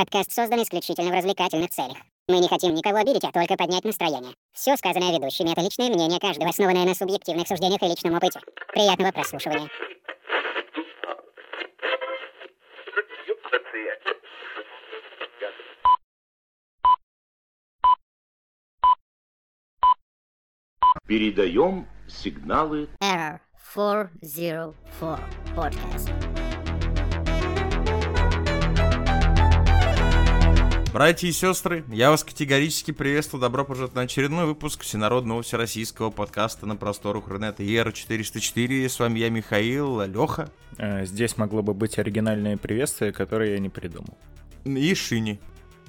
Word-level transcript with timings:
Подкаст 0.00 0.32
создан 0.32 0.62
исключительно 0.62 1.10
в 1.10 1.14
развлекательных 1.14 1.68
целях. 1.68 1.98
Мы 2.26 2.38
не 2.38 2.48
хотим 2.48 2.72
никого 2.72 2.96
обидеть, 2.96 3.22
а 3.22 3.32
только 3.32 3.54
поднять 3.54 3.84
настроение. 3.84 4.32
Все 4.54 4.74
сказанное 4.78 5.12
ведущими— 5.12 5.50
это 5.52 5.60
личное 5.60 5.90
мнение 5.90 6.18
каждого, 6.18 6.48
основанное 6.48 6.86
на 6.86 6.94
субъективных 6.94 7.46
суждениях 7.46 7.82
и 7.82 7.86
личном 7.86 8.14
опыте. 8.14 8.40
Приятного 8.72 9.12
прослушивания. 9.12 9.68
Передаем 21.06 21.86
сигналы 22.08 22.88
Error 23.02 23.40
404 23.74 24.74
Podcast. 25.54 26.39
Братья 30.92 31.28
и 31.28 31.32
сестры, 31.32 31.84
я 31.92 32.10
вас 32.10 32.24
категорически 32.24 32.90
приветствую. 32.90 33.40
Добро 33.40 33.64
пожаловать 33.64 33.94
на 33.94 34.02
очередной 34.02 34.44
выпуск 34.46 34.82
всенародного 34.82 35.42
всероссийского 35.42 36.10
подкаста 36.10 36.66
на 36.66 36.74
просторах 36.74 37.28
Рунета 37.28 37.62
ЕР-404. 37.62 38.88
С 38.88 38.98
вами 38.98 39.20
я, 39.20 39.30
Михаил, 39.30 40.02
Леха. 40.02 40.50
Э, 40.78 41.06
Здесь 41.06 41.36
могло 41.36 41.62
бы 41.62 41.74
быть 41.74 41.96
оригинальное 42.00 42.56
приветствие, 42.56 43.12
которое 43.12 43.52
я 43.52 43.60
не 43.60 43.68
придумал. 43.68 44.18
И 44.64 44.92
Шини. 44.96 45.38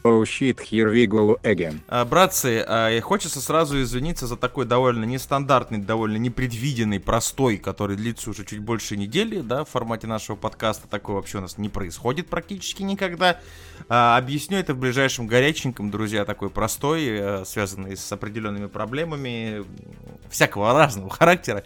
Oh 0.04 0.24
shit, 0.24 0.60
here. 0.60 1.80
А, 1.88 2.06
братцы, 2.06 2.66
а, 2.68 3.00
хочется 3.02 3.40
сразу 3.40 3.80
извиниться 3.84 4.26
за 4.26 4.36
такой 4.36 4.66
довольно 4.66 5.06
нестандартный, 5.06 5.78
довольно 5.78 6.18
непредвиденный, 6.18 7.00
простой, 7.00 7.58
который 7.58 7.96
длится 7.96 8.32
уже 8.32 8.44
чуть 8.44 8.60
больше 8.60 8.98
недели, 8.98 9.42
да, 9.42 9.64
в 9.64 9.70
формате 9.70 10.08
нашего 10.08 10.36
подкаста. 10.36 10.88
Такое 10.88 11.18
вообще 11.18 11.38
у 11.38 11.42
нас 11.42 11.60
не 11.60 11.70
происходит 11.70 12.30
практически 12.30 12.82
никогда. 12.82 13.40
А, 13.90 14.18
объясню 14.18 14.58
это 14.58 14.74
в 14.74 14.80
ближайшем 14.80 15.28
горяченьком, 15.28 15.92
друзья, 15.92 16.26
такой 16.26 16.50
простой, 16.50 17.06
э, 17.06 17.46
связанный 17.46 17.96
с 17.96 18.12
определенными 18.12 18.66
проблемами 18.66 19.64
всякого 20.32 20.74
разного 20.74 21.12
характера. 21.12 21.64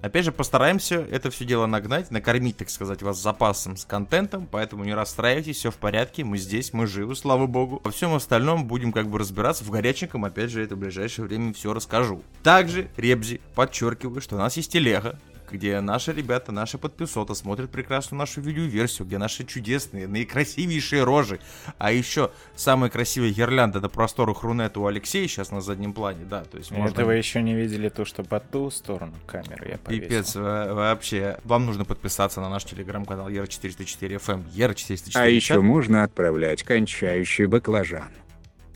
Опять 0.00 0.24
же, 0.24 0.32
постараемся 0.32 1.06
это 1.10 1.30
все 1.30 1.44
дело 1.44 1.66
нагнать, 1.66 2.10
накормить, 2.10 2.56
так 2.56 2.70
сказать, 2.70 3.02
вас 3.02 3.20
запасом 3.20 3.76
с 3.76 3.84
контентом, 3.84 4.48
поэтому 4.50 4.84
не 4.84 4.94
расстраивайтесь, 4.94 5.56
все 5.56 5.70
в 5.70 5.76
порядке, 5.76 6.24
мы 6.24 6.38
здесь, 6.38 6.72
мы 6.72 6.86
живы, 6.86 7.16
слава 7.16 7.46
богу. 7.46 7.80
Во 7.82 7.90
всем 7.90 8.14
остальном 8.14 8.66
будем 8.66 8.92
как 8.92 9.08
бы 9.08 9.18
разбираться 9.18 9.64
в 9.64 9.70
горяченьком, 9.70 10.24
опять 10.24 10.50
же, 10.50 10.62
это 10.62 10.76
в 10.76 10.78
ближайшее 10.78 11.26
время 11.26 11.52
все 11.52 11.72
расскажу. 11.72 12.22
Также, 12.42 12.88
Ребзи, 12.96 13.40
подчеркиваю, 13.54 14.20
что 14.20 14.36
у 14.36 14.38
нас 14.38 14.56
есть 14.56 14.72
телега, 14.72 15.18
где 15.52 15.80
наши 15.80 16.12
ребята, 16.12 16.52
наши 16.52 16.78
подписоты 16.78 17.34
смотрят 17.34 17.70
прекрасную 17.70 18.18
нашу 18.18 18.40
видеоверсию, 18.40 19.06
где 19.06 19.18
наши 19.18 19.44
чудесные, 19.44 20.06
наикрасивейшие 20.06 21.04
рожи, 21.04 21.40
а 21.78 21.92
еще 21.92 22.30
самая 22.56 22.90
красивая 22.90 23.30
гирлянда 23.30 23.80
на 23.80 23.88
просторах 23.88 24.42
Рунета 24.42 24.80
у 24.80 24.86
Алексея 24.86 25.26
сейчас 25.28 25.50
на 25.50 25.60
заднем 25.60 25.92
плане, 25.92 26.24
да, 26.24 26.44
то 26.44 26.58
есть 26.58 26.70
можно... 26.70 26.92
Это 26.92 27.04
вы 27.04 27.14
еще 27.14 27.42
не 27.42 27.54
видели 27.54 27.88
то, 27.88 28.04
что 28.04 28.24
по 28.24 28.40
ту 28.40 28.70
сторону 28.70 29.14
камеры 29.26 29.70
я 29.70 29.78
повесил. 29.78 30.08
Пипец, 30.08 30.34
во- 30.34 30.74
вообще. 30.74 31.38
Вам 31.44 31.66
нужно 31.66 31.84
подписаться 31.84 32.40
на 32.40 32.48
наш 32.48 32.64
телеграм-канал 32.64 33.28
ER404FM, 33.28 34.44
ER404 34.54 35.10
А 35.14 35.26
еще 35.26 35.60
можно 35.60 36.02
отправлять 36.04 36.62
кончающий 36.62 37.46
баклажан. 37.46 38.08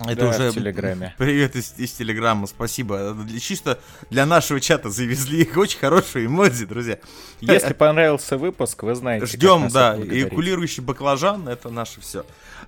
Это 0.00 0.16
Да, 0.22 0.28
уже 0.30 0.50
в 0.50 0.54
Телеграме. 0.54 1.14
Привет 1.18 1.54
из, 1.54 1.74
из 1.76 1.92
Телеграма, 1.92 2.46
спасибо. 2.46 3.14
Для- 3.14 3.38
чисто 3.38 3.78
для 4.10 4.26
нашего 4.26 4.60
чата 4.60 4.90
завезли 4.90 5.42
их 5.42 5.56
очень 5.56 5.78
хорошие 5.78 6.26
эмодзи, 6.26 6.66
друзья. 6.66 6.98
Если 7.40 7.72
понравился 7.72 8.36
выпуск, 8.36 8.82
вы 8.82 8.94
знаете, 8.94 9.26
Ждем, 9.26 9.68
да, 9.68 9.96
эякулирующий 9.96 10.82
баклажан, 10.82 11.48
это 11.48 11.70
наше 11.70 12.00
все. 12.00 12.24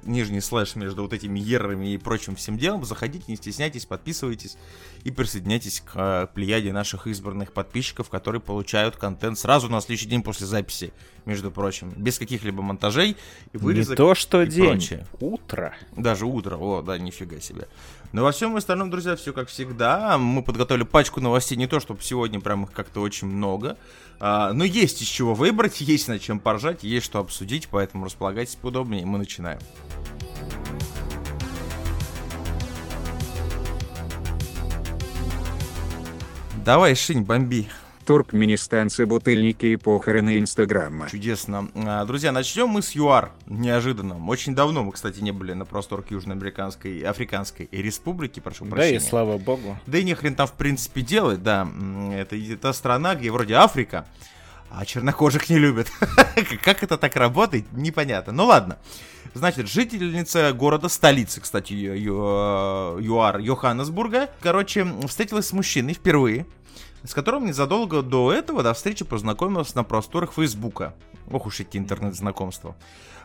Нижний 0.06 0.40
слэш 0.40 0.76
между 0.76 1.02
вот 1.02 1.12
этими 1.12 1.38
ерами 1.38 1.92
и 1.92 1.98
прочим 1.98 2.36
всем 2.36 2.58
делом. 2.58 2.84
Заходите, 2.84 3.24
не 3.28 3.36
стесняйтесь, 3.36 3.86
подписывайтесь 3.86 4.56
и 5.02 5.10
присоединяйтесь 5.10 5.80
к 5.80 5.92
э, 5.94 6.26
плеяде 6.34 6.72
наших 6.72 7.06
избранных 7.06 7.52
подписчиков, 7.52 8.08
которые 8.10 8.40
получают 8.40 8.96
контент 8.96 9.38
сразу 9.38 9.68
на 9.68 9.80
следующий 9.80 10.08
день 10.08 10.22
после 10.22 10.46
записи, 10.46 10.92
между 11.24 11.50
прочим, 11.50 11.90
без 11.96 12.18
каких-либо 12.18 12.62
монтажей 12.62 13.10
и 13.10 13.16
Не 13.56 13.58
вырезок. 13.62 13.96
то, 13.96 14.14
что 14.14 14.42
и 14.42 14.46
день, 14.46 14.70
прочее. 14.70 15.06
утро. 15.20 15.74
Даже 15.96 16.26
утро, 16.26 16.56
о, 16.56 16.82
да, 16.82 16.98
нифига 16.98 17.40
себе. 17.40 17.68
Но 18.12 18.22
во 18.22 18.30
всем 18.30 18.54
остальном, 18.56 18.90
друзья, 18.90 19.16
все 19.16 19.32
как 19.32 19.48
всегда. 19.48 20.18
Мы 20.18 20.42
подготовили 20.42 20.84
пачку 20.84 21.20
новостей, 21.20 21.56
не 21.58 21.66
то, 21.66 21.80
чтобы 21.80 22.00
сегодня 22.02 22.40
прям 22.40 22.64
их 22.64 22.72
как-то 22.72 23.00
очень 23.00 23.26
много. 23.26 23.76
а, 24.20 24.52
но 24.52 24.64
есть 24.64 25.02
из 25.02 25.08
чего 25.08 25.34
выбрать, 25.34 25.80
есть 25.80 26.06
над 26.08 26.20
чем 26.22 26.38
поржать, 26.38 26.84
есть 26.84 27.06
что 27.06 27.18
обсудить, 27.18 27.68
поэтому 27.68 28.04
располагайтесь 28.04 28.54
поудобнее, 28.54 29.04
мы 29.04 29.18
начинаем. 29.18 29.58
Давай, 36.64 36.94
Шинь, 36.94 37.22
бомби. 37.22 37.68
Туркменистанцы, 38.06 39.06
бутыльники 39.06 39.64
и 39.64 39.76
похороны 39.76 40.38
Инстаграма. 40.38 41.08
Чудесно. 41.08 41.68
А, 41.74 42.04
Друзья, 42.04 42.32
начнем 42.32 42.68
мы 42.68 42.82
с 42.82 42.94
ЮАР. 42.94 43.32
Неожиданно. 43.46 44.22
Очень 44.28 44.54
давно 44.54 44.82
мы, 44.84 44.92
кстати, 44.92 45.20
не 45.20 45.32
были 45.32 45.54
на 45.54 45.64
просторах 45.64 46.10
Южноамериканской, 46.10 47.00
Африканской 47.00 47.66
республики, 47.72 48.40
прошу 48.40 48.66
Да 48.66 48.72
прощения. 48.72 48.96
и 48.98 49.00
слава 49.00 49.38
богу. 49.38 49.78
Да 49.86 49.96
и 49.96 50.04
не 50.04 50.14
хрен 50.14 50.34
там 50.34 50.46
в 50.46 50.52
принципе 50.52 51.00
делать, 51.00 51.42
да. 51.42 51.66
Это 52.12 52.36
та 52.58 52.74
страна, 52.74 53.14
где 53.14 53.30
вроде 53.30 53.54
Африка, 53.54 54.06
а 54.70 54.84
чернокожих 54.84 55.48
не 55.48 55.58
любят. 55.58 55.90
Как 56.62 56.82
это 56.82 56.98
так 56.98 57.16
работает, 57.16 57.64
непонятно. 57.72 58.34
Ну 58.34 58.44
ладно. 58.44 58.76
Значит, 59.34 59.68
жительница 59.68 60.52
города, 60.52 60.88
столицы, 60.88 61.40
кстати, 61.40 61.72
Ю- 61.72 62.98
ЮАР, 63.00 63.40
Йоханнесбурга, 63.40 64.30
короче, 64.40 64.86
встретилась 65.08 65.48
с 65.48 65.52
мужчиной 65.52 65.94
впервые, 65.94 66.46
с 67.02 67.12
которым 67.14 67.44
незадолго 67.46 68.02
до 68.02 68.32
этого, 68.32 68.62
до 68.62 68.72
встречи, 68.74 69.04
познакомилась 69.04 69.74
на 69.74 69.82
просторах 69.82 70.32
Фейсбука. 70.34 70.94
Ох 71.30 71.46
уж 71.46 71.60
эти 71.60 71.78
интернет-знакомства. 71.78 72.76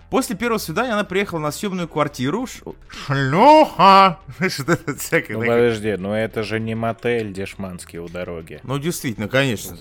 После 0.10 0.36
первого 0.36 0.58
свидания 0.58 0.92
она 0.94 1.04
приехала 1.04 1.40
на 1.40 1.52
съемную 1.52 1.88
квартиру. 1.88 2.48
Ш- 2.48 2.72
Шлюха! 2.90 4.18
Что 4.50 4.74
это 4.74 4.96
всякое 4.96 5.38
Ну 5.38 5.46
подожди, 5.46 5.96
но 5.98 6.18
это 6.18 6.42
же 6.44 6.60
не 6.60 6.74
мотель 6.76 7.32
дешманский 7.32 8.00
у 8.00 8.10
дороги. 8.10 8.60
Ну, 8.64 8.80
действительно, 8.80 9.28
конечно. 9.28 9.78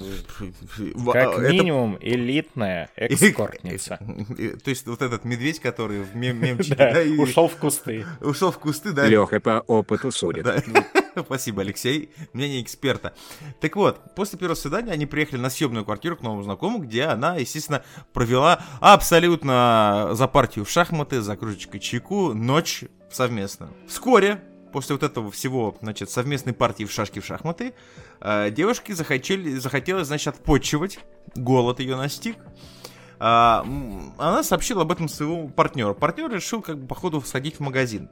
Как 1.13 1.39
это- 1.39 1.51
минимум 1.51 1.97
элитная 2.01 2.91
эскортница. 2.97 3.99
Э, 4.39 4.57
То 4.63 4.71
есть 4.71 4.87
вот 4.87 5.01
этот 5.03 5.25
медведь, 5.25 5.61
который 5.61 6.01
в 6.03 6.15
мем- 6.15 6.41
мемчике, 6.41 7.05
ушел 7.19 7.49
в 7.49 7.57
кусты. 7.57 8.05
ушел 8.21 8.53
в 8.53 8.59
кусты, 8.59 8.93
да. 8.93 9.07
Леха 9.07 9.41
по 9.41 9.61
опыту 9.67 10.11
судит. 10.11 10.47
Спасибо, 11.27 11.63
Алексей. 11.63 12.11
Мнение 12.33 12.63
эксперта. 12.63 13.15
Так 13.61 13.77
вот, 13.77 14.15
после 14.15 14.39
первого 14.39 14.57
свидания 14.57 14.93
они 14.93 15.07
приехали 15.07 15.41
на 15.41 15.51
съемную 15.51 15.85
квартиру 15.85 16.17
к 16.17 16.23
новому 16.23 16.43
знакомому, 16.43 16.85
где 16.85 17.05
она, 17.05 17.37
естественно, 17.37 17.83
провела 18.13 18.63
абсолютно 18.81 20.11
за 20.13 20.29
партию 20.29 20.65
в 20.65 20.71
шахматы, 20.71 21.21
за 21.21 21.37
кружечкой 21.37 21.81
чайку, 21.81 22.35
ночь 22.35 22.85
совместно. 23.11 23.71
Вскоре, 23.87 24.43
после 24.73 24.95
вот 24.95 25.03
этого 25.03 25.31
всего, 25.31 25.77
значит, 25.81 26.11
совместной 26.11 26.53
партии 26.53 26.85
в 26.85 26.93
шашки 26.93 27.21
в 27.21 27.27
шахматы, 27.27 27.75
э, 28.21 28.51
девушке 28.51 28.95
захотели, 28.95 29.57
захотелось, 29.57 30.07
значит, 30.07 30.35
отпочивать. 30.35 30.99
Голод 31.35 31.81
ее 31.81 31.97
настиг. 31.97 32.37
А, 33.21 33.67
она 34.17 34.43
сообщила 34.43 34.83
об 34.83 34.93
этом 34.93 35.09
своему 35.09 35.49
партнеру. 35.49 35.95
Партнер 35.95 36.31
решил, 36.31 36.63
как 36.63 36.79
бы, 36.79 36.87
походу, 36.87 37.21
сходить 37.21 37.57
в 37.57 37.61
магазин. 37.61 38.09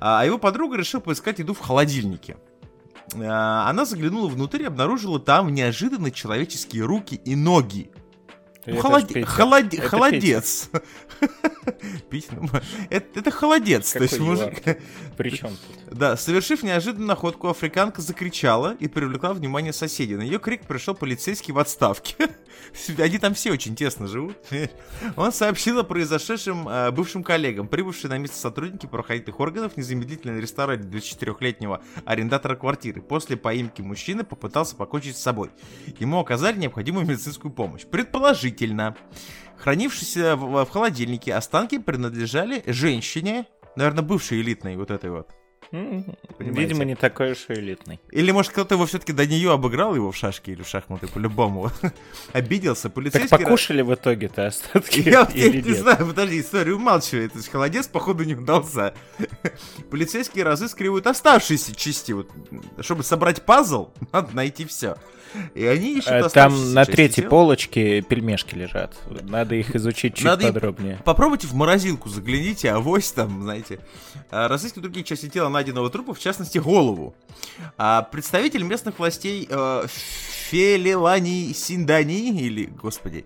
А 0.00 0.24
его 0.24 0.38
подруга 0.38 0.76
решила 0.76 1.00
поискать 1.00 1.38
еду 1.38 1.54
в 1.54 1.60
холодильнике. 1.60 2.36
А, 3.14 3.68
Она 3.68 3.84
заглянула 3.84 4.28
внутрь 4.28 4.62
и 4.62 4.66
обнаружила 4.66 5.20
там 5.20 5.52
неожиданно 5.52 6.10
человеческие 6.10 6.84
руки 6.84 7.20
и 7.24 7.36
ноги. 7.36 7.90
Ну, 8.70 8.78
Это 8.78 8.82
Холодец. 9.88 10.70
Это 12.90 13.20
это 13.20 13.30
холодец. 13.30 13.92
То 13.92 14.02
есть 14.02 14.14
Какой 14.14 14.26
мужик... 14.26 14.66
ЮАР? 14.66 14.78
При 15.16 15.30
чем 15.30 15.50
тут? 15.50 15.98
Да, 15.98 16.16
совершив 16.16 16.62
неожиданную 16.62 17.08
находку, 17.08 17.48
африканка 17.48 18.00
закричала 18.02 18.76
и 18.78 18.88
привлекла 18.88 19.32
внимание 19.32 19.72
соседей. 19.72 20.16
На 20.16 20.22
ее 20.22 20.38
крик 20.38 20.62
пришел 20.62 20.94
полицейский 20.94 21.52
в 21.52 21.58
отставке. 21.58 22.14
Они 22.98 23.18
там 23.18 23.34
все 23.34 23.52
очень 23.52 23.76
тесно 23.76 24.06
живут. 24.06 24.36
Он 25.16 25.32
сообщил 25.32 25.78
о 25.78 25.84
произошедшем 25.84 26.68
э, 26.68 26.90
бывшим 26.90 27.22
коллегам. 27.22 27.68
Прибывшие 27.68 28.10
на 28.10 28.18
место 28.18 28.36
сотрудники 28.38 28.86
правоохранительных 28.86 29.40
органов 29.40 29.76
незамедлительно 29.76 30.36
арестовали 30.36 30.80
24-летнего 30.80 31.82
арендатора 32.04 32.56
квартиры. 32.56 33.02
После 33.02 33.36
поимки 33.36 33.82
мужчины 33.82 34.24
попытался 34.24 34.76
покончить 34.76 35.16
с 35.16 35.22
собой. 35.22 35.50
Ему 35.98 36.20
оказали 36.20 36.58
необходимую 36.58 37.06
медицинскую 37.06 37.52
помощь. 37.52 37.84
Предположительно, 38.60 38.94
хранившиеся 39.56 40.36
в, 40.36 40.64
в 40.64 40.70
холодильнике 40.70 41.34
останки 41.34 41.78
принадлежали 41.78 42.62
женщине, 42.66 43.46
наверное, 43.74 44.02
бывшей 44.02 44.42
элитной 44.42 44.76
вот 44.76 44.90
этой 44.90 45.10
вот 45.10 45.30
М, 45.72 46.04
Понимаете? 46.36 46.60
Видимо, 46.60 46.84
не 46.84 46.96
такой 46.96 47.32
уж 47.32 47.46
и 47.48 47.52
элитный. 47.52 48.00
Или, 48.10 48.32
может, 48.32 48.50
кто-то 48.50 48.74
его 48.74 48.86
все-таки 48.86 49.12
до 49.12 49.24
нее 49.24 49.52
обыграл 49.52 49.94
его 49.94 50.10
в 50.10 50.16
шашки 50.16 50.50
или 50.50 50.62
в 50.62 50.68
шахматы, 50.68 51.06
по-любому. 51.06 51.70
Обиделся, 52.32 52.84
Так 52.88 52.94
полицейский... 52.94 53.38
покушали 53.38 53.82
в 53.82 53.94
итоге-то 53.94 54.48
остатки 54.48 54.98
Я 55.08 55.28
или 55.32 55.60
не 55.62 55.68
нет? 55.68 55.78
знаю, 55.78 56.06
подожди, 56.08 56.40
история 56.40 56.74
умалчивает. 56.74 57.32
То 57.32 57.38
есть 57.38 57.50
холодец, 57.50 57.86
походу, 57.86 58.24
не 58.24 58.34
удался. 58.34 58.94
Полицейские 59.90 60.44
разыскивают 60.44 61.06
оставшиеся 61.06 61.74
части. 61.76 62.12
Вот, 62.12 62.28
чтобы 62.80 63.04
собрать 63.04 63.42
пазл, 63.42 63.90
надо 64.12 64.34
найти 64.34 64.64
все. 64.64 64.96
И 65.54 65.64
они 65.64 65.98
ищут 65.98 66.10
Э, 66.10 66.28
Там 66.28 66.74
на 66.74 66.84
третьей 66.84 67.22
тела. 67.22 67.30
полочке 67.30 68.00
пельмешки 68.02 68.54
лежат. 68.54 68.96
Надо 69.22 69.54
их 69.54 69.74
изучить 69.76 70.14
чуть 70.14 70.24
Надо 70.24 70.52
подробнее. 70.52 70.98
Попробуйте 71.04 71.46
в 71.46 71.54
морозилку 71.54 72.08
загляните, 72.08 72.70
авось 72.70 73.12
там, 73.12 73.42
знаете. 73.42 73.80
А, 74.30 74.48
Разыскивают 74.48 74.84
другие 74.84 75.04
части 75.04 75.28
тела 75.28 75.48
найденного 75.48 75.90
трупа, 75.90 76.14
в 76.14 76.18
частности, 76.18 76.58
голову. 76.58 77.14
А 77.78 78.02
представитель 78.02 78.62
местных 78.64 78.98
властей 78.98 79.46
э, 79.50 79.86
Фелилани 80.50 81.52
Синдани, 81.54 82.30
или, 82.40 82.66
господи, 82.66 83.24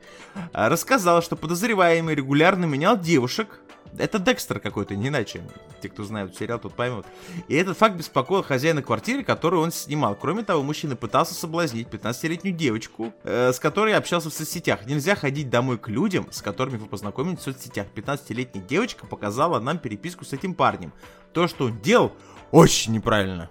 а, 0.53 0.69
рассказал, 0.69 1.23
что 1.23 1.37
подозреваемый 1.37 2.15
регулярно 2.15 2.67
менял 2.67 2.99
девушек. 2.99 3.61
Это 3.99 4.19
Декстер 4.19 4.61
какой-то, 4.61 4.96
не 4.96 5.08
иначе. 5.08 5.43
Те, 5.81 5.88
кто 5.88 6.05
знают 6.05 6.37
сериал, 6.37 6.58
тут 6.58 6.75
поймут. 6.75 7.06
И 7.49 7.55
этот 7.55 7.79
факт 7.79 7.96
беспокоил 7.96 8.43
хозяина 8.43 8.82
квартиры, 8.82 9.23
которую 9.23 9.62
он 9.62 9.73
снимал. 9.73 10.14
Кроме 10.14 10.43
того, 10.43 10.62
мужчина 10.62 10.96
пытался 10.96 11.35
соблазнить 11.35 11.88
15-летнюю 11.88 12.56
девочку, 12.56 13.12
э, 13.23 13.52
с 13.52 13.58
которой 13.58 13.94
общался 13.94 14.31
в 14.31 14.35
соцсетях. 14.35 14.87
Нельзя 14.87 15.14
ходить 15.14 15.50
домой 15.50 15.79
к 15.79 15.88
людям, 15.88 16.26
с 16.31 16.43
которыми 16.43 16.76
вы 16.76 16.87
познакомились 16.87 17.38
в 17.38 17.43
соцсетях. 17.43 17.87
15-летняя 17.94 18.64
девочка 18.64 19.06
показала 19.06 19.61
нам 19.61 19.79
переписку 19.79 20.25
с 20.25 20.32
этим 20.32 20.55
парнем. 20.55 20.93
То, 21.32 21.46
что 21.46 21.67
он 21.67 21.81
делал, 21.81 22.12
очень 22.50 22.93
неправильно. 22.93 23.50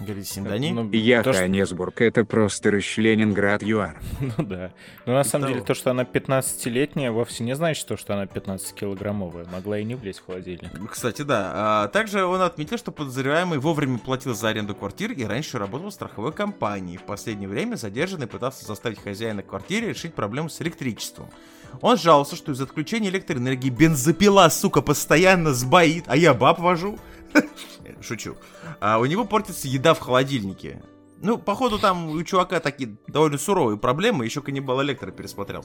Говорит 0.00 0.26
Синдани. 0.28 0.70
Ну, 0.70 0.88
Я 0.92 1.22
то, 1.22 1.32
что- 1.32 1.42
Ханесбург, 1.42 2.00
это 2.00 2.24
просто 2.24 2.70
Ленинград 2.70 3.62
ЮАР. 3.62 4.00
Ну 4.38 4.44
да. 4.44 4.72
Но 5.06 5.14
на 5.14 5.24
самом 5.24 5.48
деле 5.48 5.60
то, 5.62 5.74
что 5.74 5.90
она 5.90 6.04
15-летняя, 6.04 7.10
вовсе 7.10 7.44
не 7.44 7.54
значит, 7.54 7.86
то, 7.86 7.96
что 7.96 8.14
она 8.14 8.24
15-килограммовая. 8.24 9.50
Могла 9.50 9.78
и 9.78 9.84
не 9.84 9.94
влезть 9.94 10.20
в 10.20 10.26
холодильник. 10.26 10.70
Кстати, 10.90 11.22
да. 11.22 11.50
А, 11.54 11.88
также 11.88 12.24
он 12.24 12.40
отметил, 12.40 12.78
что 12.78 12.92
подозреваемый 12.92 13.58
вовремя 13.58 13.98
платил 13.98 14.34
за 14.34 14.48
аренду 14.48 14.74
квартиры 14.74 15.14
и 15.14 15.24
раньше 15.24 15.58
работал 15.58 15.90
в 15.90 15.94
страховой 15.94 16.32
компании. 16.32 16.96
В 16.96 17.02
последнее 17.02 17.48
время 17.48 17.76
задержанный 17.76 18.26
пытался 18.26 18.64
заставить 18.64 19.02
хозяина 19.02 19.42
квартиры 19.42 19.88
решить 19.88 20.14
проблему 20.14 20.48
с 20.48 20.60
электричеством. 20.60 21.28
Он 21.80 21.96
жаловался, 21.96 22.36
что 22.36 22.52
из-за 22.52 22.64
отключения 22.64 23.10
электроэнергии 23.10 23.70
бензопила, 23.70 24.48
сука, 24.48 24.80
постоянно 24.80 25.52
сбоит, 25.52 26.04
а 26.06 26.16
я 26.16 26.34
баб 26.34 26.58
вожу. 26.60 26.98
Шучу. 28.00 28.36
А 28.80 28.98
у 28.98 29.04
него 29.04 29.24
портится 29.24 29.68
еда 29.68 29.94
в 29.94 30.00
холодильнике. 30.00 30.82
Ну, 31.20 31.36
походу, 31.36 31.78
там 31.78 32.10
у 32.10 32.22
чувака 32.22 32.60
такие 32.60 32.96
довольно 33.08 33.38
суровые 33.38 33.76
проблемы, 33.76 34.24
еще 34.24 34.40
каннибал 34.40 34.82
Электро 34.82 35.10
пересмотрел. 35.10 35.64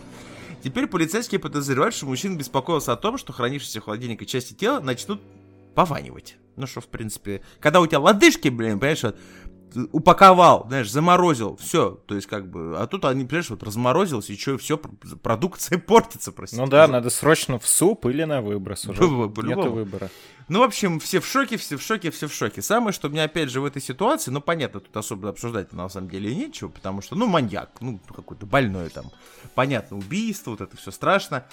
Теперь 0.64 0.88
полицейские 0.88 1.40
подозревают, 1.40 1.94
что 1.94 2.08
мужчина 2.08 2.38
беспокоился 2.38 2.94
о 2.94 2.96
том, 2.96 3.18
что 3.18 3.34
хранившиеся 3.34 3.82
в 3.82 3.84
холодильнике 3.84 4.26
части 4.26 4.54
тела 4.54 4.80
начнут 4.80 5.22
пованивать. 5.76 6.38
Ну 6.56 6.68
что, 6.68 6.82
в 6.82 6.88
принципе, 6.88 7.42
когда 7.60 7.82
у 7.82 7.88
тебя 7.88 8.00
лодыжки, 8.00 8.48
блин, 8.48 8.80
понимаешь, 8.80 9.04
вот, 9.04 9.18
упаковал, 9.92 10.66
знаешь, 10.68 10.92
заморозил, 10.92 11.56
все, 11.58 11.92
то 12.06 12.16
есть 12.16 12.28
как 12.28 12.50
бы, 12.50 12.76
а 12.78 12.88
тут 12.88 13.06
они, 13.06 13.26
понимаешь, 13.26 13.50
вот 13.50 13.64
разморозилось, 13.64 14.30
и 14.30 14.38
что, 14.38 14.58
все, 14.58 14.78
продукция 14.78 15.78
портится, 15.88 16.32
простите. 16.32 16.62
Ну 16.62 16.68
да, 16.68 16.88
надо 16.88 17.10
срочно 17.10 17.60
в 17.60 17.68
суп 17.68 18.06
или 18.06 18.24
на 18.24 18.42
выброс 18.42 18.86
уже. 18.88 19.02
Нету 19.02 19.30
по-любому. 19.30 19.72
выбора. 19.72 20.10
Ну, 20.50 20.60
в 20.60 20.64
общем, 20.64 21.00
все 21.00 21.20
в 21.20 21.26
шоке, 21.26 21.58
все 21.58 21.78
в 21.78 21.82
шоке, 21.82 22.12
все 22.12 22.28
в 22.28 22.34
шоке. 22.34 22.62
Самое, 22.62 22.94
что 22.94 23.10
мне, 23.10 23.24
опять 23.24 23.50
же, 23.50 23.62
в 23.62 23.66
этой 23.66 23.82
ситуации, 23.82 24.30
ну, 24.30 24.42
понятно, 24.42 24.82
тут 24.82 24.96
особо 24.98 25.30
обсуждать 25.30 25.72
на 25.72 25.88
самом 25.90 26.10
деле 26.10 26.36
нечего, 26.36 26.70
потому 26.70 27.02
что, 27.02 27.16
ну, 27.16 27.28
маньяк, 27.28 27.70
ну, 27.80 28.00
какой-то 28.14 28.46
больной 28.46 28.90
там. 28.90 29.06
Понятно, 29.56 29.98
убийство, 29.98 30.52
вот 30.52 30.62
это 30.62 30.76
все 30.76 30.92
страшно. 30.92 31.46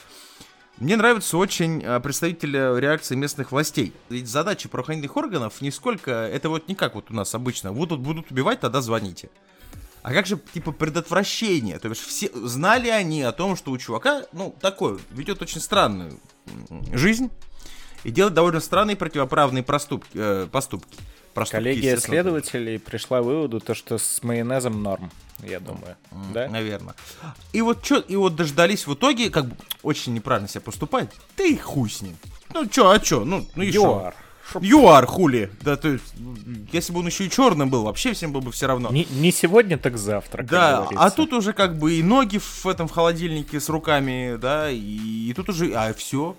Мне 0.81 0.97
нравится 0.97 1.37
очень 1.37 1.85
а, 1.85 2.01
представителя 2.01 2.75
реакции 2.75 3.15
местных 3.15 3.53
властей. 3.53 3.93
Ведь 4.09 4.27
задача 4.27 4.67
правоохранительных 4.71 5.15
органов 5.15 5.61
не 5.61 5.71
сколько, 5.71 6.11
это 6.11 6.49
вот 6.49 6.69
не 6.69 6.75
как 6.75 6.95
вот 6.95 7.11
у 7.11 7.15
нас 7.15 7.35
обычно, 7.35 7.71
вот 7.71 7.91
тут 7.91 8.01
будут 8.01 8.31
убивать, 8.31 8.61
тогда 8.61 8.81
звоните. 8.81 9.29
А 10.03 10.15
как 10.15 10.27
же, 10.27 10.41
типа, 10.55 10.73
предотвращение? 10.73 11.79
То 11.79 11.89
есть 11.91 12.01
все 12.01 12.31
знали 12.33 12.89
они 12.89 13.23
о 13.23 13.33
том, 13.33 13.57
что 13.57 13.73
у 13.73 13.77
чувака, 13.77 14.23
ну, 14.33 14.57
такой, 14.59 14.99
ведет 15.11 15.43
очень 15.43 15.61
странную 15.61 16.19
жизнь 16.95 17.31
и 18.03 18.11
делает 18.11 18.33
довольно 18.33 18.61
странные 18.61 18.97
противоправные 18.97 19.63
проступки, 19.63 20.11
э, 20.15 20.49
поступки. 20.51 20.97
Проступки, 21.35 21.63
Коллегия 21.65 21.91
естественно, 21.93 22.15
следователей 22.15 22.79
пришла 22.79 23.21
к 23.21 23.25
выводу, 23.25 23.61
то, 23.61 23.75
что 23.75 23.99
с 23.99 24.23
майонезом 24.23 24.83
норм, 24.83 25.11
я 25.43 25.61
думаю. 25.61 25.97
М, 26.11 26.33
Да? 26.33 26.49
Наверное. 26.49 26.95
И 27.53 27.61
вот 27.63 27.83
чё, 27.83 28.01
и 28.01 28.17
вот 28.17 28.35
дождались 28.37 28.87
в 28.87 28.95
итоге, 28.95 29.31
как 29.31 29.47
бы 29.47 29.57
очень 29.83 30.13
неправильно 30.15 30.49
себя 30.49 30.61
поступает. 30.63 31.11
Да 31.37 31.45
и 31.45 31.57
хуй 31.57 31.89
с 31.91 32.03
ним. 32.03 32.17
Ну 32.53 32.67
чё, 32.67 32.91
а 32.91 32.99
чё? 32.99 33.25
Ну, 33.25 33.47
ну 33.55 33.63
и? 33.63 33.71
ЮАР. 33.71 34.15
ЮАР, 34.61 35.07
хули. 35.07 35.49
Да, 35.61 35.77
то 35.77 35.87
есть, 35.89 36.13
м, 36.19 36.67
если 36.73 36.93
бы 36.93 36.99
он 36.99 37.07
еще 37.07 37.25
и 37.27 37.31
черным 37.31 37.71
был, 37.71 37.85
вообще 37.85 38.13
всем 38.15 38.33
было 38.33 38.41
бы 38.41 38.51
все 38.51 38.67
равно. 38.67 38.91
Не, 38.91 39.05
не 39.11 39.31
сегодня, 39.31 39.79
так 39.79 39.97
завтра, 39.97 40.43
Да, 40.43 40.89
а 40.97 41.11
тут 41.11 41.33
уже 41.33 41.53
как 41.53 41.79
бы 41.79 41.95
и 41.95 42.03
ноги 42.03 42.39
в 42.39 42.67
этом 42.67 42.89
в 42.89 42.91
холодильнике 42.91 43.61
с 43.61 43.69
руками, 43.69 44.37
да, 44.41 44.69
и, 44.69 44.79
и 44.81 45.33
тут 45.35 45.51
уже, 45.51 45.73
а 45.73 45.95
все. 45.95 46.37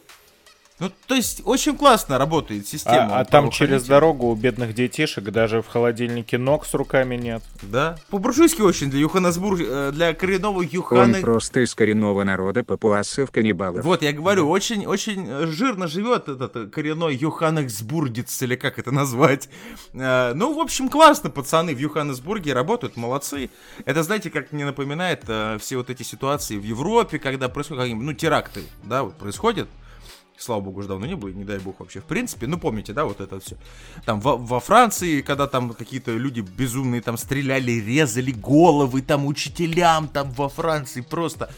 Ну, 0.81 0.92
то 1.06 1.13
есть, 1.13 1.44
очень 1.45 1.78
классно 1.78 2.18
работает 2.18 2.68
система. 2.68 3.18
А, 3.18 3.19
а 3.19 3.25
там 3.25 3.51
через 3.51 3.83
дорогу 3.83 4.31
у 4.31 4.36
бедных 4.36 4.74
детишек 4.74 5.25
даже 5.25 5.62
в 5.62 5.68
холодильнике 5.68 6.39
ног 6.39 6.66
с 6.66 6.74
руками 6.74 7.16
нет. 7.16 7.44
Да. 7.62 7.98
По-буржуйски 8.10 8.62
очень 8.62 8.89
для 8.89 9.01
Юханасбург, 9.01 9.62
э, 9.62 9.92
для 9.94 10.16
коренного 10.16 10.57
Он 10.57 10.66
Юхана... 10.66 11.19
просто 11.19 11.60
из 11.60 11.75
коренного 11.75 12.24
народа 12.24 12.63
папуасов 12.63 13.30
каннибалов. 13.30 13.86
Вот, 13.86 14.01
я 14.01 14.12
говорю, 14.12 14.50
очень, 14.50 14.88
очень 14.88 15.28
э, 15.30 15.45
жирно 15.45 15.88
живет 15.88 16.28
этот 16.28 16.56
э, 16.56 16.66
коренной 16.66 17.16
Йоханнесбургец, 17.16 18.42
или 18.42 18.56
как 18.56 18.80
это 18.80 18.89
назвать. 18.89 19.50
Ну, 19.94 20.56
в 20.56 20.60
общем, 20.60 20.89
классно, 20.89 21.30
пацаны 21.30 21.75
в 21.75 21.78
Йоханнесбурге 21.78 22.54
работают, 22.54 22.98
молодцы. 22.98 23.51
Это, 23.86 24.01
знаете, 24.01 24.31
как 24.31 24.51
мне 24.51 24.66
напоминает 24.66 25.25
все 25.60 25.78
вот 25.78 25.92
эти 25.92 26.01
ситуации 26.01 26.57
в 26.57 26.63
Европе, 26.63 27.19
когда 27.19 27.50
происходят 27.50 27.83
какие-нибудь, 27.83 28.07
ну, 28.07 28.13
теракты, 28.13 28.63
да, 28.83 29.04
вот 29.04 29.13
происходят. 29.13 29.69
Слава 30.42 30.62
богу, 30.62 30.80
уже 30.80 30.88
давно 30.88 31.06
не 31.06 31.16
было, 31.16 31.30
не 31.30 31.44
дай 31.46 31.60
бог 31.60 31.80
вообще. 31.80 32.00
В 32.00 32.06
принципе, 32.06 32.48
ну 32.48 32.58
помните, 32.58 32.94
да, 32.94 33.06
вот 33.06 33.22
это 33.22 33.40
все. 33.40 33.58
Там 34.06 34.20
во, 34.20 34.38
во 34.38 34.60
Франции, 34.60 35.22
когда 35.22 35.46
там 35.46 35.70
какие-то 35.74 36.12
люди 36.12 36.42
безумные 36.42 37.02
там 37.02 37.16
стреляли, 37.18 37.74
резали 37.74 38.32
головы 38.32 39.04
там 39.04 39.28
учителям 39.28 40.08
там 40.08 40.32
во 40.32 40.50
Франции 40.50 41.02
просто. 41.02 41.52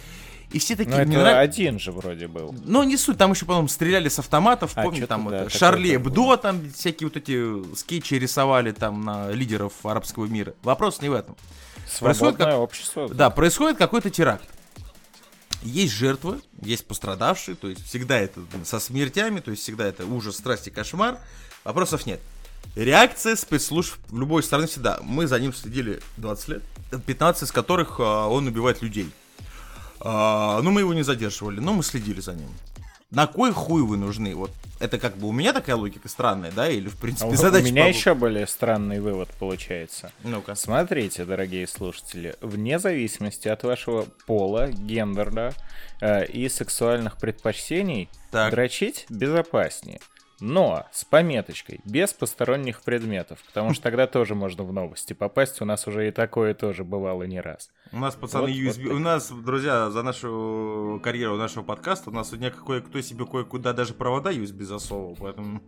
И 0.52 0.60
все 0.60 0.76
такие, 0.76 0.98
Ну, 0.98 1.06
«Мне 1.06 1.16
это 1.16 1.24
нрав- 1.24 1.38
один 1.38 1.80
же 1.80 1.92
вроде 1.94 2.28
был. 2.28 2.54
ну, 2.66 2.84
не 2.84 2.98
суть, 2.98 3.18
там 3.18 3.32
еще 3.32 3.46
потом 3.46 3.70
стреляли 3.70 4.10
с 4.10 4.20
автоматов, 4.20 4.74
А, 4.76 4.84
помню, 4.84 5.08
там 5.08 5.30
да, 5.30 5.44
это, 5.44 5.50
Шарли 5.50 5.96
Эбдо, 5.96 6.36
там 6.38 6.70
всякие 6.72 7.08
вот 7.08 7.18
эти 7.18 7.76
скетчи 7.76 8.16
рисовали 8.16 8.72
там 8.72 9.02
на 9.04 9.32
лидеров 9.32 9.74
арабского 9.84 10.26
мира. 10.26 10.54
Вопрос 10.62 11.02
не 11.02 11.08
в 11.10 11.14
этом. 11.14 11.36
Происходит 12.00 12.18
Свободное 12.18 12.58
общество. 12.58 13.10
Да, 13.10 13.30
происходит 13.30 13.78
какой-то 13.78 14.10
теракт. 14.10 14.48
Есть 15.64 15.94
жертвы, 15.94 16.42
есть 16.62 16.86
пострадавшие, 16.86 17.56
то 17.56 17.70
есть 17.70 17.86
всегда 17.86 18.20
это 18.20 18.42
со 18.66 18.80
смертями, 18.80 19.40
то 19.40 19.52
есть 19.52 19.64
всегда 19.64 19.86
это 19.86 20.06
ужас, 20.06 20.38
страсть 20.38 20.68
и 20.68 20.72
кошмар. 20.72 21.18
Вопросов 21.64 22.06
нет. 22.06 22.20
Реакция 22.76 23.36
спецслужб 23.36 23.96
любой 24.12 24.44
стороне 24.44 24.68
всегда. 24.68 25.00
Мы 25.04 25.28
за 25.28 25.40
ним 25.40 25.54
следили 25.54 26.02
20 26.18 26.48
лет, 26.50 26.64
15 27.06 27.44
из 27.44 27.52
которых 27.52 28.00
а, 28.00 28.28
он 28.28 28.48
убивает 28.48 28.82
людей. 28.82 29.12
А, 30.00 30.62
ну, 30.62 30.72
мы 30.72 30.82
его 30.82 30.94
не 30.94 31.04
задерживали, 31.04 31.60
но 31.60 31.74
мы 31.74 31.84
следили 31.84 32.20
за 32.20 32.34
ним. 32.34 32.50
На 33.14 33.28
кой 33.28 33.52
хуй 33.52 33.84
вы 33.84 33.96
нужны? 33.98 34.34
Вот 34.36 34.50
это 34.80 34.98
как 34.98 35.16
бы 35.18 35.28
у 35.28 35.32
меня 35.32 35.54
такая 35.54 35.76
логика 35.76 36.10
странная, 36.10 36.52
да? 36.52 36.68
Или 36.68 36.88
в 36.90 36.96
А 36.96 37.02
принципе 37.02 37.26
у, 37.30 37.34
у 37.34 37.36
задача 37.36 37.66
меня 37.68 37.84
по- 37.84 37.88
еще 37.90 38.16
более 38.16 38.48
странный 38.48 39.00
вывод 39.00 39.30
получается. 39.40 40.12
Ну-ка. 40.24 40.56
Смотрите, 40.56 41.24
дорогие 41.24 41.68
слушатели, 41.68 42.36
вне 42.42 42.80
зависимости 42.80 43.48
от 43.48 43.62
вашего 43.64 44.06
пола, 44.26 44.68
гендера 44.70 45.54
э, 46.02 46.26
и 46.26 46.50
сексуальных 46.50 47.18
предпочтений, 47.18 48.10
Так. 48.32 48.50
дрочить 48.52 49.06
безопаснее. 49.10 50.00
Но 50.40 50.86
с 50.92 51.06
пометочкой, 51.06 51.80
без 51.86 52.12
посторонних 52.14 52.82
предметов, 52.82 53.40
потому 53.46 53.74
что 53.74 53.84
тогда 53.84 54.08
тоже 54.08 54.34
можно 54.36 54.64
в 54.64 54.74
новости 54.74 55.14
попасть. 55.14 55.62
У 55.62 55.66
нас 55.66 55.88
уже 55.88 56.08
и 56.08 56.12
такое 56.12 56.54
тоже 56.54 56.84
бывало 56.84 57.24
не 57.24 57.40
раз. 57.40 57.70
У 57.94 58.00
нас, 58.00 58.16
пацаны, 58.16 58.48
Вот- 58.48 58.52
вот 58.56 58.76
USB... 58.76 58.84
так. 58.88 58.94
у 58.94 59.00
нас, 59.00 59.32
друзья, 59.32 59.92
за 59.92 60.02
нашу 60.02 61.00
карьеру 61.04 61.38
нашего 61.38 61.62
подкаста, 61.64 62.10
у 62.10 62.14
нас 62.14 62.30
сегодня 62.30 62.50
кое-кто 62.50 63.00
себе 63.02 63.24
кое-куда 63.26 63.72
даже 63.74 63.94
провода 63.94 64.32
USB 64.32 64.64
засовывал, 64.64 65.16
поэтому... 65.20 65.62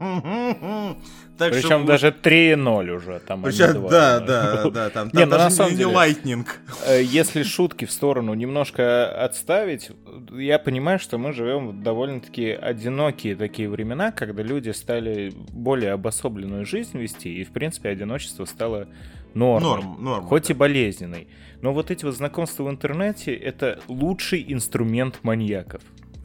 Так 1.38 1.53
что 1.53 1.62
Причем 1.62 1.82
вы- 1.82 1.88
даже 1.88 2.08
3.0 2.08 2.89
уже 2.96 3.20
там. 3.20 3.39
не 3.41 3.46
Причем, 3.46 3.65
2.0. 3.65 3.89
да, 3.91 4.20
да, 4.22 4.70
да, 4.72 4.89
там, 4.89 5.08
Не, 5.13 5.20
там 5.20 5.29
ну, 5.29 5.36
на 5.36 5.38
даже 5.44 5.55
самом 5.55 5.72
не 5.74 5.77
деле- 5.77 5.94
Lightning. 5.94 6.48
Э, 6.88 7.03
Если 7.03 7.44
шутки 7.44 7.86
в 7.86 7.91
сторону 7.91 8.34
немножко 8.34 9.08
отставить, 9.24 9.91
я 10.32 10.58
понимаю, 10.58 10.98
что 10.98 11.20
мы 11.20 11.32
живем 11.32 11.67
в 11.70 11.84
довольно-таки 11.84 12.50
одинокие 12.50 13.36
такие 13.36 13.70
времена, 13.70 14.12
когда 14.12 14.41
люди 14.41 14.72
стали 14.72 15.32
более 15.51 15.91
обособленную 15.91 16.65
жизнь 16.65 16.98
вести, 16.98 17.36
и, 17.39 17.44
в 17.44 17.51
принципе, 17.51 17.89
одиночество 17.89 18.46
стало 18.46 18.88
нормой. 19.35 19.69
Норм, 19.69 20.03
норм. 20.03 20.25
Хоть 20.25 20.49
и 20.49 20.53
болезненной. 20.53 21.27
Но 21.61 21.73
вот 21.73 21.91
эти 21.91 22.05
вот 22.05 22.15
знакомства 22.15 22.63
в 22.63 22.69
интернете— 22.69 23.33
это 23.35 23.79
лучший 23.87 24.43
инструмент 24.47 25.19
маньяков. 25.23 25.81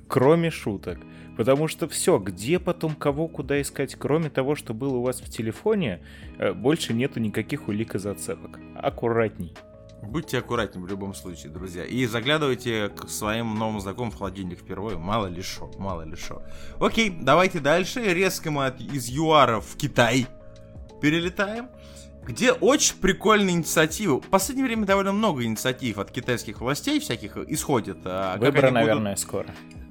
Кроме 0.09 0.51
шуток. 0.51 0.99
Потому 1.37 1.69
что 1.69 1.89
все, 1.89 2.19
где 2.19 2.59
потом 2.59 2.95
кого 2.95 3.29
куда 3.29 3.61
искать, 3.61 3.95
кроме 3.95 4.29
того, 4.29 4.55
что 4.55 4.75
было 4.75 4.97
у 4.97 5.03
вас 5.03 5.21
в 5.21 5.31
телефоне, 5.31 6.01
э, 6.39 6.53
больше 6.53 6.93
нету 6.93 7.21
никаких 7.21 7.69
улик 7.69 7.95
и 7.95 7.99
зацепок. 7.99 8.59
Аккуратней. 8.77 9.55
Будьте 10.03 10.39
аккуратнее 10.39 10.85
в 10.85 10.89
любом 10.89 11.15
случае, 11.15 11.53
друзья. 11.53 11.85
И 11.85 12.07
заглядывайте 12.07 12.89
к 12.89 13.09
своим 13.09 13.55
новым 13.55 13.81
знакомым 13.81 14.11
в 14.11 14.17
холодильник 14.17 14.59
впервые. 14.59 14.99
Мало 14.99 15.27
ли 15.27 15.43
шо, 15.43 15.71
мало 15.79 16.03
ли 16.03 16.17
шо. 16.17 16.43
Окей, 16.81 17.11
давайте 17.11 17.61
дальше. 17.61 18.03
Резко 18.03 18.51
мы 18.51 18.67
от, 18.67 18.81
из 18.81 19.09
ЮАРа 19.09 19.61
в 19.61 19.77
Китай 19.77 20.27
перелетаем. 21.01 21.69
Где 22.31 22.53
очень 22.53 22.97
прикольные 22.97 23.57
инициативы. 23.57 24.21
В 24.21 24.29
последнее 24.29 24.67
время 24.67 24.87
довольно 24.87 25.13
много 25.13 25.45
инициатив 25.45 25.99
от 25.99 26.11
китайских 26.11 26.61
властей 26.61 27.01
всяких 27.01 27.37
исходит. 27.37 27.99
А 28.05 28.35
Выборы, 28.37 28.53
будут- 28.69 28.73
наверное, 28.75 29.17
скоро. 29.17 29.47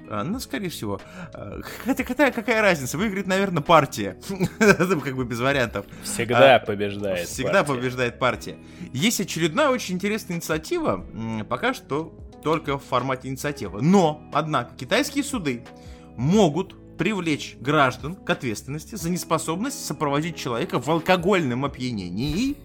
А, 0.08 0.24
Ну, 0.24 0.40
скорее 0.40 0.70
всего. 0.70 1.00
А, 1.34 1.60
Хотя 1.84 2.02
какая, 2.02 2.32
какая 2.32 2.62
разница? 2.62 2.98
Выиграет, 2.98 3.26
наверное, 3.26 3.62
партия. 3.62 4.16
Как 4.58 5.14
бы 5.16 5.24
без 5.24 5.38
вариантов. 5.38 5.86
Всегда 6.02 6.56
А, 6.56 6.58
побеждает. 6.58 7.28
Всегда 7.28 7.62
партия. 7.62 7.74
побеждает 7.74 8.18
партия. 8.18 8.56
Есть 8.92 9.20
очередная 9.20 9.68
очень 9.68 9.94
интересная 9.96 10.36
инициатива, 10.36 11.06
пока 11.48 11.74
что 11.74 12.12
только 12.42 12.78
в 12.78 12.82
формате 12.84 13.28
инициативы. 13.28 13.82
Но, 13.82 14.22
однако, 14.32 14.74
китайские 14.74 15.22
суды 15.22 15.62
могут 16.16 16.74
привлечь 17.00 17.56
граждан 17.58 18.14
к 18.14 18.28
ответственности 18.28 18.94
за 18.94 19.08
неспособность 19.08 19.86
сопроводить 19.86 20.36
человека 20.36 20.78
в 20.78 20.90
алкогольном 20.90 21.64
опьянении 21.64 22.58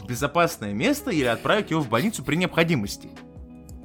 в 0.00 0.06
безопасное 0.06 0.72
место 0.72 1.10
или 1.10 1.26
отправить 1.26 1.70
его 1.70 1.82
в 1.82 1.90
больницу 1.90 2.24
при 2.24 2.36
необходимости. 2.36 3.10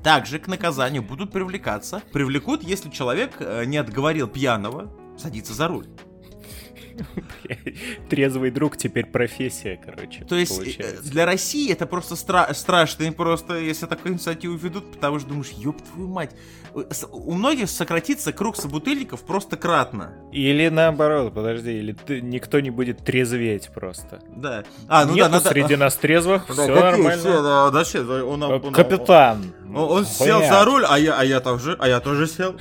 Также 0.01 0.39
к 0.39 0.48
наказанию 0.48 1.03
будут 1.03 1.34
привлекаться, 1.34 2.01
привлекут, 2.13 2.63
если 2.63 2.89
человек 2.89 3.41
э, 3.41 3.65
не 3.65 3.75
отговорил 3.75 4.29
пьяного 4.29 4.89
садиться 5.18 5.53
за 5.53 5.68
руль. 5.68 5.88
Трезвый 8.10 8.51
друг 8.51 8.77
теперь 8.77 9.06
профессия, 9.06 9.79
короче. 9.84 10.24
То 10.25 10.36
есть 10.36 10.51
э, 10.53 10.56
получается. 10.63 11.03
для 11.12 11.25
России 11.25 11.72
это 11.72 11.86
просто 11.86 12.15
стра- 12.15 12.53
страшно, 12.53 13.03
и 13.03 13.12
просто 13.12 13.58
если 13.58 13.86
такую 13.86 14.13
инициативу 14.13 14.56
ведут, 14.56 14.91
потому 14.94 15.20
что 15.20 15.29
думаешь, 15.29 15.51
ёб 15.58 15.77
твою 15.82 16.08
мать. 16.10 16.32
Э, 16.75 16.84
У 17.12 17.34
многих 17.34 17.70
сократится 17.70 18.32
круг 18.34 18.56
собутыльников 18.56 19.22
просто 19.22 19.58
кратно. 19.58 20.13
Или 20.32 20.70
наоборот, 20.70 21.34
подожди, 21.34 21.72
или 21.79 21.94
ты- 21.94 22.22
никто 22.22 22.60
не 22.60 22.70
будет 22.72 23.00
трезветь 23.03 23.70
просто. 23.74 24.20
Да. 24.36 24.63
А, 24.88 25.06
ну 25.06 25.13
Нету 25.13 25.29
да, 25.29 25.38
надо... 25.38 25.50
среди 25.50 25.75
нас 25.75 25.96
трезвых, 25.96 26.46
Да, 26.48 26.53
все 26.53 26.62
какие 26.68 26.82
нормально. 26.82 27.18
все, 27.18 27.41
да, 27.41 27.72
да, 28.03 28.25
он, 28.25 28.44
он- 28.44 28.65
он- 28.65 28.74
Капитан. 28.74 29.53
Он, 29.70 29.75
он 30.00 30.06
сел 30.06 30.39
за 30.39 30.65
руль, 30.65 30.84
а 30.88 30.98
я, 30.98 31.13
а 31.20 31.24
я 31.24 31.39
тоже, 31.41 31.75
а 31.79 31.88
я 31.88 32.00
тоже 32.00 32.25
сел. 32.27 32.56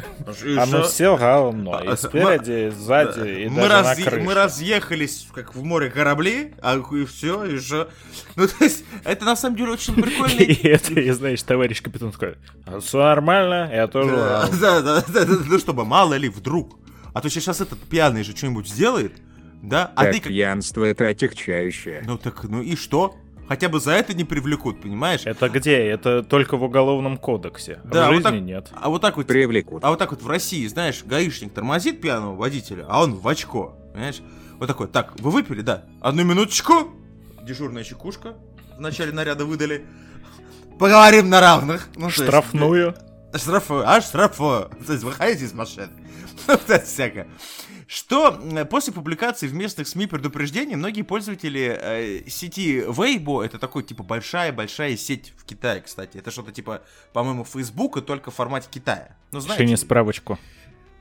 И 0.44 0.56
А 0.58 0.66
ну 0.66 0.78
шо? 0.78 0.82
все 0.84 1.16
говно. 1.16 1.80
А, 1.82 1.94
И 1.94 1.96
спереди, 1.96 2.68
и 2.68 2.70
сзади, 2.70 3.44
и 3.44 3.48
мы, 3.48 3.62
даже 3.66 3.82
на 3.82 3.94
крыше. 3.94 4.20
Мы 4.28 4.34
разъехались, 4.34 5.26
как 5.32 5.54
в 5.54 5.62
море 5.62 5.88
корабли, 5.88 6.52
а 6.60 6.76
и 6.76 7.04
все, 7.06 7.46
и 7.46 7.58
что? 7.58 7.88
Ну, 8.36 8.46
то 8.46 8.62
есть, 8.62 8.84
это 9.04 9.24
на 9.24 9.36
самом 9.36 9.56
деле 9.56 9.72
очень 9.72 9.94
прикольно. 9.94 10.34
И 10.38 10.66
это, 10.68 11.00
и 11.00 11.10
знаешь, 11.12 11.42
товарищ 11.42 11.80
капитан 11.80 12.12
такой, 12.12 12.36
все 12.82 12.98
нормально, 12.98 13.70
я 13.72 13.86
тоже 13.86 14.10
Да, 14.10 14.42
говно». 14.42 14.60
да, 14.60 14.82
да, 14.82 15.04
да, 15.08 15.24
да, 15.24 15.34
ну 15.46 15.58
чтобы, 15.58 15.86
мало 15.86 16.12
ли, 16.12 16.28
вдруг. 16.28 16.78
А 17.14 17.22
то 17.22 17.30
сейчас 17.30 17.62
этот 17.62 17.78
пьяный 17.80 18.22
же 18.22 18.36
что-нибудь 18.36 18.68
сделает, 18.68 19.12
да? 19.62 19.92
А 19.96 20.04
ты 20.04 20.20
как... 20.20 20.28
пьянство 20.28 20.84
это 20.84 21.08
отягчающее. 21.08 22.02
Ну 22.04 22.18
так, 22.18 22.44
ну 22.44 22.60
и 22.60 22.76
что? 22.76 23.16
Хотя 23.48 23.70
бы 23.70 23.80
за 23.80 23.92
это 23.92 24.12
не 24.12 24.24
привлекут, 24.24 24.82
понимаешь? 24.82 25.22
Это 25.24 25.48
где? 25.48 25.78
Это 25.78 26.22
только 26.22 26.58
в 26.58 26.64
уголовном 26.64 27.16
кодексе. 27.16 27.80
Да, 27.82 28.04
в 28.04 28.08
вот 28.08 28.16
жизни 28.16 28.22
так- 28.22 28.40
нет. 28.42 28.68
А 28.74 28.90
вот 28.90 29.00
так 29.00 29.16
вот... 29.16 29.26
Привлекут. 29.26 29.82
А 29.82 29.88
вот 29.88 29.98
так 29.98 30.10
вот 30.10 30.22
в 30.22 30.28
России, 30.28 30.66
знаешь, 30.66 31.02
гаишник 31.02 31.54
тормозит 31.54 32.02
пьяного 32.02 32.36
водителя, 32.36 32.84
а 32.88 33.02
он 33.02 33.14
в 33.14 33.26
очко, 33.26 33.77
понимаешь? 33.98 34.22
Вот 34.58 34.66
такой, 34.66 34.86
так, 34.86 35.18
вы 35.20 35.30
выпили, 35.30 35.60
да? 35.60 35.84
Одну 36.00 36.22
минуточку. 36.22 36.92
Дежурная 37.42 37.82
чекушка 37.82 38.36
в 38.76 38.80
начале 38.80 39.10
наряда 39.10 39.44
выдали. 39.44 39.84
Поговорим 40.78 41.28
на 41.28 41.40
равных. 41.40 41.88
Ну, 41.96 42.02
то 42.02 42.06
есть, 42.06 42.22
Штрафную. 42.22 42.94
Штрафую, 43.34 43.88
а 43.88 44.00
штрафую. 44.00 44.70
То 44.86 44.92
есть 44.92 45.04
выходите 45.04 45.44
из 45.44 45.52
машины. 45.52 45.90
Вот 46.46 46.70
это 46.70 46.84
всякое. 46.84 47.28
Что 47.88 48.40
э, 48.40 48.64
после 48.64 48.92
публикации 48.92 49.48
в 49.48 49.54
местных 49.54 49.88
СМИ 49.88 50.06
предупреждений 50.06 50.76
многие 50.76 51.02
пользователи 51.02 51.78
э, 51.78 52.28
сети 52.28 52.84
Weibo, 52.86 53.44
это 53.44 53.58
такой 53.58 53.82
типа 53.82 54.02
большая-большая 54.02 54.96
сеть 54.96 55.34
в 55.36 55.44
Китае, 55.44 55.82
кстати. 55.82 56.18
Это 56.18 56.30
что-то 56.30 56.52
типа, 56.52 56.82
по-моему, 57.12 57.44
Facebook, 57.44 57.96
и 57.96 58.00
в 58.00 58.30
формате 58.30 58.68
Китая. 58.70 59.16
Ну, 59.32 59.40
знаете, 59.40 59.64
Шини 59.64 59.74
справочку. 59.74 60.38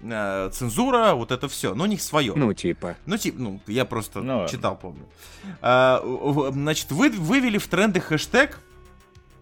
Э, 0.01 0.49
цензура, 0.53 1.13
вот 1.13 1.31
это 1.31 1.47
все. 1.47 1.73
Но 1.75 1.83
у 1.83 1.87
них 1.87 2.01
свое. 2.01 2.33
Ну, 2.35 2.53
типа. 2.53 2.95
Ну, 3.05 3.17
типа, 3.17 3.39
ну, 3.39 3.59
я 3.67 3.85
просто 3.85 4.21
Ну, 4.21 4.47
читал, 4.47 4.77
помню. 4.77 5.05
А, 5.61 6.01
значит, 6.53 6.91
вы, 6.91 7.09
вывели 7.09 7.57
в 7.57 7.67
тренды 7.67 7.99
хэштег 7.99 8.59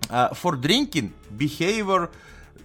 а, 0.09 0.31
for 0.33 0.59
drinking 0.59 1.11
behavior 1.31 2.09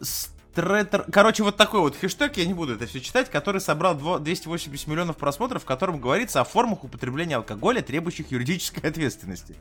Стретер... 0.02 1.04
Короче, 1.12 1.42
вот 1.44 1.56
такой 1.56 1.80
вот 1.80 1.96
хэштег, 1.96 2.36
я 2.36 2.44
не 2.46 2.54
буду 2.54 2.74
это 2.74 2.86
все 2.86 3.00
читать, 3.00 3.30
который 3.30 3.60
собрал 3.60 3.94
дво- 3.94 4.18
280 4.18 4.86
миллионов 4.88 5.16
просмотров, 5.16 5.62
в 5.62 5.66
котором 5.66 6.00
говорится 6.00 6.40
о 6.40 6.44
формах 6.44 6.84
употребления 6.84 7.36
алкоголя, 7.36 7.82
требующих 7.82 8.30
юридической 8.32 8.88
ответственности. 8.88 9.54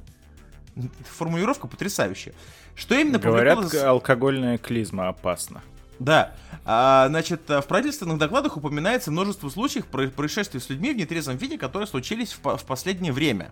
Формулировка 1.17 1.67
потрясающая. 1.67 2.33
Что 2.75 2.95
именно 2.95 3.19
Говорят, 3.19 3.55
повлекло 3.57 3.89
алкогольная 3.89 4.57
клизма 4.57 5.09
опасна. 5.09 5.61
да. 5.99 6.33
А, 6.71 7.07
значит, 7.07 7.49
в 7.49 7.63
правительственных 7.63 8.19
докладах 8.19 8.55
упоминается 8.55 9.09
множество 9.09 9.49
случаев 9.49 9.87
про- 9.87 10.07
происшествий 10.07 10.61
с 10.61 10.69
людьми 10.69 10.93
в 10.93 10.97
нетрезвом 10.97 11.35
виде, 11.37 11.57
которые 11.57 11.87
случились 11.87 12.31
в, 12.33 12.41
по- 12.41 12.57
в 12.57 12.63
последнее 12.65 13.11
время. 13.11 13.51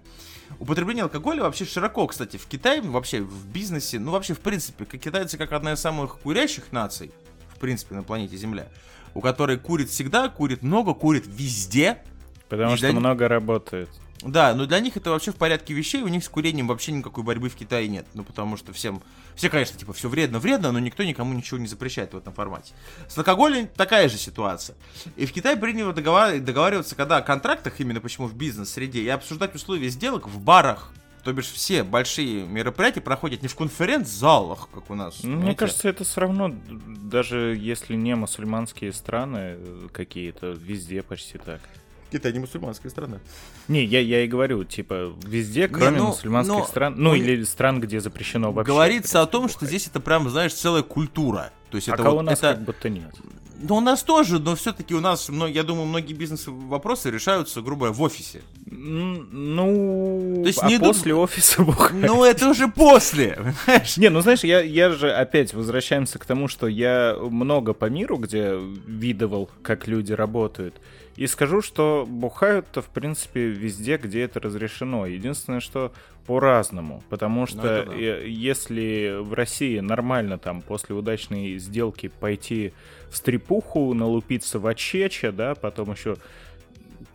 Употребление 0.59 1.01
алкоголя 1.03 1.41
вообще 1.41 1.65
широко, 1.65 2.05
кстати, 2.05 2.37
в 2.37 2.45
Китае, 2.45 2.79
вообще 2.83 3.21
в 3.23 3.47
бизнесе, 3.47 3.97
ну 3.97 4.11
вообще 4.11 4.35
в 4.35 4.39
принципе, 4.39 4.85
как 4.85 5.01
китайцы 5.01 5.35
как 5.35 5.51
одна 5.51 5.73
из 5.73 5.79
самых 5.79 6.19
курящих 6.19 6.71
наций, 6.71 7.11
в 7.55 7.57
принципе, 7.57 7.95
на 7.95 8.03
планете 8.03 8.37
Земля, 8.37 8.67
у 9.15 9.21
которой 9.21 9.57
курит 9.57 9.89
всегда, 9.89 10.29
курит 10.29 10.61
много, 10.61 10.93
курит 10.93 11.23
везде. 11.25 12.03
Потому 12.49 12.75
И 12.75 12.77
что 12.77 12.91
для- 12.91 12.99
много 12.99 13.27
работает. 13.27 13.89
Да, 14.21 14.53
но 14.55 14.65
для 14.65 14.79
них 14.79 14.97
это 14.97 15.11
вообще 15.11 15.31
в 15.31 15.35
порядке 15.35 15.73
вещей, 15.73 16.01
у 16.01 16.07
них 16.07 16.23
с 16.23 16.29
курением 16.29 16.67
вообще 16.67 16.91
никакой 16.91 17.23
борьбы 17.23 17.49
в 17.49 17.55
Китае 17.55 17.87
нет. 17.87 18.05
Ну, 18.13 18.23
потому 18.23 18.57
что 18.57 18.73
всем, 18.73 19.01
все, 19.35 19.49
конечно, 19.49 19.77
типа, 19.77 19.93
все 19.93 20.09
вредно, 20.09 20.39
вредно, 20.39 20.71
но 20.71 20.79
никто 20.79 21.03
никому 21.03 21.33
ничего 21.33 21.59
не 21.59 21.67
запрещает 21.67 22.13
в 22.13 22.17
этом 22.17 22.33
формате. 22.33 22.73
С 23.07 23.17
алкоголем 23.17 23.67
такая 23.67 24.09
же 24.09 24.17
ситуация. 24.17 24.75
И 25.15 25.25
в 25.25 25.31
Китае 25.31 25.55
принято 25.55 25.93
договар- 25.93 26.39
договариваться, 26.39 26.95
когда 26.95 27.17
о 27.17 27.21
контрактах, 27.21 27.79
именно 27.79 28.01
почему 28.01 28.27
в 28.27 28.35
бизнес-среде, 28.35 29.01
и 29.01 29.07
обсуждать 29.09 29.53
условия 29.55 29.89
сделок 29.89 30.27
в 30.27 30.39
барах. 30.39 30.91
То 31.23 31.33
бишь 31.33 31.47
все 31.47 31.83
большие 31.83 32.47
мероприятия 32.47 33.01
проходят 33.01 33.41
не 33.41 33.49
в 33.49 33.55
конференц-залах, 33.55 34.69
как 34.73 34.89
у 34.89 34.95
нас. 34.95 35.23
Ну, 35.23 35.35
Мне 35.37 35.55
кажется, 35.55 35.89
это 35.89 36.05
все 36.05 36.21
равно, 36.21 36.55
даже 36.69 37.57
если 37.59 37.95
не 37.95 38.15
мусульманские 38.15 38.93
страны 38.93 39.57
э, 39.57 39.87
какие-то, 39.91 40.51
везде 40.51 41.03
почти 41.03 41.37
так. 41.37 41.59
Китай 42.11 42.31
не 42.33 42.39
мусульманская 42.39 42.89
страна. 42.89 43.19
Не, 43.67 43.83
я, 43.83 43.99
я 43.99 44.23
и 44.23 44.27
говорю, 44.27 44.63
типа, 44.63 45.13
везде, 45.25 45.67
кроме 45.67 45.97
ну, 45.97 46.07
мусульманских 46.07 46.55
но- 46.55 46.65
стран, 46.65 46.93
ну 46.97 47.09
ну, 47.09 47.15
или 47.15 47.43
стран, 47.43 47.81
где 47.81 47.99
запрещено 47.99 48.51
вообще. 48.51 48.71
Говорится 48.71 49.21
о 49.21 49.25
том, 49.25 49.49
что 49.49 49.65
здесь 49.65 49.87
это 49.87 49.99
прям, 49.99 50.29
знаешь, 50.29 50.53
целая 50.53 50.83
культура. 50.83 51.51
То 51.69 51.77
есть 51.77 51.89
А 51.89 51.93
это 51.93 52.03
кого 52.03 52.15
вот 52.15 52.21
у 52.21 52.25
нас 52.25 52.39
это... 52.39 52.53
как 52.53 52.63
будто 52.63 52.89
нет. 52.89 53.13
Ну, 53.59 53.77
у 53.77 53.81
нас 53.81 54.03
тоже, 54.03 54.39
но 54.39 54.55
все-таки 54.55 54.93
у 54.93 54.99
нас, 54.99 55.29
мно- 55.29 55.47
я 55.47 55.63
думаю, 55.63 55.87
многие 55.87 56.13
бизнес-вопросы 56.13 57.09
решаются, 57.09 57.61
грубо 57.61 57.87
говоря, 57.87 57.93
в 57.93 58.01
офисе. 58.03 58.41
Ну, 58.67 60.41
То 60.43 60.47
есть 60.47 60.61
а 60.61 60.67
не 60.67 60.79
после 60.79 61.15
офиса 61.15 61.63
бухать. 61.63 61.93
Ну, 61.93 62.23
это 62.23 62.49
уже 62.49 62.67
после, 62.67 63.35
понимаешь? 63.35 63.97
Не, 63.97 64.09
ну 64.09 64.21
знаешь, 64.21 64.43
я, 64.43 64.61
я 64.61 64.91
же 64.91 65.11
опять 65.11 65.53
возвращаемся 65.53 66.19
к 66.19 66.25
тому, 66.25 66.47
что 66.47 66.67
я 66.67 67.15
много 67.19 67.73
по 67.73 67.85
миру, 67.85 68.17
где 68.17 68.59
видывал, 68.85 69.49
как 69.63 69.87
люди 69.87 70.13
работают. 70.13 70.75
И 71.17 71.27
скажу, 71.27 71.61
что 71.61 72.05
бухают-то, 72.07 72.81
в 72.81 72.87
принципе, 72.89 73.47
везде, 73.47 73.97
где 73.97 74.21
это 74.21 74.39
разрешено. 74.39 75.05
Единственное, 75.07 75.59
что 75.59 75.91
по-разному. 76.27 77.01
Потому 77.09 77.41
Ну, 77.41 77.47
что 77.47 77.85
да. 77.85 77.93
если 77.95 79.17
в 79.19 79.33
России 79.33 79.79
нормально 79.79 80.37
там 80.37 80.61
после 80.61 80.93
удачной 80.95 81.57
сделки 81.57 82.09
пойти 82.19 82.73
в 83.09 83.17
стрипуху, 83.17 83.93
налупиться 83.93 84.59
в 84.59 84.67
очече, 84.67 85.31
да, 85.31 85.55
потом 85.55 85.91
еще 85.91 86.17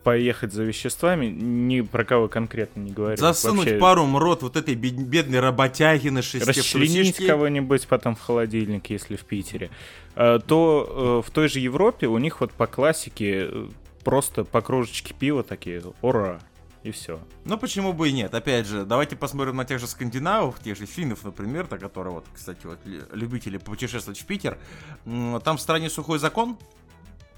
поехать 0.03 0.53
за 0.53 0.65
веществами, 0.65 1.27
ни 1.27 1.81
про 1.81 2.05
кого 2.05 2.27
конкретно 2.29 2.81
не 2.81 2.91
говорю. 2.91 3.17
Засунуть 3.17 3.67
Вообще 3.67 3.79
пару 3.79 4.05
в 4.05 4.19
рот 4.19 4.43
вот 4.43 4.57
этой 4.57 4.75
бед- 4.75 4.95
бедной 4.99 5.39
работяги 5.39 6.09
на 6.09 6.23
шесте 6.23 6.49
расчленить 6.49 7.25
кого-нибудь 7.25 7.87
потом 7.87 8.17
в 8.17 8.21
холодильнике, 8.21 8.95
если 8.95 9.15
в 9.17 9.25
Питере, 9.25 9.71
э, 10.17 10.41
то 10.45 11.23
э, 11.25 11.29
в 11.29 11.31
той 11.33 11.49
же 11.49 11.61
Европе 11.61 12.09
у 12.09 12.19
них 12.19 12.41
вот 12.41 12.51
по 12.53 12.67
классике 12.67 13.47
э, 13.49 13.69
просто 14.05 14.45
по 14.45 14.61
кружечке 14.61 15.15
пива 15.15 15.43
такие 15.43 15.83
«Ура!» 16.03 16.41
и 16.83 16.91
все. 16.91 17.21
Ну 17.45 17.57
почему 17.59 17.93
бы 17.93 18.09
и 18.09 18.13
нет? 18.13 18.35
Опять 18.35 18.67
же, 18.67 18.85
давайте 18.85 19.15
посмотрим 19.15 19.57
на 19.57 19.65
тех 19.65 19.79
же 19.79 19.87
скандинавов, 19.87 20.59
тех 20.59 20.77
же 20.77 20.87
финнов, 20.87 21.23
например, 21.23 21.67
то, 21.69 21.79
которые 21.79 22.15
вот, 22.15 22.27
кстати, 22.35 22.67
вот 22.67 22.79
лю- 22.85 23.05
любители 23.13 23.57
путешествовать 23.59 24.19
в 24.21 24.27
Питер. 24.27 24.59
Там 25.45 25.57
в 25.57 25.61
стране 25.61 25.89
сухой 25.91 26.19
закон, 26.19 26.59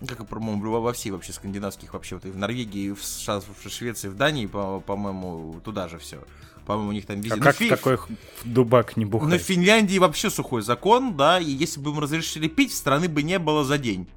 как 0.09 0.21
и, 0.21 0.25
по-моему, 0.25 0.80
во- 0.80 0.92
всей 0.94 1.11
вообще 1.11 1.33
скандинавских 1.35 1.92
вообще, 1.92 2.14
вот 2.14 2.25
и 2.25 2.30
в 2.30 2.38
Норвегии, 2.38 2.85
и 2.87 2.92
в, 2.92 3.04
США, 3.04 3.40
в 3.40 3.68
Швеции, 3.68 4.09
в 4.09 4.16
Дании, 4.16 4.47
по- 4.47 4.80
по-моему, 4.80 5.61
туда 5.62 5.88
же 5.88 5.99
все. 5.99 6.21
По-моему, 6.64 6.88
у 6.88 6.92
них 6.92 7.04
там 7.04 7.16
везде. 7.16 7.35
А 7.35 7.37
Ну, 7.37 7.42
как 7.42 7.56
Фи- 7.56 7.68
такой 7.68 7.99
дубак 8.44 8.97
не 8.97 9.04
Но 9.04 9.09
в 9.09 9.12
бухает? 9.12 9.42
Финляндии 9.42 9.99
вообще 9.99 10.30
сухой 10.30 10.62
закон, 10.62 11.14
да, 11.18 11.38
и 11.38 11.50
если 11.50 11.80
бы 11.80 11.90
им 11.90 11.99
разрешили 11.99 12.49
пить, 12.49 12.73
страны 12.75 13.11
бы 13.11 13.23
не 13.23 13.38
было 13.38 13.62
за 13.64 13.76
день. 13.76 14.09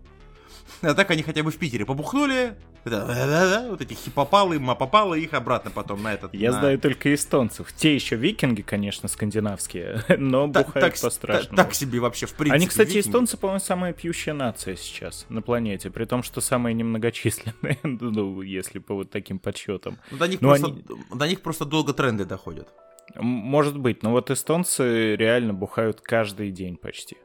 А 0.82 0.94
так 0.94 1.10
они 1.12 1.24
хотя 1.24 1.44
бы 1.44 1.52
в 1.52 1.58
Питере 1.58 1.86
побухнули, 1.86 2.56
вот 2.86 3.82
эти 3.82 3.94
хипопалы, 3.94 4.60
мапопалы, 4.60 5.20
их 5.20 5.34
обратно 5.34 5.72
потом 5.72 6.04
на 6.04 6.14
этот... 6.14 6.34
Я 6.34 6.52
на- 6.52 6.60
знаю 6.60 6.80
только 6.80 7.14
эстонцев. 7.14 7.74
Те 7.74 7.96
еще 7.96 8.16
викинги, 8.16 8.62
конечно, 8.62 9.10
скандинавские, 9.10 10.04
но 10.18 10.52
Та- 10.52 10.64
бухают 10.64 10.94
так, 10.94 11.02
по-страшному. 11.02 11.56
та- 11.56 11.64
так 11.64 11.74
себе 11.74 12.00
вообще, 12.00 12.26
в 12.26 12.34
принципе. 12.34 12.56
Они, 12.56 12.68
кстати, 12.68 12.90
викинги. 12.90 13.08
эстонцы, 13.08 13.38
по-моему, 13.38 13.60
самая 13.60 13.94
пьющая 13.94 14.34
нация 14.34 14.76
сейчас 14.76 15.26
на 15.30 15.42
планете, 15.42 15.90
при 15.90 16.06
том, 16.06 16.24
что 16.24 16.42
самая 16.42 16.74
немногочисленная, 16.74 17.78
ну, 17.84 18.42
если 18.42 18.80
по 18.80 18.94
вот 18.96 19.12
таким 19.12 19.40
подсчетам. 19.40 19.98
Ну, 20.12 20.18
До 20.18 20.28
них, 20.28 20.40
просто, 20.40 20.68
они- 20.68 20.84
до 21.14 21.28
них 21.28 21.42
просто 21.42 21.66
долго 21.66 21.94
тренды 21.94 22.26
доходят. 22.26 22.70
Может 23.16 23.78
быть, 23.78 24.04
но 24.04 24.12
вот 24.12 24.30
эстонцы 24.32 25.16
реально 25.16 25.54
бухают 25.54 26.02
каждый 26.02 26.52
день 26.52 26.76
почти. 26.78 27.18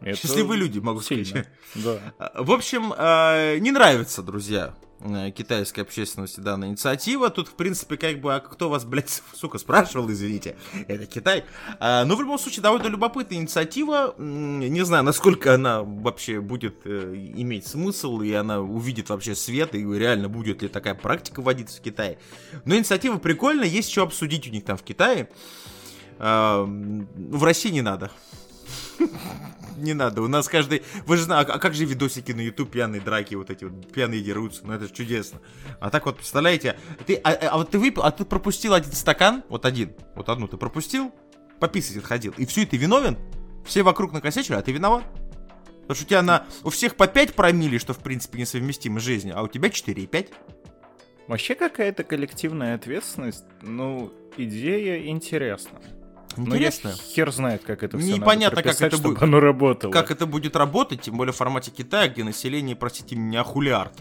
Это 0.00 0.16
Счастливые 0.16 0.58
люди, 0.60 0.78
могу 0.78 1.00
сильно. 1.00 1.24
сказать. 1.24 1.48
Да. 1.74 2.32
В 2.42 2.52
общем, 2.52 2.94
а, 2.96 3.56
не 3.58 3.72
нравится, 3.72 4.22
друзья, 4.22 4.74
э, 5.00 5.32
китайской 5.32 5.80
общественности 5.80 6.38
данная 6.38 6.68
инициатива. 6.68 7.30
Тут, 7.30 7.48
в 7.48 7.54
принципе, 7.54 7.96
как 7.96 8.20
бы, 8.20 8.32
а 8.32 8.38
кто 8.38 8.68
вас, 8.70 8.84
блядь, 8.84 9.22
сука, 9.34 9.58
спрашивал, 9.58 10.08
извините, 10.10 10.56
это 10.88 11.06
Китай. 11.06 11.44
А, 11.80 12.04
Но 12.04 12.14
в 12.14 12.20
любом 12.20 12.38
случае, 12.38 12.62
довольно 12.62 12.86
любопытная 12.86 13.38
инициатива. 13.38 14.14
Не 14.18 14.84
знаю, 14.84 15.02
насколько 15.02 15.54
она 15.54 15.82
вообще 15.82 16.40
будет 16.40 16.76
э, 16.84 17.14
иметь 17.36 17.66
смысл, 17.66 18.20
и 18.20 18.32
она 18.32 18.60
увидит 18.60 19.08
вообще 19.08 19.34
свет, 19.34 19.74
и 19.74 19.84
реально 19.84 20.28
будет 20.28 20.62
ли 20.62 20.68
такая 20.68 20.94
практика 20.94 21.42
вводиться 21.42 21.78
в 21.78 21.82
Китае. 21.82 22.18
Но 22.64 22.76
инициатива 22.76 23.18
прикольная, 23.18 23.66
есть 23.66 23.90
что 23.90 24.02
обсудить 24.04 24.46
у 24.46 24.50
них 24.50 24.64
там 24.64 24.76
в 24.76 24.84
Китае. 24.84 25.28
А, 26.20 26.64
В 26.64 27.42
России 27.42 27.70
не 27.70 27.82
надо. 27.82 28.12
Не 29.76 29.94
надо, 29.94 30.22
у 30.22 30.28
нас 30.28 30.48
каждый... 30.48 30.82
Вы 31.06 31.16
же 31.16 31.22
знаете, 31.22 31.52
а 31.52 31.58
как 31.58 31.74
же 31.74 31.84
видосики 31.84 32.32
на 32.32 32.40
YouTube, 32.40 32.70
пьяные 32.70 33.00
драки, 33.00 33.36
вот 33.36 33.48
эти 33.50 33.64
вот, 33.64 33.92
пьяные 33.92 34.20
дерутся, 34.22 34.62
ну 34.64 34.72
это 34.72 34.86
же 34.86 34.92
чудесно. 34.92 35.40
А 35.78 35.90
так 35.90 36.04
вот, 36.06 36.16
представляете, 36.16 36.76
ты, 37.06 37.14
а, 37.16 37.30
а 37.30 37.58
вот 37.58 37.70
ты 37.70 37.78
выпил, 37.78 38.02
а 38.02 38.10
ты 38.10 38.24
пропустил 38.24 38.74
один 38.74 38.92
стакан, 38.92 39.44
вот 39.48 39.64
один, 39.64 39.92
вот 40.16 40.28
одну 40.28 40.48
ты 40.48 40.56
пропустил, 40.56 41.14
пописать 41.60 41.96
отходил, 41.96 42.34
и 42.36 42.44
все, 42.44 42.62
и 42.62 42.66
ты 42.66 42.76
виновен? 42.76 43.16
Все 43.64 43.82
вокруг 43.82 44.12
накосячили, 44.12 44.56
а 44.56 44.62
ты 44.62 44.72
виноват? 44.72 45.04
Потому 45.82 45.94
что 45.94 46.04
у 46.04 46.08
тебя 46.08 46.22
на... 46.22 46.46
У 46.64 46.70
всех 46.70 46.96
по 46.96 47.06
5 47.06 47.34
промили, 47.34 47.78
что 47.78 47.94
в 47.94 47.98
принципе 47.98 48.40
несовместимо 48.40 49.00
с 49.00 49.02
жизнью, 49.02 49.34
а 49.38 49.42
у 49.42 49.48
тебя 49.48 49.68
4,5. 49.68 50.28
Вообще 51.28 51.54
какая-то 51.54 52.04
коллективная 52.04 52.74
ответственность, 52.74 53.44
ну, 53.62 54.12
идея 54.36 55.06
интересна. 55.06 55.80
Интересно. 56.46 56.90
Но 56.90 56.96
я 56.96 57.02
хер 57.14 57.30
знает, 57.32 57.62
как 57.64 57.82
это 57.82 57.98
все 57.98 58.14
Непонятно, 58.14 58.62
как 58.62 58.80
это 58.80 58.98
будет- 58.98 59.22
оно 59.22 59.40
работало. 59.40 59.90
Как 59.92 60.10
это 60.10 60.26
будет 60.26 60.56
работать, 60.56 61.02
тем 61.02 61.16
более 61.16 61.32
в 61.32 61.36
формате 61.36 61.70
Китая, 61.70 62.08
где 62.08 62.24
население, 62.24 62.76
простите 62.76 63.16
меня, 63.16 63.42
хулиард. 63.44 63.92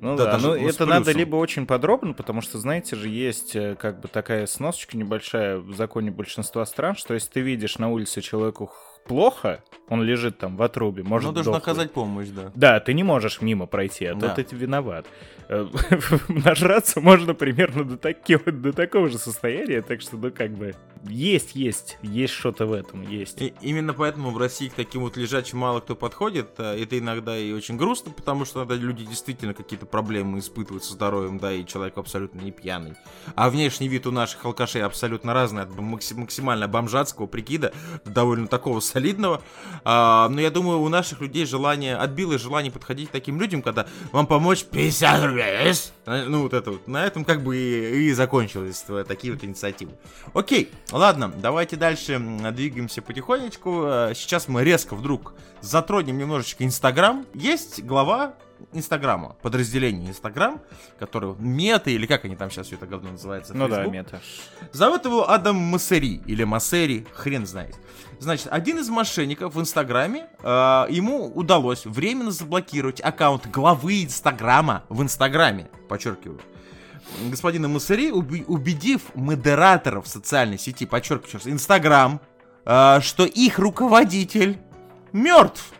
Ну 0.00 0.16
Да, 0.16 0.26
да, 0.26 0.32
даже 0.32 0.46
ну 0.48 0.68
с 0.70 0.74
это 0.76 0.86
надо 0.86 1.10
либо 1.10 1.34
очень 1.36 1.66
подробно, 1.66 2.12
потому 2.12 2.40
что, 2.40 2.58
знаете 2.58 2.94
же, 2.94 3.08
есть 3.08 3.56
э, 3.56 3.74
как 3.74 4.00
бы 4.00 4.06
такая 4.06 4.46
сносочка 4.46 4.96
небольшая 4.96 5.58
в 5.58 5.74
законе 5.74 6.12
большинства 6.12 6.64
стран, 6.66 6.94
что 6.94 7.14
если 7.14 7.28
ты 7.30 7.40
видишь 7.40 7.78
на 7.78 7.88
улице 7.90 8.20
человеку 8.20 8.70
плохо, 9.08 9.64
он 9.88 10.02
лежит 10.04 10.38
там 10.38 10.56
в 10.56 10.62
отрубе, 10.62 11.02
может 11.02 11.26
Ну, 11.28 11.32
должен 11.32 11.52
дохлый. 11.52 11.72
оказать 11.72 11.92
помощь, 11.92 12.28
да. 12.28 12.52
Да, 12.54 12.78
ты 12.78 12.92
не 12.94 13.02
можешь 13.02 13.40
мимо 13.40 13.66
пройти, 13.66 14.04
а 14.04 14.14
Да. 14.14 14.28
то 14.28 14.44
ты 14.44 14.54
виноват. 14.54 15.04
Нажраться 16.28 17.00
можно 17.00 17.34
примерно 17.34 17.84
до, 17.84 17.96
таки- 17.96 18.36
до 18.36 18.72
такого 18.72 19.08
же 19.08 19.18
состояния, 19.18 19.82
так 19.82 20.00
что, 20.02 20.16
ну, 20.16 20.30
как 20.30 20.52
бы, 20.52 20.74
есть, 21.04 21.54
есть, 21.54 21.98
есть 22.02 22.34
что-то 22.34 22.66
в 22.66 22.72
этом, 22.72 23.08
есть. 23.08 23.40
И 23.40 23.54
именно 23.60 23.94
поэтому 23.94 24.30
в 24.30 24.38
России 24.38 24.68
к 24.68 24.74
таким 24.74 25.02
вот 25.02 25.16
лежачим 25.16 25.58
мало 25.58 25.80
кто 25.80 25.94
подходит. 25.94 26.48
А 26.58 26.76
Это 26.76 26.98
иногда 26.98 27.36
и 27.38 27.52
очень 27.52 27.76
грустно, 27.76 28.12
потому 28.12 28.44
что 28.44 28.60
иногда 28.60 28.74
люди 28.74 29.04
действительно 29.04 29.54
какие-то 29.54 29.86
проблемы 29.86 30.38
испытывают 30.38 30.84
со 30.84 30.92
здоровьем, 30.92 31.38
да, 31.38 31.52
и 31.52 31.64
человек 31.64 31.96
абсолютно 31.98 32.40
не 32.40 32.50
пьяный. 32.50 32.94
А 33.34 33.48
внешний 33.48 33.88
вид 33.88 34.06
у 34.06 34.10
наших 34.10 34.44
алкашей 34.44 34.82
абсолютно 34.82 35.32
разный, 35.32 35.62
от 35.62 35.70
макси- 35.70 36.14
максимально 36.14 36.68
бомжатского 36.68 37.26
прикида 37.26 37.72
до 38.04 38.18
довольно 38.18 38.48
такого 38.48 38.80
солидного. 38.80 39.40
А, 39.84 40.28
но 40.28 40.40
я 40.40 40.50
думаю, 40.50 40.80
у 40.80 40.88
наших 40.88 41.20
людей 41.20 41.46
желание, 41.46 41.96
отбилось 41.96 42.42
желание 42.42 42.72
подходить 42.72 43.08
к 43.08 43.12
таким 43.12 43.40
людям, 43.40 43.62
когда 43.62 43.86
вам 44.12 44.26
помочь 44.26 44.64
50 44.64 45.20
А, 46.06 46.24
Ну, 46.26 46.42
вот 46.42 46.54
это 46.54 46.72
вот. 46.72 46.88
На 46.88 47.04
этом 47.06 47.24
как 47.24 47.42
бы 47.42 47.56
и, 47.56 48.08
и 48.08 48.12
закончились 48.12 48.84
такие 49.06 49.32
вот 49.32 49.44
инициативы. 49.44 49.92
Окей, 50.34 50.70
ладно, 50.90 51.32
давайте 51.36 51.76
дальше 51.76 52.18
двигаемся 52.18 53.02
потихонечку. 53.02 53.82
Э, 53.84 54.12
Сейчас 54.14 54.48
мы 54.48 54.64
резко 54.64 54.94
вдруг 54.94 55.34
затронем 55.60 56.18
немножечко 56.18 56.64
Инстаграм. 56.64 57.26
Есть 57.34 57.82
глава 57.82 58.34
Инстаграма, 58.72 59.36
подразделение 59.42 60.10
Инстаграм, 60.10 60.60
который 60.98 61.34
мета, 61.38 61.90
или 61.90 62.06
как 62.06 62.24
они 62.24 62.36
там 62.36 62.50
сейчас 62.50 62.66
все 62.66 62.76
это 62.76 62.86
говно 62.86 63.12
называется? 63.12 63.54
Ну 63.54 63.68
да, 63.68 63.76
Facebook. 63.76 63.92
мета. 63.94 64.20
Зовут 64.72 65.04
его 65.04 65.30
Адам 65.30 65.56
Массери 65.56 66.20
или 66.26 66.44
Массери, 66.44 67.06
хрен 67.14 67.46
знает. 67.46 67.76
Значит, 68.20 68.48
один 68.50 68.78
из 68.78 68.88
мошенников 68.88 69.54
в 69.54 69.60
Инстаграме, 69.60 70.26
э, 70.42 70.86
ему 70.90 71.26
удалось 71.26 71.86
временно 71.86 72.32
заблокировать 72.32 73.00
аккаунт 73.00 73.46
главы 73.46 74.02
Инстаграма 74.04 74.84
в 74.88 75.02
Инстаграме, 75.02 75.68
подчеркиваю. 75.88 76.40
Господина 77.30 77.68
уби- 78.10 78.44
убедив 78.46 79.14
модераторов 79.14 80.08
социальной 80.08 80.58
сети, 80.58 80.84
подчеркиваю 80.84 81.30
сейчас, 81.30 81.46
Инстаграм, 81.46 82.20
э, 82.64 83.00
что 83.02 83.24
их 83.24 83.58
руководитель 83.58 84.58
мертв. 85.12 85.72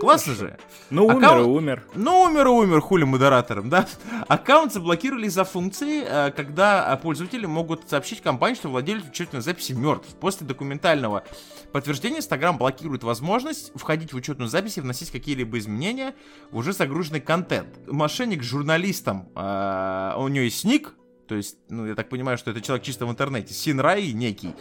Классно 0.00 0.34
же. 0.34 0.58
Ну, 0.90 1.06
умер 1.06 1.16
Аккаунт- 1.24 1.40
и 1.40 1.48
умер. 1.48 1.84
Ну, 1.94 2.22
умер 2.22 2.46
и 2.46 2.50
умер, 2.50 2.80
хули 2.80 3.04
модератором, 3.04 3.70
да? 3.70 3.86
Аккаунт 4.28 4.72
заблокировали 4.72 5.26
из-за 5.26 5.44
функции, 5.44 6.04
э, 6.06 6.30
когда 6.30 6.92
э, 6.92 7.02
пользователи 7.02 7.46
могут 7.46 7.88
сообщить 7.88 8.20
компании, 8.20 8.56
что 8.56 8.68
владелец 8.68 9.04
учетной 9.08 9.40
записи 9.40 9.72
мертв. 9.72 10.06
После 10.20 10.46
документального 10.46 11.24
подтверждения 11.72 12.18
Instagram 12.18 12.58
блокирует 12.58 13.02
возможность 13.02 13.72
входить 13.74 14.12
в 14.12 14.16
учетную 14.16 14.48
запись 14.48 14.78
и 14.78 14.80
вносить 14.80 15.10
какие-либо 15.10 15.58
изменения 15.58 16.14
в 16.50 16.58
уже 16.58 16.72
загруженный 16.72 17.20
контент. 17.20 17.68
Мошенник 17.86 18.42
с 18.42 18.46
журналистом, 18.46 19.28
э, 19.34 20.14
у 20.18 20.28
него 20.28 20.44
есть 20.44 20.64
ник, 20.64 20.94
то 21.28 21.34
есть, 21.34 21.58
ну, 21.68 21.86
я 21.86 21.94
так 21.94 22.08
понимаю, 22.08 22.38
что 22.38 22.50
это 22.50 22.62
человек 22.62 22.84
чисто 22.84 23.04
в 23.04 23.10
интернете, 23.10 23.52
Синрай 23.52 24.12
некий. 24.12 24.54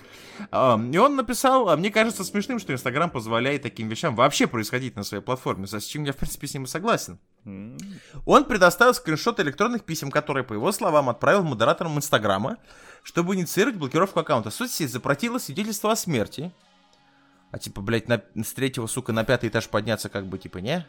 И 0.52 0.98
он 0.98 1.16
написал, 1.16 1.70
а 1.70 1.78
мне 1.78 1.90
кажется 1.90 2.26
смешным, 2.26 2.60
что 2.60 2.74
Инстаграм 2.74 3.10
позволяет 3.10 3.64
таким 3.64 3.88
вещам 3.88 4.16
вообще 4.16 4.48
происходить 4.48 4.98
на 4.98 5.04
своей 5.04 5.24
платформе, 5.24 5.66
с 5.66 5.86
чем 5.86 6.04
я, 6.04 6.12
в 6.12 6.18
принципе, 6.18 6.48
с 6.48 6.54
ним 6.54 6.66
и 6.66 6.68
согласен. 6.68 7.20
Он 8.26 8.44
предоставил 8.44 8.94
скриншот 8.94 9.40
электронных 9.40 9.86
писем, 9.86 10.12
которые, 10.12 10.44
по 10.44 10.54
его 10.54 10.72
словам, 10.74 11.08
отправил 11.08 11.44
модераторам 11.44 11.98
Инстаграма, 11.98 12.58
чтобы 13.02 13.36
инициировать 13.36 13.78
блокировку 13.78 14.20
аккаунта. 14.20 14.52
Соцсеть 14.52 14.92
запротила 14.92 15.38
свидетельство 15.38 15.94
о 15.94 15.96
смерти. 15.96 16.52
А 17.52 17.60
типа, 17.60 17.80
блядь, 17.80 18.10
на, 18.10 18.22
с 18.44 18.52
третьего, 18.52 18.88
сука, 18.88 19.14
на 19.14 19.24
пятый 19.24 19.48
этаж 19.48 19.70
подняться 19.70 20.10
как 20.10 20.28
бы, 20.28 20.38
типа, 20.38 20.58
не? 20.58 20.86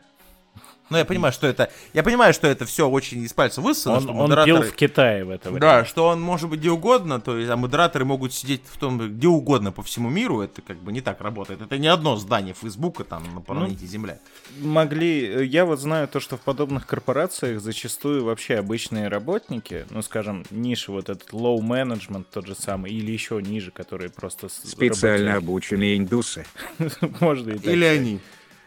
Ну, 0.91 0.97
я 0.97 1.05
понимаю, 1.05 1.33
что 1.35 1.47
это... 1.47 1.71
Я 1.93 2.03
понимаю, 2.03 2.33
что 2.33 2.47
это 2.47 2.65
все 2.65 2.89
очень 2.89 3.23
из 3.23 3.35
пальца 3.35 3.61
высосано, 3.61 3.97
Он, 3.97 4.03
что 4.03 4.13
он 4.13 4.17
модераторы... 4.17 4.61
пил 4.63 4.63
в 4.63 4.75
Китае 4.75 5.25
в 5.25 5.31
это 5.31 5.51
время. 5.51 5.61
Да, 5.61 5.85
что 5.85 6.09
он 6.09 6.21
может 6.21 6.49
быть 6.49 6.61
где 6.61 6.71
угодно, 6.71 7.21
то 7.21 7.37
есть, 7.37 7.51
а 7.51 7.57
модераторы 7.57 8.07
могут 8.07 8.33
сидеть 8.33 8.63
в 8.65 8.79
том, 8.79 8.99
где 8.99 9.29
угодно 9.29 9.71
по 9.71 9.83
всему 9.83 10.09
миру, 10.09 10.41
это 10.41 10.63
как 10.63 10.79
бы 10.79 10.91
не 10.93 11.03
так 11.03 11.21
работает. 11.21 11.61
Это 11.61 11.77
не 11.77 11.89
одно 11.89 12.17
здание 12.17 12.55
Фейсбука 12.55 13.05
там 13.05 13.23
на 13.35 13.43
планете 13.43 13.85
Земля. 13.85 14.19
Могли... 14.61 15.27
э, 15.27 15.45
Я 15.45 15.67
вот 15.67 15.79
знаю 15.79 16.09
то, 16.09 16.21
что 16.21 16.39
в 16.39 16.41
подобных 16.41 16.87
корпорациях 16.87 17.61
зачастую 17.61 18.25
вообще 18.25 18.55
обычные 18.57 19.09
работники, 19.09 19.85
ну, 19.91 20.01
скажем, 20.01 20.45
ниши, 20.51 20.91
вот 20.91 21.11
этот 21.11 21.31
low 21.33 21.59
management 21.59 22.25
тот 22.33 22.47
же 22.47 22.55
самый, 22.55 22.93
или 22.93 23.13
еще 23.13 23.43
ниже, 23.43 23.71
которые 23.73 24.09
просто... 24.09 24.49
Специально 24.49 25.33
работают. 25.35 25.45
обученные 25.45 25.99
индусы. 25.99 26.47
Можно 27.21 27.51
и 27.51 27.59
так 27.59 27.67
Или 27.67 27.85
они. 27.85 28.21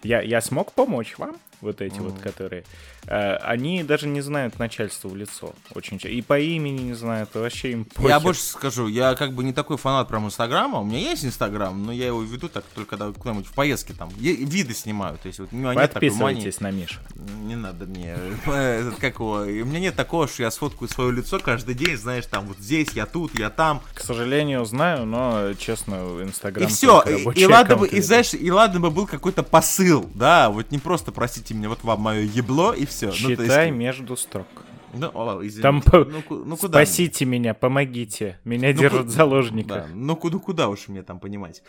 Я, 0.04 0.22
я 0.22 0.42
смог 0.42 0.72
помочь 0.74 1.16
вам, 1.18 1.36
вот 1.62 1.82
эти 1.82 2.00
вот, 2.00 2.20
которые... 2.20 2.64
э, 3.08 3.36
они 3.36 3.84
даже 3.84 4.08
не 4.08 4.22
знают 4.22 4.60
начальство 4.60 5.08
в 5.10 5.16
лицо. 5.16 5.54
Очень 5.74 5.98
часто. 5.98 6.10
И 6.10 6.22
по 6.22 6.40
имени 6.40 6.82
не 6.82 6.94
знают, 6.94 7.36
и 7.36 7.40
вообще 7.40 7.72
им 7.72 7.88
Я 7.98 8.04
похер. 8.04 8.20
больше 8.20 8.42
скажу, 8.42 8.88
я 8.88 9.16
как 9.16 9.34
бы 9.34 9.44
не 9.44 9.54
такой 9.54 9.78
фанат 9.78 10.08
прям 10.08 10.26
Инстаграма. 10.26 10.80
У 10.80 10.84
меня 10.84 11.00
есть 11.00 11.26
Инстаграм, 11.26 11.84
но 11.84 11.92
я 11.92 12.08
его 12.08 12.22
веду 12.22 12.50
так 12.50 12.64
только 12.76 12.92
когда 12.92 13.12
куда-нибудь 13.12 13.48
в 13.48 13.54
поездке 13.54 13.94
там. 13.94 14.10
виды 14.18 14.74
снимаю. 14.74 15.18
То 15.18 15.28
есть 15.28 15.40
вот 15.40 15.50
у 15.52 15.56
меня 15.56 15.74
нет 15.74 15.94
такой 15.94 16.10
мании. 16.10 16.36
Подписывайтесь 16.36 16.60
на 16.60 16.72
Мишу. 16.72 17.00
Не 17.44 17.56
надо 17.56 17.86
мне. 17.86 18.18
Этот, 18.46 18.96
как 19.00 19.16
его, 19.16 19.46
и 19.46 19.62
у 19.62 19.66
меня 19.66 19.80
нет 19.80 19.96
такого, 19.96 20.28
что 20.28 20.44
я 20.44 20.52
сфоткаю 20.52 20.90
свое 20.90 21.12
лицо 21.12 21.40
каждый 21.40 21.76
день, 21.76 21.98
знаешь, 21.98 22.26
там 22.26 22.48
вот 22.48 22.58
здесь, 22.58 22.90
я 22.94 23.06
тут, 23.06 23.38
я 23.38 23.50
там. 23.50 23.82
К 23.94 24.02
сожалению, 24.02 24.66
знаю, 24.66 25.06
но, 25.06 25.54
честно, 25.54 25.96
Инстаграм... 26.22 26.68
И 26.68 26.70
все, 26.70 27.02
и, 27.02 27.42
и 27.42 27.46
ладно 27.46 27.78
бы, 27.78 27.88
и 27.88 28.02
знаешь, 28.02 28.34
и 28.34 28.52
ладно 28.52 28.80
бы 28.80 28.92
был 28.92 29.08
какой-то 29.08 29.44
посыл, 29.44 30.10
да, 30.14 30.50
вот 30.50 30.72
не 30.72 30.80
просто 30.80 31.12
простите 31.12 31.54
меня, 31.54 31.70
вот 31.70 31.84
вам 31.84 32.02
мое 32.02 32.22
ебло 32.22 32.74
и 32.74 32.86
все. 32.92 33.12
Читай 33.12 33.72
между 33.72 34.16
строк. 34.16 34.48
Ну, 34.94 35.10
о, 35.14 35.38
извините. 35.40 35.62
Там 35.62 35.82
по- 35.82 36.04
ну, 36.04 36.22
ну, 36.30 36.58
куда? 36.58 36.80
мне? 36.80 36.86
Спасите 36.86 37.26
меня, 37.26 37.54
помогите. 37.54 38.40
Меня 38.44 38.74
Ну, 38.74 38.80
держат 38.80 39.02
ку- 39.04 39.08
в 39.08 39.10
заложниках. 39.10 39.88
Да, 39.88 39.88
ну 39.94 40.16
куда, 40.18 40.38
куда 40.38 40.68
уж 40.68 40.90
мне 40.90 41.02
там 41.02 41.20
понимать. 41.20 41.64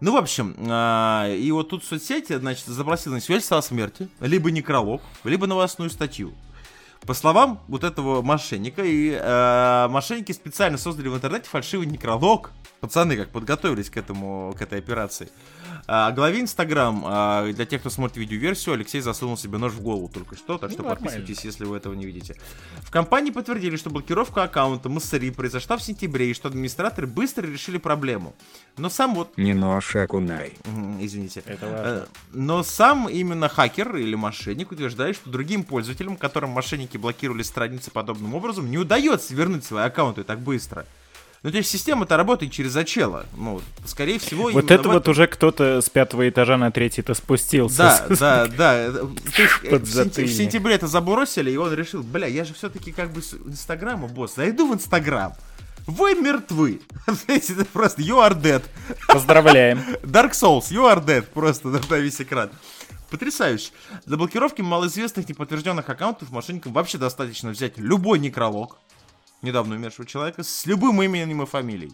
Ну, 0.00 0.12
в 0.12 0.16
общем, 0.16 0.54
а, 0.68 1.28
и 1.28 1.50
вот 1.50 1.70
тут 1.70 1.82
в 1.82 1.88
соцсети, 1.88 2.36
значит, 2.36 2.66
запросил 2.66 3.12
на 3.12 3.20
свидетельство 3.20 3.58
о 3.58 3.62
смерти, 3.62 4.08
либо 4.20 4.50
некролог, 4.50 5.02
либо 5.24 5.46
новостную 5.48 5.90
статью. 5.90 6.32
По 7.06 7.14
словам 7.14 7.60
вот 7.68 7.84
этого 7.84 8.22
мошенника, 8.22 8.82
и 8.84 9.10
э, 9.20 9.88
мошенники 9.88 10.32
специально 10.32 10.76
создали 10.78 11.08
в 11.08 11.14
интернете 11.14 11.48
фальшивый 11.48 11.86
некролог. 11.86 12.50
Пацаны 12.80 13.16
как 13.16 13.30
подготовились 13.30 13.88
к 13.90 13.96
этому, 13.96 14.54
к 14.56 14.62
этой 14.62 14.78
операции. 14.78 15.30
А, 15.90 16.12
главе 16.12 16.42
Инстаграм, 16.42 17.02
а, 17.06 17.50
для 17.50 17.64
тех, 17.64 17.80
кто 17.80 17.88
смотрит 17.88 18.18
видеоверсию, 18.18 18.74
Алексей 18.74 19.00
засунул 19.00 19.38
себе 19.38 19.56
нож 19.56 19.72
в 19.72 19.80
голову 19.80 20.10
только 20.12 20.36
что, 20.36 20.58
так 20.58 20.68
Ну, 20.68 20.74
что 20.74 20.82
нормально. 20.82 21.00
подписывайтесь, 21.06 21.44
если 21.46 21.64
вы 21.64 21.78
этого 21.78 21.94
не 21.94 22.04
видите. 22.04 22.36
В 22.82 22.90
компании 22.90 23.30
подтвердили, 23.30 23.76
что 23.76 23.88
блокировка 23.88 24.42
аккаунта 24.42 24.90
Массари 24.90 25.30
произошла 25.30 25.78
в 25.78 25.82
сентябре, 25.82 26.30
и 26.30 26.34
что 26.34 26.48
администраторы 26.48 27.06
быстро 27.06 27.46
решили 27.46 27.78
проблему. 27.78 28.34
Но 28.76 28.90
сам 28.90 29.14
вот... 29.14 29.38
Не 29.38 29.54
нож, 29.54 29.96
а 29.96 30.06
кунай. 30.06 30.52
Извините. 31.00 31.42
Это 31.46 31.66
важно. 31.66 31.86
Э, 31.86 32.06
Но 32.34 32.62
сам 32.62 33.08
именно 33.08 33.48
хакер 33.48 33.96
или 33.96 34.14
мошенник 34.14 34.70
утверждает, 34.70 35.16
что 35.16 35.30
другим 35.30 35.64
пользователям, 35.64 36.18
которым 36.18 36.50
мошенники 36.50 36.98
блокировали 36.98 37.42
страницы 37.42 37.90
подобным 37.90 38.34
образом, 38.34 38.70
не 38.70 38.76
удается 38.76 39.34
вернуть 39.34 39.64
свои 39.64 39.84
аккаунты 39.84 40.22
так 40.22 40.40
быстро. 40.40 40.84
Ну, 41.44 41.52
то 41.52 41.58
есть 41.58 41.70
система-то 41.70 42.16
работает 42.16 42.52
через 42.52 42.72
зачело. 42.72 43.26
Ну, 43.36 43.60
скорее 43.84 44.18
всего... 44.18 44.50
Вот 44.50 44.70
это 44.70 44.88
вот 44.88 45.08
уже 45.08 45.28
кто-то 45.28 45.80
с 45.80 45.88
пятого 45.88 46.28
этажа 46.28 46.56
на 46.56 46.72
третий-то 46.72 47.14
спустился. 47.14 48.06
Да, 48.08 48.08
да, 48.18 48.46
да. 48.46 48.92
То 48.92 49.42
есть, 49.42 49.54
э, 49.62 49.78
в, 49.78 50.28
сентябре 50.28 50.74
это 50.74 50.88
забросили, 50.88 51.52
и 51.52 51.56
он 51.56 51.72
решил, 51.72 52.02
бля, 52.02 52.26
я 52.26 52.44
же 52.44 52.54
все-таки 52.54 52.90
как 52.90 53.12
бы 53.12 53.22
с 53.22 53.34
Инстаграма, 53.34 54.08
босс, 54.08 54.34
зайду 54.34 54.68
в 54.68 54.74
Инстаграм. 54.74 55.32
Вы 55.86 56.14
мертвы. 56.16 56.82
Это 57.28 57.64
просто 57.64 58.02
you 58.02 58.16
are 58.16 58.38
dead. 58.38 58.62
Поздравляем. 59.06 59.78
Dark 60.02 60.32
Souls, 60.32 60.70
you 60.70 60.84
are 60.84 61.02
dead. 61.02 61.22
Просто 61.22 61.68
на 61.68 61.96
весь 61.96 62.20
экран. 62.20 62.50
Потрясающе. 63.10 63.70
Для 64.04 64.18
блокировки 64.18 64.60
малоизвестных 64.60 65.26
неподтвержденных 65.28 65.88
аккаунтов 65.88 66.30
мошенникам 66.30 66.74
вообще 66.74 66.98
достаточно 66.98 67.50
взять 67.50 67.78
любой 67.78 68.18
некролог 68.18 68.76
недавно 69.42 69.76
умершего 69.76 70.06
человека 70.06 70.42
с 70.42 70.66
любым 70.66 71.02
именем 71.02 71.42
и 71.42 71.46
фамилией. 71.46 71.92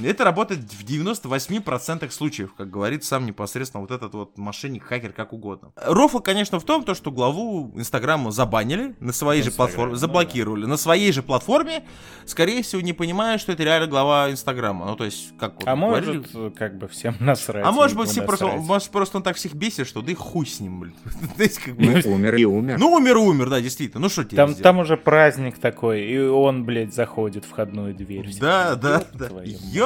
Это 0.00 0.24
работает 0.24 0.60
в 0.60 0.84
98% 0.84 2.10
случаев, 2.10 2.54
как 2.54 2.70
говорит 2.70 3.04
сам 3.04 3.26
непосредственно 3.26 3.82
вот 3.82 3.90
этот 3.90 4.14
вот 4.14 4.38
мошенник, 4.38 4.84
хакер, 4.84 5.12
как 5.12 5.32
угодно. 5.34 5.72
Рофл, 5.76 6.20
конечно, 6.20 6.58
в 6.58 6.64
том, 6.64 6.82
то, 6.84 6.94
что 6.94 7.10
главу 7.10 7.72
Инстаграма 7.76 8.30
забанили 8.30 8.96
на 9.00 9.12
своей 9.12 9.42
же 9.42 9.48
Инстаграм, 9.50 9.66
платформе, 9.68 9.92
ну 9.92 9.98
заблокировали. 9.98 10.64
На 10.66 10.76
своей 10.78 11.12
же 11.12 11.22
платформе, 11.22 11.84
скорее 12.24 12.62
всего, 12.62 12.80
не 12.80 12.94
понимая, 12.94 13.36
что 13.36 13.52
это 13.52 13.64
реально 13.64 13.86
глава 13.86 14.30
Инстаграма. 14.30 14.86
Ну, 14.86 14.96
то 14.96 15.04
есть, 15.04 15.36
как 15.38 15.56
вот 15.56 15.68
А 15.68 15.76
говорили- 15.76 16.24
может, 16.32 16.56
как 16.56 16.78
бы 16.78 16.88
всем 16.88 17.14
насрать. 17.20 17.64
а 17.66 17.70
может 17.72 17.96
быть, 17.96 18.06
ему 18.06 18.12
все 18.12 18.22
просто, 18.22 18.46
может, 18.56 18.88
просто 18.90 19.16
он 19.18 19.22
так 19.22 19.36
всех 19.36 19.54
бесит, 19.54 19.86
что 19.86 20.00
да 20.00 20.10
и 20.12 20.14
хуй 20.14 20.46
с 20.46 20.58
ним, 20.60 20.80
блин. 20.80 20.94
Как 21.36 21.74
Ну, 21.76 22.12
умер 22.14 22.34
и 22.36 22.44
умер. 22.44 22.78
Ну, 22.78 22.92
умер, 22.92 23.16
умер, 23.18 23.50
да, 23.50 23.60
действительно. 23.60 24.00
Ну, 24.00 24.08
что 24.08 24.24
тебе 24.24 24.36
Там, 24.36 24.54
там 24.54 24.78
уже 24.78 24.96
праздник 24.96 25.58
такой, 25.58 26.02
и 26.02 26.18
он, 26.18 26.64
блядь, 26.64 26.94
заходит 26.94 27.44
в 27.44 27.50
входную 27.50 27.94
дверь. 27.94 28.30
Да, 28.40 28.74
да, 28.74 29.04
да. 29.12 29.28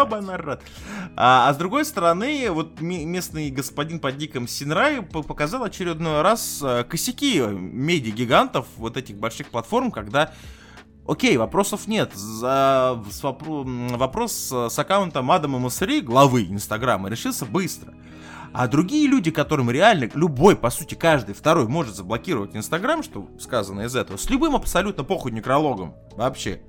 Ёбаный 0.00 0.36
рот. 0.36 0.60
А, 1.16 1.48
а 1.48 1.54
с 1.54 1.56
другой 1.56 1.84
стороны, 1.84 2.50
вот 2.50 2.80
местный 2.80 3.50
господин 3.50 3.98
под 4.00 4.18
ником 4.18 4.48
Синрай 4.48 5.02
показал 5.02 5.64
очередной 5.64 6.22
раз 6.22 6.60
э, 6.62 6.84
косяки 6.84 7.40
медиа-гигантов 7.40 8.66
вот 8.76 8.96
этих 8.96 9.16
больших 9.16 9.48
платформ, 9.50 9.90
когда 9.90 10.32
Окей, 11.08 11.36
вопросов 11.36 11.86
нет. 11.86 12.12
За, 12.14 13.00
с 13.10 13.22
вопро- 13.22 13.96
вопрос 13.96 14.32
с 14.50 14.76
аккаунтом 14.76 15.30
Адама 15.30 15.60
Массери, 15.60 16.00
главы 16.00 16.46
Инстаграма, 16.46 17.08
решился 17.08 17.46
быстро. 17.46 17.94
А 18.52 18.66
другие 18.68 19.06
люди, 19.06 19.30
которым 19.30 19.70
реально 19.70 20.10
любой, 20.14 20.56
по 20.56 20.70
сути, 20.70 20.94
каждый 20.94 21.34
второй 21.34 21.68
может 21.68 21.94
заблокировать 21.94 22.56
Инстаграм, 22.56 23.02
что 23.02 23.28
сказано 23.38 23.82
из 23.82 23.94
этого, 23.94 24.16
с 24.16 24.28
любым 24.30 24.56
абсолютно 24.56 25.04
похуй 25.04 25.30
некрологом 25.30 25.94
вообще. 26.12 26.62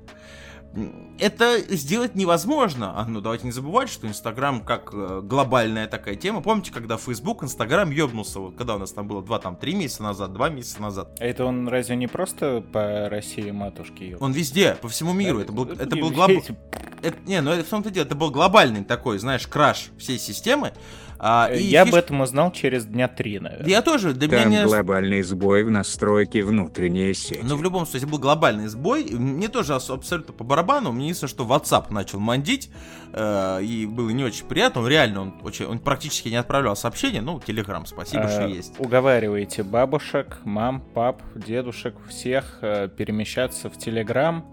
Это 1.19 1.57
сделать 1.75 2.13
невозможно. 2.15 2.93
А, 2.99 3.05
ну, 3.05 3.21
давайте 3.21 3.45
не 3.45 3.51
забывать, 3.51 3.89
что 3.89 4.07
Инстаграм 4.07 4.61
как 4.63 4.91
э, 4.93 5.21
глобальная 5.23 5.87
такая 5.87 6.15
тема. 6.15 6.41
Помните, 6.41 6.71
когда 6.71 6.97
Facebook, 6.97 7.43
Инстаграм 7.43 7.89
ёбнулся, 7.89 8.39
вот 8.39 8.55
когда 8.55 8.75
у 8.75 8.77
нас 8.77 8.91
там 8.91 9.07
было 9.07 9.23
2, 9.23 9.39
там, 9.39 9.55
3 9.55 9.73
месяца 9.75 10.03
назад, 10.03 10.33
2 10.33 10.49
месяца 10.49 10.81
назад. 10.81 11.17
А 11.19 11.25
это 11.25 11.45
он 11.45 11.67
разве 11.67 11.95
не 11.95 12.07
просто 12.07 12.61
по 12.71 13.09
России 13.09 13.49
матушки 13.49 14.03
ёб? 14.03 14.21
Он 14.21 14.31
везде, 14.31 14.75
по 14.75 14.87
всему 14.89 15.13
миру. 15.13 15.39
Это 15.39 15.51
был, 15.51 15.65
это 15.65 15.95
был 15.95 16.11
Не, 16.11 16.15
глоб- 16.15 16.29
эти- 16.29 16.55
это- 17.01 17.17
не, 17.25 17.41
ну 17.41 17.51
это 17.51 17.63
в 17.63 17.69
том-то 17.69 17.89
дело, 17.89 18.05
это 18.05 18.15
был 18.15 18.29
глобальный 18.29 18.83
такой, 18.83 19.17
знаешь, 19.17 19.47
краш 19.47 19.89
всей 19.97 20.19
системы. 20.19 20.73
А, 21.19 21.49
и 21.51 21.63
Я 21.63 21.83
фиш- 21.83 21.89
об 21.89 21.95
этом 21.95 22.21
узнал 22.21 22.51
через 22.51 22.85
дня 22.85 23.07
три, 23.07 23.39
наверное. 23.39 23.67
Я 23.67 23.81
тоже, 23.81 24.13
для 24.13 24.27
меня 24.27 24.41
Там 24.43 24.51
не... 24.51 24.63
глобальный 24.63 25.21
сбой 25.23 25.63
в 25.63 25.71
настройке 25.71 26.43
внутренней 26.43 27.13
сети. 27.13 27.39
Но 27.43 27.55
в 27.55 27.63
любом 27.63 27.85
случае 27.87 28.07
был 28.07 28.19
глобальный 28.19 28.67
сбой. 28.67 29.05
Мне 29.11 29.47
тоже 29.47 29.73
абсолютно 29.75 30.33
по 30.33 30.43
барабану. 30.43 30.91
Мне 30.91 31.05
единственное, 31.05 31.29
что 31.29 31.43
WhatsApp 31.45 31.91
начал 31.91 32.19
мандить. 32.19 32.69
э, 33.13 33.63
и 33.63 33.85
было 33.85 34.09
не 34.11 34.23
очень 34.23 34.45
приятно. 34.45 34.81
Он 34.81 34.87
реально, 34.87 35.21
он, 35.21 35.33
очень, 35.43 35.65
он 35.65 35.79
практически 35.79 36.29
не 36.29 36.35
отправлял 36.35 36.75
сообщения. 36.75 37.21
Ну, 37.21 37.37
Telegram, 37.39 37.83
спасибо, 37.85 38.25
А, 38.25 38.29
что 38.29 38.45
есть. 38.47 38.73
Уговариваете 38.79 39.63
бабушек, 39.63 40.37
мам, 40.43 40.81
пап, 40.81 41.21
дедушек, 41.35 41.95
всех 42.09 42.59
э, 42.61 42.89
перемещаться 42.95 43.69
в 43.69 43.77
Телеграм. 43.77 44.45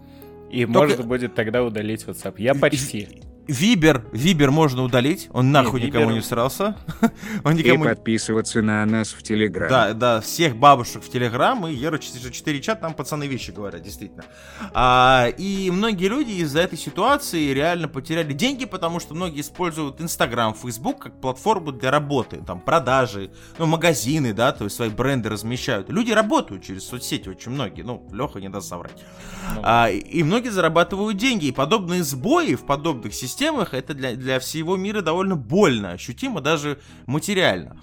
И 0.50 0.64
Только- 0.66 0.78
можно 0.78 1.04
будет 1.04 1.34
тогда 1.34 1.62
удалить 1.64 2.04
WhatsApp. 2.04 2.34
Я 2.38 2.54
почти. 2.54 3.08
Вибер, 3.46 4.06
Вибер 4.12 4.50
можно 4.50 4.82
удалить. 4.82 5.28
Он 5.32 5.52
нахуй 5.52 5.80
Не, 5.80 5.88
никому 5.88 6.06
Вибер- 6.06 6.14
не 6.14 6.20
всрался. 6.20 6.76
Он 7.44 7.54
И 7.56 7.62
никому... 7.62 7.84
подписываться 7.84 8.62
на 8.62 8.84
нас 8.86 9.12
в 9.12 9.22
Телеграм. 9.22 9.68
Да, 9.68 9.92
да, 9.92 10.20
всех 10.22 10.56
бабушек 10.56 11.02
в 11.04 11.10
Телеграм 11.10 11.66
и 11.66 11.74
Ера 11.74 11.98
4 11.98 12.60
чат, 12.62 12.80
там 12.80 12.94
пацаны 12.94 13.24
вещи 13.26 13.50
говорят, 13.50 13.82
действительно. 13.82 14.24
А, 14.72 15.26
и 15.36 15.70
многие 15.70 16.08
люди 16.08 16.30
из-за 16.32 16.60
этой 16.60 16.78
ситуации 16.78 17.52
реально 17.52 17.88
потеряли 17.88 18.32
деньги, 18.32 18.64
потому 18.64 18.98
что 18.98 19.14
многие 19.14 19.42
используют 19.42 20.00
Инстаграм, 20.00 20.54
Фейсбук 20.54 21.02
как 21.02 21.20
платформу 21.20 21.70
для 21.72 21.90
работы, 21.90 22.42
там 22.46 22.60
продажи, 22.60 23.30
ну, 23.58 23.66
магазины, 23.66 24.32
да, 24.32 24.52
то 24.52 24.64
есть 24.64 24.76
свои 24.76 24.88
бренды 24.88 25.28
размещают. 25.28 25.90
Люди 25.90 26.12
работают 26.12 26.64
через 26.64 26.84
соцсети, 26.86 27.28
очень 27.28 27.50
многие, 27.52 27.82
ну, 27.82 28.08
Леха 28.10 28.40
не 28.40 28.48
даст 28.48 28.68
соврать. 28.68 29.04
Ну, 29.54 29.60
А, 29.62 29.90
и- 29.90 29.98
и 29.98 30.22
многие 30.22 30.48
зарабатывают 30.48 31.18
деньги. 31.18 31.46
И 31.46 31.52
подобные 31.52 32.02
сбои 32.02 32.54
в 32.54 32.64
подобных 32.64 33.12
системах 33.12 33.33
это 33.74 33.94
для, 33.94 34.14
для 34.14 34.38
всего 34.38 34.76
мира 34.76 35.00
довольно 35.00 35.36
больно, 35.36 35.92
ощутимо 35.92 36.40
даже 36.40 36.78
материально. 37.06 37.80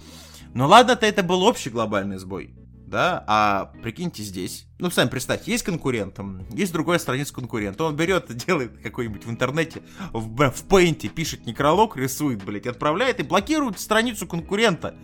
Но 0.54 0.66
ладно-то 0.66 1.06
это 1.06 1.22
был 1.22 1.42
общий 1.42 1.70
глобальный 1.70 2.18
сбой. 2.18 2.54
Да, 2.92 3.24
а 3.26 3.72
прикиньте 3.82 4.22
здесь. 4.22 4.66
Ну, 4.78 4.90
сами 4.90 5.08
представьте, 5.08 5.50
есть 5.50 5.64
конкурент, 5.64 6.18
есть 6.50 6.74
другая 6.74 6.98
страница 6.98 7.32
конкурента. 7.32 7.84
Он 7.84 7.96
берет 7.96 8.36
делает 8.46 8.82
какой-нибудь 8.82 9.24
в 9.24 9.30
интернете, 9.30 9.82
в, 10.12 10.50
в 10.50 10.64
пейнте, 10.64 11.08
пишет 11.08 11.46
некролог, 11.46 11.96
рисует, 11.96 12.44
блядь, 12.44 12.66
отправляет 12.66 13.18
и 13.18 13.22
блокирует 13.22 13.80
страницу 13.80 14.26
конкурента. 14.26 14.94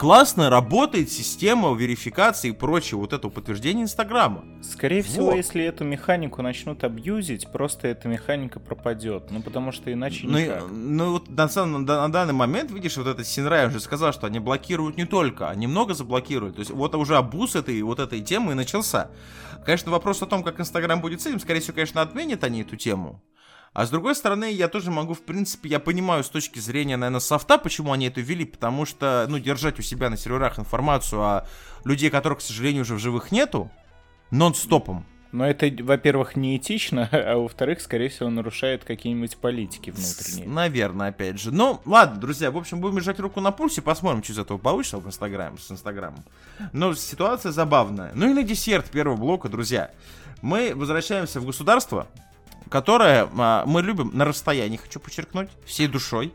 Классно 0.00 0.48
работает 0.48 1.12
система 1.12 1.74
верификации 1.74 2.48
и 2.48 2.52
прочего, 2.52 3.00
вот 3.00 3.12
этого 3.12 3.30
подтверждения 3.30 3.82
Инстаграма. 3.82 4.42
Скорее 4.62 5.02
всего, 5.02 5.26
Вот. 5.26 5.36
если 5.36 5.62
эту 5.62 5.84
механику 5.84 6.40
начнут 6.40 6.82
абьюзить, 6.84 7.52
просто 7.52 7.88
эта 7.88 8.08
механика 8.08 8.60
пропадет. 8.60 9.30
Ну, 9.30 9.42
потому 9.42 9.72
что 9.72 9.92
иначе 9.92 10.26
Ну, 10.26 10.38
никак. 10.38 10.64
ну 10.70 11.12
вот 11.12 11.28
на, 11.28 11.66
на, 11.66 11.78
на 11.78 12.10
данный 12.10 12.32
момент, 12.32 12.70
видишь, 12.70 12.96
вот 12.96 13.08
этот 13.08 13.26
Синрай 13.26 13.66
уже 13.66 13.78
сказал, 13.78 14.14
что 14.14 14.26
они 14.26 14.38
блокируют 14.38 14.96
не 14.96 15.04
только, 15.04 15.50
они 15.50 15.66
много 15.66 15.92
заблокируют. 15.92 16.54
То 16.56 16.60
есть 16.60 16.70
вот 16.70 16.94
уже 16.94 17.18
обуз 17.18 17.54
этой 17.54 17.82
вот 17.82 18.00
этой 18.00 18.22
темы 18.22 18.52
и 18.52 18.54
начался. 18.54 19.10
Конечно, 19.66 19.92
вопрос 19.92 20.22
о 20.22 20.26
том, 20.26 20.42
как 20.42 20.60
Инстаграм 20.60 21.02
будет 21.02 21.20
с 21.20 21.26
этим, 21.26 21.40
скорее 21.40 21.60
всего, 21.60 21.74
конечно, 21.74 22.00
отменят 22.00 22.42
они 22.42 22.62
эту 22.62 22.76
тему. 22.76 23.22
А 23.72 23.86
с 23.86 23.90
другой 23.90 24.16
стороны, 24.16 24.50
я 24.50 24.66
тоже 24.66 24.90
могу, 24.90 25.14
в 25.14 25.22
принципе, 25.22 25.68
я 25.68 25.78
понимаю 25.78 26.24
с 26.24 26.28
точки 26.28 26.58
зрения, 26.58 26.96
наверное, 26.96 27.20
софта, 27.20 27.56
почему 27.56 27.92
они 27.92 28.08
это 28.08 28.20
ввели, 28.20 28.44
потому 28.44 28.84
что, 28.84 29.26
ну, 29.28 29.38
держать 29.38 29.78
у 29.78 29.82
себя 29.82 30.10
на 30.10 30.16
серверах 30.16 30.58
информацию 30.58 31.22
о 31.22 31.46
людей, 31.84 32.10
которых, 32.10 32.38
к 32.38 32.42
сожалению, 32.42 32.82
уже 32.82 32.96
в 32.96 32.98
живых 32.98 33.30
нету, 33.30 33.70
нон-стопом. 34.32 35.06
Но 35.30 35.46
это, 35.46 35.70
во-первых, 35.84 36.34
неэтично, 36.34 37.08
а 37.12 37.36
во-вторых, 37.36 37.80
скорее 37.80 38.08
всего, 38.08 38.28
нарушает 38.28 38.82
какие-нибудь 38.82 39.36
политики 39.36 39.90
внутренние. 39.90 40.48
Наверное, 40.48 41.10
опять 41.10 41.40
же. 41.40 41.52
Ну, 41.52 41.80
ладно, 41.84 42.20
друзья, 42.20 42.50
в 42.50 42.56
общем, 42.56 42.80
будем 42.80 42.96
держать 42.96 43.20
руку 43.20 43.40
на 43.40 43.52
пульсе, 43.52 43.82
посмотрим, 43.82 44.24
что 44.24 44.32
из 44.32 44.38
этого 44.40 44.58
получится 44.58 44.98
в 44.98 45.06
Инстаграме, 45.06 45.58
с 45.58 45.70
Инстаграмом. 45.70 46.24
Но 46.72 46.94
ситуация 46.94 47.52
забавная. 47.52 48.10
Ну 48.14 48.28
и 48.28 48.34
на 48.34 48.42
десерт 48.42 48.90
первого 48.90 49.16
блока, 49.16 49.48
друзья. 49.48 49.92
Мы 50.42 50.72
возвращаемся 50.74 51.38
в 51.38 51.46
государство, 51.46 52.08
которое 52.68 53.28
а, 53.38 53.64
мы 53.66 53.82
любим 53.82 54.10
на 54.14 54.24
расстоянии, 54.24 54.76
хочу 54.76 55.00
подчеркнуть, 55.00 55.48
всей 55.64 55.86
душой. 55.86 56.32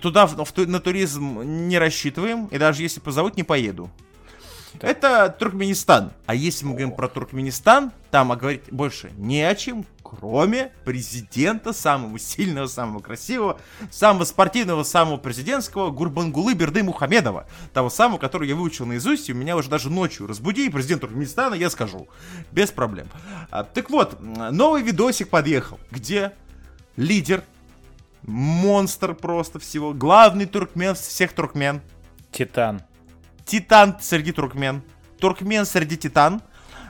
Туда 0.00 0.26
в- 0.26 0.44
в 0.44 0.66
на 0.66 0.80
туризм 0.80 1.42
не 1.68 1.78
рассчитываем, 1.78 2.46
и 2.46 2.58
даже 2.58 2.82
если 2.82 3.00
позовут, 3.00 3.36
не 3.36 3.42
поеду. 3.42 3.90
Это 4.80 5.28
Туркменистан. 5.38 6.12
А 6.26 6.34
если 6.34 6.64
мы 6.64 6.70
говорим 6.70 6.92
про 6.92 7.08
Туркменистан, 7.08 7.92
там 8.10 8.32
а 8.32 8.36
говорить 8.36 8.62
больше 8.70 9.12
не 9.16 9.42
о 9.42 9.54
чем, 9.54 9.84
кроме 10.18 10.72
президента, 10.84 11.72
самого 11.72 12.18
сильного, 12.18 12.66
самого 12.66 13.00
красивого, 13.00 13.58
самого 13.90 14.24
спортивного, 14.24 14.82
самого 14.82 15.16
президентского 15.16 15.90
Гурбангулы 15.90 16.54
Берды 16.54 16.82
Мухамедова. 16.82 17.46
Того 17.72 17.90
самого, 17.90 18.18
который 18.18 18.48
я 18.48 18.54
выучил 18.54 18.86
наизусть, 18.86 19.28
и 19.28 19.32
у 19.32 19.36
меня 19.36 19.56
уже 19.56 19.68
даже 19.70 19.90
ночью 19.90 20.26
разбуди, 20.26 20.68
президент 20.68 21.00
Туркменистана, 21.00 21.54
я 21.54 21.70
скажу. 21.70 22.08
Без 22.50 22.70
проблем. 22.70 23.08
А, 23.50 23.64
так 23.64 23.90
вот, 23.90 24.20
новый 24.20 24.82
видосик 24.82 25.28
подъехал, 25.28 25.78
где 25.90 26.32
лидер, 26.96 27.42
монстр 28.22 29.14
просто 29.14 29.58
всего, 29.58 29.92
главный 29.92 30.46
туркмен 30.46 30.94
всех 30.94 31.32
туркмен, 31.32 31.80
Титан. 32.32 32.82
Титан 33.44 33.96
среди 34.00 34.32
туркмен. 34.32 34.82
Туркмен 35.18 35.66
среди 35.66 35.96
титан. 35.96 36.40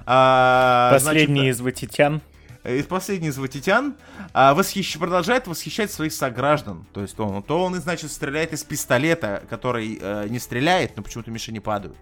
А, 0.06 0.92
Последний 0.92 1.40
значит, 1.40 1.56
из 1.56 1.60
ватитян. 1.60 2.22
Э, 2.64 2.78
из 2.78 2.86
последний 2.86 3.28
из 3.28 3.38
ватитян 3.38 3.94
а, 4.32 4.54
восхищ- 4.54 4.98
продолжает 4.98 5.46
восхищать 5.46 5.90
своих 5.92 6.12
сограждан. 6.12 6.86
То 6.92 7.02
есть 7.02 7.18
он, 7.18 7.42
то 7.42 7.62
он, 7.64 7.74
значит, 7.80 8.10
стреляет 8.12 8.52
из 8.52 8.62
пистолета, 8.64 9.42
который 9.48 9.98
э, 10.00 10.26
не 10.28 10.38
стреляет, 10.38 10.96
но 10.96 11.02
почему-то 11.02 11.30
мишени 11.30 11.58
падают. 11.58 11.96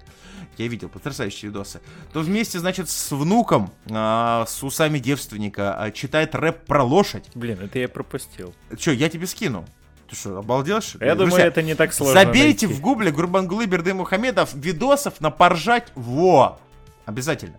Я 0.58 0.66
видел 0.68 0.88
потрясающие 0.88 1.48
видосы. 1.50 1.80
То 2.12 2.20
вместе, 2.20 2.58
значит, 2.58 2.90
с 2.90 3.10
внуком, 3.12 3.70
а, 3.90 4.44
с 4.46 4.62
усами 4.62 4.98
девственника, 4.98 5.74
а, 5.78 5.90
читает 5.90 6.34
рэп 6.34 6.66
про 6.66 6.82
лошадь. 6.82 7.30
Блин, 7.34 7.58
это 7.62 7.78
я 7.78 7.88
пропустил. 7.88 8.54
Че, 8.76 8.92
я 8.92 9.08
тебе 9.08 9.26
скину. 9.26 9.64
Ты 10.08 10.16
что, 10.16 10.38
обалдел, 10.38 10.80
что? 10.80 11.04
Я 11.04 11.14
думаю, 11.14 11.30
Друзья, 11.30 11.46
это 11.46 11.62
не 11.62 11.76
так 11.76 11.92
сложно 11.94 12.20
Забейте 12.20 12.66
найти. 12.66 12.78
в 12.78 12.80
гугле 12.80 13.12
Гурбангулы 13.12 13.66
Берды 13.66 13.94
Мухамедов 13.94 14.52
видосов 14.54 15.20
на 15.20 15.30
поржать. 15.30 15.92
Во! 15.94 16.58
Обязательно. 17.06 17.54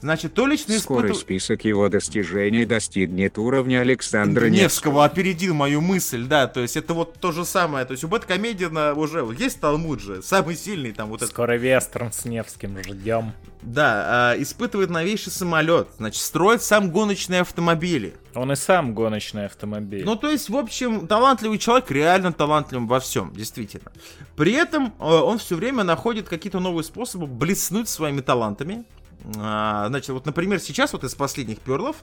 Значит, 0.00 0.34
то 0.34 0.46
лично 0.46 0.78
Скоро 0.78 1.08
испытыв- 1.08 1.16
список 1.20 1.64
его 1.64 1.88
достижений 1.88 2.64
достигнет 2.64 3.36
уровня 3.38 3.80
Александра 3.80 4.46
Невского. 4.46 4.62
Невского 4.62 5.04
опередил 5.04 5.54
мою 5.54 5.80
мысль, 5.80 6.24
да, 6.24 6.46
то 6.46 6.60
есть 6.60 6.76
это 6.76 6.94
вот 6.94 7.14
то 7.14 7.32
же 7.32 7.44
самое, 7.44 7.84
то 7.84 7.92
есть 7.92 8.04
у 8.04 8.08
Бэткомедиана 8.08 8.94
уже 8.94 9.26
есть 9.38 9.60
Талмуд 9.60 10.00
же, 10.00 10.22
самый 10.22 10.56
сильный 10.56 10.92
там 10.92 11.08
вот 11.08 11.16
этот, 11.22 11.30
Скоро 11.30 11.56
вестерн 11.56 12.12
с 12.12 12.24
Невским 12.24 12.78
ждем. 12.82 13.32
да, 13.62 14.32
а, 14.32 14.34
испытывает 14.42 14.90
новейший 14.90 15.32
самолет, 15.32 15.88
значит, 15.98 16.22
строит 16.22 16.62
сам 16.62 16.90
гоночные 16.90 17.40
автомобили. 17.40 18.14
Он 18.34 18.52
и 18.52 18.56
сам 18.56 18.94
гоночный 18.94 19.46
автомобиль. 19.46 20.04
Ну, 20.04 20.14
то 20.14 20.30
есть, 20.30 20.48
в 20.48 20.56
общем, 20.56 21.08
талантливый 21.08 21.58
человек, 21.58 21.90
реально 21.90 22.32
талантливым 22.32 22.86
во 22.86 23.00
всем, 23.00 23.32
действительно. 23.34 23.90
При 24.36 24.52
этом 24.52 24.94
э, 25.00 25.02
он 25.04 25.38
все 25.38 25.56
время 25.56 25.82
находит 25.82 26.28
какие-то 26.28 26.60
новые 26.60 26.84
способы 26.84 27.26
блеснуть 27.26 27.88
своими 27.88 28.20
талантами. 28.20 28.84
А, 29.36 29.86
значит, 29.88 30.10
вот, 30.10 30.26
например, 30.26 30.60
сейчас 30.60 30.92
вот 30.92 31.04
из 31.04 31.14
последних 31.14 31.58
перлов 31.60 31.96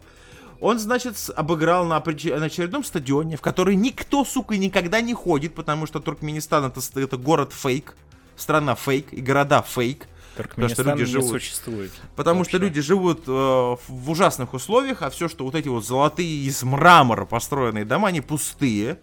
он, 0.62 0.80
значит, 0.80 1.15
обыграл 1.36 1.86
на, 1.86 1.97
очередном 1.97 2.84
стадионе, 2.84 3.38
в 3.38 3.41
который 3.41 3.75
никто, 3.75 4.23
сука, 4.23 4.58
никогда 4.58 5.01
не 5.01 5.13
ходит, 5.13 5.54
потому 5.54 5.86
что 5.86 5.99
Туркменистан 5.99 6.65
это, 6.65 6.82
это 6.99 7.17
город 7.17 7.51
фейк, 7.54 7.95
страна 8.36 8.75
фейк 8.75 9.12
и 9.12 9.21
города 9.21 9.62
фейк. 9.62 10.08
Туркменистан 10.38 10.88
люди 10.89 10.99
не 10.99 11.06
живут. 11.06 11.30
существует. 11.30 11.91
Потому 12.15 12.39
Вообще. 12.39 12.51
что 12.51 12.58
люди 12.58 12.82
живут 12.82 13.23
э, 13.28 13.32
в 13.32 14.10
ужасных 14.10 14.54
условиях, 14.54 15.01
а 15.01 15.10
все, 15.10 15.30
что 15.30 15.45
вот 15.45 15.56
эти 15.56 15.67
вот 15.67 15.86
золотые 15.86 16.45
из 16.45 16.62
мрамора 16.63 17.25
построенные 17.25 17.86
дома, 17.86 18.10
они 18.10 18.21
пустые. 18.21 18.99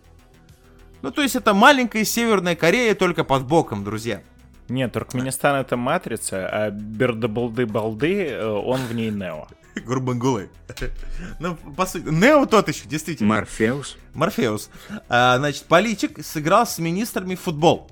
Ну, 1.00 1.10
то 1.10 1.22
есть 1.22 1.34
это 1.34 1.54
маленькая 1.54 2.04
Северная 2.04 2.54
Корея 2.54 2.94
только 2.94 3.24
под 3.24 3.44
боком, 3.44 3.82
друзья. 3.82 4.22
Нет, 4.68 4.92
Туркменистан 4.92 5.56
это 5.56 5.76
матрица, 5.76 6.48
а 6.48 6.70
Бердабалды-балды, 6.70 8.28
э, 8.28 8.46
он 8.46 8.80
в 8.86 8.94
ней 8.94 9.10
Нео. 9.10 9.48
Гурбангулы. 9.84 10.50
Ну, 11.40 11.56
по 11.56 11.86
сути, 11.86 12.04
Нео 12.08 12.46
тот 12.46 12.68
еще, 12.68 12.86
действительно. 12.86 13.34
Морфеус. 13.34 13.96
Морфеус. 14.14 14.70
А, 15.08 15.38
значит, 15.38 15.64
политик 15.64 16.24
сыграл 16.24 16.66
с 16.66 16.78
министрами 16.78 17.34
футбол. 17.34 17.90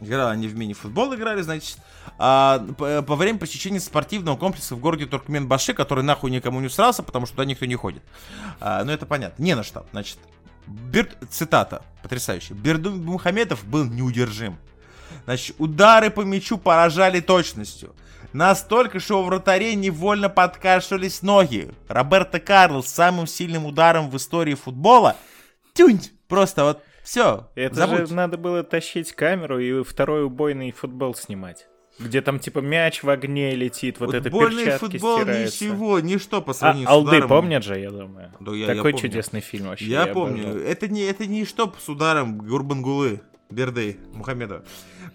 Играли 0.00 0.32
они 0.32 0.48
в 0.48 0.56
мини-футбол, 0.56 1.14
играли, 1.14 1.42
значит, 1.42 1.76
а, 2.18 2.64
по, 2.78 3.02
по 3.02 3.16
время 3.16 3.38
посещения 3.38 3.80
спортивного 3.80 4.36
комплекса 4.36 4.74
в 4.74 4.80
городе 4.80 5.04
Туркменбаши, 5.04 5.74
который 5.74 6.02
нахуй 6.02 6.30
никому 6.30 6.60
не 6.60 6.68
усрался, 6.68 7.02
потому 7.02 7.26
что 7.26 7.36
туда 7.36 7.44
никто 7.44 7.66
не 7.66 7.74
ходит. 7.74 8.02
А, 8.60 8.82
ну, 8.84 8.92
это 8.92 9.04
понятно. 9.04 9.42
Не 9.42 9.54
на 9.54 9.62
что. 9.62 9.84
Значит, 9.92 10.18
Бер- 10.66 11.12
цитата, 11.28 11.82
потрясающая. 12.02 12.54
Бердун 12.56 13.04
Мухамедов 13.04 13.64
был 13.64 13.84
неудержим. 13.84 14.56
Значит, 15.24 15.56
удары 15.58 16.10
по 16.10 16.22
мячу 16.22 16.58
поражали 16.58 17.20
точностью. 17.20 17.94
Настолько, 18.32 19.00
что 19.00 19.20
у 19.20 19.24
вратарей 19.24 19.74
невольно 19.74 20.28
подкашивались 20.28 21.22
ноги. 21.22 21.68
Роберто 21.88 22.38
Карлос 22.38 22.86
с 22.86 22.92
самым 22.94 23.26
сильным 23.26 23.66
ударом 23.66 24.08
в 24.08 24.16
истории 24.16 24.54
футбола. 24.54 25.16
Тюнь! 25.74 26.00
Просто 26.28 26.62
вот 26.64 26.80
все. 27.02 27.48
Это 27.56 27.86
же 28.06 28.14
надо 28.14 28.36
было 28.38 28.62
тащить 28.62 29.12
камеру 29.12 29.58
и 29.58 29.82
второй 29.82 30.24
убойный 30.24 30.70
футбол 30.70 31.14
снимать. 31.16 31.66
Где 31.98 32.22
там 32.22 32.38
типа 32.38 32.60
мяч 32.60 33.02
в 33.02 33.10
огне 33.10 33.54
летит, 33.56 33.98
вот 34.00 34.14
это 34.14 34.30
Футбольный 34.30 34.64
перчатки 34.64 34.92
футбол 34.98 35.18
стираются. 35.20 35.64
ничего, 35.64 36.00
ничто 36.00 36.40
по 36.40 36.52
А, 36.52 36.54
сравнению 36.54 36.88
с 36.88 36.90
Алды 36.92 37.08
ударом. 37.10 37.28
помнят 37.28 37.64
же, 37.64 37.78
я 37.78 37.90
думаю. 37.90 38.32
Да, 38.40 38.52
я- 38.52 38.58
я 38.60 38.66
Такой 38.68 38.92
помню. 38.92 38.98
чудесный 39.02 39.40
фильм 39.40 39.66
вообще. 39.66 39.84
Я, 39.86 40.06
помню. 40.06 40.44
обожал. 40.50 40.62
Это 40.62 40.88
не, 40.88 41.02
это 41.02 41.26
не 41.26 41.44
что 41.44 41.74
с 41.78 41.88
ударом 41.90 42.38
Гурбангулы, 42.38 43.20
Берды, 43.50 43.98
Мухаммеда. 44.14 44.62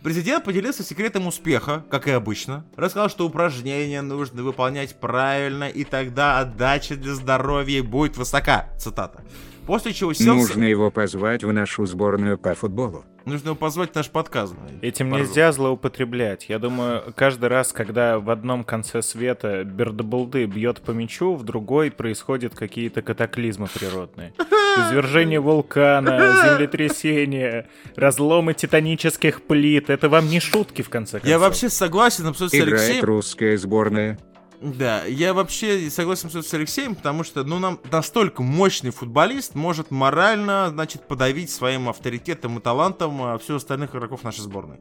Президент 0.04 0.44
поделился 0.44 0.84
секретом 0.84 1.28
успеха, 1.28 1.84
как 1.90 2.08
и 2.08 2.12
обычно. 2.12 2.66
Рассказал, 2.76 3.10
что 3.10 3.26
упражнения 3.26 4.02
нужно 4.02 4.44
выполнять 4.44 5.00
правильно, 5.00 5.70
и 5.70 5.84
тогда 5.84 6.40
отдача 6.40 6.96
для 6.96 7.16
здоровья 7.16 7.82
будет 7.82 8.18
высока. 8.18 8.70
Цитата. 8.78 9.24
После 9.66 9.94
чего 9.94 10.14
сел... 10.14 10.36
Нужно 10.36 10.64
его 10.64 10.92
позвать 10.92 11.44
в 11.44 11.52
нашу 11.52 11.86
сборную 11.86 12.38
по 12.38 12.54
футболу. 12.54 13.04
Нужно 13.26 13.50
его 13.50 13.56
позвать 13.56 13.94
в 13.94 13.96
наш 13.96 14.12
подкаст. 14.12 14.54
Этим 14.84 15.10
Пардон. 15.10 15.28
нельзя 15.28 15.52
злоупотреблять. 15.52 16.48
Я 16.48 16.60
думаю, 16.60 17.02
каждый 17.16 17.50
раз, 17.50 17.74
когда 17.74 18.20
в 18.20 18.30
одном 18.30 18.64
конце 18.64 19.02
света 19.02 19.64
Бердабалды 19.64 20.46
бьет 20.46 20.82
по 20.82 20.92
мячу, 20.92 21.34
в 21.34 21.44
другой 21.44 21.90
происходят 21.90 22.54
какие-то 22.54 23.02
катаклизмы 23.02 23.68
природные. 23.74 24.34
Извержение 24.78 25.40
вулкана, 25.40 26.44
землетрясение, 26.46 27.68
разломы 27.96 28.54
титанических 28.54 29.44
плит. 29.44 29.90
Это 29.90 30.10
вам 30.10 30.28
не 30.28 30.40
шутки, 30.40 30.82
в 30.82 30.90
конце 30.90 31.14
концов. 31.14 31.30
Я 31.30 31.40
вообще 31.40 31.70
согласен 31.70 32.28
абсолютно 32.28 32.58
с 32.58 32.62
Играет 32.62 32.82
Алексеем. 32.82 33.06
русская 33.06 33.58
сборная. 33.58 34.20
Да, 34.62 35.04
я 35.06 35.34
вообще 35.34 35.90
согласен 35.90 36.30
с 36.32 36.54
Алексеем, 36.54 36.96
потому 36.96 37.24
что, 37.24 37.44
ну, 37.44 37.60
нам 37.60 37.80
настолько 37.92 38.42
мощный 38.42 38.92
футболист 38.92 39.54
может 39.54 39.92
морально, 39.92 40.70
значит, 40.70 41.08
подавить 41.08 41.50
своим 41.50 41.90
авторитетом 41.90 42.58
и 42.58 42.62
талантом 42.62 43.22
а, 43.22 43.38
всех 43.38 43.58
остальных 43.58 43.94
игроков 43.96 44.24
нашей 44.24 44.42
сборной. 44.42 44.80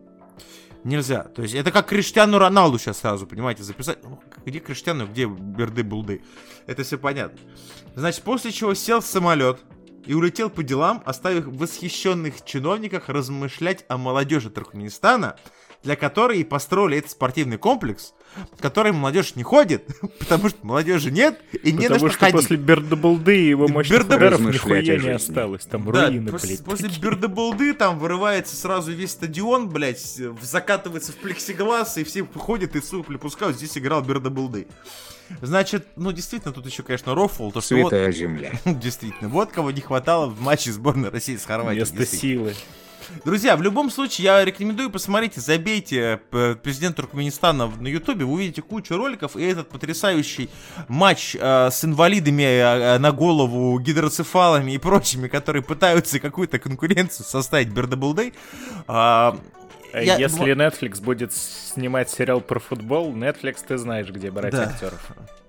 Нельзя. 0.84 1.24
То 1.24 1.42
есть 1.42 1.54
это 1.54 1.72
как 1.72 1.86
Криштиану 1.86 2.38
Роналду 2.38 2.78
сейчас 2.78 2.98
сразу, 2.98 3.26
понимаете, 3.26 3.62
записать. 3.62 3.98
Ну, 4.04 4.20
где 4.44 4.58
Криштиану, 4.58 5.06
где 5.06 5.24
Берды-Булды? 5.24 6.22
Это 6.66 6.82
все 6.82 6.98
понятно. 6.98 7.38
Значит, 7.96 8.22
после 8.22 8.52
чего 8.52 8.74
сел 8.74 9.00
в 9.00 9.06
самолет, 9.06 9.60
и 10.06 10.14
улетел 10.14 10.50
по 10.50 10.62
делам, 10.62 11.02
оставив 11.06 11.46
восхищенных 11.46 12.44
чиновниках 12.44 13.08
размышлять 13.08 13.84
о 13.88 13.96
молодежи 13.96 14.50
Туркменистана, 14.50 15.36
для 15.84 15.96
которой 15.96 16.38
и 16.40 16.44
построили 16.44 16.98
этот 16.98 17.10
спортивный 17.12 17.58
комплекс, 17.58 18.14
в 18.56 18.60
который 18.60 18.92
молодежь 18.92 19.36
не 19.36 19.42
ходит, 19.42 19.86
потому 20.18 20.48
что 20.48 20.58
молодежи 20.66 21.10
нет 21.10 21.40
и 21.62 21.72
не 21.72 21.88
на 21.88 21.94
Потому 21.94 22.08
что 22.08 22.10
что 22.10 22.18
ходить. 22.20 22.36
после 22.36 22.56
Бердебалды 22.56 23.38
и 23.40 23.48
его 23.48 23.68
мощных 23.68 23.98
Бердебалды. 23.98 24.26
ударов 24.26 24.40
нихуя 24.54 24.82
не 24.82 25.10
осталось. 25.10 25.64
Там 25.66 25.90
Да, 25.92 26.08
руины, 26.08 26.32
после, 26.32 26.48
блядь. 26.48 26.64
после 26.64 26.88
такие. 26.88 27.02
Бердебалды 27.02 27.74
там 27.74 27.98
вырывается 27.98 28.56
сразу 28.56 28.92
весь 28.92 29.12
стадион, 29.12 29.68
блядь, 29.68 30.18
закатывается 30.42 31.12
в 31.12 31.16
плексиглаз, 31.16 31.98
и 31.98 32.04
все 32.04 32.24
ходят 32.24 32.74
и 32.76 32.80
сопли 32.80 33.16
пускают. 33.16 33.56
Здесь 33.56 33.76
играл 33.78 34.02
Бердебалды. 34.02 34.66
Значит, 35.40 35.86
ну 35.96 36.12
действительно, 36.12 36.52
тут 36.52 36.66
еще, 36.66 36.82
конечно, 36.82 37.14
рофл, 37.14 37.50
то 37.50 37.60
что 37.60 37.76
вот, 37.76 37.90
Святая 37.90 38.12
земля. 38.12 38.52
действительно, 38.64 39.28
вот 39.30 39.52
кого 39.52 39.70
не 39.70 39.80
хватало 39.80 40.26
в 40.26 40.40
матче 40.40 40.70
сборной 40.72 41.08
России 41.10 41.36
с 41.36 41.44
Хорватией. 41.44 41.80
Место 41.80 42.04
силы. 42.06 42.54
Друзья, 43.24 43.56
в 43.56 43.62
любом 43.62 43.90
случае, 43.90 44.24
я 44.24 44.44
рекомендую 44.44 44.90
посмотрите, 44.90 45.40
забейте 45.40 46.20
э, 46.32 46.54
президент 46.62 46.96
Туркменистана 46.96 47.66
на 47.66 47.88
ютубе, 47.88 48.24
вы 48.24 48.32
увидите 48.34 48.62
кучу 48.62 48.96
роликов, 48.96 49.36
и 49.36 49.42
этот 49.44 49.68
потрясающий 49.68 50.50
матч 50.88 51.36
э, 51.38 51.70
с 51.70 51.84
инвалидами 51.84 52.42
э, 52.42 52.98
на 52.98 53.12
голову, 53.12 53.78
гидроцефалами 53.78 54.72
и 54.72 54.78
прочими, 54.78 55.28
которые 55.28 55.62
пытаются 55.62 56.18
какую-то 56.20 56.58
конкуренцию 56.58 57.26
составить 57.26 57.68
Бердебулдей. 57.68 58.34
А, 58.86 59.36
А 59.92 60.00
я- 60.02 60.16
Если 60.16 60.54
Netflix 60.54 61.00
будет 61.00 61.32
снимать 61.32 62.10
сериал 62.10 62.40
про 62.40 62.58
футбол, 62.58 63.12
Netflix 63.12 63.58
ты 63.66 63.78
знаешь, 63.78 64.08
где 64.08 64.30
брать 64.30 64.52
Да. 64.52 64.64
актеров. 64.64 65.00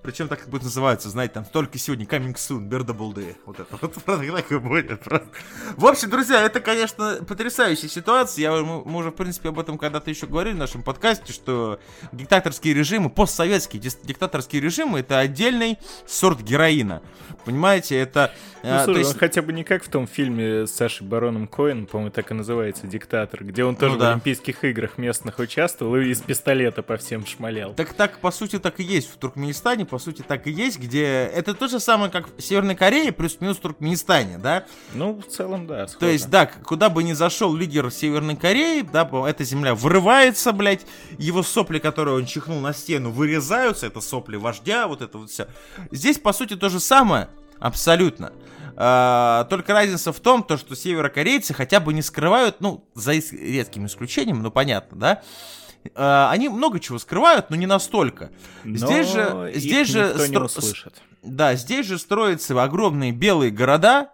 Причем 0.05 0.27
так 0.27 0.39
как 0.39 0.49
будет 0.49 0.63
называться, 0.63 1.09
знаете, 1.09 1.33
там 1.35 1.45
только 1.45 1.77
сегодня 1.77 2.05
coming 2.05 2.35
soon, 2.35 2.61
Бердебулды. 2.67 3.37
Вот 3.45 3.59
это 3.59 3.75
вот 3.81 3.93
так 4.05 4.51
и 4.51 4.57
будет. 4.59 4.99
просто. 5.01 5.27
В 5.75 5.85
общем, 5.85 6.09
друзья, 6.09 6.43
это, 6.43 6.59
конечно, 6.59 7.19
потрясающая 7.27 7.89
ситуация. 7.89 8.43
Я, 8.43 8.51
мы, 8.63 8.83
мы 8.85 8.99
уже, 8.99 9.09
в 9.09 9.15
принципе, 9.15 9.49
об 9.49 9.59
этом 9.59 9.77
когда-то 9.77 10.09
еще 10.09 10.27
говорили 10.27 10.53
в 10.53 10.59
нашем 10.59 10.83
подкасте, 10.83 11.33
что 11.33 11.79
диктаторские 12.11 12.73
режимы, 12.73 13.09
постсоветские 13.09 13.81
диктаторские 13.81 14.61
режимы, 14.61 14.99
это 14.99 15.19
отдельный 15.19 15.77
сорт 16.05 16.41
героина. 16.41 17.01
Понимаете, 17.45 17.97
это... 17.97 18.31
Ну, 18.63 18.69
э, 18.69 18.83
слушай, 18.83 18.99
есть- 18.99 19.13
он 19.13 19.19
хотя 19.19 19.41
бы 19.41 19.53
не 19.53 19.63
как 19.63 19.83
в 19.83 19.89
том 19.89 20.07
фильме 20.07 20.65
с 20.67 20.71
Сашей 20.71 21.05
Бароном 21.05 21.47
Коэн, 21.47 21.85
по-моему, 21.85 22.11
так 22.11 22.31
и 22.31 22.33
называется 22.33 22.87
«Диктатор», 22.87 23.43
где 23.43 23.63
он 23.63 23.75
тоже 23.75 23.93
Ну 23.93 23.99
да. 23.99 24.09
в 24.09 24.11
Олимпийских 24.13 24.63
играх 24.63 24.97
местных 24.97 25.39
участвовал 25.39 25.95
и 25.97 26.09
из 26.09 26.21
пистолета 26.21 26.81
по 26.83 26.97
всем 26.97 27.25
шмалял. 27.25 27.73
Так, 27.73 27.93
так, 27.93 28.17
по 28.19 28.31
сути, 28.31 28.57
так 28.59 28.79
и 28.79 28.83
есть 28.83 29.11
в 29.11 29.17
Туркменистане, 29.17 29.85
по 29.95 29.99
сути, 29.99 30.25
так 30.27 30.45
и 30.45 30.51
есть, 30.51 30.77
где... 30.77 31.05
Это 31.33 31.53
то 31.53 31.69
же 31.69 31.79
самое, 31.79 32.11
как 32.11 32.27
в 32.35 32.41
Северной 32.41 32.75
Корее, 32.75 33.13
плюс-минус 33.13 33.55
Туркменистане, 33.59 34.37
да? 34.37 34.65
Ну, 34.93 35.21
в 35.21 35.25
целом, 35.25 35.67
да, 35.67 35.85
То 35.85 35.93
схоже. 35.93 36.11
есть, 36.11 36.29
да, 36.29 36.47
куда 36.47 36.89
бы 36.89 37.01
ни 37.01 37.13
зашел 37.13 37.55
лидер 37.55 37.89
Северной 37.89 38.35
Кореи, 38.35 38.81
да, 38.81 39.09
эта 39.25 39.45
земля 39.45 39.73
вырывается, 39.73 40.51
блядь, 40.51 40.85
его 41.17 41.43
сопли, 41.43 41.79
которые 41.79 42.17
он 42.17 42.25
чихнул 42.25 42.59
на 42.59 42.73
стену, 42.73 43.09
вырезаются, 43.09 43.87
это 43.87 44.01
сопли 44.01 44.35
вождя, 44.35 44.87
вот 44.87 45.01
это 45.01 45.17
вот 45.17 45.29
все. 45.29 45.47
Здесь, 45.91 46.19
по 46.19 46.33
сути, 46.33 46.57
то 46.57 46.67
же 46.67 46.81
самое, 46.81 47.29
абсолютно. 47.59 48.33
А, 48.75 49.45
только 49.45 49.71
разница 49.71 50.11
в 50.11 50.19
том, 50.19 50.43
то, 50.43 50.57
что 50.57 50.75
северокорейцы 50.75 51.53
хотя 51.53 51.79
бы 51.79 51.93
не 51.93 52.01
скрывают, 52.01 52.59
ну, 52.59 52.83
за 52.95 53.13
редким 53.13 53.85
исключением, 53.85 54.43
ну, 54.43 54.51
понятно, 54.51 54.97
да, 54.99 55.21
А, 55.93 56.29
они 56.31 56.49
много 56.49 56.79
чего 56.79 56.97
скрывают, 56.99 57.49
но 57.49 57.55
не 57.55 57.65
настолько. 57.67 58.31
Но 58.63 58.75
здесь 58.77 59.07
же, 59.11 59.51
здесь 59.55 59.87
же, 59.87 59.99
стро- 60.31 60.47
да, 61.21 61.55
здесь 61.55 61.85
же 61.85 61.99
строятся 61.99 62.61
огромные 62.63 63.11
белые 63.11 63.51
города 63.51 64.09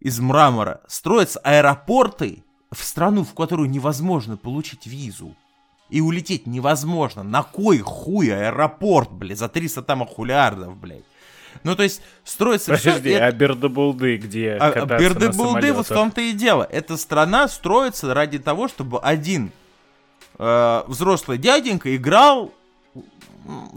из 0.00 0.20
мрамора, 0.20 0.80
строятся 0.88 1.40
аэропорты 1.40 2.44
в 2.72 2.82
страну, 2.82 3.24
в 3.24 3.34
которую 3.34 3.70
невозможно 3.70 4.36
получить 4.36 4.86
визу. 4.86 5.34
И 5.88 6.00
улететь 6.00 6.46
невозможно. 6.46 7.22
На 7.22 7.42
кой 7.44 7.78
хуй 7.78 8.28
аэропорт, 8.34 9.12
блядь, 9.12 9.38
за 9.38 9.48
300 9.48 9.82
там 9.82 10.02
ахулиардов, 10.02 10.76
блядь. 10.76 11.04
Ну, 11.62 11.74
то 11.76 11.84
есть, 11.84 12.02
строится 12.24 12.76
Подожди, 12.76 13.10
и- 13.10 13.14
а 13.14 13.30
Бердебулды, 13.32 14.16
где 14.18 14.52
а- 14.60 14.72
а 14.72 14.84
Бердебулды 14.98 15.72
вот 15.72 15.86
в 15.86 15.88
том-то 15.94 16.20
и 16.20 16.32
дело. 16.32 16.66
Эта 16.70 16.96
страна 16.96 17.48
строится 17.48 18.12
ради 18.12 18.38
того, 18.38 18.68
чтобы 18.68 18.98
один 19.00 19.52
э, 20.38 20.82
взрослый 20.86 21.38
дяденька 21.38 21.94
играл 21.94 22.52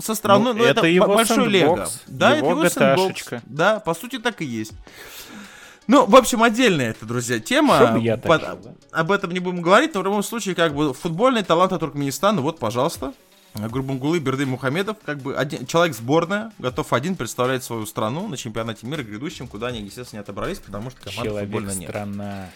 со 0.01 0.15
страной, 0.15 0.53
Ну, 0.53 0.59
ну, 0.59 0.65
это, 0.65 0.79
это 0.79 0.87
его 0.87 1.07
большой 1.07 1.47
лего. 1.47 1.87
Да, 2.07 2.35
его 2.35 2.63
это 2.63 2.85
его 2.85 2.95
сэндбокс. 3.05 3.43
Да, 3.45 3.79
по 3.79 3.93
сути 3.93 4.17
так 4.17 4.41
и 4.41 4.45
есть. 4.45 4.73
Ну, 5.87 6.05
в 6.05 6.15
общем, 6.15 6.43
отдельная 6.43 6.91
это, 6.91 7.05
друзья, 7.05 7.39
тема. 7.39 7.77
Чтоб 7.77 7.97
я 8.01 8.15
Под- 8.17 8.41
жил, 8.41 8.59
да? 8.63 8.73
Об 8.91 9.11
этом 9.11 9.31
не 9.31 9.39
будем 9.39 9.61
говорить, 9.61 9.93
но 9.95 10.01
в 10.01 10.03
любом 10.03 10.21
случае, 10.21 10.53
как 10.53 10.75
бы, 10.75 10.93
футбольный 10.93 11.43
талант 11.43 11.71
Туркменистана, 11.79 12.41
вот, 12.41 12.59
пожалуйста. 12.59 13.13
Гурбангулы 13.55 14.19
Берды 14.19 14.45
Мухамедов, 14.45 14.97
как 15.03 15.17
бы 15.17 15.35
один, 15.35 15.65
человек 15.65 15.95
сборная, 15.95 16.51
готов 16.59 16.93
один 16.93 17.15
представлять 17.15 17.63
свою 17.63 17.87
страну 17.87 18.27
на 18.27 18.37
чемпионате 18.37 18.85
мира 18.85 19.01
грядущем, 19.01 19.47
куда 19.47 19.67
они, 19.67 19.81
естественно, 19.81 20.19
не 20.19 20.21
отобрались, 20.21 20.59
потому 20.59 20.91
что 20.91 21.01
команды 21.01 21.39
футбольно 21.39 21.71
нет. 21.71 21.91
Человек-страна. 21.91 22.49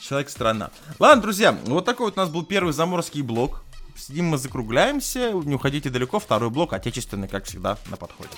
Человек-страна. 0.00 0.70
Ладно, 0.98 1.22
друзья, 1.22 1.56
вот 1.66 1.84
такой 1.84 2.06
вот 2.06 2.16
у 2.16 2.20
нас 2.20 2.30
был 2.30 2.44
первый 2.44 2.72
заморский 2.72 3.22
блок. 3.22 3.62
Сидим 3.96 4.26
мы, 4.26 4.38
закругляемся, 4.38 5.32
не 5.32 5.54
уходите 5.54 5.90
далеко, 5.90 6.18
второй 6.18 6.48
блок, 6.48 6.72
отечественный, 6.72 7.28
как 7.28 7.44
всегда, 7.44 7.76
на 7.90 7.96
подходе. 7.96 8.30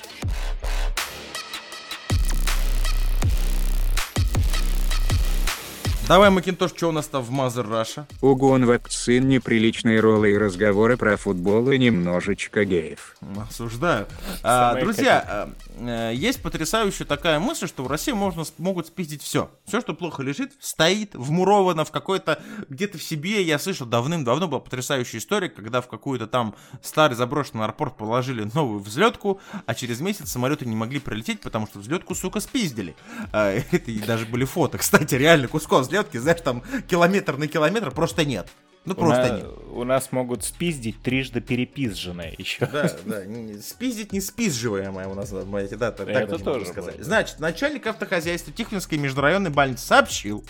Давай, 6.08 6.30
Макинтош, 6.30 6.72
что 6.72 6.88
у 6.88 6.92
нас 6.92 7.06
там 7.06 7.22
в 7.22 7.30
Mother 7.30 7.66
Russia? 7.66 8.06
Угон 8.20 8.66
вакцин, 8.66 9.28
неприличные 9.28 10.00
роллы 10.00 10.32
и 10.32 10.36
разговоры 10.36 10.96
про 10.96 11.16
футбол 11.16 11.70
и 11.70 11.78
немножечко 11.78 12.64
геев. 12.64 13.16
Осуждаю. 13.48 14.08
А, 14.42 14.74
друзья, 14.74 15.48
есть 15.88 16.42
потрясающая 16.42 17.06
такая 17.06 17.38
мысль, 17.38 17.66
что 17.66 17.84
в 17.84 17.86
России 17.86 18.12
можно, 18.12 18.44
могут 18.58 18.86
спиздить 18.86 19.22
все. 19.22 19.50
Все, 19.66 19.80
что 19.80 19.94
плохо 19.94 20.22
лежит, 20.22 20.52
стоит, 20.60 21.14
вмуровано 21.14 21.84
в 21.84 21.90
какой-то, 21.90 22.42
где-то 22.68 22.98
в 22.98 23.02
себе. 23.02 23.42
Я 23.42 23.58
слышал, 23.58 23.86
давным-давно 23.86 24.48
была 24.48 24.60
потрясающая 24.60 25.18
история, 25.18 25.48
когда 25.48 25.80
в 25.80 25.88
какую-то 25.88 26.26
там 26.26 26.54
старый 26.82 27.16
заброшенный 27.16 27.64
аэропорт 27.64 27.96
положили 27.96 28.48
новую 28.54 28.80
взлетку, 28.80 29.40
а 29.66 29.74
через 29.74 30.00
месяц 30.00 30.30
самолеты 30.30 30.66
не 30.66 30.76
могли 30.76 31.00
прилететь, 31.00 31.40
потому 31.40 31.66
что 31.66 31.78
взлетку, 31.78 32.14
сука, 32.14 32.40
спиздили. 32.40 32.94
А, 33.32 33.52
Это 33.70 33.90
и 33.90 33.98
даже 33.98 34.26
были 34.26 34.44
фото, 34.44 34.78
кстати, 34.78 35.14
реально, 35.14 35.48
кусков 35.48 35.82
взлетки, 35.82 36.16
знаешь, 36.18 36.40
там 36.40 36.62
километр 36.88 37.36
на 37.36 37.48
километр 37.48 37.90
просто 37.90 38.24
нет. 38.24 38.48
Ну, 38.84 38.94
У, 38.94 38.96
просто 38.96 39.32
на- 39.32 39.36
нет. 39.36 39.46
у 39.72 39.84
нас 39.84 40.10
могут 40.10 40.42
спиздить 40.44 41.00
трижды 41.02 41.40
перепизженное 41.40 42.34
еще. 42.36 42.66
Да, 42.66 42.90
да, 43.04 43.22
спиздить 43.62 44.12
не 44.12 44.20
спизживаемое 44.20 45.06
у 45.06 45.14
нас, 45.14 45.28
знаете, 45.28 45.76
да, 45.76 45.92
так 45.92 46.08
Это 46.08 46.38
тоже 46.38 46.66
сказать. 46.66 46.96
было. 46.96 47.04
Значит, 47.04 47.38
начальник 47.38 47.86
автохозяйства 47.86 48.52
Тихвинской 48.52 48.98
межрайонной 48.98 49.50
больницы 49.50 49.86
сообщил, 49.86 50.44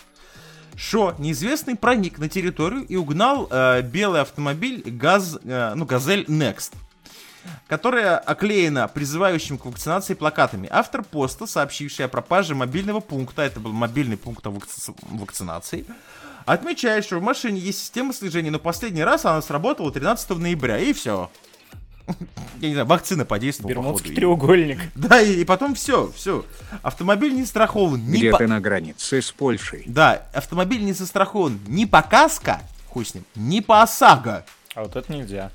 что 0.77 1.14
неизвестный 1.18 1.77
проник 1.77 2.18
на 2.18 2.31
территорию 2.31 2.87
и 2.87 2.97
угнал 2.97 3.49
э, 3.51 3.83
белый 3.83 4.23
автомобиль 4.23 4.83
ГАЗ, 4.87 5.38
э, 5.45 5.73
ну, 5.75 5.85
«Газель 5.85 6.25
Next», 6.25 6.73
которая 7.68 8.16
оклеена 8.18 8.88
призывающим 8.88 9.59
к 9.59 9.66
вакцинации 9.66 10.14
плакатами. 10.14 10.68
Автор 10.71 11.03
поста, 11.03 11.47
сообщивший 11.47 12.07
о 12.07 12.09
пропаже 12.09 12.55
мобильного 12.55 13.01
пункта, 13.01 13.42
это 13.42 13.61
был 13.61 13.73
мобильный 13.73 14.16
пункт 14.16 14.47
вакци- 14.47 14.95
вакцинации, 15.03 15.85
отмечает, 16.46 17.05
что 17.05 17.18
в 17.18 17.22
машине 17.22 17.61
есть 17.61 17.78
система 17.78 18.12
слежения, 18.12 18.50
но 18.50 18.59
последний 18.59 19.05
раз 19.05 19.24
она 19.24 19.42
сработала 19.42 19.90
13 19.90 20.31
ноября, 20.31 20.78
и 20.78 20.92
все. 20.92 21.31
Я 22.61 22.68
не 22.68 22.74
знаю, 22.74 22.87
вакцина 22.87 23.24
подействовала, 23.24 23.70
Бермудский 23.70 24.11
походу. 24.11 24.16
треугольник. 24.16 24.78
Да, 24.94 25.20
и, 25.20 25.40
и 25.40 25.44
потом 25.44 25.74
все, 25.74 26.11
все. 26.14 26.44
Автомобиль 26.83 27.35
не 27.35 27.44
страхован 27.44 28.05
ни 28.07 28.18
Где-то 28.18 28.38
по... 28.38 28.46
на 28.46 28.61
границе 28.61 29.20
с 29.22 29.31
Польшей. 29.33 29.85
Да, 29.87 30.26
автомобиль 30.33 30.85
не 30.85 30.92
застрахован 30.92 31.61
ни 31.66 31.85
по 31.85 32.02
каска, 32.02 32.61
хуй 32.88 33.05
с 33.05 33.14
ним, 33.14 33.24
ни 33.35 33.61
по 33.61 33.83
ОСАГО. 33.83 34.44
А 34.74 34.83
вот 34.83 34.96
это 34.96 35.12
нельзя. 35.12 35.50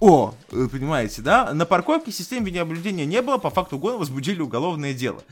О, 0.00 0.34
вы 0.50 0.70
понимаете, 0.70 1.20
да? 1.20 1.52
На 1.52 1.66
парковке 1.66 2.10
систем 2.10 2.42
видеонаблюдения 2.42 3.04
не 3.04 3.20
было, 3.20 3.36
по 3.36 3.50
факту 3.50 3.76
угона 3.76 3.98
возбудили 3.98 4.40
уголовное 4.40 4.94
дело. 4.94 5.22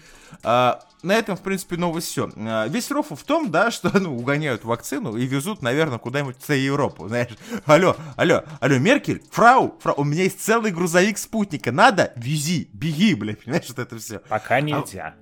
А, 0.42 0.80
на 1.02 1.14
этом, 1.14 1.38
в 1.38 1.40
принципе, 1.40 1.78
новость 1.78 2.08
все. 2.08 2.30
весь 2.68 2.90
рофл 2.90 3.14
в 3.14 3.22
том, 3.22 3.50
да, 3.50 3.70
что, 3.72 3.98
ну, 3.98 4.14
угоняют 4.14 4.64
вакцину 4.64 5.16
и 5.16 5.24
везут, 5.24 5.62
наверное, 5.62 5.98
куда-нибудь 5.98 6.36
в 6.36 6.52
Европу, 6.52 7.08
знаешь. 7.08 7.30
Алло, 7.64 7.96
алло, 8.16 8.44
алло, 8.60 8.78
Меркель, 8.78 9.22
фрау, 9.30 9.74
фрау, 9.80 9.94
у 9.98 10.04
меня 10.04 10.24
есть 10.24 10.44
целый 10.44 10.70
грузовик 10.70 11.16
спутника, 11.16 11.72
надо, 11.72 12.12
вези, 12.16 12.68
беги, 12.74 13.14
блядь, 13.14 13.40
понимаешь, 13.44 13.68
вот 13.68 13.78
это 13.78 13.98
все. 13.98 14.18
Пока 14.28 14.60
нельзя. 14.60 15.14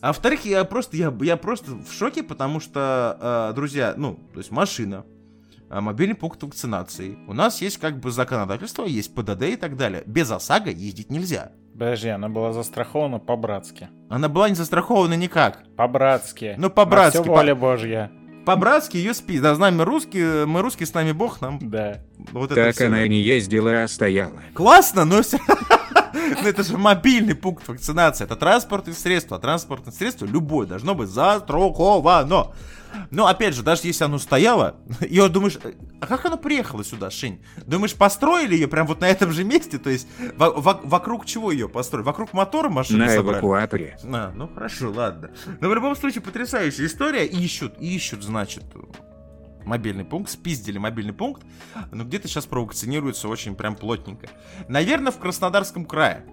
А 0.00 0.08
во-вторых, 0.08 0.46
я 0.46 0.64
просто, 0.64 0.96
я, 0.96 1.14
я 1.20 1.36
просто 1.36 1.72
в 1.72 1.92
шоке, 1.92 2.22
потому 2.22 2.58
что, 2.58 3.50
э, 3.50 3.54
друзья, 3.54 3.92
ну, 3.98 4.18
то 4.32 4.38
есть 4.38 4.50
машина, 4.50 5.04
а, 5.04 5.13
мобильный 5.70 6.14
пункт 6.14 6.42
вакцинации. 6.42 7.18
У 7.26 7.32
нас 7.32 7.60
есть 7.60 7.78
как 7.78 7.98
бы 8.00 8.10
законодательство, 8.10 8.84
есть 8.84 9.14
ПДД 9.14 9.42
и 9.42 9.56
так 9.56 9.76
далее. 9.76 10.02
Без 10.06 10.30
ОСАГО 10.30 10.70
ездить 10.70 11.10
нельзя. 11.10 11.52
Подожди, 11.72 12.08
она 12.08 12.28
была 12.28 12.52
застрахована 12.52 13.18
по-братски. 13.18 13.88
Она 14.08 14.28
была 14.28 14.48
не 14.48 14.54
застрахована 14.54 15.14
никак. 15.14 15.64
По-братски. 15.76 16.54
Ну, 16.56 16.70
по-братски, 16.70 17.16
На 17.18 17.22
всё 17.24 17.32
по- 17.32 17.36
воля 17.38 17.54
божья. 17.54 18.10
По-братски 18.46 18.98
ее 18.98 19.14
спи. 19.14 19.40
Да, 19.40 19.54
знаем 19.54 19.78
мы 19.78 19.84
русские, 19.84 20.44
мы 20.46 20.60
русские, 20.60 20.86
с 20.86 20.92
нами 20.94 21.12
бог, 21.12 21.40
нам 21.40 21.58
Да. 21.60 22.00
вот 22.32 22.52
это 22.52 22.66
Так 22.66 22.74
всё. 22.76 22.86
она 22.88 23.04
и 23.04 23.08
не 23.08 23.20
ездила, 23.22 23.82
а 23.82 23.88
стояла. 23.88 24.34
Классно, 24.52 25.04
но 25.04 25.22
все... 25.22 25.38
Но 25.48 26.20
это 26.48 26.62
же 26.62 26.76
мобильный 26.78 27.34
пункт 27.34 27.66
вакцинации. 27.66 28.24
Это 28.24 28.36
транспортное 28.36 28.94
средство. 28.94 29.38
А 29.38 29.40
транспортное 29.40 29.92
средство 29.92 30.26
любое 30.26 30.66
должно 30.66 30.94
быть 30.94 31.08
застраховано. 31.08 32.52
Но 33.10 33.26
опять 33.26 33.54
же, 33.54 33.62
даже 33.62 33.82
если 33.84 34.04
оно 34.04 34.18
стояло, 34.18 34.76
и 35.00 35.20
вот 35.20 35.32
думаешь, 35.32 35.58
а 36.00 36.06
как 36.06 36.24
оно 36.26 36.36
приехало 36.36 36.84
сюда, 36.84 37.10
Шинь? 37.10 37.42
Думаешь, 37.66 37.94
построили 37.94 38.54
ее 38.54 38.68
прям 38.68 38.86
вот 38.86 39.00
на 39.00 39.08
этом 39.08 39.32
же 39.32 39.44
месте? 39.44 39.78
То 39.78 39.90
есть 39.90 40.06
во- 40.36 40.50
во- 40.52 40.80
вокруг 40.82 41.26
чего 41.26 41.50
ее 41.52 41.68
построили? 41.68 42.04
Вокруг 42.06 42.32
мотора 42.32 42.68
машины 42.68 43.04
На 43.06 43.08
собрали? 43.10 43.36
эвакуаторе. 43.38 43.98
А, 44.04 44.32
ну 44.34 44.48
хорошо, 44.48 44.90
ладно. 44.90 45.30
Но 45.60 45.68
в 45.68 45.74
любом 45.74 45.96
случае 45.96 46.22
потрясающая 46.22 46.86
история. 46.86 47.24
Ищут, 47.26 47.78
ищут, 47.78 48.22
значит, 48.22 48.64
мобильный 49.64 50.04
пункт, 50.04 50.30
спиздили 50.30 50.78
мобильный 50.78 51.12
пункт, 51.14 51.42
но 51.90 52.04
где-то 52.04 52.28
сейчас 52.28 52.46
провакцинируются 52.46 53.28
очень 53.28 53.54
прям 53.54 53.76
плотненько. 53.76 54.28
Наверное, 54.68 55.10
в 55.12 55.18
Краснодарском 55.18 55.84
крае. 55.86 56.24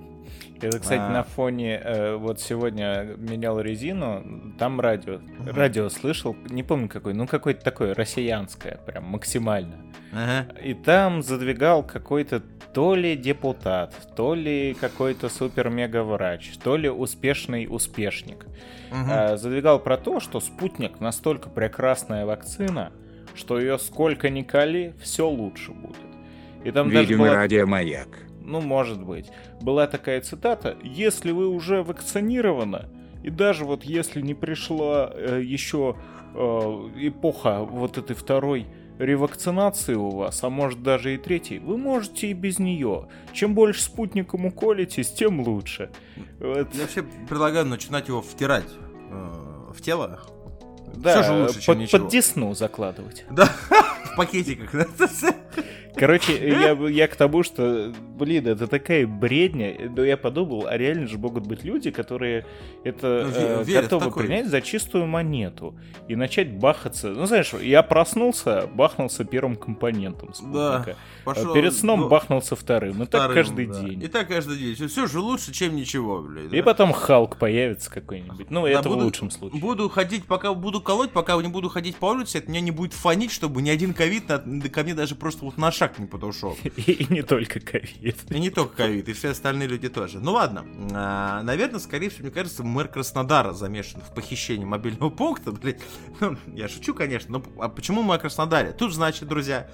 Это, 0.62 0.80
кстати, 0.80 1.00
А. 1.02 1.10
на 1.10 1.24
фоне, 1.24 1.82
э, 1.84 2.16
вот 2.16 2.40
сегодня 2.40 3.16
менял 3.18 3.60
резину, 3.60 4.54
там 4.60 4.80
радио, 4.80 5.20
радио 5.46 5.90
слышал, 5.90 6.36
не 6.50 6.62
помню 6.64 6.88
какой, 6.88 7.14
ну 7.14 7.26
какое-то 7.26 7.64
такое 7.64 7.96
россиянское, 7.96 8.78
прям 8.86 9.06
максимально. 9.06 9.76
Ага. 10.14 10.48
И 10.62 10.74
там 10.76 11.24
задвигал 11.24 11.82
какой-то 11.84 12.42
то 12.74 12.96
ли 12.96 13.16
депутат, 13.16 13.94
то 14.16 14.34
ли 14.36 14.76
какой-то 14.80 15.30
супер-мега-врач, 15.30 16.52
то 16.64 16.78
ли 16.78 16.90
успешный 16.90 17.68
успешник. 17.70 18.46
Мгм. 18.92 19.10
А, 19.10 19.38
задвигал 19.38 19.80
про 19.80 19.98
то, 19.98 20.20
что 20.20 20.40
спутник 20.40 21.00
настолько 21.00 21.50
прекрасная 21.50 22.26
вакцина, 22.26 22.92
что 23.36 23.60
ее 23.60 23.80
сколько 23.80 24.30
ни 24.30 24.42
кали, 24.44 24.94
все 25.02 25.28
лучше 25.28 25.72
будет. 25.72 25.98
И 26.64 26.72
там 26.72 26.90
даже 26.90 27.02
Видимо, 27.02 27.26
была- 27.26 27.36
радиомаяк. 27.36 28.08
Ну, 28.52 28.62
может 28.62 29.04
быть. 29.04 29.32
Была 29.62 29.88
такая 29.88 30.22
цитата, 30.22 30.78
если 30.84 31.32
вы 31.32 31.48
уже 31.48 31.84
вакцинированы, 31.84 32.88
и 33.24 33.30
даже 33.30 33.66
вот 33.66 33.84
если 33.84 34.22
не 34.22 34.34
пришла 34.34 35.12
э, 35.14 35.42
еще 35.44 35.96
э, 36.34 36.38
эпоха 36.38 37.64
вот 37.64 37.98
этой 37.98 38.16
второй 38.16 38.68
ревакцинации 39.00 39.96
у 39.96 40.10
вас, 40.10 40.44
а 40.44 40.50
может 40.50 40.84
даже 40.84 41.14
и 41.16 41.18
третьей, 41.18 41.60
вы 41.60 41.78
можете 41.78 42.28
и 42.28 42.34
без 42.34 42.60
нее. 42.60 43.08
Чем 43.34 43.56
больше 43.56 43.82
спутником 43.82 44.46
уколитесь, 44.46 45.12
тем 45.12 45.42
лучше. 45.42 45.90
Вот. 46.40 46.74
Я 46.74 46.82
вообще 46.82 47.04
предлагаю 47.28 47.66
начинать 47.66 48.08
его 48.08 48.22
втирать 48.22 48.70
э, 49.10 49.72
в 49.74 49.82
тело. 49.82 50.20
Да, 50.96 51.24
же 51.24 51.34
лучше, 51.34 51.62
чем 51.62 51.76
под, 51.76 51.82
ничего. 51.82 52.04
под 52.04 52.12
десну 52.12 52.54
закладывать. 52.54 53.26
Да, 53.32 53.50
пакетиках. 54.26 54.72
Короче, 55.96 56.34
я, 56.48 56.72
я 56.72 57.08
к 57.08 57.16
тому, 57.16 57.44
что, 57.44 57.94
блин, 58.18 58.48
это 58.48 58.68
такая 58.68 59.06
бредня. 59.06 59.76
Но 59.94 60.04
я 60.04 60.16
подумал, 60.16 60.66
а 60.68 60.78
реально 60.78 61.08
же 61.08 61.18
могут 61.18 61.46
быть 61.46 61.64
люди, 61.64 61.92
которые 61.92 62.46
это 62.84 63.28
Ну, 63.30 63.32
э, 63.36 63.64
верят 63.66 63.82
в 63.82 63.90
готовы 63.90 64.06
такое. 64.06 64.24
принять 64.26 64.48
за 64.48 64.62
чистую 64.62 65.06
монету 65.06 65.76
и 66.08 66.16
начать 66.16 66.58
бахаться. 66.58 67.10
Ну, 67.10 67.26
знаешь, 67.26 67.54
я 67.62 67.84
проснулся, 67.84 68.70
бахнулся 68.74 69.26
первым 69.26 69.56
компонентом 69.58 70.34
спутника. 70.34 70.96
Пошел, 71.26 71.52
А 71.52 71.54
Перед 71.54 71.74
сном 71.74 72.02
ну, 72.02 72.10
бахнулся 72.10 72.56
вторым. 72.56 73.04
И 73.04 73.06
так 73.06 73.24
вторым, 73.24 73.36
каждый 73.36 73.66
да. 73.68 73.82
день. 73.82 74.04
И 74.04 74.08
так 74.08 74.28
каждый 74.30 74.58
день. 74.58 74.88
Все 74.88 75.08
же 75.08 75.20
лучше, 75.20 75.52
чем 75.52 75.76
ничего, 75.76 76.22
блядь. 76.22 76.54
И 76.54 76.58
да. 76.58 76.64
потом 76.64 76.94
Халк 76.94 77.38
появится 77.38 77.92
какой-нибудь. 77.92 78.50
Ну, 78.50 78.64
Да, 78.64 78.70
это 78.70 78.88
в 78.90 78.94
буду- 78.94 79.06
лучшем 79.06 79.30
случае. 79.30 79.60
Буду 79.60 79.90
ходить, 79.90 80.26
пока 80.26 80.54
буду 80.54 80.80
колоть, 80.82 81.12
пока 81.12 81.36
не 81.42 81.50
буду 81.50 81.70
ходить 81.70 81.98
по 81.98 82.06
улице, 82.06 82.38
от 82.38 82.48
меня 82.48 82.62
не 82.62 82.72
будет 82.72 82.94
фонить, 82.94 83.32
чтобы 83.32 83.62
ни 83.62 83.70
один 83.70 83.94
ковид 83.94 84.11
на- 84.20 84.70
ко 84.70 84.84
мне 84.84 84.94
даже 84.94 85.16
просто 85.16 85.46
вот 85.46 85.58
на 85.58 85.72
шаг 85.72 85.98
не 86.00 86.06
подошел. 86.08 86.58
И, 86.76 87.08
не 87.10 87.22
только 87.22 87.60
ковид. 87.60 88.18
И 88.30 88.40
не 88.40 88.50
только 88.50 88.76
ковид, 88.78 89.08
и 89.10 89.14
все 89.14 89.30
остальные 89.30 89.68
люди 89.68 89.90
тоже. 89.90 90.20
Ну 90.20 90.34
ладно, 90.34 90.66
А, 90.94 91.42
наверное, 91.44 91.80
скорее 91.80 92.10
всего, 92.10 92.24
мне 92.24 92.32
кажется, 92.32 92.64
мэр 92.64 92.88
Краснодара 92.88 93.54
замешан 93.54 94.02
в 94.02 94.14
похищении 94.14 94.66
мобильного 94.66 95.10
пункта, 95.10 95.52
блядь. 95.54 95.80
Ну, 96.20 96.38
я 96.54 96.68
шучу, 96.68 96.94
конечно, 96.94 97.40
но 97.40 97.44
а 97.64 97.70
почему 97.70 98.02
мы 98.04 98.16
о 98.16 98.18
Краснодаре? 98.20 98.72
Тут, 98.74 98.94
значит, 98.94 99.28
друзья, 99.28 99.70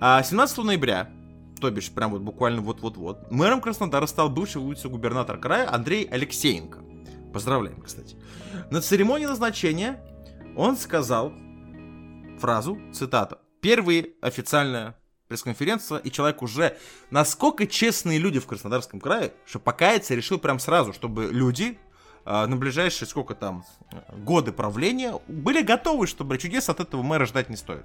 а, 0.00 0.22
17 0.22 0.58
ноября, 0.58 1.10
то 1.60 1.70
бишь 1.70 1.90
прям 1.90 2.12
вот 2.12 2.22
буквально 2.22 2.62
вот-вот-вот, 2.62 3.30
мэром 3.30 3.60
Краснодара 3.60 4.06
стал 4.06 4.30
бывший 4.30 4.62
вице-губернатор 4.66 5.38
края 5.38 5.70
Андрей 5.72 6.04
Алексеенко. 6.04 6.78
Поздравляем, 7.32 7.80
кстати. 7.82 8.16
На 8.70 8.80
церемонии 8.80 9.26
назначения 9.26 10.00
он 10.56 10.76
сказал 10.76 11.32
фразу, 12.40 12.78
цитата, 12.92 13.38
«Первые 13.60 14.10
официальная 14.20 14.96
пресс-конференция, 15.28 15.98
и 15.98 16.10
человек 16.10 16.42
уже 16.42 16.76
насколько 17.10 17.66
честные 17.66 18.18
люди 18.18 18.40
в 18.40 18.46
Краснодарском 18.46 19.00
крае, 19.00 19.32
что 19.46 19.60
покаяться 19.60 20.14
решил 20.14 20.38
прям 20.38 20.58
сразу, 20.58 20.92
чтобы 20.92 21.28
люди 21.30 21.78
а, 22.24 22.46
на 22.46 22.56
ближайшие 22.56 23.08
сколько 23.08 23.34
там 23.34 23.64
э, 23.92 24.16
годы 24.18 24.52
правления 24.52 25.14
были 25.28 25.62
готовы, 25.62 26.06
чтобы 26.06 26.36
чудес 26.36 26.68
от 26.68 26.80
этого 26.80 27.02
мэра 27.02 27.26
ждать 27.26 27.48
не 27.48 27.56
стоит. 27.56 27.84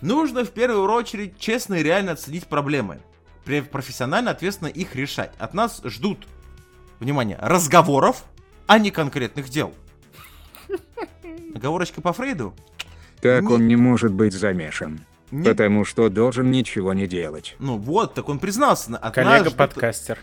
Нужно 0.00 0.44
в 0.44 0.50
первую 0.50 0.90
очередь 0.90 1.38
честно 1.38 1.74
и 1.74 1.82
реально 1.82 2.12
оценить 2.12 2.46
проблемы, 2.46 3.00
профессионально, 3.44 4.30
ответственно 4.30 4.68
их 4.68 4.94
решать. 4.94 5.32
От 5.38 5.54
нас 5.54 5.80
ждут, 5.84 6.26
внимание, 6.98 7.38
разговоров, 7.40 8.24
а 8.66 8.78
не 8.78 8.90
конкретных 8.90 9.48
дел. 9.48 9.74
Оговорочка 11.54 12.00
по 12.00 12.12
Фрейду? 12.12 12.54
Так 13.22 13.44
Не- 13.44 13.48
он 13.54 13.68
не 13.68 13.76
может 13.76 14.12
быть 14.12 14.34
замешан. 14.34 15.00
Не- 15.30 15.44
Потому 15.48 15.84
что 15.84 16.08
должен 16.10 16.50
ничего 16.50 16.92
не 16.92 17.06
делать. 17.06 17.54
Ну 17.60 17.78
вот, 17.78 18.14
так 18.14 18.28
он 18.28 18.40
признался. 18.40 18.96
От 18.96 19.14
Коллега-подкастер. 19.14 20.18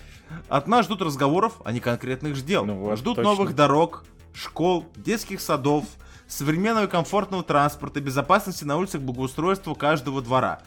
От 0.49 0.67
нас 0.67 0.85
ждут 0.85 1.01
разговоров, 1.01 1.61
а 1.63 1.71
не 1.71 1.79
конкретных 1.79 2.39
дел. 2.45 2.65
Ну 2.65 2.75
вот, 2.75 2.99
ждут 2.99 3.15
точно. 3.15 3.31
новых 3.31 3.55
дорог, 3.55 4.03
школ, 4.33 4.85
детских 4.97 5.39
садов, 5.39 5.85
современного 6.27 6.85
и 6.85 6.89
комфортного 6.89 7.41
транспорта, 7.41 8.01
безопасности 8.01 8.65
на 8.65 8.77
улицах, 8.77 9.01
благоустройства 9.01 9.73
каждого 9.73 10.21
двора. 10.21 10.59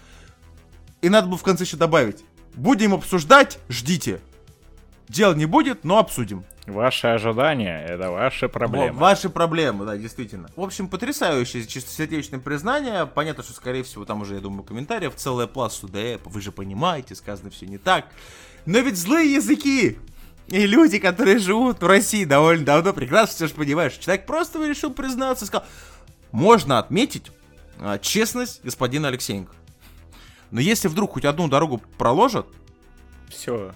И 1.03 1.11
надо 1.11 1.29
бы 1.29 1.37
в 1.37 1.43
конце 1.43 1.65
еще 1.65 1.77
добавить. 1.77 2.25
Будем 2.55 2.95
обсуждать, 2.95 3.59
ждите. 3.69 4.21
Дел 5.09 5.35
не 5.35 5.47
будет, 5.47 5.85
но 5.85 5.99
обсудим. 5.99 6.45
Ваши 6.67 7.09
ожидания— 7.09 7.85
это 7.89 8.11
ваши 8.11 8.49
проблемы. 8.49 8.93
Во- 8.93 9.01
Ваши 9.01 9.29
проблемы, 9.29 9.85
да, 9.85 9.97
действительно. 9.97 10.49
В 10.55 10.63
общем, 10.63 10.87
потрясающее 10.89 11.67
чистосердечное 11.67 12.39
признание. 12.39 13.05
Понятно, 13.07 13.43
что, 13.43 13.53
скорее 13.53 13.83
всего, 13.83 14.05
там 14.05 14.21
уже, 14.21 14.35
я 14.37 14.41
думаю, 14.41 14.63
комментариев 14.63 15.15
целая 15.17 15.49
пласт 15.49 15.85
да, 15.85 16.19
вы 16.25 16.41
же 16.41 16.53
понимаете, 16.53 17.17
сказано 17.17 17.51
все 17.51 17.67
не 17.67 17.79
так. 17.79 18.07
Но 18.65 18.79
ведь 18.79 18.97
злые 18.97 19.33
языки 19.35 19.99
и 20.47 20.67
люди, 20.67 20.99
которые 20.99 21.39
живут 21.39 21.81
в 21.83 21.87
России 21.87 22.25
довольно 22.25 22.65
давно, 22.65 22.93
прекрасно 22.93 23.35
все 23.35 23.47
же 23.49 23.55
понимаешь. 23.55 23.95
Человек 23.95 24.27
просто 24.27 24.65
решил 24.65 24.93
признаться 24.93 25.47
сказал, 25.47 25.67
можно 26.31 26.79
отметить 26.79 27.33
а, 27.81 27.99
честность 27.99 28.63
господина 28.63 29.09
Алексеенко. 29.09 29.53
Но 30.51 30.61
если 30.61 30.87
вдруг 30.89 31.13
хоть 31.15 31.25
одну 31.25 31.49
дорогу 31.49 31.83
проложат, 31.99 32.47
Все. 33.31 33.73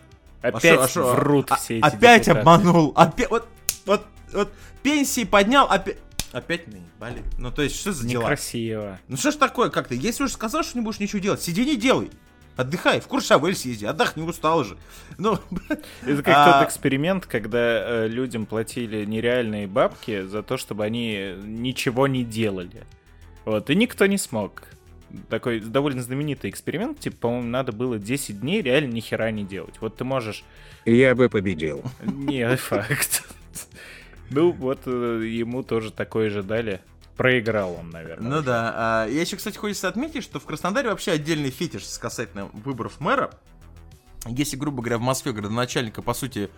А 0.55 0.59
Опять 0.59 0.74
шо- 0.74 0.82
а 0.82 0.88
шо? 0.88 1.12
врут 1.14 1.51
А- 1.53 1.57
все 1.57 1.78
эти 1.78 1.84
Опять 1.84 2.22
депутаты. 2.24 2.40
обманул. 2.40 2.92
Опять, 2.97 3.30
вот, 3.30 3.49
вот, 3.84 4.07
вот, 4.32 4.53
пенсии 4.82 5.24
поднял, 5.24 5.66
опять... 5.66 5.97
Опять 6.32 6.66
наебали. 6.68 7.22
Ну, 7.38 7.51
то 7.51 7.62
есть, 7.62 7.76
что 7.80 7.92
за 7.92 8.07
дела? 8.07 8.22
Некрасиво. 8.22 8.99
Ну, 9.09 9.16
что 9.16 9.30
ж 9.30 9.36
такое, 9.36 9.70
как 9.70 9.88
ты? 9.88 9.94
Если 9.97 10.24
уж 10.24 10.32
сказал, 10.32 10.62
что 10.64 10.76
не 10.78 10.84
будешь 10.84 10.99
ничего 11.01 11.18
делать, 11.20 11.40
сиди 11.42 11.64
не 11.64 11.76
делай. 11.76 12.11
Отдыхай, 12.57 13.01
в 13.01 13.07
Куршавель 13.07 13.55
съезди, 13.55 13.84
отдохни, 13.84 14.22
устал 14.22 14.64
же. 14.64 14.76
Ну, 15.18 15.38
Это 16.07 16.22
как 16.22 16.34
А- 16.36 16.59
тот 16.61 16.68
эксперимент, 16.68 17.26
когда 17.26 17.59
э, 18.05 18.09
людям 18.09 18.47
платили 18.47 19.05
нереальные 19.05 19.66
бабки 19.66 20.22
за 20.22 20.42
то, 20.42 20.57
чтобы 20.57 20.84
они 20.84 21.34
ничего 21.44 22.07
не 22.07 22.24
делали. 22.24 22.84
Вот, 23.44 23.68
и 23.70 23.74
никто 23.76 24.07
не 24.07 24.18
смог. 24.18 24.62
Такой 25.28 25.61
довольно 25.61 26.02
знаменитый 26.02 26.50
эксперимент, 26.50 26.98
типа, 27.00 27.16
по-моему, 27.16 27.48
надо 27.48 27.72
было 27.72 27.98
10 27.98 28.40
дней 28.40 28.61
реально 28.62 28.92
ни 28.92 29.00
хера 29.00 29.30
не 29.30 29.44
делать. 29.44 29.74
Вот 29.80 29.96
ты 29.96 30.04
можешь... 30.04 30.44
Я 30.84 31.14
бы 31.14 31.28
победил. 31.28 31.82
Не, 32.02 32.57
факт. 32.57 33.24
Ну, 34.30 34.50
вот 34.52 34.80
э, 34.86 35.22
ему 35.24 35.62
тоже 35.62 35.90
такое 35.92 36.30
же 36.30 36.42
дали. 36.42 36.80
Проиграл 37.16 37.74
он, 37.80 37.90
наверное. 37.90 38.28
ну 38.28 38.42
да. 38.42 38.72
А, 38.76 39.07
Я 39.07 39.20
еще, 39.22 39.36
кстати, 39.36 39.57
хочется 39.57 39.88
отметить, 39.88 40.22
что 40.22 40.38
в 40.38 40.44
Краснодаре 40.44 40.90
вообще 40.90 41.12
отдельный 41.12 41.50
фетиш 41.50 41.86
с 41.86 41.96
касательно 41.98 42.46
выборов 42.46 43.00
мэра. 43.00 43.30
Если, 44.26 44.57
грубо 44.57 44.82
говоря, 44.82 44.98
в 44.98 45.02
Москве 45.02 45.32
градоначальника, 45.32 46.02
по 46.02 46.12
сути, 46.12 46.50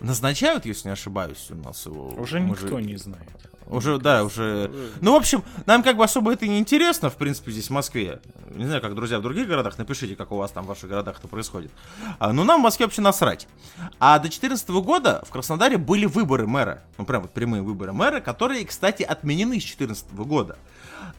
назначают, 0.00 0.64
если 0.64 0.88
не 0.88 0.92
ошибаюсь, 0.92 1.48
у 1.50 1.56
нас 1.56 1.84
его... 1.84 2.08
Уже 2.16 2.40
никто 2.40 2.78
же- 2.78 2.84
не 2.84 2.96
знает. 2.96 3.28
Уже, 3.68 3.98
да, 3.98 4.24
уже... 4.24 4.70
Ну, 5.02 5.12
в 5.12 5.16
общем, 5.16 5.44
нам 5.66 5.82
как 5.82 5.98
бы 5.98 6.04
особо 6.04 6.32
это 6.32 6.46
не 6.46 6.58
интересно, 6.58 7.10
в 7.10 7.16
принципе, 7.16 7.52
здесь 7.52 7.66
в 7.66 7.70
Москве. 7.70 8.20
Не 8.50 8.64
знаю, 8.64 8.80
как, 8.80 8.94
друзья, 8.94 9.18
в 9.18 9.22
других 9.22 9.46
городах, 9.46 9.76
напишите, 9.76 10.16
как 10.16 10.32
у 10.32 10.36
вас 10.36 10.50
там 10.52 10.64
в 10.64 10.68
ваших 10.68 10.88
городах 10.88 11.18
это 11.18 11.28
происходит. 11.28 11.70
А, 12.18 12.32
но 12.32 12.44
нам 12.44 12.60
в 12.60 12.64
Москве 12.64 12.86
вообще 12.86 13.02
насрать. 13.02 13.46
А 14.00 14.16
до 14.16 14.22
2014 14.22 14.70
года 14.70 15.22
в 15.26 15.30
Краснодаре 15.30 15.76
были 15.76 16.06
выборы 16.06 16.46
мэра. 16.46 16.82
Ну, 16.96 17.04
прям 17.04 17.22
вот 17.22 17.32
прямые 17.32 17.62
выборы 17.62 17.92
мэра, 17.92 18.20
которые, 18.20 18.64
кстати, 18.64 19.02
отменены 19.02 19.60
с 19.60 19.64
2014 19.64 20.14
года. 20.14 20.56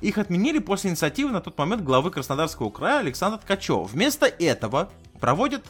Их 0.02 0.18
отменили 0.18 0.58
после 0.58 0.90
инициативы 0.90 1.30
на 1.30 1.42
тот 1.42 1.56
момент 1.56 1.84
главы 1.84 2.10
Краснодарского 2.10 2.72
края 2.72 3.00
Александра 3.00 3.38
Ткачева. 3.38 3.84
Вместо 3.84 4.26
этого 4.26 4.90
проводят 5.20 5.66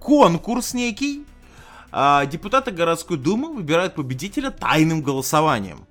конкурс 0.00 0.74
некий, 0.74 1.24
а 1.92 2.26
депутаты 2.26 2.72
городской 2.72 3.18
думы 3.18 3.54
выбирают 3.54 3.94
победителя 3.94 4.50
тайным 4.50 5.02
голосованием 5.02 5.86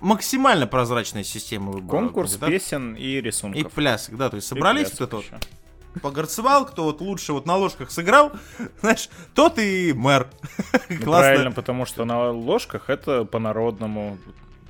максимально 0.00 0.66
прозрачная 0.66 1.24
система 1.24 1.72
выбора. 1.72 1.90
Конкурс 1.90 2.36
да? 2.36 2.46
песен 2.46 2.94
и 2.94 3.20
рисунков. 3.20 3.60
И 3.60 3.64
плясок, 3.64 4.16
да, 4.16 4.30
то 4.30 4.36
есть 4.36 4.48
собрались 4.48 4.90
вот 4.90 5.00
это 5.00 5.16
вот, 5.16 5.24
погорцевал, 6.02 6.66
кто 6.66 6.84
вот 6.84 7.00
лучше 7.00 7.32
вот 7.32 7.46
на 7.46 7.56
ложках 7.56 7.90
сыграл, 7.90 8.32
знаешь, 8.80 9.08
тот 9.34 9.58
и 9.58 9.92
мэр. 9.92 10.28
Ну, 10.88 11.04
правильно, 11.04 11.52
потому 11.52 11.86
что 11.86 12.04
на 12.04 12.30
ложках 12.30 12.90
это 12.90 13.24
по-народному. 13.24 14.18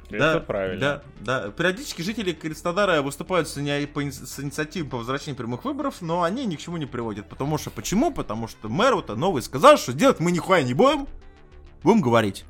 Это 0.09 0.39
правильно. 0.39 1.03
Да, 1.19 1.43
да. 1.43 1.51
Периодически 1.51 2.01
жители 2.03 2.33
Краснодара 2.33 3.03
выступают 3.03 3.49
с, 3.49 3.57
ини- 3.57 3.89
по 3.89 4.01
с 4.01 4.39
инициативой 4.39 4.89
по 4.89 4.99
возвращению 4.99 5.37
прямых 5.37 5.65
выборов, 5.65 5.97
но 6.01 6.23
они 6.23 6.47
ни 6.47 6.55
к 6.55 6.61
чему 6.61 6.77
не 6.77 6.87
приводят. 6.87 7.29
Потому 7.29 7.59
что, 7.59 7.71
почему? 7.71 8.13
Потому 8.13 8.47
что 8.47 8.69
мэр 8.69 8.95
вот 8.95 9.09
новый 9.09 9.43
сказал, 9.43 9.77
что 9.79 9.93
делать 9.93 10.21
мы 10.21 10.31
нихуя 10.31 10.63
не 10.63 10.75
будем, 10.75 11.09
будем 11.83 12.03
говорить. 12.03 12.45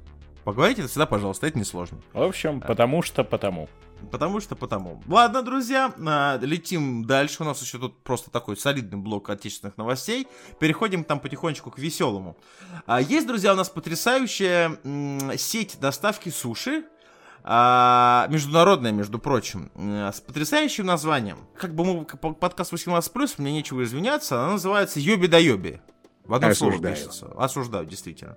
Поговорите 0.47 0.83
это 0.83 0.89
всегда, 0.89 1.07
пожалуйста, 1.07 1.49
это 1.49 1.59
несложно. 1.59 1.99
В 2.13 2.23
общем, 2.23 2.61
потому 2.61 3.03
что 3.03 3.25
потому. 3.25 3.69
Потому 4.13 4.39
что 4.39 4.55
потому. 4.55 5.03
Ладно, 5.09 5.43
друзья, 5.43 5.93
а, 6.07 6.39
летим 6.41 7.05
дальше. 7.05 7.43
У 7.43 7.45
нас 7.45 7.61
еще 7.61 7.79
тут 7.79 8.01
просто 8.05 8.31
такой 8.31 8.57
солидный 8.57 8.97
блок 8.97 9.29
отечественных 9.29 9.77
новостей. 9.77 10.29
Переходим 10.61 11.03
там 11.03 11.19
потихонечку 11.19 11.73
к 11.73 11.81
веселому. 11.81 12.37
А, 12.87 13.01
Есть, 13.01 13.27
друзья, 13.27 13.55
у 13.55 13.57
нас 13.57 13.69
потрясающая 13.69 14.79
сеть 15.37 15.79
доставки 15.81 16.29
суши. 16.29 16.85
а, 17.43 18.29
международная, 18.31 18.93
между 18.93 19.19
прочим, 19.19 19.73
с 19.77 20.21
потрясающим 20.21 20.87
названием. 20.87 21.39
Как 21.57 21.75
бы 21.75 21.85
мы 21.85 22.05
подкаст 22.05 22.73
18+, 22.73 23.35
мне 23.39 23.53
нечего 23.53 23.83
извиняться, 23.83 24.41
она 24.41 24.53
называется 24.53 25.01
«Йоби 25.01 25.27
да 25.27 25.39
йоби». 25.39 25.81
В 26.25 26.35
одном 26.35 26.55
слове 26.55 26.79
пишется. 26.79 27.33
Осуждаю, 27.37 27.87
действительно. 27.87 28.37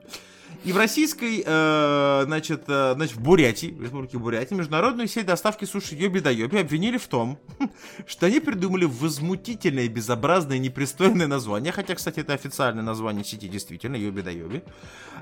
И 0.66 0.74
в 0.74 0.78
российской, 0.78 1.41
э, 1.45 2.24
значит, 2.26 2.64
э, 2.68 2.93
значит, 2.95 3.16
в 3.16 3.22
Бурятии, 3.22 3.68
в 3.68 3.82
республике 3.82 4.18
Бурятия, 4.18 4.58
международную 4.58 5.08
сеть 5.08 5.26
доставки 5.26 5.64
суши 5.64 5.95
Йоби 5.95 6.20
да 6.20 6.32
Йоби 6.32 6.58
обвинили 6.58 6.97
в 6.97 7.08
том, 7.08 7.39
что 8.06 8.26
они 8.26 8.41
придумали 8.41 8.84
возмутительное, 8.84 9.88
безобразное, 9.88 10.58
непристойное 10.58 11.28
название. 11.28 11.72
Хотя, 11.72 11.95
кстати, 11.95 12.20
это 12.20 12.34
официальное 12.34 12.84
название 12.84 13.24
сети, 13.24 13.47
действительно, 13.47 13.95
Йоби 13.95 14.22
да 14.22 14.32
Йоби. 14.32 14.64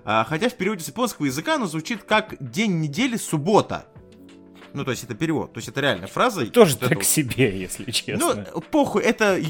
А, 0.03 0.23
хотя 0.23 0.49
в 0.49 0.55
переводе 0.55 0.83
с 0.83 0.87
японского 0.87 1.27
языка 1.27 1.55
оно 1.55 1.67
звучит 1.67 2.03
как 2.03 2.35
«день 2.39 2.79
недели, 2.81 3.15
суббота». 3.15 3.85
Ну, 4.77 4.85
то 4.85 4.91
есть 4.91 5.03
это 5.03 5.15
перевод, 5.15 5.53
то 5.53 5.57
есть 5.57 5.69
это 5.69 5.81
реальная 5.81 6.07
фраза. 6.07 6.45
Тоже 6.51 6.73
Вот 6.73 6.89
так 6.89 6.95
вот. 6.97 7.03
себе, 7.03 7.59
если 7.59 7.89
честно. 7.89 8.45
Ну, 8.53 8.61
похуй, 8.61 9.01
это, 9.01 9.41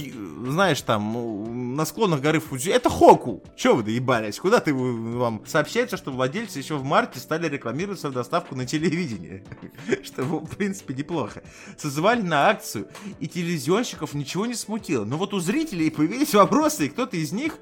знаешь, 0.46 0.82
там, 0.82 1.76
на 1.76 1.86
склонах 1.86 2.22
горы 2.22 2.40
Фудзи, 2.40 2.70
это 2.70 2.90
Хоку. 2.90 3.44
Че 3.58 3.76
вы 3.76 3.84
доебались? 3.84 4.40
Куда 4.40 4.62
ты, 4.62 4.74
вам 4.74 5.44
сообщается, 5.46 5.98
что 5.98 6.12
владельцы 6.12 6.60
еще 6.60 6.78
в 6.78 6.86
марте 6.86 7.20
стали 7.20 7.50
рекламировать 7.50 8.00
свою 8.00 8.16
доставку 8.16 8.56
на 8.56 8.66
телевидении. 8.66 9.44
Что, 10.04 10.24
в 10.24 10.56
принципе, 10.56 10.94
неплохо. 10.94 11.44
Созывали 11.78 12.22
на 12.22 12.48
акцию, 12.48 12.88
и 13.20 13.28
телевизионщиков 13.28 14.14
ничего 14.14 14.46
не 14.46 14.56
смутило. 14.56 15.04
Но 15.04 15.18
вот 15.18 15.34
у 15.34 15.40
зрителей 15.40 15.92
появились 15.92 16.34
вопросы, 16.34 16.86
и 16.86 16.90
кто-то 16.90 17.18
из 17.18 17.34
них, 17.34 17.58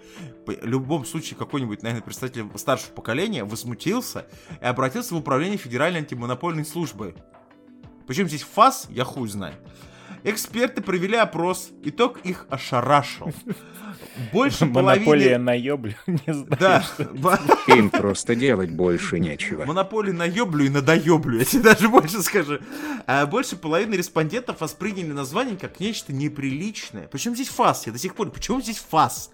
в 0.45 0.63
любом 0.63 1.03
случае, 1.05 1.35
какой-нибудь, 1.37 1.81
наверное, 1.81 2.03
представитель 2.03 2.45
старшего 2.57 2.91
поколения, 2.91 3.43
возмутился 3.43 4.27
и 4.61 4.65
обратился 4.65 5.15
в 5.15 5.17
управление 5.17 5.57
Федеральной 5.57 6.01
антимонопольной 6.01 6.63
службы. 6.63 7.15
Причем 8.07 8.27
здесь 8.27 8.43
ФАС, 8.43 8.87
я 8.89 9.03
хуй 9.03 9.27
знаю. 9.29 9.55
Эксперты 10.23 10.81
провели 10.81 11.15
опрос, 11.17 11.69
итог 11.83 12.19
их 12.23 12.47
ошарашил. 12.49 13.31
Больше 14.33 14.65
Монополия 14.65 15.05
половины... 15.05 15.37
на 15.37 15.53
ёблю, 15.53 15.93
не 16.07 16.33
знаю. 16.33 16.57
Да, 16.59 16.83
Им 17.67 17.91
просто 17.91 18.33
делать 18.35 18.71
больше 18.71 19.19
нечего. 19.19 19.65
монополия 19.65 20.13
на 20.13 20.25
ёблю 20.25 20.65
и 20.65 20.69
на 20.69 20.81
доёблю, 20.81 21.37
я 21.37 21.45
тебе 21.45 21.61
даже 21.61 21.89
больше 21.89 22.23
скажу. 22.23 22.57
А 23.05 23.27
больше 23.27 23.55
половины 23.55 23.93
респондентов 23.93 24.61
восприняли 24.61 25.11
название 25.11 25.57
как 25.57 25.79
нечто 25.79 26.11
неприличное. 26.11 27.07
Причем 27.07 27.35
здесь 27.35 27.49
ФАС, 27.49 27.85
я 27.85 27.91
до 27.93 27.99
сих 27.99 28.15
пор, 28.15 28.31
почему 28.31 28.61
здесь 28.61 28.83
ФАС? 28.89 29.29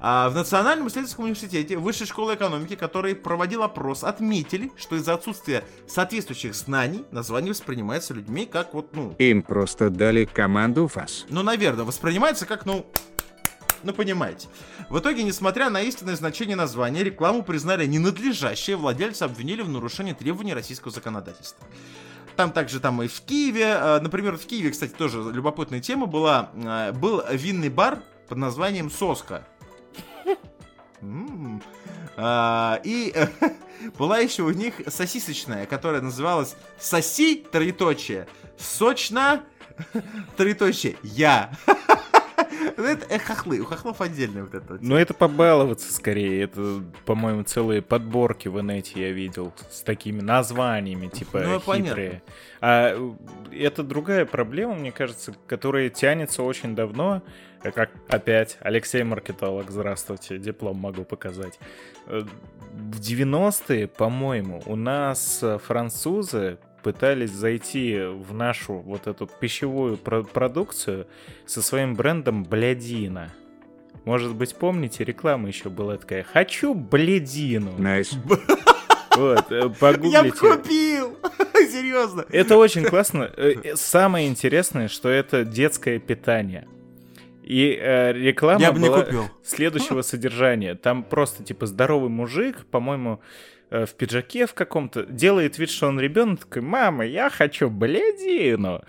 А 0.00 0.28
в 0.28 0.34
Национальном 0.34 0.88
исследовательском 0.88 1.24
университете 1.24 1.76
Высшей 1.76 2.06
школы 2.06 2.34
экономики, 2.34 2.76
который 2.76 3.14
проводил 3.14 3.62
опрос, 3.62 4.04
отметили, 4.04 4.72
что 4.76 4.96
из-за 4.96 5.14
отсутствия 5.14 5.64
соответствующих 5.86 6.54
знаний 6.54 7.04
название 7.10 7.52
воспринимается 7.52 8.14
людьми 8.14 8.46
как 8.46 8.74
вот, 8.74 8.94
ну, 8.94 9.14
Им 9.18 9.42
просто 9.42 9.90
дали 9.90 10.24
команду 10.24 10.88
ФАС. 10.88 11.26
ну, 11.28 11.42
наверное, 11.42 11.84
воспринимается 11.84 12.46
как, 12.46 12.66
ну, 12.66 12.86
ну, 13.82 13.92
понимаете. 13.92 14.48
В 14.88 14.98
итоге, 14.98 15.22
несмотря 15.22 15.70
на 15.70 15.80
истинное 15.82 16.16
значение 16.16 16.56
названия, 16.56 17.04
рекламу 17.04 17.42
признали 17.42 17.86
ненадлежащей, 17.86 18.74
владельцы 18.74 19.22
обвинили 19.22 19.62
в 19.62 19.68
нарушении 19.68 20.12
требований 20.12 20.54
российского 20.54 20.92
законодательства. 20.92 21.64
Там 22.34 22.52
также 22.52 22.80
там 22.80 23.02
и 23.02 23.08
в 23.08 23.20
Киеве, 23.22 23.64
э, 23.64 24.00
например, 24.00 24.36
в 24.36 24.46
Киеве, 24.46 24.70
кстати, 24.70 24.92
тоже 24.92 25.22
любопытная 25.32 25.80
тема 25.80 26.06
была, 26.06 26.50
э, 26.54 26.92
был 26.92 27.22
винный 27.30 27.68
бар 27.68 28.00
под 28.28 28.38
названием 28.38 28.90
«Соска». 28.90 29.46
А, 32.16 32.80
И 32.84 33.12
э, 33.14 33.28
была 33.98 34.18
еще 34.18 34.42
у 34.42 34.50
них 34.50 34.74
сосисочная, 34.86 35.66
которая 35.66 36.00
называлась 36.00 36.56
«Соси, 36.78 37.44
троеточие, 37.50 38.26
сочно, 38.58 39.42
троеточие, 40.36 40.96
я». 41.02 41.50
Ну, 42.76 42.84
Это 42.84 43.06
э, 43.08 43.18
хохлы, 43.18 43.60
у 43.60 43.64
хохлов 43.64 44.00
отдельно 44.00 44.42
вот 44.44 44.54
это. 44.54 44.72
вот. 44.74 44.82
Ну, 44.82 44.96
это 44.96 45.14
побаловаться 45.14 45.92
скорее. 45.92 46.42
Это, 46.44 46.82
по-моему, 47.04 47.42
целые 47.42 47.82
подборки 47.82 48.48
в 48.48 48.60
инете 48.60 49.00
я 49.00 49.12
видел 49.12 49.52
с 49.70 49.82
такими 49.82 50.20
названиями, 50.20 51.08
типа 51.08 51.40
Ну, 51.40 51.60
хитрые. 51.60 52.22
А 52.60 52.96
это 53.52 53.82
другая 53.82 54.24
проблема, 54.26 54.74
мне 54.74 54.92
кажется, 54.92 55.34
которая 55.46 55.88
тянется 55.90 56.42
очень 56.42 56.74
давно. 56.74 57.22
Э, 57.62 57.70
Как 57.72 57.90
опять 58.08 58.58
Алексей 58.60 59.02
Маркетолог, 59.02 59.70
здравствуйте, 59.70 60.38
диплом 60.38 60.76
могу 60.78 61.04
показать. 61.04 61.58
Э, 62.06 62.22
В 62.72 63.00
90-е, 63.00 63.88
по-моему, 63.88 64.62
у 64.66 64.76
нас 64.76 65.42
французы 65.64 66.58
пытались 66.86 67.32
зайти 67.32 67.98
в 67.98 68.32
нашу 68.32 68.74
вот 68.74 69.08
эту 69.08 69.26
пищевую 69.26 69.96
про- 69.96 70.22
продукцию 70.22 71.08
со 71.44 71.60
своим 71.60 71.96
брендом 71.96 72.44
Блядина. 72.44 73.32
Может 74.04 74.36
быть, 74.36 74.54
помните, 74.54 75.02
реклама 75.02 75.48
еще 75.48 75.68
была 75.68 75.96
такая 75.96 76.22
«Хочу 76.22 76.74
бледину». 76.74 77.72
Nice. 77.76 78.12
Я 78.12 78.20
Вот, 79.16 79.50
э, 79.50 79.66
бы 79.66 79.74
погуглите. 79.74 80.30
купил! 80.30 81.18
Серьезно. 81.54 82.24
Это 82.30 82.56
очень 82.56 82.84
классно. 82.84 83.32
Э, 83.36 83.54
э, 83.64 83.74
Самое 83.74 84.28
интересное, 84.28 84.86
что 84.86 85.08
это 85.08 85.44
детское 85.44 85.98
питание. 85.98 86.68
И 87.42 87.76
э, 87.82 88.12
реклама 88.12 88.60
Я 88.60 88.70
бы 88.70 88.78
не 88.78 88.86
была 88.88 89.02
купил. 89.02 89.24
следующего 89.42 90.02
содержания. 90.02 90.76
Там 90.76 91.02
просто, 91.02 91.42
типа, 91.42 91.66
здоровый 91.66 92.10
мужик, 92.10 92.64
по-моему, 92.70 93.14
э, 93.14 93.55
в 93.70 93.94
пиджаке 93.94 94.46
в 94.46 94.54
каком-то, 94.54 95.04
делает 95.04 95.58
вид, 95.58 95.70
что 95.70 95.88
он 95.88 95.98
ребенок, 96.00 96.40
такой, 96.40 96.62
мама, 96.62 97.04
я 97.04 97.30
хочу 97.30 97.68
блядину. 97.68 98.82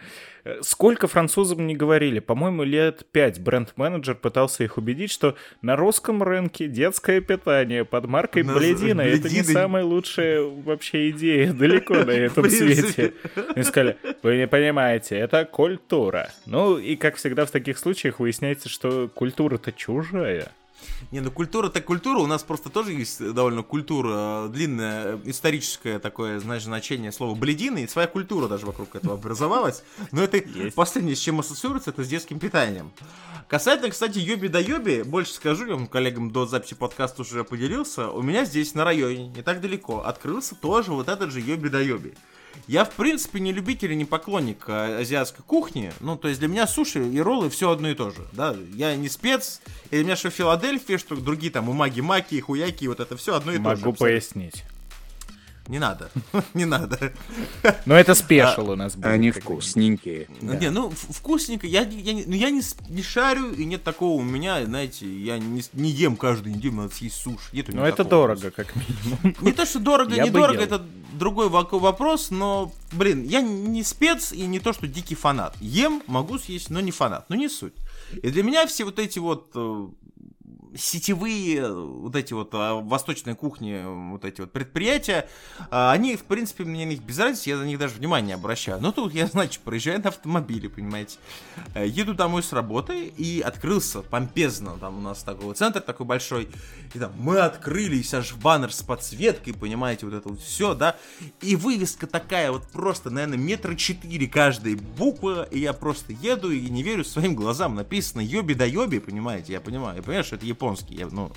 Э, 0.43 0.59
Сколько 0.61 1.07
французам 1.07 1.67
не 1.67 1.75
говорили, 1.75 2.19
по-моему, 2.19 2.63
лет 2.63 3.05
пять 3.11 3.39
бренд-менеджер 3.39 4.15
пытался 4.15 4.63
их 4.63 4.77
убедить, 4.77 5.11
что 5.11 5.35
на 5.61 5.75
русском 5.75 6.23
рынке 6.23 6.67
детское 6.67 7.19
питание 7.21 7.83
под 7.85 8.05
маркой 8.05 8.43
На- 8.43 8.53
Блядина 8.55 9.01
это 9.01 9.27
не 9.29 9.43
самая 9.43 9.83
лучшая 9.83 10.41
вообще 10.43 11.09
идея 11.09 11.51
далеко 11.53 11.95
на 11.95 12.11
этом 12.11 12.49
свете. 12.49 13.13
Они 13.55 13.63
сказали, 13.63 13.97
вы 14.23 14.37
не 14.37 14.47
понимаете, 14.47 15.17
это 15.17 15.43
культура. 15.43 16.29
Ну 16.45 16.77
и 16.77 16.95
как 16.95 17.15
всегда 17.15 17.45
в 17.45 17.51
таких 17.51 17.77
случаях 17.77 18.19
выясняется, 18.19 18.69
что 18.69 19.09
культура-то 19.13 19.71
чужая. 19.73 20.49
Не, 21.11 21.21
ну 21.21 21.31
культура-то 21.31 21.81
культура, 21.81 22.19
у 22.19 22.27
нас 22.27 22.43
просто 22.43 22.69
тоже 22.69 22.93
есть 22.93 23.33
довольно 23.33 23.63
культура, 23.63 24.47
длинное 24.49 25.19
историческое 25.25 25.99
такое, 25.99 26.39
знаешь, 26.39 26.63
значение 26.63 27.11
слова 27.11 27.35
бледины, 27.35 27.83
и 27.83 27.87
своя 27.87 28.07
культура 28.07 28.47
даже 28.47 28.65
вокруг 28.65 28.95
этого 28.95 29.15
образовалась. 29.15 29.83
Но 30.11 30.23
это 30.23 30.37
Есть. 30.37 30.75
последнее, 30.75 31.15
с 31.15 31.19
чем 31.19 31.39
ассоциируется, 31.39 31.91
это 31.91 32.03
с 32.03 32.07
детским 32.07 32.39
питанием. 32.39 32.91
Касательно, 33.47 33.89
кстати, 33.89 34.19
Йоби 34.19 34.47
да 34.47 34.59
Йоби, 34.59 35.03
больше 35.03 35.33
скажу, 35.33 35.65
я 35.65 35.75
вам 35.75 35.87
коллегам 35.87 36.31
до 36.31 36.45
записи 36.45 36.75
подкаста 36.75 37.21
уже 37.21 37.43
поделился, 37.45 38.09
у 38.09 38.21
меня 38.21 38.43
здесь 38.43 38.73
на 38.73 38.83
районе, 38.83 39.29
не 39.29 39.41
так 39.41 39.61
далеко, 39.61 40.01
открылся 40.01 40.55
тоже 40.55 40.91
вот 40.91 41.07
этот 41.07 41.31
же 41.31 41.39
Йоби 41.39 41.69
да 41.69 41.79
Йоби. 41.79 42.15
Я, 42.67 42.85
в 42.85 42.91
принципе, 42.91 43.39
не 43.39 43.51
любитель 43.51 43.91
и 43.93 43.95
не 43.95 44.05
поклонник 44.05 44.65
а, 44.67 44.99
азиатской 44.99 45.43
кухни. 45.45 45.91
Ну, 45.99 46.17
то 46.17 46.27
есть 46.27 46.39
для 46.39 46.47
меня 46.47 46.67
суши 46.67 47.07
и 47.07 47.19
роллы 47.19 47.49
все 47.49 47.71
одно 47.71 47.89
и 47.89 47.95
то 47.95 48.09
же. 48.09 48.25
Да, 48.33 48.55
я 48.73 48.95
не 48.95 49.09
спец. 49.09 49.61
И 49.91 49.95
для 49.97 50.03
меня 50.03 50.15
что 50.15 50.29
Филадельфия, 50.29 50.97
что 50.97 51.15
другие 51.15 51.51
там 51.51 51.69
умаги-маки, 51.69 52.39
хуяки, 52.39 52.87
вот 52.87 52.99
это 52.99 53.15
все 53.17 53.35
одно 53.35 53.53
и 53.53 53.57
Могу 53.57 53.69
то 53.69 53.75
же. 53.75 53.85
Могу 53.85 53.97
пояснить. 53.97 54.63
Не 55.67 55.79
надо, 55.79 56.09
не 56.53 56.65
надо. 56.65 57.13
Но 57.85 57.95
это 57.95 58.15
спешл 58.15 58.71
у 58.71 58.75
нас 58.75 58.95
будет. 58.95 59.05
Они 59.05 59.31
вкусненькие. 59.31 60.27
Не, 60.41 60.71
ну 60.71 60.89
вкусненько, 60.89 61.67
я, 61.67 61.83
ну, 61.83 62.35
я 62.35 62.49
не, 62.49 62.61
шарю, 63.01 63.51
и 63.51 63.65
нет 63.65 63.83
такого 63.83 64.19
у 64.19 64.23
меня, 64.23 64.63
знаете, 64.65 65.05
я 65.07 65.37
не, 65.37 65.89
ем 65.89 66.15
каждую 66.15 66.55
неделю, 66.55 66.75
надо 66.75 66.93
съесть 66.93 67.17
суши. 67.17 67.49
Нету 67.51 67.71
ну 67.75 67.83
это 67.83 68.03
дорого, 68.03 68.51
как 68.51 68.73
минимум. 68.75 69.35
Не 69.41 69.51
то, 69.51 69.65
что 69.65 69.79
дорого, 69.79 70.15
не 70.15 70.29
дорого, 70.29 70.61
это 70.61 70.83
другой 71.13 71.49
вопрос, 71.49 72.31
но, 72.31 72.71
блин, 72.91 73.23
я 73.23 73.41
не 73.41 73.83
спец 73.83 74.31
и 74.31 74.45
не 74.45 74.59
то, 74.59 74.73
что 74.73 74.87
дикий 74.87 75.15
фанат. 75.15 75.55
Ем, 75.59 76.01
могу 76.07 76.37
съесть, 76.37 76.69
но 76.69 76.79
не 76.79 76.91
фанат, 76.91 77.29
но 77.29 77.35
не 77.35 77.49
суть. 77.49 77.73
И 78.11 78.29
для 78.29 78.43
меня 78.43 78.65
все 78.67 78.83
вот 78.85 78.99
эти 78.99 79.19
вот 79.19 79.51
э, 79.55 79.87
сетевые 80.77 81.71
вот 81.71 82.15
эти 82.15 82.33
вот 82.33 82.49
а, 82.53 82.75
восточной 82.75 83.35
кухни, 83.35 83.81
вот 84.11 84.25
эти 84.25 84.41
вот 84.41 84.51
предприятия, 84.51 85.27
а, 85.71 85.91
они, 85.91 86.15
в 86.15 86.23
принципе, 86.23 86.63
мне 86.63 86.85
на 86.85 86.89
них 86.89 87.01
без 87.01 87.19
разницы, 87.19 87.49
я 87.49 87.57
на 87.57 87.63
них 87.63 87.79
даже 87.79 87.95
внимания 87.95 88.27
не 88.27 88.33
обращаю. 88.33 88.79
Но 88.81 88.91
тут 88.91 89.13
я, 89.13 89.27
значит, 89.37 89.61
проезжаю 89.61 90.01
на 90.01 90.09
автомобиле, 90.09 90.69
понимаете. 90.69 91.17
Э, 91.73 91.85
еду 91.87 92.13
домой 92.13 92.43
с 92.43 92.53
работы 92.53 93.05
и 93.05 93.41
открылся 93.41 94.01
помпезно, 94.01 94.77
там 94.79 94.97
у 94.97 95.01
нас 95.01 95.23
такой 95.23 95.53
центр 95.55 95.81
такой 95.81 96.05
большой, 96.05 96.49
и 96.93 96.99
там 96.99 97.11
мы 97.17 97.39
открылись, 97.39 98.13
аж 98.13 98.33
баннер 98.35 98.71
с 98.71 98.81
подсветкой, 98.81 99.53
понимаете, 99.53 100.05
вот 100.05 100.15
это 100.15 100.29
вот 100.29 100.41
все, 100.41 100.73
да, 100.73 100.95
и 101.41 101.55
вывеска 101.55 102.07
такая 102.07 102.51
вот 102.51 102.67
просто, 102.67 103.09
наверное, 103.09 103.37
метра 103.37 103.75
четыре 103.75 104.27
каждая 104.27 104.75
буква, 104.75 105.43
и 105.43 105.59
я 105.59 105.73
просто 105.73 106.13
еду 106.13 106.51
и 106.51 106.69
не 106.69 106.83
верю 106.83 107.03
своим 107.03 107.35
глазам, 107.35 107.75
написано 107.75 108.21
йоби 108.21 108.53
да 108.53 108.65
йоби, 108.65 108.99
понимаете, 108.99 109.53
я 109.53 109.61
понимаю, 109.61 109.97
я 109.97 110.03
понимаю, 110.03 110.23
что 110.23 110.35
это 110.35 110.45
японский, 110.67 110.95
я, 110.95 111.07
ну, 111.07 111.31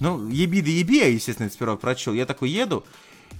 ну, 0.00 0.28
еби 0.28 0.62
да 0.62 0.70
еби, 0.70 0.98
я, 0.98 1.08
естественно, 1.08 1.46
это 1.46 1.54
сперва 1.54 1.76
прочел, 1.76 2.14
я 2.14 2.24
такой 2.24 2.50
еду, 2.50 2.84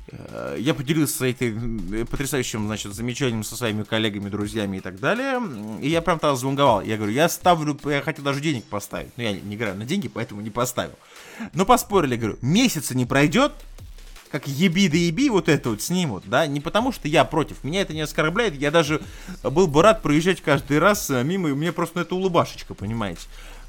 э, 0.09 0.57
я 0.61 0.75
поделился 0.75 1.25
этим 1.25 2.07
потрясающим, 2.07 2.67
значит, 2.67 2.93
замечанием 2.95 3.43
со 3.43 3.57
своими 3.57 3.85
коллегами, 3.85 4.29
друзьями 4.29 4.77
и 4.77 4.81
так 4.81 5.01
далее. 5.01 5.41
И 5.81 5.89
я 5.89 6.03
прям 6.03 6.19
тогда 6.19 6.37
звонговал. 6.37 6.83
Я 6.83 6.97
говорю, 6.97 7.13
я 7.13 7.29
ставлю, 7.29 7.79
я 7.87 8.03
хотел 8.03 8.25
даже 8.25 8.41
денег 8.41 8.65
поставить. 8.65 9.17
Но 9.17 9.23
я 9.23 9.33
не 9.33 9.57
играю 9.57 9.77
на 9.77 9.85
деньги, 9.85 10.09
поэтому 10.09 10.41
не 10.41 10.51
поставил. 10.51 10.95
Но 11.55 11.65
поспорили, 11.65 12.17
говорю, 12.17 12.39
месяца 12.43 12.97
не 12.97 13.07
пройдет, 13.07 13.53
как 14.31 14.47
еби 14.47 14.89
да 14.89 14.97
еби 14.97 15.31
вот 15.31 15.49
это 15.49 15.71
вот 15.71 15.83
снимут, 15.83 16.25
да, 16.27 16.47
не 16.47 16.61
потому 16.61 16.91
что 16.91 17.07
я 17.07 17.25
против, 17.25 17.65
меня 17.65 17.83
это 17.83 17.93
не 17.93 18.01
оскорбляет, 18.01 18.55
я 18.55 18.71
даже 18.71 19.03
был 19.43 19.67
бы 19.67 19.83
рад 19.83 20.01
проезжать 20.01 20.41
каждый 20.41 20.79
раз 20.79 21.11
э, 21.11 21.23
мимо, 21.23 21.51
и 21.51 21.53
мне 21.53 21.71
просто 21.71 21.99
ну, 21.99 22.03
это 22.03 22.15
улыбашечка, 22.15 22.73
понимаете. 22.73 23.21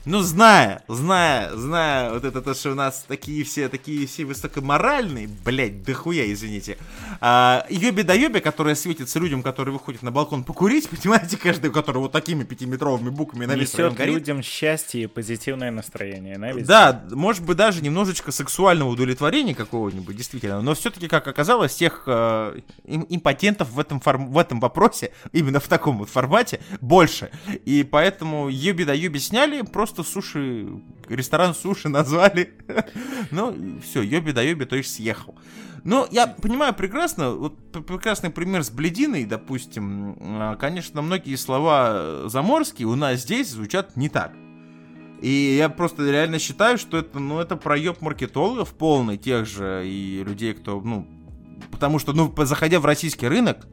Ну, 0.06 0.22
зная, 0.22 0.84
зная, 0.90 1.56
зная 1.56 2.12
вот 2.12 2.26
это 2.26 2.42
то, 2.42 2.54
что 2.54 2.72
у 2.72 2.76
нас 2.76 3.06
такие 3.08 3.46
все, 3.46 3.70
такие 3.70 4.06
все 4.06 4.26
высокоморальные, 4.26 5.30
блядь, 5.46 5.82
дохуя, 5.84 6.30
извините. 6.30 6.78
А, 7.22 7.66
Йоби 7.70 8.02
да 8.02 8.14
Йоби, 8.14 8.40
которая 8.40 8.76
светится 8.76 9.18
людям, 9.20 9.42
которые 9.42 9.72
выходят 9.72 10.02
на 10.02 10.12
балкон 10.12 10.44
покурить, 10.44 10.90
понимаете, 11.04 11.38
каждый, 11.38 11.70
у 11.70 11.74
которого 11.74 12.04
вот 12.04 12.12
такими 12.12 12.44
пятиметровыми 12.44 13.12
буквами 13.12 13.46
на 13.46 13.56
весь 13.56 13.74
Несет 13.74 13.98
людям 14.00 14.44
счастье 14.44 15.04
и 15.04 15.08
позитивное 15.08 15.72
настроение, 15.72 16.38
на 16.38 16.52
весь 16.52 16.68
Да, 16.68 17.06
может 17.10 17.46
быть, 17.46 17.56
даже 17.56 17.82
немножечко 17.82 18.34
сексуального 18.34 18.90
удовлетворения 18.90 19.56
какого-нибудь, 19.56 20.18
действительно. 20.18 20.62
Но 20.62 20.74
все-таки, 20.74 21.08
как 21.08 21.30
оказалось, 21.30 21.76
тех 21.76 22.04
э, 22.08 22.60
импотентов 22.84 23.70
в 23.70 23.80
этом, 23.80 24.02
форм... 24.02 24.34
в 24.34 24.38
этом 24.38 24.60
вопросе, 24.60 25.14
именно 25.32 25.62
в 25.62 25.68
таком 25.70 26.00
вот 26.00 26.10
формате, 26.10 26.60
больше. 26.82 27.32
И 27.64 27.84
поэтому 27.84 28.50
Йоби 28.50 28.84
да 28.84 28.92
Йоби 28.92 29.20
сняли, 29.20 29.62
просто 29.62 29.93
просто 29.94 30.12
суши, 30.12 30.68
ресторан 31.08 31.54
суши 31.54 31.90
назвали. 31.90 32.54
ну, 33.32 33.56
все, 33.82 34.02
Йоби 34.02 34.32
да 34.32 34.42
Йоби, 34.42 34.66
то 34.66 34.76
есть 34.76 34.96
съехал. 34.96 35.36
Но 35.84 36.08
я 36.12 36.28
понимаю 36.28 36.74
прекрасно, 36.74 37.32
вот 37.32 37.58
прекрасный 37.86 38.30
пример 38.30 38.64
с 38.64 38.70
Блединой, 38.70 39.26
допустим, 39.26 40.16
а, 40.22 40.56
конечно, 40.56 41.02
многие 41.02 41.36
слова 41.36 42.24
заморские 42.28 42.88
у 42.88 42.96
нас 42.96 43.22
здесь 43.22 43.50
звучат 43.50 43.98
не 43.98 44.08
так. 44.08 44.32
И 45.22 45.56
я 45.58 45.70
просто 45.70 46.10
реально 46.10 46.40
считаю, 46.40 46.78
что 46.78 46.98
это, 46.98 47.20
ну, 47.20 47.40
это 47.40 47.56
проеб 47.56 48.02
маркетологов 48.02 48.74
полный, 48.74 49.18
тех 49.18 49.46
же 49.46 49.84
и 49.86 50.24
людей, 50.24 50.54
кто, 50.54 50.82
ну, 50.82 51.08
потому 51.72 52.00
что, 52.00 52.14
ну, 52.14 52.34
заходя 52.46 52.80
в 52.80 52.86
российский 52.86 53.28
рынок, 53.28 53.68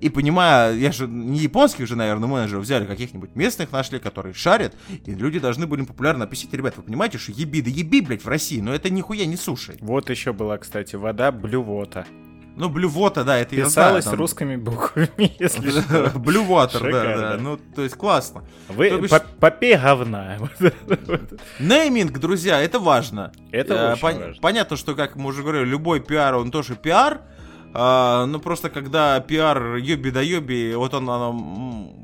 и 0.00 0.08
понимая, 0.08 0.74
я 0.76 0.92
же 0.92 1.06
не 1.08 1.40
японских 1.40 1.86
же, 1.86 1.96
наверное, 1.96 2.28
менеджеров 2.28 2.62
взяли, 2.62 2.86
каких-нибудь 2.86 3.34
местных 3.34 3.72
нашли, 3.72 3.98
которые 3.98 4.34
шарят, 4.34 4.74
и 5.04 5.12
люди 5.12 5.38
должны 5.38 5.66
были 5.66 5.82
популярно 5.82 6.24
описать, 6.24 6.52
ребят, 6.52 6.76
вы 6.76 6.82
понимаете, 6.82 7.18
что 7.18 7.32
еби 7.32 7.60
да 7.60 7.70
еби, 7.70 8.00
блядь, 8.00 8.24
в 8.24 8.28
России, 8.28 8.60
но 8.60 8.72
это 8.72 8.90
нихуя 8.90 9.26
не 9.26 9.36
суши. 9.36 9.76
Вот 9.80 10.10
еще 10.10 10.32
была, 10.32 10.58
кстати, 10.58 10.96
вода 10.96 11.32
блювота. 11.32 12.06
Ну, 12.56 12.68
блювота, 12.68 13.24
да, 13.24 13.38
это 13.38 13.56
Писалось 13.56 13.74
я 13.76 13.80
знаю, 13.80 14.02
там... 14.02 14.14
русскими 14.14 14.56
буквами, 14.56 15.08
если 15.38 15.70
что. 15.70 16.10
Блювотер, 16.18 16.82
да, 16.90 17.16
да. 17.16 17.36
Ну, 17.40 17.58
то 17.74 17.82
есть 17.82 17.96
классно. 17.96 18.44
Вы 18.68 19.00
бишь... 19.00 19.10
попей 19.38 19.76
говна. 19.76 20.36
Нейминг, 21.60 22.18
друзья, 22.18 22.60
это 22.60 22.78
важно. 22.78 23.32
Это 23.50 23.74
э, 23.74 24.02
важно. 24.02 24.34
Понятно, 24.40 24.76
что, 24.76 24.94
как 24.94 25.16
мы 25.16 25.28
уже 25.28 25.42
говорили, 25.42 25.64
любой 25.64 26.00
пиар, 26.00 26.34
он 26.34 26.50
тоже 26.50 26.76
пиар, 26.76 27.20
а, 27.72 28.26
ну, 28.26 28.40
просто 28.40 28.68
когда 28.68 29.20
пиар 29.20 29.76
ёби 29.76 30.10
да 30.10 30.20
ёби, 30.20 30.74
вот 30.74 30.92
он, 30.94 31.08
оно 31.08 31.94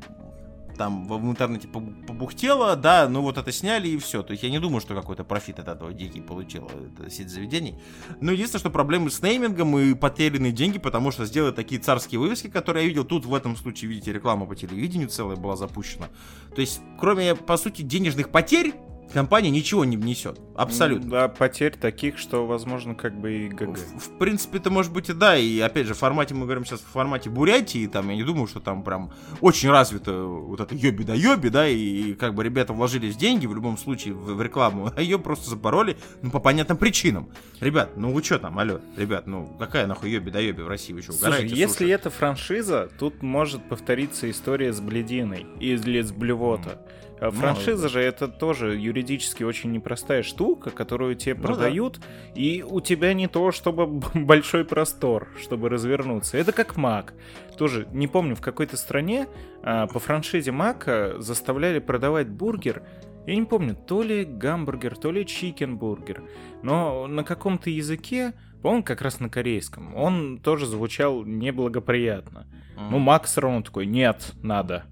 там 0.77 1.07
в 1.07 1.29
интернете 1.29 1.67
побухтело, 1.67 2.75
да, 2.75 3.09
ну 3.09 3.21
вот 3.21 3.37
это 3.37 3.51
сняли 3.51 3.89
и 3.89 3.97
все. 3.97 4.23
То 4.23 4.31
есть 4.31 4.43
я 4.43 4.49
не 4.49 4.59
думаю, 4.59 4.81
что 4.81 4.95
какой-то 4.95 5.23
профит 5.23 5.59
от 5.59 5.67
этого 5.67 5.93
дикий 5.93 6.19
это 6.19 7.09
сеть 7.09 7.29
заведений. 7.29 7.79
Но 8.21 8.31
единственное, 8.31 8.59
что 8.59 8.69
проблемы 8.69 9.09
с 9.09 9.21
неймингом 9.21 9.77
и 9.77 9.93
потерянные 9.93 10.51
деньги, 10.51 10.77
потому 10.77 11.11
что 11.11 11.25
сделать 11.25 11.55
такие 11.55 11.81
царские 11.81 12.19
вывески, 12.19 12.47
которые 12.47 12.83
я 12.83 12.89
видел, 12.89 13.03
тут 13.03 13.25
в 13.25 13.33
этом 13.33 13.55
случае, 13.55 13.89
видите, 13.89 14.13
реклама 14.13 14.45
по 14.45 14.55
телевидению 14.55 15.09
целая 15.09 15.35
была 15.35 15.55
запущена. 15.55 16.07
То 16.55 16.61
есть, 16.61 16.81
кроме, 16.99 17.35
по 17.35 17.57
сути, 17.57 17.81
денежных 17.81 18.29
потерь, 18.29 18.73
компания 19.13 19.49
ничего 19.49 19.85
не 19.85 19.97
внесет. 19.97 20.39
Абсолютно. 20.55 21.09
Да, 21.09 21.27
потерь 21.27 21.75
таких, 21.75 22.17
что, 22.17 22.45
возможно, 22.45 22.95
как 22.95 23.19
бы 23.19 23.33
и 23.33 23.47
ГГ. 23.49 23.77
В, 23.77 23.99
в 23.99 24.17
принципе, 24.17 24.57
это 24.57 24.69
может 24.69 24.91
быть 24.91 25.09
и 25.09 25.13
да. 25.13 25.37
И 25.37 25.59
опять 25.59 25.87
же, 25.87 25.93
в 25.93 25.97
формате, 25.97 26.33
мы 26.33 26.45
говорим 26.45 26.65
сейчас 26.65 26.81
в 26.81 26.87
формате 26.87 27.29
Бурятии, 27.29 27.87
там, 27.87 28.09
я 28.09 28.15
не 28.15 28.23
думаю, 28.23 28.47
что 28.47 28.59
там 28.59 28.83
прям 28.83 29.11
очень 29.41 29.69
развито 29.69 30.23
вот 30.23 30.59
это 30.59 30.75
йоби 30.75 31.03
да 31.03 31.13
йоби, 31.13 31.49
да, 31.49 31.67
и, 31.67 31.77
и 31.77 32.13
как 32.13 32.33
бы 32.33 32.43
ребята 32.43 32.73
вложились 32.73 33.15
деньги 33.15 33.45
в 33.45 33.53
любом 33.53 33.77
случае 33.77 34.13
в, 34.13 34.33
в 34.33 34.41
рекламу, 34.41 34.91
а 34.95 35.01
ее 35.01 35.19
просто 35.19 35.49
запороли, 35.49 35.97
ну, 36.21 36.31
по 36.31 36.39
понятным 36.39 36.77
причинам. 36.77 37.29
Ребят, 37.59 37.91
ну 37.95 38.11
вы 38.11 38.23
что 38.23 38.39
там, 38.39 38.57
алло, 38.59 38.81
ребят, 38.95 39.27
ну 39.27 39.55
какая 39.59 39.87
нахуй 39.87 40.11
йоби 40.11 40.29
да 40.31 40.39
йоби 40.39 40.61
в 40.61 40.67
России, 40.67 40.93
вы 40.93 41.01
что, 41.01 41.13
угораете? 41.13 41.49
Слушай, 41.49 41.59
если 41.59 41.89
это 41.89 42.09
франшиза, 42.09 42.89
тут 42.99 43.21
может 43.21 43.67
повториться 43.67 44.29
история 44.29 44.73
с 44.73 44.79
Блединой 44.79 45.45
или 45.59 46.01
с 46.01 46.11
Блювота. 46.11 46.69
Mm. 46.69 46.97
Ну, 47.19 47.31
франшиза 47.31 47.89
же 47.89 47.99
это 47.99 48.27
тоже 48.27 48.75
юридически 48.75 49.43
очень 49.43 49.71
непростая 49.71 50.23
штука, 50.23 50.69
которую 50.69 51.15
тебе 51.15 51.35
ну, 51.35 51.41
продают, 51.41 51.99
да. 51.99 52.05
и 52.35 52.61
у 52.61 52.79
тебя 52.79 53.13
не 53.13 53.27
то, 53.27 53.51
чтобы 53.51 53.87
большой 54.13 54.65
простор, 54.65 55.27
чтобы 55.39 55.69
развернуться. 55.69 56.37
Это 56.37 56.51
как 56.51 56.77
Мак. 56.77 57.13
Тоже 57.57 57.87
не 57.91 58.07
помню, 58.07 58.35
в 58.35 58.41
какой-то 58.41 58.77
стране 58.77 59.27
а, 59.63 59.87
по 59.87 59.99
франшизе 59.99 60.51
Мака 60.51 61.15
заставляли 61.17 61.79
продавать 61.79 62.29
бургер. 62.29 62.83
Я 63.25 63.35
не 63.35 63.45
помню, 63.45 63.75
то 63.75 64.03
ли 64.03 64.23
гамбургер, 64.23 64.95
то 64.95 65.11
ли 65.11 65.25
чикенбургер. 65.25 66.23
Но 66.61 67.07
на 67.07 67.23
каком-то 67.23 67.69
языке, 67.69 68.33
по-моему, 68.61 68.83
как 68.83 69.01
раз 69.01 69.19
на 69.19 69.29
корейском, 69.29 69.95
он 69.95 70.39
тоже 70.39 70.65
звучал 70.65 71.25
неблагоприятно. 71.25 72.47
Mm. 72.77 72.87
Ну, 72.91 72.99
Мак 72.99 73.25
все 73.25 73.41
равно 73.41 73.63
такой, 73.63 73.85
нет, 73.85 74.33
надо. 74.43 74.85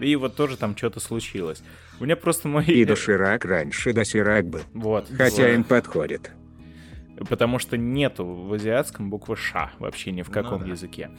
И 0.00 0.16
вот 0.16 0.36
тоже 0.36 0.56
там 0.56 0.76
что-то 0.76 1.00
случилось. 1.00 1.62
У 2.00 2.04
меня 2.04 2.16
просто 2.16 2.48
мой... 2.48 2.64
И 2.66 2.84
доширак 2.84 3.44
раньше 3.44 3.92
досирак 3.92 4.46
был. 4.46 4.60
Вот. 4.72 5.08
Хотя 5.16 5.42
вот. 5.44 5.48
им 5.48 5.64
подходит. 5.64 6.30
Потому 7.28 7.58
что 7.58 7.76
нету 7.76 8.24
в 8.24 8.52
азиатском 8.52 9.08
буквы 9.08 9.36
«ша» 9.36 9.70
вообще 9.78 10.10
ни 10.10 10.22
в 10.22 10.28
ну 10.28 10.34
каком 10.34 10.60
ну, 10.60 10.66
да. 10.66 10.72
языке. 10.72 11.10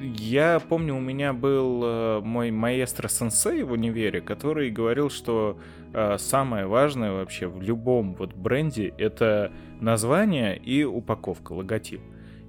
Я 0.00 0.60
помню, 0.60 0.96
у 0.96 1.00
меня 1.00 1.32
был 1.32 1.82
э, 1.84 2.20
мой 2.20 2.50
маэстро-сенсей 2.50 3.62
в 3.62 3.72
универе, 3.72 4.20
который 4.20 4.70
говорил, 4.70 5.08
что 5.08 5.58
э, 5.92 6.18
самое 6.18 6.66
важное 6.66 7.12
вообще 7.12 7.46
в 7.46 7.62
любом 7.62 8.14
вот 8.14 8.34
бренде— 8.34 8.92
это 8.98 9.52
название 9.80 10.58
и 10.58 10.82
упаковка, 10.82 11.52
логотип. 11.52 12.00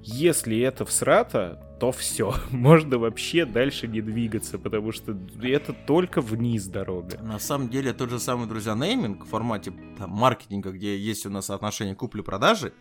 Если 0.08 0.60
это 0.60 0.86
всрато, 0.86 1.60
то 1.80 1.92
все. 1.92 2.36
Можно 2.52 3.00
вообще 3.00 3.44
дальше 3.44 3.88
не 3.88 4.02
двигаться, 4.02 4.60
потому 4.60 4.92
что 4.92 5.18
это 5.42 5.74
только 5.74 6.22
вниз 6.22 6.68
дорога. 6.68 7.18
На 7.24 7.40
самом 7.40 7.70
деле, 7.70 7.92
тот 7.92 8.12
же 8.12 8.20
самый, 8.20 8.48
друзья, 8.48 8.76
нейминг 8.76 9.26
в 9.26 9.30
формате 9.30 9.74
там, 9.98 10.12
маркетинга, 10.12 10.72
где 10.72 10.96
есть 10.96 11.26
у 11.26 11.32
нас 11.32 11.50
отношение 11.50 11.96
купли-продажи, 11.96 12.74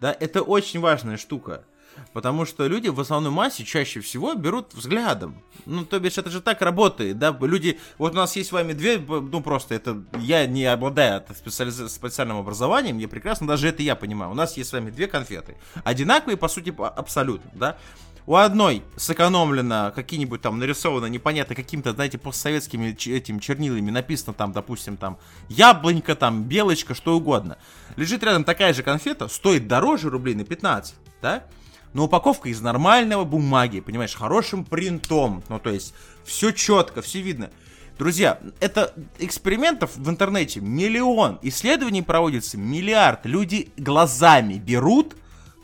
да, 0.00 0.16
это 0.18 0.42
очень 0.42 0.80
важная 0.80 1.18
штука. 1.18 1.64
Потому 2.12 2.44
что 2.44 2.66
люди 2.66 2.88
в 2.88 3.00
основной 3.00 3.32
массе 3.32 3.64
чаще 3.64 4.00
всего 4.00 4.34
берут 4.34 4.74
взглядом. 4.74 5.42
Ну, 5.66 5.84
то 5.84 5.98
бишь, 5.98 6.18
это 6.18 6.30
же 6.30 6.40
так 6.40 6.60
работает, 6.60 7.18
да? 7.18 7.36
Люди, 7.40 7.78
вот 7.98 8.12
у 8.12 8.16
нас 8.16 8.36
есть 8.36 8.50
с 8.50 8.52
вами 8.52 8.72
две, 8.72 8.98
ну, 8.98 9.40
просто 9.40 9.74
это, 9.74 10.02
я 10.18 10.46
не 10.46 10.64
обладаю 10.66 11.22
специали- 11.34 11.70
специальным 11.88 12.36
образованием, 12.38 12.98
я 12.98 13.08
прекрасно, 13.08 13.46
даже 13.46 13.68
это 13.68 13.82
я 13.82 13.96
понимаю. 13.96 14.30
У 14.30 14.34
нас 14.34 14.56
есть 14.56 14.70
с 14.70 14.72
вами 14.72 14.90
две 14.90 15.06
конфеты. 15.06 15.56
Одинаковые, 15.84 16.36
по 16.36 16.48
сути, 16.48 16.74
абсолютно, 16.78 17.50
да? 17.54 17.76
У 18.24 18.36
одной 18.36 18.84
сэкономлено 18.96 19.92
какие-нибудь 19.94 20.40
там 20.40 20.60
нарисовано 20.60 21.06
непонятно 21.06 21.56
каким-то, 21.56 21.92
знаете, 21.92 22.18
постсоветскими 22.18 22.96
этим 23.10 23.40
чернилами 23.40 23.90
написано 23.90 24.32
там, 24.32 24.52
допустим, 24.52 24.96
там 24.96 25.18
яблонька, 25.48 26.14
там 26.14 26.44
белочка, 26.44 26.94
что 26.94 27.16
угодно. 27.16 27.58
Лежит 27.96 28.22
рядом 28.22 28.44
такая 28.44 28.74
же 28.74 28.84
конфета, 28.84 29.26
стоит 29.26 29.66
дороже 29.66 30.08
рублей 30.08 30.36
на 30.36 30.44
15, 30.44 30.94
да? 31.20 31.44
Но 31.92 32.04
упаковка 32.04 32.48
из 32.48 32.60
нормального 32.60 33.24
бумаги, 33.24 33.80
понимаешь, 33.80 34.14
хорошим 34.14 34.64
принтом. 34.64 35.42
Ну, 35.48 35.58
то 35.58 35.70
есть, 35.70 35.94
все 36.24 36.50
четко, 36.52 37.02
все 37.02 37.20
видно. 37.20 37.50
Друзья, 37.98 38.40
это 38.60 38.94
экспериментов 39.18 39.96
в 39.96 40.08
интернете 40.08 40.60
миллион, 40.60 41.38
исследований 41.42 42.02
проводится 42.02 42.56
миллиард. 42.56 43.26
Люди 43.26 43.70
глазами 43.76 44.54
берут 44.54 45.14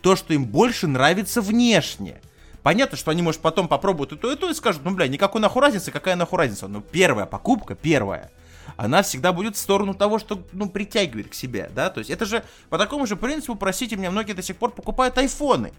то, 0.01 0.15
что 0.15 0.33
им 0.33 0.45
больше 0.45 0.87
нравится 0.87 1.41
внешне. 1.41 2.21
Понятно, 2.61 2.97
что 2.97 3.11
они, 3.11 3.21
может, 3.21 3.41
потом 3.41 3.67
попробуют 3.67 4.13
и 4.13 4.15
то, 4.15 4.31
и 4.31 4.35
то, 4.35 4.49
и 4.49 4.53
скажут, 4.53 4.83
ну, 4.83 4.91
бля, 4.91 5.07
никакой 5.07 5.41
нахуй 5.41 5.61
разницы, 5.61 5.91
какая 5.91 6.15
нахуй 6.15 6.37
разница. 6.37 6.67
Но 6.67 6.81
первая 6.81 7.25
покупка, 7.25 7.73
первая, 7.73 8.31
она 8.77 9.01
всегда 9.01 9.33
будет 9.33 9.55
в 9.55 9.59
сторону 9.59 9.93
того, 9.93 10.19
что, 10.19 10.43
ну, 10.51 10.69
притягивает 10.69 11.29
к 11.29 11.33
себе, 11.33 11.71
да, 11.73 11.89
то 11.89 11.99
есть 11.99 12.09
это 12.09 12.25
же 12.25 12.43
по 12.69 12.77
такому 12.77 13.07
же 13.07 13.15
принципу, 13.15 13.55
простите 13.55 13.95
меня, 13.95 14.11
многие 14.11 14.33
до 14.33 14.41
сих 14.41 14.57
пор 14.57 14.71
покупают 14.71 15.17
айфоны, 15.17 15.71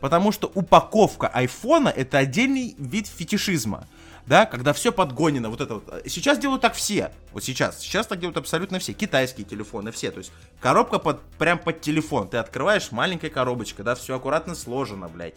потому 0.00 0.32
что 0.32 0.50
упаковка 0.54 1.28
айфона 1.28 1.88
это 1.88 2.18
отдельный 2.18 2.74
вид 2.78 3.06
фетишизма, 3.06 3.86
да, 4.26 4.46
когда 4.46 4.72
все 4.72 4.92
подгонено, 4.92 5.50
вот 5.50 5.60
это 5.60 5.74
вот. 5.74 6.02
Сейчас 6.06 6.38
делают 6.38 6.62
так 6.62 6.74
все, 6.74 7.12
вот 7.32 7.44
сейчас, 7.44 7.80
сейчас 7.80 8.06
так 8.06 8.18
делают 8.20 8.36
абсолютно 8.36 8.78
все, 8.78 8.92
китайские 8.92 9.46
телефоны, 9.46 9.90
все, 9.92 10.10
то 10.10 10.18
есть 10.18 10.32
коробка 10.60 10.98
под, 10.98 11.22
прям 11.38 11.58
под 11.58 11.80
телефон, 11.80 12.28
ты 12.28 12.36
открываешь, 12.36 12.90
маленькая 12.92 13.30
коробочка, 13.30 13.82
да, 13.82 13.94
все 13.94 14.16
аккуратно 14.16 14.54
сложено, 14.54 15.08
блядь, 15.08 15.34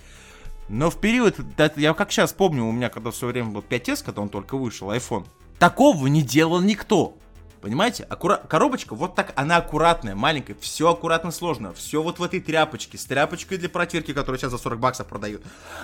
но 0.68 0.89
в 0.89 0.97
период, 0.99 1.36
я 1.76 1.93
как 1.93 2.12
сейчас 2.12 2.34
помню, 2.34 2.66
у 2.66 2.72
меня 2.72 2.89
когда 2.89 3.12
в 3.12 3.16
свое 3.16 3.34
время 3.34 3.49
был 3.49 3.62
5S, 3.62 4.03
когда 4.05 4.22
он 4.22 4.30
только 4.30 4.57
вышел, 4.57 4.91
iPhone, 4.91 5.26
такого 5.59 6.07
не 6.07 6.22
делал 6.22 6.62
никто. 6.62 7.18
Понимаете? 7.62 8.03
Аккура... 8.09 8.38
Коробочка 8.38 8.95
вот 8.95 9.14
так, 9.14 9.34
она 9.36 9.57
аккуратная, 9.57 10.16
маленькая, 10.16 10.55
все 10.59 10.89
аккуратно 10.89 11.30
сложно, 11.32 11.74
все 11.74 12.01
вот 12.01 12.18
в 12.18 12.24
этой 12.24 12.39
тряпочке, 12.39 12.97
с 12.97 13.05
тряпочкой 13.05 13.59
для 13.59 13.70
протирки, 13.70 14.14
которую 14.14 14.39
сейчас 14.39 14.51
за 14.51 14.57
40 14.57 14.80
баксов 14.80 15.07
продают. 15.07 15.43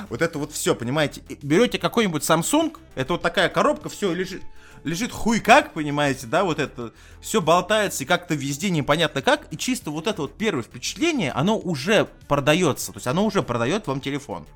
Вот 0.10 0.24
это 0.24 0.40
вот 0.40 0.52
все, 0.52 0.74
понимаете? 0.74 1.22
Берете 1.44 1.78
какой-нибудь 1.78 2.24
Samsung, 2.24 2.76
это 2.96 3.14
вот 3.14 3.22
такая 3.22 3.50
коробка, 3.50 3.90
все 3.90 4.12
лежит, 4.12 4.42
лежит 4.84 5.12
хуй 5.12 5.40
как, 5.40 5.74
понимаете, 5.74 6.26
да, 6.26 6.44
вот 6.44 6.60
это, 6.60 6.94
все 7.22 7.42
болтается 7.42 8.04
и 8.04 8.08
как-то 8.08 8.34
везде 8.34 8.72
непонятно 8.72 9.22
как, 9.22 9.48
и 9.52 9.58
чисто 9.58 9.92
вот 9.92 10.08
это 10.08 10.24
вот 10.24 10.36
первое 10.36 10.64
впечатление, 10.64 11.32
оно 11.32 11.60
уже 11.60 12.08
продается, 12.28 12.92
то 12.92 12.98
есть 12.98 13.08
оно 13.08 13.24
уже 13.24 13.44
продает 13.44 13.86
вам 13.86 14.02
телефон. 14.02 14.48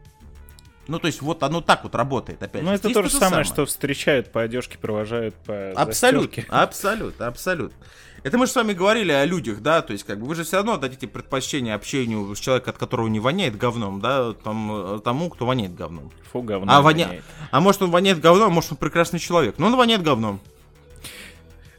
Ну, 0.88 1.00
то 1.00 1.08
есть, 1.08 1.22
вот 1.22 1.44
оно 1.44 1.62
так 1.62 1.84
вот 1.84 1.96
работает, 1.96 2.42
опять 2.42 2.64
Ну, 2.64 2.72
это 2.72 2.90
то 2.90 3.04
же 3.04 3.10
самое, 3.10 3.30
самое, 3.30 3.44
что 3.46 3.66
встречают 3.66 4.32
по 4.32 4.42
одежке, 4.42 4.78
провожают 4.78 5.36
по 5.36 5.72
Абсолютно, 5.72 6.44
абсолютно, 6.50 7.28
абсолютно. 7.28 7.78
Это 8.24 8.38
мы 8.38 8.46
же 8.46 8.52
с 8.52 8.56
вами 8.56 8.74
говорили 8.74 9.12
о 9.12 9.26
людях, 9.26 9.62
да, 9.62 9.82
то 9.82 9.94
есть, 9.94 10.04
как 10.04 10.20
бы, 10.20 10.28
вы 10.28 10.36
же 10.36 10.44
все 10.44 10.58
равно 10.58 10.78
дадите 10.78 11.08
предпочтение 11.08 11.74
общению 11.74 12.36
с 12.36 12.40
человеком, 12.40 12.72
от 12.72 12.78
которого 12.78 13.08
не 13.08 13.20
воняет 13.20 13.58
говном, 13.58 14.00
да, 14.00 14.34
там, 14.34 15.02
тому, 15.04 15.30
кто 15.30 15.46
воняет 15.46 15.74
говном. 15.74 16.12
Фу, 16.32 16.42
говном 16.44 16.70
а, 16.70 16.82
воня... 16.82 17.22
а 17.50 17.62
может 17.62 17.82
он 17.82 17.90
воняет 17.90 18.20
говном, 18.20 18.48
а 18.48 18.54
может 18.54 18.74
он 18.74 18.78
прекрасный 18.78 19.20
человек, 19.20 19.56
но 19.58 19.68
он 19.68 19.76
воняет 19.76 20.04
говном. 20.04 20.40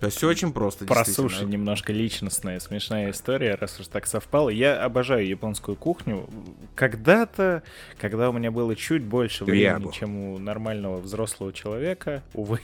То 0.03 0.07
есть 0.07 0.19
все 0.19 0.29
очень 0.29 0.53
просто. 0.53 0.85
Про 0.85 1.05
суши 1.05 1.45
немножко 1.45 1.93
личностная, 1.93 2.59
смешная 2.59 3.13
история, 3.13 3.55
раз 3.55 3.79
уж 3.79 3.87
так 3.87 4.09
совпало. 4.09 4.49
Я 4.49 4.83
обожаю 4.83 5.25
японскую 5.25 5.77
кухню. 5.77 6.29
Когда-то, 6.75 7.63
когда 8.01 8.29
у 8.29 8.33
меня 8.33 8.51
было 8.51 8.75
чуть 8.75 9.05
больше 9.05 9.45
времени, 9.45 9.63
Ябу. 9.63 9.93
чем 9.93 10.17
у 10.17 10.39
нормального 10.41 10.97
взрослого 10.97 11.53
человека, 11.53 12.25
увы, 12.35 12.59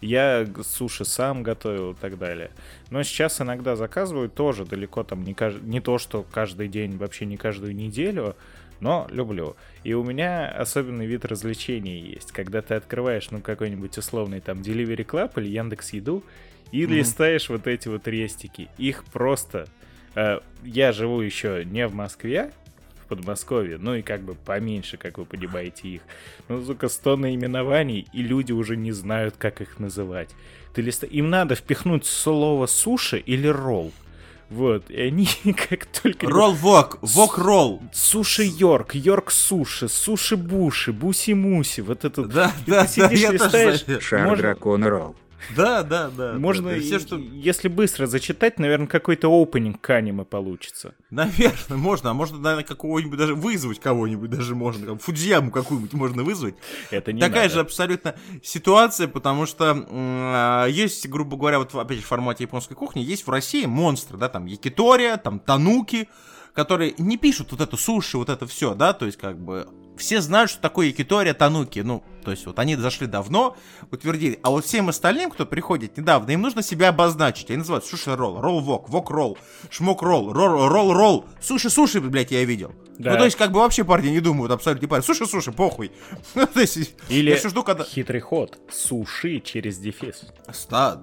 я 0.00 0.44
суши 0.64 1.04
сам 1.04 1.44
готовил 1.44 1.92
и 1.92 1.94
так 1.94 2.18
далее. 2.18 2.50
Но 2.90 3.04
сейчас 3.04 3.40
иногда 3.40 3.76
заказываю 3.76 4.28
тоже 4.28 4.64
далеко 4.64 5.04
там 5.04 5.22
не, 5.22 5.34
кажд... 5.34 5.62
не 5.62 5.80
то, 5.80 5.98
что 5.98 6.26
каждый 6.32 6.66
день, 6.66 6.96
вообще 6.96 7.26
не 7.26 7.36
каждую 7.36 7.76
неделю, 7.76 8.34
но 8.80 9.06
люблю. 9.08 9.54
И 9.84 9.94
у 9.94 10.02
меня 10.02 10.48
особенный 10.48 11.06
вид 11.06 11.24
развлечений 11.26 12.00
есть, 12.00 12.32
когда 12.32 12.60
ты 12.60 12.74
открываешь, 12.74 13.30
ну, 13.30 13.40
какой-нибудь 13.40 13.96
условный 13.96 14.40
там 14.40 14.62
Delivery 14.62 15.06
Club 15.06 15.30
или 15.36 15.48
Яндекс 15.48 15.92
Еду, 15.92 16.24
и 16.72 16.82
mm-hmm. 16.82 16.86
листаешь 16.86 17.48
вот 17.48 17.66
эти 17.66 17.88
вот 17.88 18.08
рестики. 18.08 18.68
Их 18.78 19.04
просто... 19.04 19.68
Э, 20.14 20.40
я 20.64 20.92
живу 20.92 21.20
еще 21.20 21.64
не 21.64 21.86
в 21.86 21.94
Москве, 21.94 22.50
в 23.04 23.08
Подмосковье, 23.08 23.78
ну 23.78 23.94
и 23.94 24.02
как 24.02 24.22
бы 24.22 24.34
поменьше, 24.34 24.96
как 24.96 25.18
вы 25.18 25.26
понимаете, 25.26 25.88
их. 25.88 26.02
Ну, 26.48 26.64
сука, 26.64 26.88
100 26.88 27.16
наименований, 27.16 28.08
и 28.12 28.22
люди 28.22 28.52
уже 28.52 28.76
не 28.76 28.92
знают, 28.92 29.36
как 29.36 29.60
их 29.60 29.78
называть. 29.78 30.30
Ты 30.74 30.82
листа... 30.82 31.06
Им 31.06 31.30
надо 31.30 31.54
впихнуть 31.54 32.06
слово 32.06 32.66
суши 32.66 33.18
или 33.18 33.46
ролл. 33.46 33.92
Вот, 34.48 34.90
и 34.90 35.00
они 35.00 35.28
как 35.68 35.86
только... 35.86 36.26
Ролл 36.26 36.52
вок, 36.52 36.98
вок 37.00 37.38
ролл. 37.38 37.82
Суши 37.92 38.44
Йорк, 38.44 38.94
Йорк 38.94 39.30
суши, 39.30 39.88
суши 39.88 40.36
буши, 40.36 40.92
буси 40.92 41.32
муси, 41.32 41.80
вот 41.80 42.04
это... 42.04 42.24
Да, 42.24 42.52
да, 42.66 42.86
да, 42.96 43.10
я 43.10 43.32
тоже 43.32 44.00
Шар 44.00 44.36
дракон 44.36 44.84
ролл. 44.84 45.16
Да, 45.56 45.82
да, 45.82 46.10
да. 46.10 46.34
Можно, 46.34 46.70
да, 46.70 46.80
все, 46.80 46.98
что... 46.98 47.16
если 47.16 47.68
быстро 47.68 48.06
зачитать, 48.06 48.58
наверное, 48.58 48.86
какой-то 48.86 49.28
опенинг 49.28 49.80
к 49.80 49.90
аниме 49.90 50.24
получится. 50.24 50.94
Наверное, 51.10 51.76
можно. 51.76 52.10
А 52.10 52.14
можно, 52.14 52.38
наверное, 52.38 52.64
какого-нибудь 52.64 53.18
даже 53.18 53.34
вызвать 53.34 53.80
кого-нибудь 53.80 54.30
даже 54.30 54.54
можно. 54.54 54.86
Там, 54.86 54.98
Фудзияму 54.98 55.50
какую-нибудь 55.50 55.92
можно 55.92 56.22
вызвать. 56.22 56.54
Это 56.90 57.12
не 57.12 57.20
Такая 57.20 57.44
надо. 57.44 57.54
же 57.54 57.60
абсолютно 57.60 58.14
ситуация, 58.42 59.08
потому 59.08 59.46
что 59.46 59.86
э, 59.88 60.70
есть, 60.70 61.08
грубо 61.08 61.36
говоря, 61.36 61.58
вот 61.58 61.74
опять 61.74 61.98
же 61.98 62.04
в 62.04 62.08
формате 62.08 62.44
японской 62.44 62.74
кухни, 62.74 63.00
есть 63.00 63.26
в 63.26 63.30
России 63.30 63.66
монстры, 63.66 64.18
да, 64.18 64.28
там 64.28 64.46
Якитория, 64.46 65.16
там 65.16 65.38
Тануки, 65.38 66.08
которые 66.54 66.94
не 66.98 67.16
пишут 67.16 67.52
вот 67.52 67.60
это 67.60 67.76
суши, 67.76 68.18
вот 68.18 68.28
это 68.28 68.46
все, 68.46 68.74
да, 68.74 68.92
то 68.92 69.06
есть 69.06 69.18
как 69.18 69.38
бы 69.38 69.66
все 69.96 70.20
знают, 70.20 70.50
что 70.50 70.60
такое 70.60 70.88
Якитория, 70.88 71.34
Тануки, 71.34 71.80
ну, 71.80 72.02
то 72.24 72.30
есть 72.30 72.46
вот 72.46 72.58
они 72.58 72.76
зашли 72.76 73.06
давно, 73.06 73.56
утвердили, 73.90 74.38
а 74.42 74.50
вот 74.50 74.64
всем 74.64 74.88
остальным, 74.88 75.30
кто 75.30 75.46
приходит 75.46 75.96
недавно, 75.96 76.30
им 76.30 76.42
нужно 76.42 76.62
себя 76.62 76.88
обозначить, 76.88 77.50
они 77.50 77.58
называют 77.58 77.84
суши 77.84 78.14
ролл, 78.14 78.40
ролл 78.40 78.60
вок, 78.60 78.88
вок 78.88 79.10
ролл, 79.10 79.38
шмок 79.70 80.02
ролл, 80.02 80.32
ролл 80.32 80.68
ролл 80.68 80.92
ролл, 80.92 81.24
суши 81.40 81.70
суши, 81.70 82.00
блядь, 82.00 82.30
я 82.30 82.44
видел. 82.44 82.72
Да. 82.98 83.12
Ну, 83.12 83.18
то 83.18 83.24
есть, 83.24 83.36
как 83.36 83.52
бы 83.52 83.60
вообще 83.60 83.84
парни 83.84 84.10
не 84.10 84.20
думают 84.20 84.52
абсолютно 84.52 84.84
не 84.84 84.88
парень. 84.88 85.02
Суши, 85.02 85.26
суши, 85.26 85.50
похуй. 85.50 85.90
Ну, 86.34 86.46
Или 87.08 87.30
я 87.30 87.36
жду, 87.48 87.62
когда... 87.62 87.84
хитрый 87.84 88.20
ход. 88.20 88.58
Суши 88.70 89.40
через 89.40 89.78
дефис. 89.78 90.26
Ста 90.52 91.00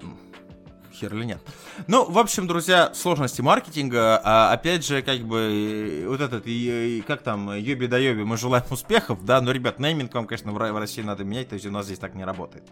хер 0.92 1.14
или 1.14 1.24
нет. 1.24 1.40
Ну, 1.86 2.10
в 2.10 2.18
общем, 2.18 2.46
друзья, 2.46 2.92
сложности 2.94 3.40
маркетинга, 3.40 4.20
а, 4.22 4.52
опять 4.52 4.86
же, 4.86 5.02
как 5.02 5.20
бы, 5.20 6.04
вот 6.08 6.20
этот, 6.20 6.46
и, 6.46 6.98
и, 6.98 7.00
как 7.02 7.22
там, 7.22 7.56
Йоби 7.56 7.86
да 7.86 7.98
Йоби, 7.98 8.22
мы 8.22 8.36
желаем 8.36 8.64
успехов, 8.70 9.24
да, 9.24 9.40
но, 9.40 9.52
ребят, 9.52 9.78
нейминг 9.78 10.14
вам, 10.14 10.26
конечно, 10.26 10.52
в, 10.52 10.54
в 10.54 10.78
России 10.78 11.02
надо 11.02 11.24
менять, 11.24 11.48
то 11.48 11.54
есть 11.54 11.66
у 11.66 11.70
нас 11.70 11.86
здесь 11.86 11.98
так 11.98 12.14
не 12.14 12.24
работает. 12.24 12.64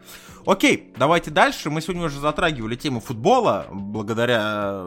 Окей, 0.47 0.93
давайте 0.97 1.31
дальше, 1.31 1.71
мы 1.71 1.81
сегодня 1.81 2.05
уже 2.05 2.21
затрагивали 2.21 2.77
тему 2.77 3.01
футбола, 3.01 3.67
благодаря 3.71 4.85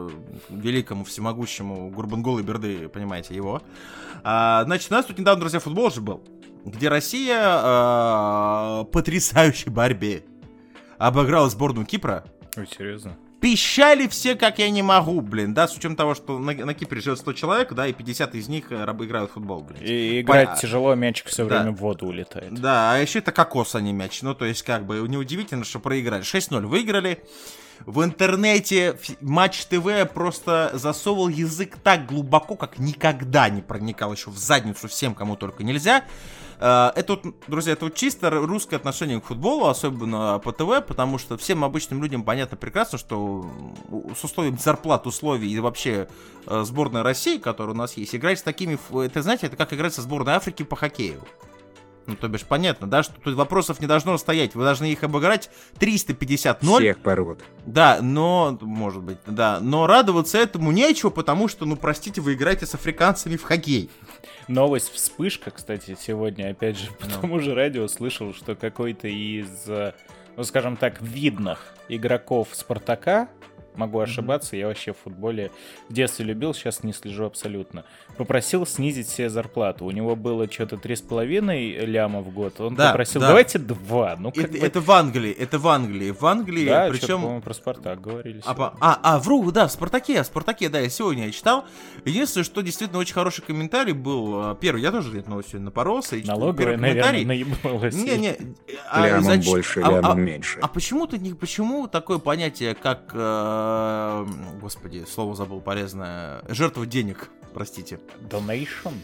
великому 0.48 1.04
всемогущему 1.04 1.90
Гурбангулу 1.90 2.42
Берды, 2.42 2.88
понимаете, 2.88 3.34
его. 3.34 3.62
А, 4.24 4.64
значит, 4.64 4.90
у 4.90 4.94
нас 4.94 5.06
тут 5.06 5.18
недавно, 5.18 5.40
друзья, 5.40 5.60
футбол 5.60 5.90
же 5.90 6.00
был, 6.00 6.22
где 6.64 6.88
Россия 6.88 7.40
а, 7.42 8.84
потрясающей 8.84 9.70
борьбе 9.70 10.24
обыграла 10.98 11.48
сборную 11.50 11.86
Кипра. 11.86 12.24
Ой, 12.56 12.66
серьезно? 12.66 13.16
Пищали 13.42 14.06
все, 14.06 14.36
как 14.36 14.60
я 14.60 14.70
не 14.70 14.82
могу, 14.82 15.20
блин, 15.20 15.52
да, 15.52 15.66
с 15.66 15.72
учетом 15.72 15.96
того, 15.96 16.14
что 16.14 16.38
на, 16.38 16.54
на 16.54 16.74
Кипре 16.74 17.00
живет 17.00 17.18
100 17.18 17.32
человек, 17.32 17.72
да, 17.72 17.88
и 17.88 17.92
50 17.92 18.36
из 18.36 18.48
них 18.48 18.70
э, 18.70 18.76
играют 19.00 19.32
в 19.32 19.34
футбол, 19.34 19.62
блин. 19.62 19.82
И 19.82 20.20
играть 20.20 20.50
По... 20.50 20.56
тяжело, 20.56 20.94
мячик 20.94 21.26
все 21.26 21.44
да. 21.44 21.58
время 21.58 21.72
в 21.72 21.80
воду 21.80 22.06
улетает. 22.06 22.54
Да, 22.54 22.94
а 22.94 22.98
еще 22.98 23.18
это 23.18 23.32
кокос, 23.32 23.74
а 23.74 23.80
не 23.80 23.92
мяч, 23.92 24.22
ну, 24.22 24.36
то 24.36 24.44
есть, 24.44 24.62
как 24.62 24.86
бы, 24.86 25.00
неудивительно, 25.08 25.64
что 25.64 25.80
проиграли. 25.80 26.22
6-0 26.22 26.64
выиграли. 26.66 27.18
в 27.80 28.04
интернете 28.04 28.96
Матч 29.20 29.64
ТВ 29.64 29.88
просто 30.14 30.70
засовывал 30.74 31.26
язык 31.26 31.78
так 31.82 32.06
глубоко, 32.06 32.54
как 32.54 32.78
никогда 32.78 33.48
не 33.48 33.60
проникал 33.60 34.12
еще 34.12 34.30
в 34.30 34.38
задницу 34.38 34.86
всем, 34.86 35.16
кому 35.16 35.34
только 35.34 35.64
нельзя. 35.64 36.04
Э, 36.62 36.92
Это 36.94 37.20
друзья, 37.48 37.72
это 37.72 37.86
вот 37.86 37.94
чисто 37.96 38.30
русское 38.30 38.76
отношение 38.76 39.20
к 39.20 39.24
футболу, 39.24 39.66
особенно 39.66 40.38
по 40.38 40.52
ТВ, 40.52 40.86
потому 40.86 41.18
что 41.18 41.36
всем 41.36 41.64
обычным 41.64 42.00
людям 42.00 42.22
понятно 42.22 42.56
прекрасно, 42.56 42.98
что 42.98 43.50
с 44.16 44.22
условием 44.22 44.56
зарплат, 44.58 45.06
условий 45.08 45.50
и 45.50 45.58
вообще 45.58 46.08
э, 46.46 46.62
сборная 46.64 47.02
России, 47.02 47.38
которая 47.38 47.74
у 47.74 47.78
нас 47.78 47.96
есть, 47.96 48.14
играть 48.14 48.38
с 48.38 48.42
такими, 48.42 48.78
это 49.04 49.22
знаете, 49.22 49.48
это 49.48 49.56
как 49.56 49.72
играть 49.72 49.92
со 49.92 50.02
сборной 50.02 50.34
Африки 50.34 50.62
по 50.62 50.76
хоккею. 50.76 51.20
Ну, 52.06 52.16
то 52.16 52.28
бишь, 52.28 52.42
понятно, 52.42 52.88
да, 52.88 53.02
что 53.02 53.14
тут 53.20 53.34
вопросов 53.34 53.80
не 53.80 53.86
должно 53.86 54.18
стоять. 54.18 54.54
Вы 54.54 54.64
должны 54.64 54.90
их 54.90 55.04
обыграть 55.04 55.50
350-0. 55.78 56.78
Всех 56.78 56.98
пород. 56.98 57.40
Да, 57.64 57.98
но, 58.02 58.58
может 58.60 59.02
быть, 59.02 59.18
да, 59.26 59.60
но 59.60 59.86
радоваться 59.86 60.38
этому 60.38 60.72
нечего, 60.72 61.10
потому 61.10 61.48
что, 61.48 61.64
ну, 61.64 61.76
простите, 61.76 62.20
вы 62.20 62.34
играете 62.34 62.66
с 62.66 62.74
африканцами 62.74 63.36
в 63.36 63.42
хоккей. 63.44 63.90
Новость 64.48 64.92
вспышка, 64.92 65.50
кстати, 65.50 65.96
сегодня, 66.00 66.50
опять 66.50 66.76
же, 66.76 66.90
по 66.92 67.06
тому 67.06 67.38
же 67.38 67.54
радио 67.54 67.86
слышал, 67.86 68.34
что 68.34 68.56
какой-то 68.56 69.06
из, 69.06 69.68
э, 69.68 69.92
ну, 70.36 70.42
скажем 70.42 70.76
так, 70.76 71.00
видных 71.00 71.74
игроков 71.88 72.48
Спартака, 72.52 73.28
могу 73.76 74.00
ошибаться, 74.00 74.56
я 74.56 74.66
вообще 74.66 74.92
в 74.92 74.98
футболе 74.98 75.50
в 75.88 75.92
детстве 75.92 76.24
любил, 76.24 76.54
сейчас 76.54 76.82
не 76.82 76.92
слежу 76.92 77.24
абсолютно, 77.24 77.84
попросил 78.16 78.66
снизить 78.66 79.08
себе 79.08 79.30
зарплату. 79.30 79.84
У 79.84 79.90
него 79.90 80.16
было 80.16 80.50
что-то 80.50 80.76
3,5 80.76 81.84
ляма 81.86 82.20
в 82.20 82.30
год, 82.30 82.60
он 82.60 82.74
Да, 82.74 82.90
попросил, 82.90 83.20
да. 83.20 83.28
давайте 83.28 83.58
2, 83.58 84.16
ну 84.18 84.32
как 84.32 84.44
Это, 84.44 84.52
бы... 84.52 84.58
это 84.66 84.80
в 84.80 84.90
Англии, 84.90 85.30
это 85.32 85.58
в 85.58 85.68
Англии. 85.68 86.10
В 86.10 86.24
Англии, 86.26 86.68
да, 86.68 86.88
причем... 86.90 87.40
про 87.42 87.54
Спартак 87.54 88.00
говорили. 88.00 88.42
А, 88.44 88.54
по- 88.54 88.74
а, 88.80 88.98
а, 89.02 89.18
вру, 89.18 89.50
да, 89.50 89.66
в 89.66 89.72
Спартаке, 89.72 90.22
в 90.22 90.26
Спартаке, 90.26 90.68
да, 90.68 90.80
я 90.80 90.88
сегодня 90.88 91.26
я 91.26 91.32
читал. 91.32 91.64
Единственное, 92.04 92.44
что 92.44 92.60
действительно 92.62 92.98
очень 93.00 93.14
хороший 93.14 93.42
комментарий 93.42 93.92
был. 93.92 94.40
а, 94.42 94.54
Первый, 94.54 94.82
я 94.82 94.90
тоже 94.92 95.10
где-то 95.10 95.30
на 95.30 95.42
сегодня 95.42 95.60
напоролся. 95.66 96.16
И 96.16 96.22
читал 96.22 96.38
Налоговая, 96.38 96.66
первый 96.76 96.80
наверное, 96.80 97.24
наебалась. 97.24 97.94
Не, 97.94 98.16
не. 98.18 98.36
а 98.90 99.06
Лямом 99.06 99.24
зач- 99.32 99.46
больше, 99.46 99.80
а- 99.80 99.90
лямом 99.90 100.10
а- 100.12 100.14
меньше. 100.14 100.58
А 100.60 100.68
почему-то 100.68 101.18
не 101.18 101.32
почему 101.34 101.86
такое 101.88 102.18
понятие, 102.18 102.74
как 102.74 103.10
э, 103.14 104.26
господи, 104.60 105.04
слово 105.12 105.34
забыл 105.34 105.60
полезное, 105.60 106.42
жертва 106.48 106.86
денег, 106.86 107.30
простите. 107.52 108.00
Donation? 108.28 108.94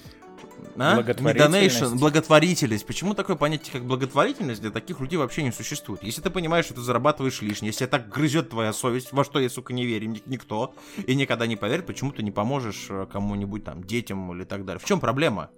А? 0.76 0.90
Не 0.90 1.02
Благотворительность. 1.02 1.80
donation, 1.80 1.94
благотворительность. 1.98 2.86
Почему 2.86 3.14
такое 3.14 3.36
понятие, 3.36 3.72
как 3.72 3.84
благотворительность, 3.84 4.60
для 4.60 4.70
таких 4.70 5.00
людей 5.00 5.16
вообще 5.16 5.42
не 5.42 5.52
существует? 5.52 6.02
Если 6.02 6.20
ты 6.20 6.30
понимаешь, 6.30 6.64
что 6.64 6.74
ты 6.74 6.80
зарабатываешь 6.80 7.42
лишнее, 7.42 7.70
если 7.70 7.86
так 7.86 8.08
грызет 8.08 8.50
твоя 8.50 8.72
совесть, 8.72 9.12
во 9.12 9.24
что 9.24 9.38
я, 9.40 9.48
сука, 9.50 9.72
не 9.72 9.86
верю, 9.86 10.08
ни- 10.08 10.22
никто, 10.26 10.74
и 11.06 11.14
никогда 11.14 11.46
не 11.46 11.56
поверит, 11.56 11.86
почему 11.86 12.10
ты 12.12 12.22
не 12.22 12.30
поможешь 12.30 12.86
э, 12.90 13.06
кому-нибудь 13.10 13.64
там, 13.64 13.84
детям 13.84 14.32
или 14.32 14.44
так 14.44 14.64
далее. 14.64 14.80
В 14.80 14.84
чем 14.84 15.00
проблема? 15.00 15.50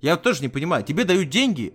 Я 0.00 0.16
тоже 0.16 0.42
не 0.42 0.48
понимаю. 0.48 0.84
Тебе 0.84 1.04
дают 1.04 1.28
деньги, 1.28 1.74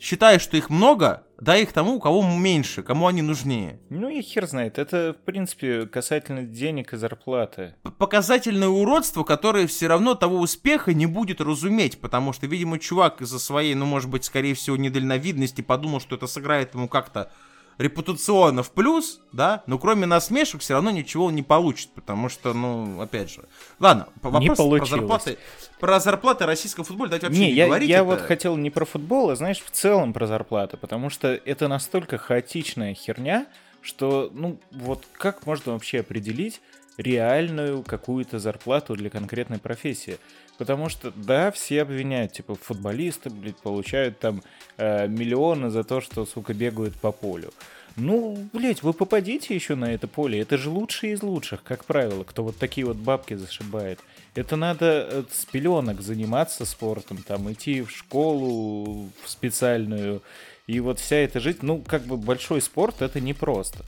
считаешь, 0.00 0.42
что 0.42 0.56
их 0.56 0.70
много, 0.70 1.24
дай 1.40 1.62
их 1.62 1.72
тому, 1.72 1.94
у 1.94 2.00
кого 2.00 2.22
меньше, 2.22 2.82
кому 2.82 3.06
они 3.06 3.22
нужнее. 3.22 3.80
Ну 3.90 4.08
и 4.08 4.20
хер 4.22 4.46
знает, 4.46 4.78
это, 4.78 5.14
в 5.20 5.24
принципе, 5.24 5.86
касательно 5.86 6.42
денег 6.42 6.92
и 6.92 6.96
зарплаты. 6.96 7.74
Показательное 7.98 8.68
уродство, 8.68 9.24
которое 9.24 9.66
все 9.66 9.86
равно 9.86 10.14
того 10.14 10.38
успеха 10.38 10.94
не 10.94 11.06
будет 11.06 11.40
разуметь, 11.40 12.00
потому 12.00 12.32
что, 12.32 12.46
видимо, 12.46 12.78
чувак 12.78 13.22
из-за 13.22 13.38
своей, 13.38 13.74
ну, 13.74 13.86
может 13.86 14.10
быть, 14.10 14.24
скорее 14.24 14.54
всего, 14.54 14.76
недальновидности 14.76 15.60
подумал, 15.60 16.00
что 16.00 16.16
это 16.16 16.26
сыграет 16.26 16.74
ему 16.74 16.88
как-то 16.88 17.30
репутационно 17.78 18.62
в 18.62 18.70
плюс, 18.72 19.20
да, 19.32 19.62
но 19.66 19.78
кроме 19.78 20.04
насмешек 20.06 20.60
все 20.60 20.74
равно 20.74 20.90
ничего 20.90 21.26
он 21.26 21.34
не 21.34 21.42
получит, 21.42 21.90
потому 21.90 22.28
что, 22.28 22.52
ну, 22.52 23.00
опять 23.00 23.30
же. 23.30 23.44
Ладно, 23.78 24.08
по- 24.20 24.28
Не 24.38 24.48
вопрос 24.50 24.56
про 24.58 24.64
получилось. 24.64 24.90
зарплаты, 24.90 25.38
про 25.80 26.00
зарплаты 26.00 26.46
российского 26.46 26.84
футбола 26.84 27.08
давайте 27.08 27.26
вообще 27.26 27.40
не, 27.40 27.46
не, 27.48 27.52
я, 27.54 27.66
говорить. 27.66 27.88
я 27.88 27.96
это- 27.98 28.04
вот 28.04 28.20
хотел 28.20 28.56
не 28.56 28.70
про 28.70 28.84
футбол, 28.84 29.30
а 29.30 29.36
знаешь, 29.36 29.62
в 29.64 29.70
целом 29.70 30.12
про 30.12 30.26
зарплаты, 30.26 30.76
потому 30.76 31.08
что 31.08 31.28
это 31.28 31.68
настолько 31.68 32.18
хаотичная 32.18 32.94
херня, 32.94 33.46
что, 33.80 34.28
ну, 34.34 34.58
вот 34.72 35.04
как 35.12 35.46
можно 35.46 35.72
вообще 35.72 36.00
определить 36.00 36.60
реальную 36.98 37.82
какую-то 37.82 38.38
зарплату 38.38 38.94
для 38.94 39.08
конкретной 39.08 39.58
профессии? 39.58 40.18
Потому 40.58 40.88
что, 40.88 41.12
да, 41.14 41.50
все 41.50 41.82
обвиняют, 41.82 42.32
типа, 42.32 42.56
футболисты, 42.56 43.30
блядь, 43.30 43.56
получают 43.56 44.18
там 44.18 44.42
э, 44.76 45.06
миллионы 45.08 45.70
за 45.70 45.84
то, 45.84 46.00
что, 46.00 46.26
сука, 46.26 46.52
бегают 46.52 46.96
по 46.96 47.12
полю. 47.12 47.52
Ну, 47.96 48.48
блядь, 48.52 48.82
вы 48.82 48.92
попадите 48.92 49.54
еще 49.54 49.74
на 49.74 49.92
это 49.92 50.06
поле. 50.06 50.40
Это 50.40 50.56
же 50.56 50.70
лучшие 50.70 51.14
из 51.14 51.22
лучших, 51.22 51.62
как 51.62 51.84
правило, 51.84 52.24
кто 52.24 52.44
вот 52.44 52.56
такие 52.56 52.86
вот 52.86 52.96
бабки 52.96 53.34
зашибает. 53.34 54.00
Это 54.34 54.56
надо 54.56 55.08
э, 55.10 55.24
с 55.32 55.44
пеленок 55.46 56.00
заниматься 56.00 56.64
спортом, 56.64 57.18
там, 57.18 57.50
идти 57.52 57.82
в 57.82 57.90
школу 57.90 59.10
в 59.24 59.28
специальную, 59.28 60.22
и 60.68 60.80
вот 60.80 61.00
вся 61.00 61.16
эта 61.16 61.40
жизнь, 61.40 61.60
ну, 61.62 61.78
как 61.80 62.02
бы 62.02 62.16
большой 62.16 62.60
спорт, 62.60 63.00
это 63.00 63.20
непросто. 63.20 63.78
Не, 63.78 63.84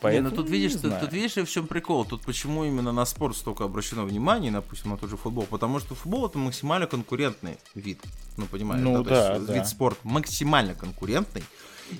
Поэтому 0.00 0.30
ну 0.30 0.36
тут 0.36 0.48
видишь, 0.48 0.74
не 0.74 0.80
тут, 0.80 1.00
тут 1.00 1.12
видишь, 1.12 1.34
в 1.34 1.50
чем 1.50 1.66
прикол. 1.66 2.04
Тут 2.04 2.22
почему 2.22 2.64
именно 2.64 2.92
на 2.92 3.04
спорт 3.04 3.36
столько 3.36 3.64
обращено 3.64 4.04
внимание, 4.04 4.52
допустим, 4.52 4.90
на 4.90 4.96
тот 4.96 5.10
же 5.10 5.16
футбол. 5.16 5.44
Потому 5.44 5.80
что 5.80 5.94
футбол 5.94 6.26
это 6.26 6.38
максимально 6.38 6.86
конкурентный 6.86 7.58
вид. 7.74 8.00
Ну, 8.36 8.46
понимаешь, 8.46 8.82
Ну 8.82 9.02
да, 9.02 9.34
есть 9.34 9.46
да. 9.46 9.54
вид 9.54 9.66
спорта 9.66 10.00
максимально 10.04 10.74
конкурентный. 10.74 11.42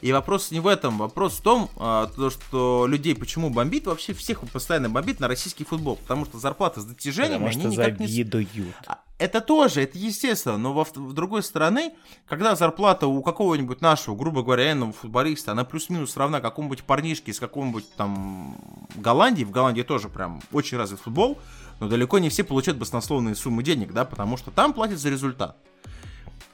И 0.01 0.13
вопрос 0.13 0.51
не 0.51 0.61
в 0.61 0.67
этом, 0.67 0.99
вопрос 0.99 1.39
в 1.39 1.43
том, 1.43 1.71
а, 1.77 2.07
то, 2.15 2.31
что 2.31 2.87
людей 2.87 3.15
почему 3.15 3.51
бомбит, 3.51 3.87
вообще 3.87 4.13
всех 4.13 4.41
постоянно 4.51 4.89
бомбит 4.89 5.21
на 5.21 5.29
российский 5.29 5.65
футбол, 5.65 5.97
потому 5.97 6.25
что 6.25 6.39
зарплаты 6.39 6.81
с 6.81 6.85
достижениями, 6.85 7.45
Потому 7.45 7.51
они 7.51 7.61
что 7.61 7.83
никак 7.83 8.01
не... 8.01 8.07
завидуют. 8.07 8.75
А, 8.87 8.99
Это 9.19 9.41
тоже, 9.41 9.83
это 9.83 9.99
естественно, 9.99 10.59
но 10.59 10.73
во, 10.73 10.85
в 10.85 11.13
другой 11.13 11.43
стороны, 11.43 11.93
когда 12.27 12.55
зарплата 12.55 13.07
у 13.07 13.23
какого-нибудь 13.23 13.81
нашего, 13.81 14.15
грубо 14.15 14.43
говоря, 14.43 14.73
энного 14.73 14.93
футболиста, 14.93 15.53
она 15.53 15.65
плюс-минус 15.65 16.17
равна 16.17 16.41
какому-нибудь 16.41 16.85
парнишке 16.85 17.33
из 17.33 17.41
какого-нибудь 17.41 17.85
там 17.97 18.57
Голландии, 18.95 19.45
в 19.45 19.51
Голландии 19.51 19.83
тоже 19.83 20.09
прям 20.09 20.41
очень 20.53 20.79
развит 20.79 21.01
футбол, 21.01 21.39
но 21.81 21.89
далеко 21.89 22.19
не 22.19 22.29
все 22.29 22.45
получают 22.45 22.79
баснословные 22.79 23.35
суммы 23.35 23.63
денег, 23.63 23.93
да, 23.93 24.05
потому 24.05 24.37
что 24.37 24.51
там 24.51 24.73
платят 24.73 24.99
за 24.99 25.11
результат. 25.11 25.57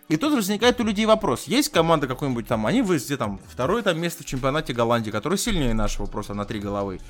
И 0.09 0.17
тут 0.17 0.35
возникает 0.35 0.79
у 0.81 0.85
людей 0.85 1.07
вопрос. 1.07 1.45
Есть 1.45 1.71
команда 1.71 2.07
какой-нибудь 2.07 2.47
там, 2.47 2.67
они 2.67 2.83
везде 2.83 3.17
там 3.17 3.41
второе 3.49 3.83
там 3.83 3.99
место 3.99 4.23
в 4.23 4.27
чемпионате 4.27 4.75
Голландии, 4.75 5.11
который 5.11 5.39
сильнее 5.39 5.73
нашего 5.73 6.07
просто 6.07 6.35
на 6.35 6.45
три 6.45 6.61
головы. 6.61 7.01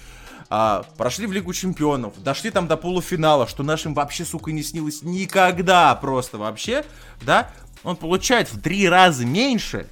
А, 0.49 0.85
прошли 0.97 1.27
в 1.27 1.33
Лигу 1.33 1.53
Чемпионов, 1.53 2.23
дошли 2.23 2.51
там 2.51 2.69
до 2.69 2.77
полуфинала, 2.77 3.49
что 3.49 3.63
нашим 3.63 3.95
вообще, 3.95 4.25
сука, 4.25 4.53
не 4.53 4.63
снилось 4.63 5.03
никогда 5.03 5.95
просто 5.97 6.39
вообще, 6.39 6.85
да, 7.23 7.51
он 7.83 7.97
получает 7.97 8.53
в 8.53 8.61
три 8.61 8.89
раза 8.89 9.25
меньше, 9.25 9.89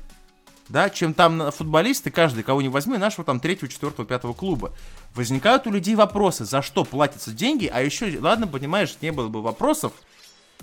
да, 0.68 0.88
чем 0.90 1.14
там 1.14 1.50
футболисты, 1.50 2.11
каждый, 2.11 2.44
кого 2.44 2.62
не 2.62 2.68
возьми, 2.68 2.98
нашего 2.98 3.24
там 3.24 3.40
третьего, 3.40 3.68
четвертого, 3.68 4.07
пятого 4.07 4.34
клуба. 4.34 4.72
Возникают 5.14 5.66
у 5.66 5.70
людей 5.70 5.94
вопросы, 5.94 6.44
за 6.44 6.62
что 6.62 6.84
платятся 6.84 7.32
деньги, 7.32 7.66
а 7.66 7.80
еще, 7.80 8.16
ладно, 8.20 8.46
понимаешь, 8.46 8.96
не 9.00 9.11
было 9.11 9.28
бы 9.28 9.42
вопросов, 9.42 9.92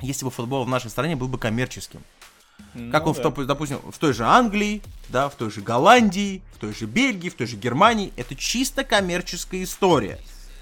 если 0.02 0.24
бы 0.24 0.32
футбол 0.32 0.64
в 0.64 0.70
нашей 0.70 0.90
стране 0.90 1.16
был 1.16 1.28
бы 1.28 1.38
коммерческим. 1.38 2.02
Как 2.92 3.04
Ну 3.04 3.10
он, 3.10 3.14
в 3.14 3.18
да. 3.18 3.24
топ- 3.24 3.46
допустим, 3.46 3.80
в 3.92 3.98
той 3.98 4.14
же 4.14 4.26
Англии, 4.26 4.82
да, 5.10 5.30
в 5.30 5.36
той 5.36 5.50
же 5.52 5.62
Голландии, 5.62 6.42
в 6.56 6.60
той 6.60 6.74
же 6.74 6.86
Бельгии, 6.86 7.30
в 7.30 7.36
той 7.36 7.48
же 7.48 7.56
Германии. 7.56 8.14
Это 8.16 8.36
чисто 8.36 8.84
коммерческая 8.84 9.64
история, 9.64 10.20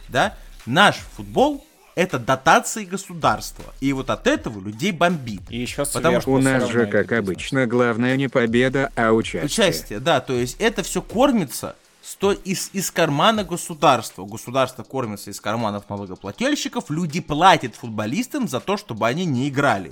да. 0.07 0.35
Наш 0.65 0.97
футбол 1.15 1.65
это 1.97 2.19
дотации 2.19 2.85
государства. 2.85 3.65
И 3.79 3.91
вот 3.91 4.11
от 4.11 4.27
этого 4.27 4.63
людей 4.63 4.91
бомбит. 4.91 5.41
И 5.49 5.57
еще 5.57 5.83
Потому 5.83 6.21
сверху 6.21 6.33
У 6.33 6.39
нас 6.39 6.69
же, 6.69 6.85
как 6.85 7.11
обычно, 7.11 7.65
главное 7.65 8.15
не 8.15 8.27
победа, 8.27 8.91
а 8.95 9.11
участие. 9.13 9.45
Участие, 9.45 9.99
да, 9.99 10.21
то 10.21 10.33
есть 10.33 10.57
это 10.59 10.83
все 10.83 11.01
кормится 11.01 11.75
сто 12.03 12.33
из, 12.33 12.69
из 12.73 12.91
кармана 12.91 13.43
государства. 13.43 14.25
Государство 14.25 14.83
кормится 14.83 15.31
из 15.31 15.41
карманов 15.41 15.89
налогоплательщиков, 15.89 16.91
люди 16.91 17.19
платят 17.19 17.75
футболистам 17.75 18.47
за 18.47 18.59
то, 18.59 18.77
чтобы 18.77 19.07
они 19.07 19.25
не 19.25 19.49
играли. 19.49 19.91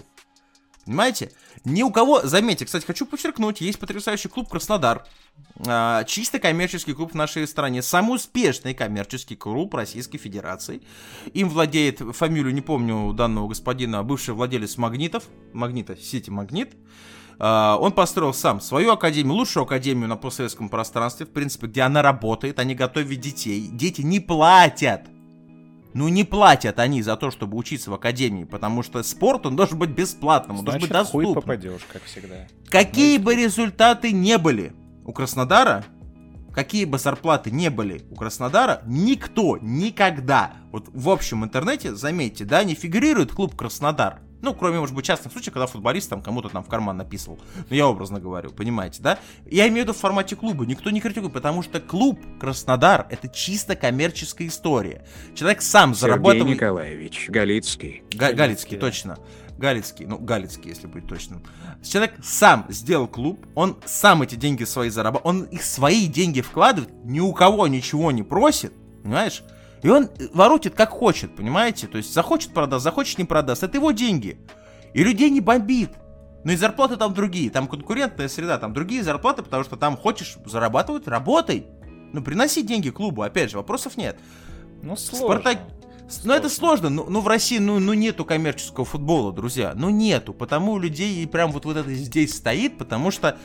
Понимаете? 0.86 1.32
Ни 1.64 1.82
у 1.82 1.92
кого, 1.92 2.22
заметьте, 2.22 2.66
кстати, 2.66 2.86
хочу 2.86 3.08
подчеркнуть, 3.08 3.60
есть 3.60 3.80
потрясающий 3.80 4.30
клуб 4.30 4.50
Краснодар. 4.50 5.06
А, 5.66 6.04
чисто 6.04 6.38
коммерческий 6.40 6.94
клуб 6.94 7.14
в 7.14 7.16
нашей 7.16 7.48
стране. 7.48 7.82
Самый 7.82 8.16
успешный 8.16 8.76
коммерческий 8.76 9.36
клуб 9.36 9.74
Российской 9.74 10.20
Федерации. 10.20 10.84
Им 11.34 11.50
владеет, 11.50 12.02
фамилию 12.16 12.54
не 12.54 12.62
помню 12.62 13.14
данного 13.14 13.48
господина, 13.48 14.04
бывший 14.04 14.36
владелец 14.36 14.78
Магнитов. 14.78 15.24
Магнита, 15.54 15.96
сети 15.96 16.30
Магнит. 16.30 16.76
А, 17.40 17.78
Он 17.80 17.92
построил 17.92 18.34
сам 18.34 18.62
свою 18.62 18.92
академию, 18.92 19.34
лучшую 19.34 19.64
академию 19.64 20.08
на 20.08 20.18
постсоветском 20.18 20.70
пространстве, 20.70 21.26
в 21.26 21.32
принципе, 21.32 21.66
где 21.66 21.82
она 21.82 22.04
работает, 22.04 22.60
они 22.60 22.76
готовят 22.76 23.20
детей. 23.20 23.68
Дети 23.72 24.02
не 24.02 24.20
платят. 24.20 25.08
Ну 25.96 26.10
не 26.10 26.26
платят 26.26 26.78
они 26.80 27.02
за 27.02 27.16
то, 27.16 27.32
чтобы 27.32 27.56
учиться 27.56 27.90
в 27.90 27.94
академии, 27.94 28.44
потому 28.44 28.84
что 28.84 29.02
спорт, 29.02 29.46
он 29.46 29.56
должен 29.56 29.80
быть 29.80 29.92
бесплатным, 29.92 30.60
он 30.60 30.66
должен 30.66 30.82
быть 30.82 30.90
Значит, 30.90 31.10
хуй 31.10 31.24
доступным. 31.24 31.42
попадешь, 31.42 31.88
как 31.92 32.04
всегда. 32.04 32.36
Какие 32.68 33.18
бы 33.18 33.34
результаты 33.34 34.12
не 34.12 34.38
были 34.38 34.74
у 35.06 35.14
Краснодара, 35.14 35.86
какие 36.54 36.84
бы 36.84 36.98
зарплаты 37.00 37.50
не 37.50 37.70
были 37.70 38.02
у 38.12 38.16
Краснодара, 38.16 38.82
никто 38.86 39.58
никогда, 39.62 40.56
вот 40.74 40.90
в 40.92 41.10
общем 41.10 41.46
интернете, 41.46 41.96
заметьте, 41.96 42.44
да, 42.44 42.66
не 42.66 42.76
фигурирует 42.76 43.32
клуб 43.32 43.56
Краснодар. 43.56 44.20
Ну, 44.46 44.54
кроме, 44.54 44.80
может 44.80 44.94
быть, 44.94 45.04
частных 45.06 45.34
случаев, 45.34 45.54
когда 45.54 45.66
футболист 45.66 46.08
там 46.08 46.22
кому-то 46.22 46.50
там 46.50 46.64
в 46.64 46.68
карман 46.68 46.98
написывал. 46.98 47.40
Ну, 47.68 47.76
я 47.76 47.88
образно 47.88 48.20
говорю, 48.20 48.52
понимаете, 48.52 49.02
да? 49.02 49.18
Я 49.50 49.68
имею 49.68 49.86
в 49.86 49.88
виду 49.88 49.94
в 49.94 49.98
формате 49.98 50.36
клуба. 50.36 50.68
Никто 50.68 50.92
не 50.92 51.02
критикует, 51.02 51.34
потому 51.34 51.64
что 51.64 51.80
клуб 51.80 52.20
Краснодар— 52.40 53.08
это 53.10 53.28
чисто 53.28 53.76
коммерческая 53.76 54.48
история. 54.48 55.04
Человек 55.34 55.64
сам 55.64 55.96
Сергей 55.96 56.12
зарабатывает... 56.12 56.56
Николаевич 56.58 57.28
Галицкий. 57.28 58.04
Га- 58.14 58.34
Галицкий, 58.34 58.78
точно. 58.78 59.18
Галицкий, 59.58 60.06
ну, 60.06 60.20
Галицкий, 60.20 60.70
если 60.70 60.86
быть 60.86 61.08
точным. 61.08 61.42
Человек 61.84 62.14
сам 62.24 62.68
сделал 62.70 63.08
клуб, 63.08 63.44
он 63.56 63.78
сам 63.86 64.22
эти 64.22 64.36
деньги 64.36 64.64
свои 64.64 64.90
зарабатывает, 64.90 65.44
он 65.44 65.44
их 65.46 65.64
свои 65.64 66.06
деньги 66.06 66.42
вкладывает, 66.42 66.94
ни 67.04 67.20
у 67.20 67.34
кого 67.34 67.66
ничего 67.68 68.12
не 68.12 68.22
просит, 68.22 68.74
понимаешь? 69.02 69.42
И 69.86 69.88
он 69.88 70.10
воротит 70.34 70.74
как 70.74 70.90
хочет, 70.90 71.36
понимаете? 71.36 71.86
То 71.86 72.00
есть 72.00 72.12
захочет 72.12 72.56
продаст, 72.56 72.84
захочет 72.84 73.20
не 73.20 73.24
продаст, 73.24 73.62
это 73.62 73.78
его 73.78 73.92
деньги. 73.92 74.40
И 74.96 75.04
людей 75.04 75.30
не 75.30 75.42
бомбит. 75.42 75.92
Но 76.44 76.54
и 76.54 76.56
зарплаты 76.56 76.98
там 76.98 77.14
другие, 77.14 77.52
там 77.52 77.68
конкурентная 77.68 78.28
среда, 78.28 78.58
там 78.58 78.74
другие 78.74 79.04
зарплаты, 79.04 79.44
потому 79.44 79.64
что 79.64 79.78
там 79.78 79.96
хочешь 79.96 80.38
зарабатывать, 80.44 81.08
работай. 81.08 81.68
Ну, 82.14 82.24
приноси 82.24 82.64
деньги 82.64 82.90
клубу, 82.90 83.22
опять 83.22 83.52
же, 83.52 83.58
вопросов 83.58 83.96
нет. 83.96 84.18
Ну, 84.82 84.96
сложно. 84.96 85.28
Спартак... 85.28 85.60
Ну 86.24 86.34
это 86.34 86.50
сложно, 86.50 86.90
ну, 86.90 87.06
ну 87.10 87.20
в 87.20 87.28
России 87.28 87.58
ну, 87.58 87.80
ну 87.80 87.94
нету 87.94 88.26
коммерческого 88.26 88.86
футбола, 88.86 89.34
друзья, 89.34 89.74
ну 89.76 89.90
нету, 89.90 90.36
потому 90.36 90.74
у 90.74 90.80
людей 90.80 91.24
и 91.24 91.26
прям 91.26 91.52
вот, 91.52 91.66
вот 91.66 91.78
это 91.78 91.92
здесь 91.96 92.36
стоит, 92.36 92.78
потому 92.78 93.10
что 93.10 93.38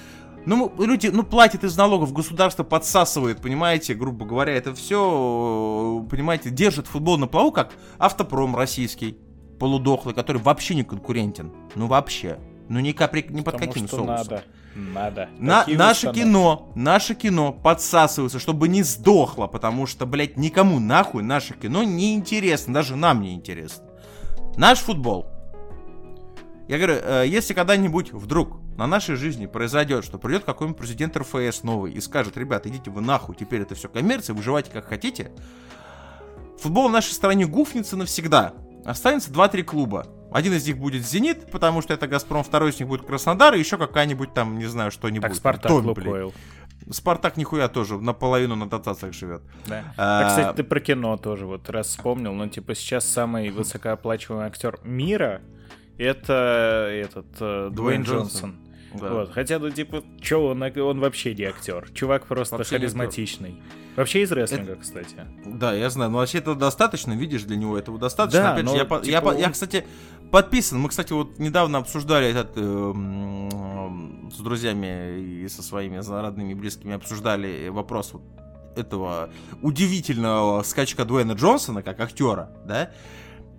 ну, 0.46 0.72
люди, 0.78 1.08
ну, 1.08 1.22
платят 1.22 1.64
из 1.64 1.76
налогов, 1.76 2.12
государство 2.12 2.64
подсасывает, 2.64 3.40
понимаете, 3.40 3.94
грубо 3.94 4.24
говоря, 4.24 4.54
это 4.54 4.74
все, 4.74 6.06
понимаете, 6.10 6.50
держит 6.50 6.86
футбол 6.86 7.18
на 7.18 7.26
плаву, 7.26 7.52
как 7.52 7.72
автопром 7.98 8.56
российский, 8.56 9.18
полудохлый, 9.58 10.14
который 10.14 10.40
вообще 10.40 10.74
не 10.74 10.84
конкурентен, 10.84 11.52
ну, 11.74 11.86
вообще, 11.86 12.38
ну, 12.68 12.80
ни, 12.80 12.92
капри, 12.92 13.26
ни 13.28 13.42
под 13.42 13.54
Потому 13.54 13.72
каким 13.72 13.86
что 13.86 13.96
соусом. 13.96 14.16
надо. 14.16 14.44
Надо. 14.74 15.28
На, 15.38 15.60
Такие 15.60 15.76
наше 15.76 16.08
установки. 16.08 16.20
кино, 16.20 16.72
наше 16.76 17.14
кино 17.14 17.52
подсасывается, 17.52 18.38
чтобы 18.38 18.68
не 18.68 18.82
сдохло, 18.84 19.48
потому 19.48 19.86
что, 19.86 20.06
блядь, 20.06 20.36
никому 20.36 20.78
нахуй 20.78 21.22
наше 21.24 21.54
кино 21.54 21.82
не 21.82 22.14
интересно, 22.14 22.74
даже 22.74 22.94
нам 22.94 23.20
не 23.20 23.34
интересно. 23.34 23.84
Наш 24.56 24.78
футбол. 24.78 25.26
Я 26.68 26.76
говорю, 26.76 26.98
э, 27.02 27.24
если 27.26 27.52
когда-нибудь 27.52 28.12
вдруг 28.12 28.58
на 28.80 28.86
нашей 28.86 29.16
жизни 29.16 29.44
произойдет, 29.44 30.06
что 30.06 30.16
придет 30.16 30.44
какой-нибудь 30.44 30.78
президент 30.78 31.14
РФС 31.14 31.64
новый 31.64 31.92
и 31.92 32.00
скажет, 32.00 32.38
ребята, 32.38 32.70
идите 32.70 32.90
вы 32.90 33.02
нахуй, 33.02 33.36
теперь 33.36 33.60
это 33.60 33.74
все 33.74 33.90
коммерция, 33.90 34.32
выживайте 34.32 34.70
как 34.70 34.88
хотите, 34.88 35.32
футбол 36.58 36.88
в 36.88 36.90
нашей 36.90 37.12
стране 37.12 37.44
гуфнется 37.44 37.98
навсегда. 37.98 38.54
Останется 38.86 39.30
2-3 39.30 39.64
клуба. 39.64 40.06
Один 40.32 40.54
из 40.54 40.66
них 40.66 40.78
будет 40.78 41.06
«Зенит», 41.06 41.50
потому 41.50 41.82
что 41.82 41.92
это 41.92 42.06
«Газпром», 42.06 42.42
второй 42.42 42.70
из 42.70 42.78
них 42.80 42.88
будет 42.88 43.04
«Краснодар», 43.04 43.54
и 43.54 43.58
еще 43.58 43.76
какая-нибудь 43.76 44.32
там, 44.32 44.58
не 44.58 44.64
знаю, 44.64 44.90
что-нибудь. 44.90 45.28
Так 45.28 45.34
Спартак 45.34 45.70
блин? 45.70 45.86
Лукойл. 45.86 46.32
Спартак 46.90 47.36
нихуя 47.36 47.68
тоже 47.68 47.98
наполовину 47.98 48.56
на 48.56 48.66
дотациях 48.66 49.12
живет. 49.12 49.42
Да. 49.66 49.92
А, 49.98 50.20
А, 50.20 50.28
кстати, 50.28 50.56
ты 50.56 50.64
про 50.64 50.80
кино 50.80 51.18
тоже 51.18 51.44
вот 51.44 51.68
раз 51.68 51.88
вспомнил. 51.88 52.32
Ну, 52.32 52.48
типа, 52.48 52.74
сейчас 52.74 53.04
самый 53.04 53.50
высокооплачиваемый 53.50 54.46
актер 54.46 54.78
мира 54.84 55.42
это 56.00 56.88
этот 56.90 57.26
э, 57.40 57.68
Дуэйн 57.70 57.74
Дуэйн 57.74 58.02
Джонсон. 58.04 58.50
Джонсон. 58.50 58.69
Да. 58.94 59.08
Вот. 59.12 59.32
Хотя, 59.32 59.58
ну, 59.58 59.70
типа, 59.70 60.02
чё, 60.20 60.46
он, 60.48 60.62
он 60.62 61.00
вообще 61.00 61.34
не 61.34 61.44
актер. 61.44 61.88
Чувак 61.94 62.26
просто 62.26 62.56
Вообще 62.56 62.76
харизматичный. 62.78 63.62
Вообще 63.96 64.22
из 64.22 64.32
рестлинга, 64.32 64.76
кстати. 64.76 65.14
Да, 65.44 65.72
я 65.74 65.90
знаю. 65.90 66.10
Но 66.10 66.18
вообще 66.18 66.38
этого 66.38 66.56
достаточно, 66.56 67.12
видишь, 67.12 67.42
для 67.44 67.56
него 67.56 67.76
этого 67.78 67.98
достаточно. 67.98 68.40
Да, 68.42 68.52
Опять 68.54 68.66
же, 68.66 68.72
но, 68.72 68.76
я, 68.78 68.84
по- 68.84 68.94
я, 69.04 69.20
типа, 69.20 69.36
я, 69.38 69.46
он- 69.46 69.52
кстати, 69.52 69.84
подписан. 70.30 70.78
Мы, 70.80 70.88
кстати, 70.88 71.12
вот 71.12 71.38
недавно 71.38 71.78
обсуждали 71.78 72.28
этот 72.28 72.56
э, 72.56 72.60
м, 72.60 74.30
с 74.32 74.38
друзьями 74.38 75.20
и 75.44 75.48
со 75.48 75.62
своими 75.62 75.98
родными 75.98 76.52
и 76.52 76.54
близкими 76.54 76.94
обсуждали 76.94 77.68
вопрос 77.68 78.12
вот 78.12 78.22
этого 78.76 79.30
удивительного 79.62 80.62
скачка 80.62 81.04
Дуэйна 81.04 81.32
Джонсона 81.32 81.82
как 81.82 82.00
актера, 82.00 82.50
да? 82.64 82.90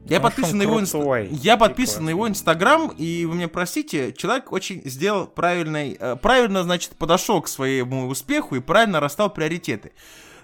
Я 0.06 0.20
Потому 0.20 0.32
что 0.32 0.41
подписан 0.41 0.58
на 0.58 0.62
его 0.64 0.80
инст- 0.82 1.30
я 1.32 1.58
подписан 1.58 2.06
на 2.06 2.10
его 2.10 2.28
инстаграм, 2.28 2.89
и 2.89 3.26
вы 3.26 3.36
меня 3.36 3.47
простите, 3.47 4.12
человек 4.14 4.52
очень 4.52 4.82
сделал 4.84 5.28
правильный, 5.28 5.95
э, 5.99 6.16
правильно, 6.16 6.64
значит, 6.64 6.95
подошел 6.97 7.41
к 7.41 7.47
своему 7.47 8.08
успеху 8.08 8.56
и 8.56 8.60
правильно 8.60 8.99
расстал 8.99 9.30
приоритеты. 9.30 9.91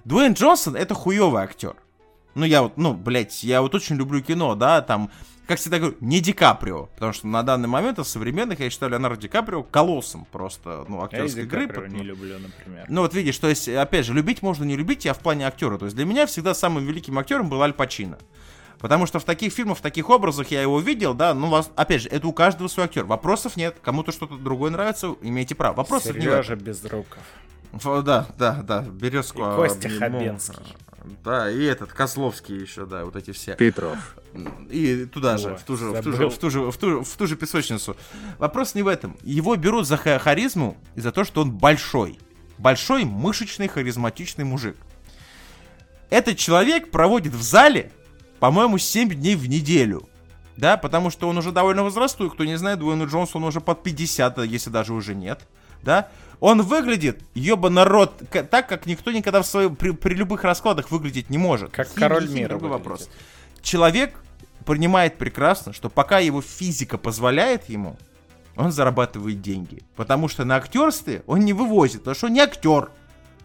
Дуэйн 0.05 0.33
Джонсон 0.33 0.75
это 0.75 0.93
хуёвый 0.93 1.41
актер. 1.41 1.75
Ну, 2.35 2.45
я 2.45 2.61
вот, 2.61 2.77
ну, 2.77 2.93
блядь, 2.93 3.43
я 3.43 3.61
вот 3.61 3.73
очень 3.73 3.95
люблю 3.95 4.21
кино, 4.21 4.53
да, 4.53 4.81
там, 4.81 5.09
как 5.47 5.57
всегда 5.59 5.79
говорю, 5.79 5.97
не 6.01 6.19
Ди 6.19 6.33
Каприо, 6.33 6.85
потому 6.93 7.11
что 7.11 7.25
на 7.25 7.41
данный 7.41 7.67
момент 7.67 7.97
из 7.97 8.07
современных 8.09 8.59
я 8.59 8.69
считаю 8.69 8.91
Леонардо 8.91 9.21
Ди 9.21 9.27
Каприо 9.27 9.63
колоссом 9.63 10.27
просто, 10.31 10.85
ну, 10.87 10.99
Я 10.99 11.05
актерской 11.05 11.41
Ди 11.41 11.47
игры. 11.47 11.67
Каприо 11.67 11.87
ну, 11.89 11.97
не 11.97 12.03
люблю, 12.03 12.37
например. 12.37 12.85
ну 12.87 13.01
вот 13.01 13.15
видишь, 13.15 13.37
то 13.39 13.49
есть, 13.49 13.67
опять 13.67 14.05
же, 14.05 14.13
любить 14.13 14.43
можно 14.43 14.63
не 14.65 14.75
любить, 14.75 15.05
я 15.05 15.13
в 15.15 15.19
плане 15.19 15.47
актера. 15.47 15.79
То 15.79 15.85
есть 15.85 15.95
для 15.97 16.05
меня 16.05 16.27
всегда 16.27 16.53
самым 16.53 16.85
великим 16.85 17.17
актером 17.17 17.49
был 17.49 17.61
Аль 17.63 17.73
Пачино. 17.73 18.19
Потому 18.79 19.07
что 19.07 19.19
в 19.19 19.23
таких 19.23 19.53
фильмах, 19.53 19.79
в 19.79 19.81
таких 19.81 20.09
образах 20.09 20.51
я 20.51 20.61
его 20.61 20.79
видел, 20.79 21.13
да, 21.13 21.33
ну, 21.33 21.47
вас, 21.47 21.71
опять 21.75 22.03
же, 22.03 22.09
это 22.09 22.27
у 22.27 22.33
каждого 22.33 22.67
свой 22.67 22.85
актер. 22.85 23.05
Вопросов 23.05 23.57
нет. 23.57 23.77
Кому-то 23.81 24.11
что-то 24.11 24.37
другое 24.37 24.69
нравится, 24.69 25.15
имеете 25.21 25.55
право. 25.55 25.75
Вопросов 25.75 26.15
не 26.15 26.27
в 26.27 26.29
этом. 26.29 26.43
Сережа 26.43 26.55
Безруков. 26.55 27.23
Да, 27.83 28.27
да, 28.37 28.63
да, 28.63 28.81
Березку. 28.81 29.39
И 29.39 29.43
а, 29.45 29.55
Костя 29.55 29.89
ну, 29.89 29.99
Хабенский. 29.99 30.75
Да, 31.23 31.49
и 31.49 31.63
этот, 31.63 31.91
Козловский 31.91 32.55
еще, 32.55 32.85
да, 32.85 33.05
вот 33.05 33.15
эти 33.15 33.31
все. 33.31 33.55
Петров. 33.55 33.97
И 34.69 35.05
туда 35.05 35.37
же, 35.37 35.51
О, 35.51 35.55
в 35.55 35.63
ту 35.63 35.77
же, 35.77 35.85
в 35.91 36.01
ту 36.01 36.11
же, 36.11 36.29
в 36.29 36.37
ту 36.37 36.49
же, 36.49 36.71
в 36.71 36.77
ту, 36.77 37.03
в 37.03 37.17
ту 37.17 37.27
же 37.27 37.35
песочницу. 37.35 37.95
Вопрос 38.37 38.75
не 38.75 38.83
в 38.83 38.87
этом. 38.87 39.17
Его 39.23 39.55
берут 39.55 39.87
за 39.87 39.97
ха- 39.97 40.19
харизму 40.19 40.77
и 40.95 41.01
за 41.01 41.11
то, 41.11 41.23
что 41.23 41.41
он 41.41 41.51
большой. 41.51 42.19
Большой, 42.57 43.05
мышечный, 43.05 43.67
харизматичный 43.67 44.43
мужик. 44.43 44.75
Этот 46.09 46.37
человек 46.37 46.91
проводит 46.91 47.33
в 47.33 47.41
зале, 47.41 47.91
по-моему, 48.39 48.77
7 48.77 49.09
дней 49.09 49.35
в 49.35 49.47
неделю. 49.47 50.07
Да, 50.55 50.75
потому 50.77 51.11
что 51.11 51.29
он 51.29 51.37
уже 51.37 51.51
довольно 51.51 51.83
возрастной. 51.83 52.31
Кто 52.31 52.43
не 52.43 52.57
знает, 52.57 52.79
Дуэйну 52.79 53.07
Джонсону 53.07 53.47
уже 53.47 53.61
под 53.61 53.83
50, 53.83 54.39
если 54.39 54.71
даже 54.71 54.93
уже 54.93 55.13
нет. 55.13 55.47
Да? 55.83 56.09
Он 56.39 56.61
выглядит, 56.61 57.21
ёба 57.35 57.69
народ, 57.69 58.21
так, 58.31 58.67
как 58.67 58.85
никто 58.85 59.11
никогда 59.11 59.41
в 59.41 59.47
своем, 59.47 59.75
при, 59.75 59.91
при 59.91 60.15
любых 60.15 60.43
раскладах 60.43 60.91
выглядеть 60.91 61.29
не 61.29 61.37
может. 61.37 61.71
Как 61.71 61.87
Химия, 61.87 61.99
король 61.99 62.29
мира 62.29 62.49
другой 62.49 62.69
выглядит. 62.69 62.87
вопрос. 62.87 63.09
Человек 63.61 64.15
понимает 64.65 65.17
прекрасно, 65.17 65.73
что 65.73 65.89
пока 65.89 66.19
его 66.19 66.41
физика 66.41 66.97
позволяет 66.97 67.69
ему, 67.69 67.97
он 68.55 68.71
зарабатывает 68.71 69.41
деньги. 69.41 69.83
Потому 69.95 70.27
что 70.27 70.43
на 70.43 70.55
актерстве 70.55 71.23
он 71.27 71.39
не 71.39 71.53
вывозит, 71.53 72.01
потому 72.01 72.15
что 72.15 72.27
он 72.27 72.33
не 72.33 72.39
актер. 72.39 72.91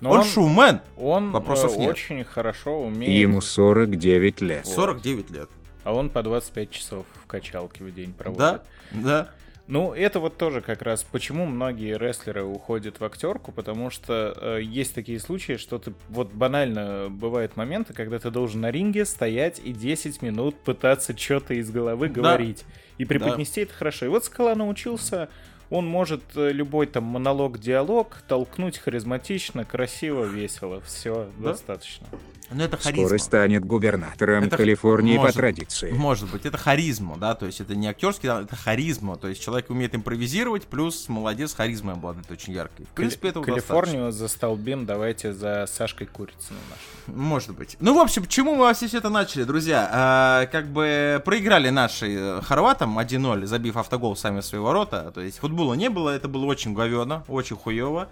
Но 0.02 0.10
он, 0.10 0.18
он, 0.18 0.24
шоумен. 0.24 0.80
он 0.96 1.30
Вопросов 1.30 1.76
э, 1.76 1.78
нет. 1.78 1.90
очень 1.90 2.24
хорошо 2.24 2.82
умеет. 2.82 3.12
Ему 3.20 3.40
49 3.40 4.40
лет. 4.42 4.66
49 4.66 5.30
лет. 5.30 5.48
А 5.84 5.94
он 5.94 6.10
по 6.10 6.22
25 6.22 6.70
часов 6.70 7.06
в 7.22 7.26
качалке 7.26 7.84
в 7.84 7.94
день 7.94 8.12
проводит. 8.12 8.38
Да, 8.38 8.62
да. 8.92 9.28
Ну, 9.68 9.94
это 9.94 10.18
вот 10.18 10.36
тоже 10.36 10.60
как 10.60 10.82
раз 10.82 11.04
почему 11.04 11.46
многие 11.46 11.96
рестлеры 11.96 12.42
уходят 12.42 12.98
в 12.98 13.04
актерку, 13.04 13.52
потому 13.52 13.90
что 13.90 14.36
э, 14.36 14.58
есть 14.60 14.92
такие 14.92 15.20
случаи, 15.20 15.56
что 15.56 15.78
ты 15.78 15.94
вот 16.08 16.32
банально 16.32 17.06
бывают 17.08 17.56
моменты, 17.56 17.94
когда 17.94 18.18
ты 18.18 18.30
должен 18.32 18.60
на 18.60 18.72
ринге 18.72 19.04
стоять 19.04 19.60
и 19.64 19.72
10 19.72 20.20
минут 20.20 20.58
пытаться 20.58 21.16
что-то 21.16 21.54
из 21.54 21.70
головы 21.70 22.08
Да. 22.08 22.14
говорить. 22.14 22.64
И 22.98 23.04
преподнести 23.04 23.60
это 23.62 23.72
хорошо. 23.72 24.06
И 24.06 24.08
вот 24.08 24.24
Скала 24.24 24.54
научился, 24.56 25.28
он 25.72 25.86
может 25.86 26.22
э, 26.36 26.52
любой 26.52 26.86
там 26.86 27.04
монолог-диалог 27.04 28.22
толкнуть 28.28 28.76
харизматично, 28.78 29.64
красиво, 29.64 30.24
весело. 30.24 30.80
Все, 30.82 31.28
Да. 31.38 31.50
достаточно. 31.50 32.06
Но 32.54 32.64
это 32.64 32.76
харизма. 32.76 33.06
Скоро 33.06 33.18
станет 33.18 33.64
губернатором 33.64 34.44
Это 34.44 34.56
Калифорнии 34.56 35.16
по 35.16 35.22
может- 35.22 35.36
традиции. 35.36 35.90
Может 35.90 36.30
быть, 36.30 36.44
это 36.46 36.56
харизма, 36.58 37.16
да, 37.18 37.34
то 37.34 37.46
есть 37.46 37.60
это 37.60 37.74
не 37.74 37.86
актерский, 37.88 38.28
да, 38.28 38.42
это 38.42 38.56
харизма, 38.56 39.16
то 39.16 39.28
есть 39.28 39.42
человек 39.42 39.70
умеет 39.70 39.94
импровизировать, 39.94 40.64
плюс 40.64 41.08
молодец, 41.08 41.54
харизмой 41.54 41.94
обладает 41.94 42.30
очень 42.30 42.52
яркой. 42.52 42.86
В 42.86 42.94
принципе, 42.94 43.28
этого 43.28 43.44
Калифорнию 43.44 44.12
застолбим, 44.12 44.86
давайте 44.86 45.32
за 45.32 45.66
Сашкой 45.66 46.06
Курицыным 46.06 46.60
нашим. 46.70 47.20
Может 47.20 47.54
быть. 47.54 47.76
Ну, 47.80 47.94
в 47.94 47.98
общем, 47.98 48.22
почему 48.22 48.54
мы 48.54 48.72
все 48.74 48.86
это 48.86 49.08
начали, 49.08 49.44
друзья? 49.44 49.88
А, 49.92 50.46
как 50.46 50.68
бы 50.68 51.20
проиграли 51.24 51.70
наши 51.70 52.14
э, 52.14 52.40
хорватам 52.42 52.98
1-0, 52.98 53.46
забив 53.46 53.76
автогол 53.76 54.16
сами 54.16 54.40
в 54.40 54.44
свои 54.44 54.60
ворота. 54.60 55.10
То 55.14 55.20
есть 55.20 55.38
футбола 55.38 55.74
не 55.74 55.90
было, 55.90 56.10
это 56.10 56.28
было 56.28 56.46
очень 56.46 56.74
говено, 56.74 57.24
очень 57.28 57.56
хуево. 57.56 58.08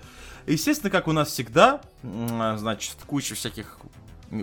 Естественно, 0.47 0.91
как 0.91 1.07
у 1.07 1.13
нас 1.13 1.29
всегда, 1.29 1.81
а, 2.03 2.57
значит, 2.57 2.97
куча 3.07 3.35
всяких, 3.35 3.77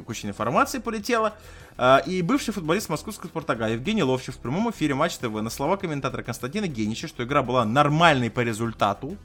куча 0.06 0.28
информации 0.28 0.80
полетела. 0.80 1.34
А, 1.78 2.02
И 2.06 2.22
бывший 2.22 2.54
футболист 2.54 2.90
московского 2.90 3.30
Спартака 3.30 3.68
Евгений 3.68 4.04
Ловчев 4.04 4.36
в 4.36 4.40
прямом 4.40 4.70
эфире 4.72 4.94
Матч 4.96 5.18
ТВ 5.18 5.30
на 5.42 5.50
слова 5.50 5.78
комментатора 5.78 6.24
Константина 6.24 6.68
Генича, 6.68 7.08
что 7.08 7.24
игра 7.24 7.44
была 7.44 7.66
нормальной 7.66 8.30
по 8.30 8.42
результату, 8.42 9.16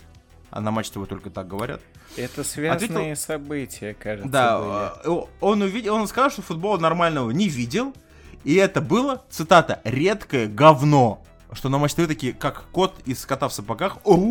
а 0.51 0.61
на 0.61 0.71
матч 0.71 0.91
ТВ 0.91 1.07
только 1.09 1.31
так 1.31 1.49
говорят. 1.49 1.81
Это 2.17 2.45
связанные 2.45 3.17
события, 3.17 3.95
кажется. 3.95 4.31
Да, 4.31 4.59
были. 5.05 5.23
э, 5.23 5.27
он 5.41 5.63
увидел, 5.63 5.95
он 5.95 6.07
сказал, 6.07 6.31
что 6.31 6.43
футбола 6.43 6.79
нормального 6.79 7.31
не 7.31 7.49
видел, 7.49 7.95
и 8.45 8.55
это 8.57 8.81
было, 8.83 9.25
цитата, 9.31 9.81
редкое 9.85 10.47
говно. 10.47 11.23
Что 11.53 11.69
на 11.69 11.79
матч 11.79 11.95
ТВ 11.95 12.07
такие, 12.07 12.33
как 12.33 12.65
кот 12.73 12.95
из 13.07 13.25
кота 13.27 13.49
в 13.49 13.53
сапогах, 13.55 13.99
«Оу», 14.05 14.23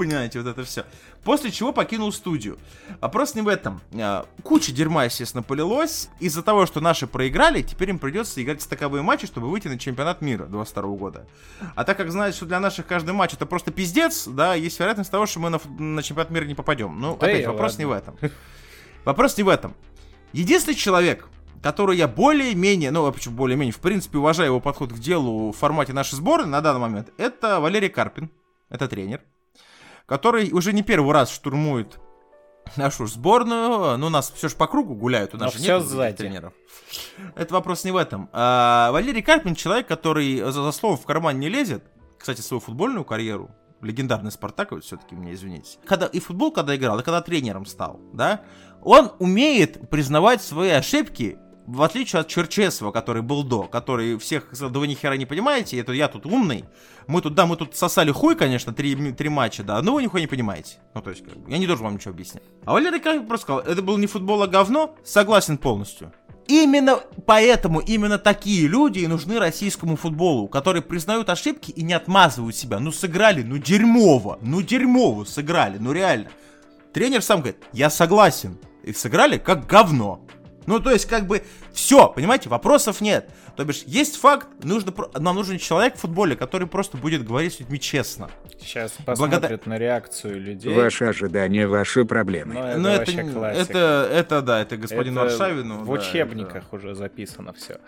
понимаете, 0.00 0.40
вот 0.40 0.48
это 0.48 0.64
все. 0.64 0.86
После 1.24 1.50
чего 1.50 1.74
покинул 1.74 2.10
студию. 2.10 2.58
Вопрос 3.02 3.34
не 3.34 3.42
в 3.42 3.48
этом. 3.48 3.82
А, 3.92 4.24
Куча 4.42 4.72
дерьма, 4.72 5.04
естественно, 5.04 5.42
полилось. 5.42 6.08
Из-за 6.20 6.42
того, 6.42 6.64
что 6.64 6.80
наши 6.80 7.06
проиграли, 7.06 7.60
теперь 7.60 7.90
им 7.90 7.98
придется 7.98 8.42
играть 8.42 8.62
стаковые 8.62 9.02
матчи, 9.02 9.26
чтобы 9.26 9.50
выйти 9.50 9.68
на 9.68 9.78
чемпионат 9.78 10.22
мира 10.22 10.46
22 10.46 10.82
года. 10.96 11.26
А 11.74 11.84
так 11.84 11.98
как 11.98 12.10
знают, 12.10 12.34
что 12.34 12.46
для 12.46 12.60
наших 12.60 12.86
каждый 12.86 13.12
матч 13.12 13.34
это 13.34 13.44
просто 13.44 13.72
пиздец, 13.72 14.26
да, 14.26 14.54
есть 14.54 14.78
вероятность 14.80 15.10
того, 15.10 15.26
что 15.26 15.40
мы 15.40 15.50
на, 15.50 15.60
на 15.78 16.02
чемпионат 16.02 16.30
мира 16.30 16.46
не 16.46 16.54
попадем. 16.54 16.98
Ну, 16.98 17.18
Да 17.20 17.26
опять, 17.26 17.46
вопрос 17.46 17.72
ладно. 17.72 17.82
не 17.82 17.86
в 17.86 17.92
этом. 17.92 18.16
Вопрос 19.04 19.36
не 19.36 19.42
в 19.42 19.48
этом. 19.50 19.74
Единственный 20.32 20.76
человек, 20.76 21.28
который 21.62 21.98
я 21.98 22.08
более-менее, 22.08 22.90
ну, 22.90 23.04
а 23.04 23.12
почему 23.12 23.36
более-менее, 23.36 23.74
в 23.74 23.80
принципе, 23.80 24.16
уважаю 24.16 24.48
его 24.48 24.60
подход 24.60 24.94
к 24.94 24.98
делу 24.98 25.52
в 25.52 25.56
формате 25.58 25.92
нашей 25.92 26.14
сборной 26.14 26.48
на 26.48 26.62
данный 26.62 26.80
момент, 26.80 27.10
это 27.18 27.60
Валерий 27.60 27.90
Карпин, 27.90 28.30
это 28.70 28.88
тренер, 28.88 29.20
который 30.10 30.50
уже 30.50 30.72
не 30.72 30.82
первый 30.82 31.12
раз 31.14 31.30
штурмует 31.30 32.00
нашу 32.76 33.06
сборную. 33.06 33.96
Ну, 33.96 34.08
нас 34.08 34.32
все 34.34 34.48
же 34.48 34.56
по 34.56 34.66
кругу 34.66 34.96
гуляют, 34.96 35.34
у 35.34 35.38
нас 35.38 35.54
Но 35.54 35.58
же 35.60 35.64
нет 35.64 35.82
сзади. 35.84 36.16
тренеров. 36.16 36.52
Это 37.36 37.54
вопрос 37.54 37.84
не 37.84 37.92
в 37.92 37.96
этом. 37.96 38.28
А, 38.32 38.90
Валерий 38.90 39.22
Карпин 39.22 39.54
человек, 39.54 39.86
который 39.86 40.40
за, 40.40 40.50
за 40.50 40.72
словом 40.72 40.98
в 40.98 41.06
карман 41.06 41.38
не 41.38 41.48
лезет. 41.48 41.84
Кстати, 42.18 42.40
свою 42.40 42.60
футбольную 42.60 43.04
карьеру, 43.04 43.52
легендарный 43.82 44.32
Спартак, 44.32 44.72
все-таки 44.82 45.14
мне 45.14 45.32
извините. 45.32 45.78
Когда 45.86 46.06
и 46.06 46.18
футбол, 46.18 46.50
когда 46.50 46.74
играл, 46.74 46.98
и 46.98 47.04
когда 47.04 47.22
тренером 47.22 47.64
стал, 47.64 48.00
да, 48.12 48.42
он 48.82 49.12
умеет 49.20 49.90
признавать 49.90 50.42
свои 50.42 50.70
ошибки, 50.70 51.38
в 51.70 51.82
отличие 51.82 52.20
от 52.20 52.28
Черчесова, 52.28 52.90
который 52.90 53.22
был 53.22 53.44
до, 53.44 53.62
который 53.62 54.18
всех, 54.18 54.48
да 54.58 54.78
вы 54.78 54.88
ни 54.88 54.94
хера 54.94 55.16
не 55.16 55.26
понимаете, 55.26 55.78
это 55.78 55.92
я 55.92 56.08
тут 56.08 56.26
умный, 56.26 56.64
мы 57.06 57.22
тут, 57.22 57.34
да, 57.34 57.46
мы 57.46 57.56
тут 57.56 57.76
сосали 57.76 58.10
хуй, 58.10 58.34
конечно, 58.34 58.72
три, 58.72 59.12
три 59.12 59.28
матча, 59.28 59.62
да, 59.62 59.80
но 59.80 59.94
вы 59.94 60.02
нихуя 60.02 60.22
не 60.22 60.26
понимаете. 60.26 60.78
Ну, 60.94 61.00
то 61.00 61.10
есть, 61.10 61.24
как 61.24 61.34
я 61.48 61.58
не 61.58 61.66
должен 61.66 61.84
вам 61.84 61.94
ничего 61.94 62.12
объяснять. 62.12 62.42
А 62.64 62.72
Валерий 62.72 63.00
Карпин 63.00 63.26
просто 63.26 63.44
сказал, 63.44 63.60
это 63.60 63.82
был 63.82 63.96
не 63.98 64.06
футбол, 64.06 64.42
а 64.42 64.48
говно, 64.48 64.96
согласен 65.04 65.58
полностью. 65.58 66.12
Именно 66.48 66.98
поэтому 67.26 67.78
именно 67.78 68.18
такие 68.18 68.66
люди 68.66 68.98
и 68.98 69.06
нужны 69.06 69.38
российскому 69.38 69.94
футболу, 69.94 70.48
которые 70.48 70.82
признают 70.82 71.30
ошибки 71.30 71.70
и 71.70 71.82
не 71.84 71.92
отмазывают 71.92 72.56
себя. 72.56 72.80
Ну 72.80 72.90
сыграли, 72.90 73.44
ну 73.44 73.58
дерьмово, 73.58 74.40
ну 74.42 74.60
дерьмово 74.60 75.24
сыграли, 75.24 75.78
ну 75.78 75.92
реально. 75.92 76.30
Тренер 76.92 77.22
сам 77.22 77.38
говорит, 77.40 77.58
я 77.72 77.88
согласен. 77.88 78.58
И 78.82 78.92
сыграли 78.92 79.38
как 79.38 79.68
говно. 79.68 80.26
Ну, 80.70 80.78
то 80.78 80.92
есть, 80.92 81.06
как 81.06 81.26
бы, 81.26 81.42
все, 81.72 82.08
понимаете, 82.08 82.48
вопросов 82.48 83.00
нет. 83.00 83.28
То 83.56 83.64
бишь, 83.64 83.82
есть 83.86 84.16
факт, 84.16 84.46
нужно, 84.62 84.94
нам 85.18 85.34
нужен 85.34 85.58
человек 85.58 85.96
в 85.96 85.98
футболе, 85.98 86.36
который 86.36 86.68
просто 86.68 86.96
будет 86.96 87.26
говорить 87.26 87.54
с 87.54 87.58
людьми 87.58 87.80
честно. 87.80 88.30
Сейчас 88.60 88.92
Благодар- 89.00 89.04
посмотрят 89.04 89.66
на 89.66 89.78
реакцию 89.78 90.40
людей. 90.40 90.72
Ваши 90.72 91.06
ожидания, 91.06 91.66
ваши 91.66 92.04
проблемы. 92.04 92.54
Но 92.54 92.68
это 92.68 92.78
Но 92.78 92.88
это, 92.88 93.12
это, 93.48 94.08
это, 94.12 94.42
да, 94.42 94.62
это 94.62 94.76
господин 94.76 95.14
Это 95.18 95.22
Варшавину. 95.22 95.78
В 95.78 95.86
да, 95.86 95.92
учебниках 95.92 96.72
уже 96.72 96.94
записано 96.94 97.52
все. 97.52 97.80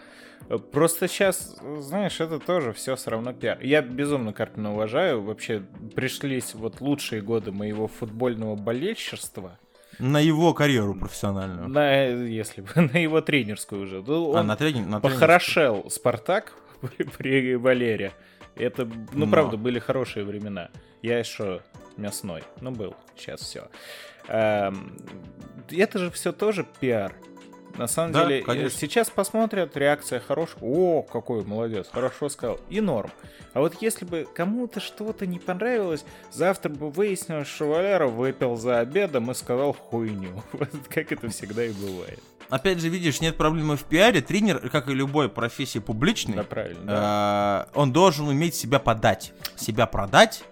Просто 0.73 1.07
сейчас, 1.07 1.57
знаешь, 1.79 2.21
это 2.21 2.41
тоже 2.41 2.73
все 2.73 2.97
все 2.97 3.11
равно 3.11 3.33
пиар. 3.33 3.59
Я 3.63 3.81
безумно 3.81 4.33
Карпина 4.33 4.73
уважаю. 4.73 5.23
Вообще 5.23 5.63
пришлись 5.95 6.55
вот 6.55 6.81
лучшие 6.81 7.23
годы 7.23 7.53
моего 7.53 7.87
футбольного 7.87 8.57
болельщерства. 8.57 9.57
На 9.99 10.19
его 10.19 10.55
карьеру 10.55 10.95
профессиональную. 10.95 11.69
На, 11.69 12.05
если 12.07 12.63
бы, 12.63 12.69
на 12.93 12.99
его 12.99 13.21
тренерскую 13.21 13.83
уже. 13.83 14.03
Ну, 14.03 14.35
а, 14.35 14.41
он 14.41 14.47
на 14.47 14.57
тренинг, 14.57 14.89
на 14.89 15.01
похорошел 15.01 15.91
Спартак 15.91 16.53
при, 16.81 17.05
при 17.05 17.55
Валере. 17.57 18.13
Это, 18.55 18.85
ну, 18.85 19.27
Но. 19.27 19.31
правда, 19.31 19.57
были 19.57 19.79
хорошие 19.79 20.25
времена. 20.25 20.69
Я 21.01 21.19
еще 21.19 21.63
мясной. 21.97 22.43
Ну, 22.61 22.71
был. 22.71 22.95
Сейчас 23.17 23.41
все. 23.41 23.69
это 24.27 25.99
же 25.99 26.11
все 26.11 26.33
тоже 26.33 26.67
пиар. 26.81 27.15
На 27.77 27.87
самом 27.87 28.13
Да, 28.13 28.25
деле, 28.27 28.41
э, 28.41 28.45
конечно. 28.45 28.79
сейчас 28.79 29.09
посмотрят, 29.11 29.77
реакция 29.77 30.21
хорошая. 30.21 30.63
О, 30.63 31.03
какой 31.03 31.45
молодец, 31.45 31.89
хорошо 31.93 32.29
сказал. 32.29 32.61
И 32.69 32.81
норм. 32.81 33.11
А 33.55 33.61
вот 33.61 33.81
если 33.81 34.05
бы 34.05 34.27
кому-то 34.35 34.81
что-то 34.81 35.27
не 35.27 35.39
понравилось, 35.39 36.05
завтра 36.31 36.71
бы 36.71 36.91
выяснилось, 36.91 37.49
что 37.49 37.69
Валера 37.69 38.07
выпил 38.09 38.57
за 38.57 38.81
обедом 38.81 39.31
и 39.31 39.35
сказал 39.35 39.73
хуйню. 39.73 40.43
Вот 40.53 40.69
как 40.89 41.13
это 41.13 41.29
всегда 41.29 41.65
и 41.65 41.73
бывает. 41.73 42.19
Опять 42.51 42.81
же, 42.81 42.89
видишь, 42.91 43.21
нет 43.23 43.37
проблемы 43.39 43.77
в 43.79 43.85
пиаре. 43.85 44.21
Тренер, 44.21 44.69
как 44.69 44.89
и 44.89 44.93
любой 44.95 45.31
профессии 45.31 45.79
публичной, 45.79 46.37
Да, 46.37 46.45
правильно. 46.45 46.85
да. 46.85 47.69
э, 47.73 47.79
он 47.79 47.93
должен 47.93 48.29
уметь 48.29 48.55
себя 48.55 48.79
подать, 48.79 49.33
себя 49.57 49.87
продать 49.87 50.45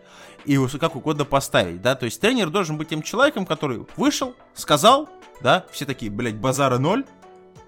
и 0.47 0.59
как 0.81 0.97
угодно 0.97 1.27
поставить, 1.27 1.83
да, 1.83 1.95
то 1.95 2.07
есть 2.07 2.19
тренер 2.19 2.49
должен 2.49 2.79
быть 2.79 2.89
тем 2.89 3.03
человеком, 3.03 3.45
который 3.45 3.85
вышел, 3.97 4.35
сказал, 4.55 5.09
да, 5.41 5.67
все 5.71 5.87
такие, 5.87 6.11
блядь, 6.11 6.37
базара 6.37 6.79
ноль, 6.79 7.05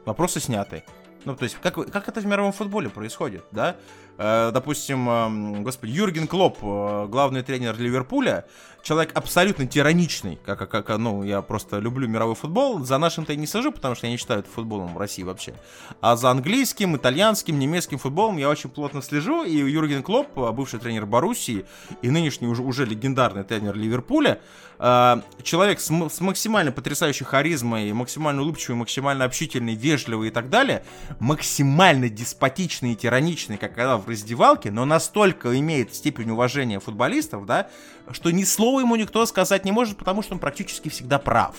вопросы 0.05 0.41
сняты. 0.41 0.85
Ну, 1.25 1.37
то 1.37 1.45
есть, 1.45 1.57
как, 1.63 1.75
как 1.75 2.09
это 2.09 2.21
в 2.21 2.27
мировом 2.27 2.53
футболе 2.53 2.89
происходит, 2.91 3.45
да? 3.53 3.77
Э, 4.19 4.51
допустим, 4.53 5.09
эм, 5.09 5.65
господи, 5.65 5.93
Юрген 5.93 6.27
Клоп, 6.27 6.59
э, 6.63 7.07
главный 7.09 7.43
тренер 7.43 7.79
Ливерпуля, 7.79 8.45
человек 8.83 9.13
абсолютно 9.15 9.67
тираничный, 9.67 10.39
как, 10.45 10.59
как, 10.59 10.71
как, 10.71 10.99
ну, 10.99 11.23
я 11.23 11.41
просто 11.41 11.79
люблю 11.79 12.09
мировой 12.09 12.35
футбол, 12.35 12.81
за 12.81 12.99
нашим-то 12.99 13.33
я 13.33 13.39
не 13.39 13.47
сажу, 13.47 13.73
потому 13.73 13.95
что 13.95 14.07
я 14.07 14.11
не 14.13 14.17
считаю 14.17 14.41
это 14.41 14.51
футболом 14.51 14.95
в 14.95 14.99
России 14.99 15.23
вообще. 15.23 15.55
А 16.01 16.17
за 16.17 16.31
английским, 16.31 16.97
итальянским, 16.97 17.59
немецким 17.59 17.99
футболом 17.99 18.37
я 18.39 18.49
очень 18.49 18.71
плотно 18.71 19.01
слежу, 19.03 19.45
и 19.45 19.57
Юрген 19.57 20.03
Клоп, 20.03 20.37
э, 20.37 20.51
бывший 20.51 20.81
тренер 20.81 21.07
Боруссии 21.07 21.65
и 22.03 22.11
нынешний 22.11 22.49
уже, 22.49 22.63
уже 22.63 22.85
легендарный 22.85 23.45
тренер 23.45 23.77
Ливерпуля, 23.77 24.41
э, 24.79 25.21
человек 25.43 25.81
с, 25.81 25.91
с 25.91 26.21
максимально 26.21 26.73
потрясающей 26.73 27.25
харизмой, 27.25 27.93
максимально 27.93 28.43
улыбчивый, 28.43 28.77
максимально 28.77 29.25
общительный, 29.25 29.75
вежливый 29.75 30.29
и 30.29 30.31
так 30.33 30.51
далее, 30.51 30.85
максимально 31.21 32.09
деспотичный 32.09 32.93
и 32.93 32.97
тираничный, 32.97 33.57
как 33.59 33.75
когда 33.75 33.97
в 34.03 34.09
раздевалке, 34.09 34.71
но 34.71 34.85
настолько 34.85 35.59
имеет 35.59 35.95
степень 35.95 36.31
уважения 36.31 36.81
футболистов, 36.81 37.47
да, 37.47 37.69
что 38.11 38.31
ни 38.31 38.45
слова 38.45 38.81
ему 38.81 38.97
никто 38.97 39.25
сказать 39.27 39.65
не 39.65 39.73
может, 39.73 39.97
потому 39.97 40.23
что 40.23 40.35
он 40.35 40.41
практически 40.41 40.89
всегда 40.89 41.19
прав. 41.19 41.57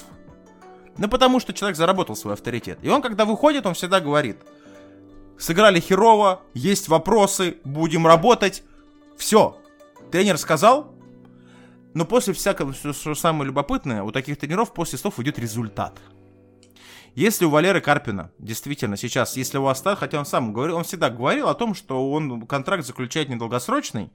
Ну, 0.97 1.07
потому 1.07 1.39
что 1.39 1.53
человек 1.53 1.75
заработал 1.75 2.15
свой 2.15 2.33
авторитет. 2.33 2.79
И 2.83 2.89
он, 2.89 3.01
когда 3.01 3.25
выходит, 3.25 3.65
он 3.65 3.73
всегда 3.73 3.99
говорит, 3.99 4.37
сыграли 5.37 5.79
херово, 5.79 6.41
есть 6.53 6.87
вопросы, 6.87 7.57
будем 7.63 8.05
работать. 8.05 8.63
Все. 9.17 9.57
Тренер 10.11 10.37
сказал, 10.37 10.93
но 11.93 12.05
после 12.05 12.33
всякого, 12.33 12.73
что, 12.73 13.15
самое 13.15 13.47
любопытное, 13.47 14.03
у 14.03 14.11
таких 14.11 14.37
тренеров 14.37 14.73
после 14.73 14.99
слов 14.99 15.19
идет 15.19 15.39
результат. 15.39 15.97
Если 17.15 17.45
у 17.45 17.49
Валеры 17.51 17.79
Карпина 17.79 18.31
действительно 18.39 18.97
сейчас, 18.97 19.37
если 19.37 19.59
у 19.59 19.67
Аста, 19.67 19.95
хотя 19.95 20.17
он 20.17 20.25
сам 20.25 20.51
говорил, 20.51 20.77
он 20.77 20.83
всегда 20.83 21.11
говорил 21.11 21.47
о 21.47 21.53
том, 21.53 21.75
что 21.75 22.11
он 22.11 22.47
контракт 22.47 22.85
заключает 22.85 23.29
недолгосрочный, 23.29 24.11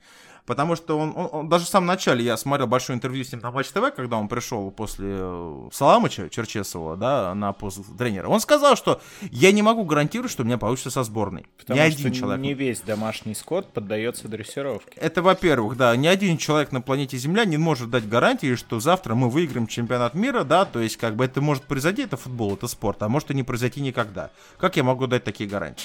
потому 0.48 0.74
что 0.76 0.98
он, 0.98 1.12
он- 1.14 1.28
он 1.30 1.48
даже 1.48 1.66
в 1.66 1.68
самом 1.68 1.86
начале, 1.86 2.24
я 2.24 2.36
смотрел 2.36 2.66
большое 2.66 2.96
интервью 2.96 3.22
с 3.22 3.30
ним 3.30 3.40
на 3.42 3.50
Матч 3.52 3.68
ТВ, 3.68 3.94
когда 3.94 4.16
он 4.16 4.26
пришел 4.28 4.70
после 4.70 5.06
э, 5.20 5.68
Саламыча 5.72 6.28
Черчесова, 6.30 6.96
да, 6.96 7.34
на 7.34 7.52
пост 7.52 7.80
тренера, 7.96 8.26
он 8.28 8.40
сказал, 8.40 8.74
что 8.74 9.00
я 9.30 9.52
не 9.52 9.62
могу 9.62 9.84
гарантировать, 9.84 10.32
что 10.32 10.42
у 10.42 10.46
меня 10.46 10.58
получится 10.58 10.90
со 10.90 11.04
сборной. 11.04 11.46
Потому 11.58 11.78
Ни 11.78 11.82
один 11.84 12.12
человек. 12.12 12.42
не 12.42 12.54
весь 12.54 12.80
домашний 12.80 13.34
скот 13.34 13.72
поддается 13.72 14.26
дрессировке. 14.26 14.90
Это, 14.96 15.22
во-первых, 15.22 15.76
да, 15.76 15.94
ни 15.96 16.06
один 16.06 16.38
человек 16.38 16.72
на 16.72 16.80
планете 16.80 17.18
Земля 17.18 17.44
не 17.44 17.58
может 17.58 17.90
дать 17.90 18.08
гарантии, 18.08 18.54
что 18.54 18.80
завтра 18.80 19.14
мы 19.14 19.28
выиграем 19.28 19.66
чемпионат 19.66 20.14
мира, 20.14 20.44
да, 20.44 20.64
то 20.64 20.80
есть 20.80 20.96
как 20.96 21.14
бы 21.14 21.26
это 21.26 21.40
может 21.42 21.64
произойти, 21.64 22.02
это 22.02 22.16
футбол, 22.16 22.54
это 22.54 22.66
спорт, 22.68 23.02
а 23.02 23.08
может 23.08 23.30
и 23.30 23.34
не 23.34 23.42
произойти 23.42 23.80
никогда. 23.82 24.30
Как 24.58 24.76
я 24.76 24.82
могу 24.82 25.06
дать 25.06 25.24
такие 25.24 25.48
гарантии? 25.48 25.84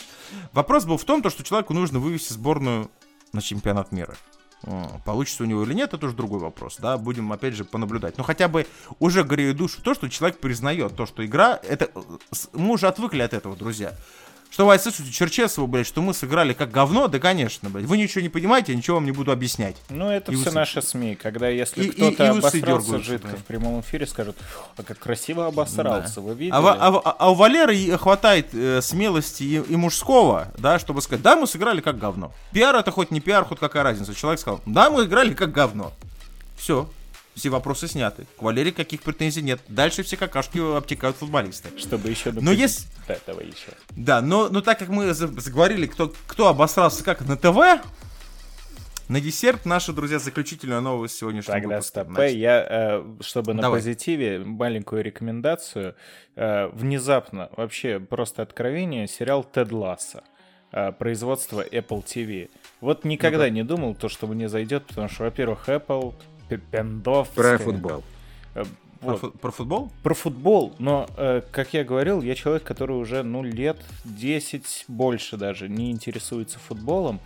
Вопрос 0.54 0.86
был 0.86 0.98
в 0.98 1.04
том, 1.04 1.22
то, 1.22 1.30
что 1.30 1.44
человеку 1.44 1.74
нужно 1.74 2.00
вывести 2.00 2.32
сборную 2.34 2.90
на 3.34 3.42
чемпионат 3.42 3.92
мира. 3.92 4.16
М, 4.66 5.02
Получится 5.06 5.44
у 5.44 5.46
него 5.46 5.64
или 5.64 5.74
нет, 5.74 5.94
это 5.94 6.06
уже 6.06 6.16
другой 6.16 6.40
вопрос, 6.40 6.78
да, 6.80 6.98
будем 6.98 7.32
опять 7.34 7.54
же 7.54 7.66
понаблюдать. 7.66 8.18
Но 8.18 8.24
хотя 8.24 8.48
бы 8.48 8.66
уже 9.00 9.24
греет 9.24 9.58
душу 9.58 9.82
то, 9.82 9.94
что 9.94 10.10
человек 10.10 10.40
признает, 10.40 10.96
то, 10.96 11.06
что 11.06 11.26
игра, 11.26 11.60
это, 11.64 11.90
э, 11.94 12.00
мы 12.54 12.74
уже 12.74 12.88
отвыкли 12.88 13.22
от 13.22 13.34
этого, 13.34 13.56
друзья. 13.56 13.94
Что 14.54 14.68
вы 14.68 14.76
отсутствуете 14.76 15.12
Черчесову, 15.12 15.66
блядь, 15.66 15.88
что 15.88 16.04
мы 16.04 16.14
сыграли 16.14 16.54
как 16.54 16.70
говно, 16.70 17.08
да, 17.08 17.18
конечно, 17.18 17.72
блядь. 17.72 17.86
Вы 17.86 17.98
ничего 17.98 18.22
не 18.22 18.30
понимаете, 18.30 18.74
я 18.74 18.78
ничего 18.78 18.98
вам 18.98 19.06
не 19.06 19.12
буду 19.12 19.32
объяснять. 19.32 19.78
Ну, 19.90 20.12
это 20.12 20.32
И 20.32 20.36
все 20.36 20.52
усы- 20.52 20.54
наши 20.54 20.80
СМИ, 20.84 21.16
когда 21.16 21.50
если 21.50 21.86
И- 21.86 21.88
и- 21.88 21.90
кто-то 21.90 22.28
и 22.28 22.30
усы 22.30 22.38
обосрался 22.60 23.00
жидко 23.00 23.30
да. 23.30 23.36
в 23.38 23.44
прямом 23.46 23.82
эфире, 23.82 24.06
скажут, 24.06 24.38
а 24.78 24.84
как 24.84 25.00
красиво 25.00 25.48
обосрался, 25.48 26.22
вы 26.22 26.36
видели? 26.36 26.52
А, 26.52 26.60
а 26.60 26.92
во- 26.92 27.00
а 27.02 27.32
у 27.32 27.34
Валеры 27.34 27.76
и 27.76 27.90
хватает 27.98 28.50
э, 28.54 28.82
смелости 28.84 29.42
и, 29.42 29.56
и 29.56 29.76
мужского, 29.76 30.50
да, 30.60 30.78
чтобы 30.78 31.02
сказать, 31.02 31.24
да, 31.24 31.36
мы 31.36 31.48
сыграли 31.48 31.82
как 31.82 31.98
говно. 31.98 32.32
Пиар 32.52 32.76
это 32.76 32.92
хоть 32.92 33.10
не 33.10 33.22
пиар, 33.22 33.46
хоть 33.46 33.58
какая 33.58 33.82
разница. 33.82 34.14
Человек 34.14 34.40
сказал, 34.40 34.62
да, 34.68 34.92
мы 34.92 35.06
играли 35.06 35.34
как 35.34 35.52
говно. 35.52 35.94
Все. 36.56 36.88
Все 37.36 37.50
вопросы 37.50 37.88
сняты. 37.88 38.26
К 38.38 38.42
Валерии 38.42 38.72
каких 38.72 39.02
претензий 39.02 39.42
нет. 39.42 39.62
Дальше 39.68 40.04
все 40.04 40.18
какашки 40.18 40.60
обтекают 40.78 41.18
футболисты. 41.18 41.70
Чтобы 41.78 42.10
еще 42.10 42.32
Но 42.32 42.52
если... 42.52 42.88
Да, 43.08 43.18
давай 43.28 43.46
еще. 43.48 43.72
Да, 43.92 44.22
но, 44.22 44.50
но 44.50 44.62
так 44.62 44.80
как 44.80 44.90
мы 44.90 45.14
заговорили, 45.14 45.88
кто, 45.88 46.14
кто 46.28 46.48
обосрался 46.48 47.04
как 47.04 47.22
на 47.28 47.36
ТВ, 47.38 47.82
на 49.10 49.20
десерт 49.20 49.66
наши 49.66 49.92
друзья 49.92 50.18
заключительная 50.18 50.80
новость 50.80 51.18
сегодняшнего 51.18 51.54
Тогда 51.54 51.76
выпуска. 51.76 52.06
стоп. 52.06 52.20
Я, 52.30 52.66
э, 52.70 53.04
чтобы 53.22 53.54
на 53.54 53.62
Давай. 53.62 53.80
позитиве, 53.82 54.40
маленькую 54.40 55.04
рекомендацию. 55.04 55.96
Э, 56.36 56.68
Внезапно, 56.74 57.50
вообще 57.58 58.00
просто 58.00 58.42
откровение, 58.44 59.08
сериал 59.08 59.44
Тед 59.44 59.72
Ласса. 59.72 60.24
э, 60.72 60.92
Производство 60.94 61.62
Apple 61.62 62.04
TV. 62.04 62.50
Вот 62.80 63.04
никогда 63.04 63.50
не 63.50 63.64
думал, 63.64 63.94
то, 63.94 64.08
что 64.10 64.26
мне 64.26 64.48
зайдет, 64.50 64.86
потому 64.88 65.10
что, 65.10 65.24
во-первых, 65.24 65.68
Apple, 65.68 66.16
Пендовская. 66.58 67.58
Про 67.58 67.64
футбол. 67.64 68.04
Э, 68.56 68.64
Про, 69.00 69.16
вот. 69.16 69.40
про 69.40 69.52
футбол? 69.52 69.92
Про 70.02 70.14
футбол, 70.14 70.76
но, 70.80 71.08
э, 71.18 71.42
как 71.52 71.74
я 71.74 71.84
говорил, 71.84 72.22
я 72.22 72.36
человек, 72.36 72.64
который 72.64 72.98
уже, 72.98 73.24
ну, 73.24 73.44
лет 73.44 73.78
10 74.06 74.86
больше 74.88 75.38
даже 75.38 75.70
не 75.70 75.92
интересуется 75.92 76.60
футболом. 76.60 77.20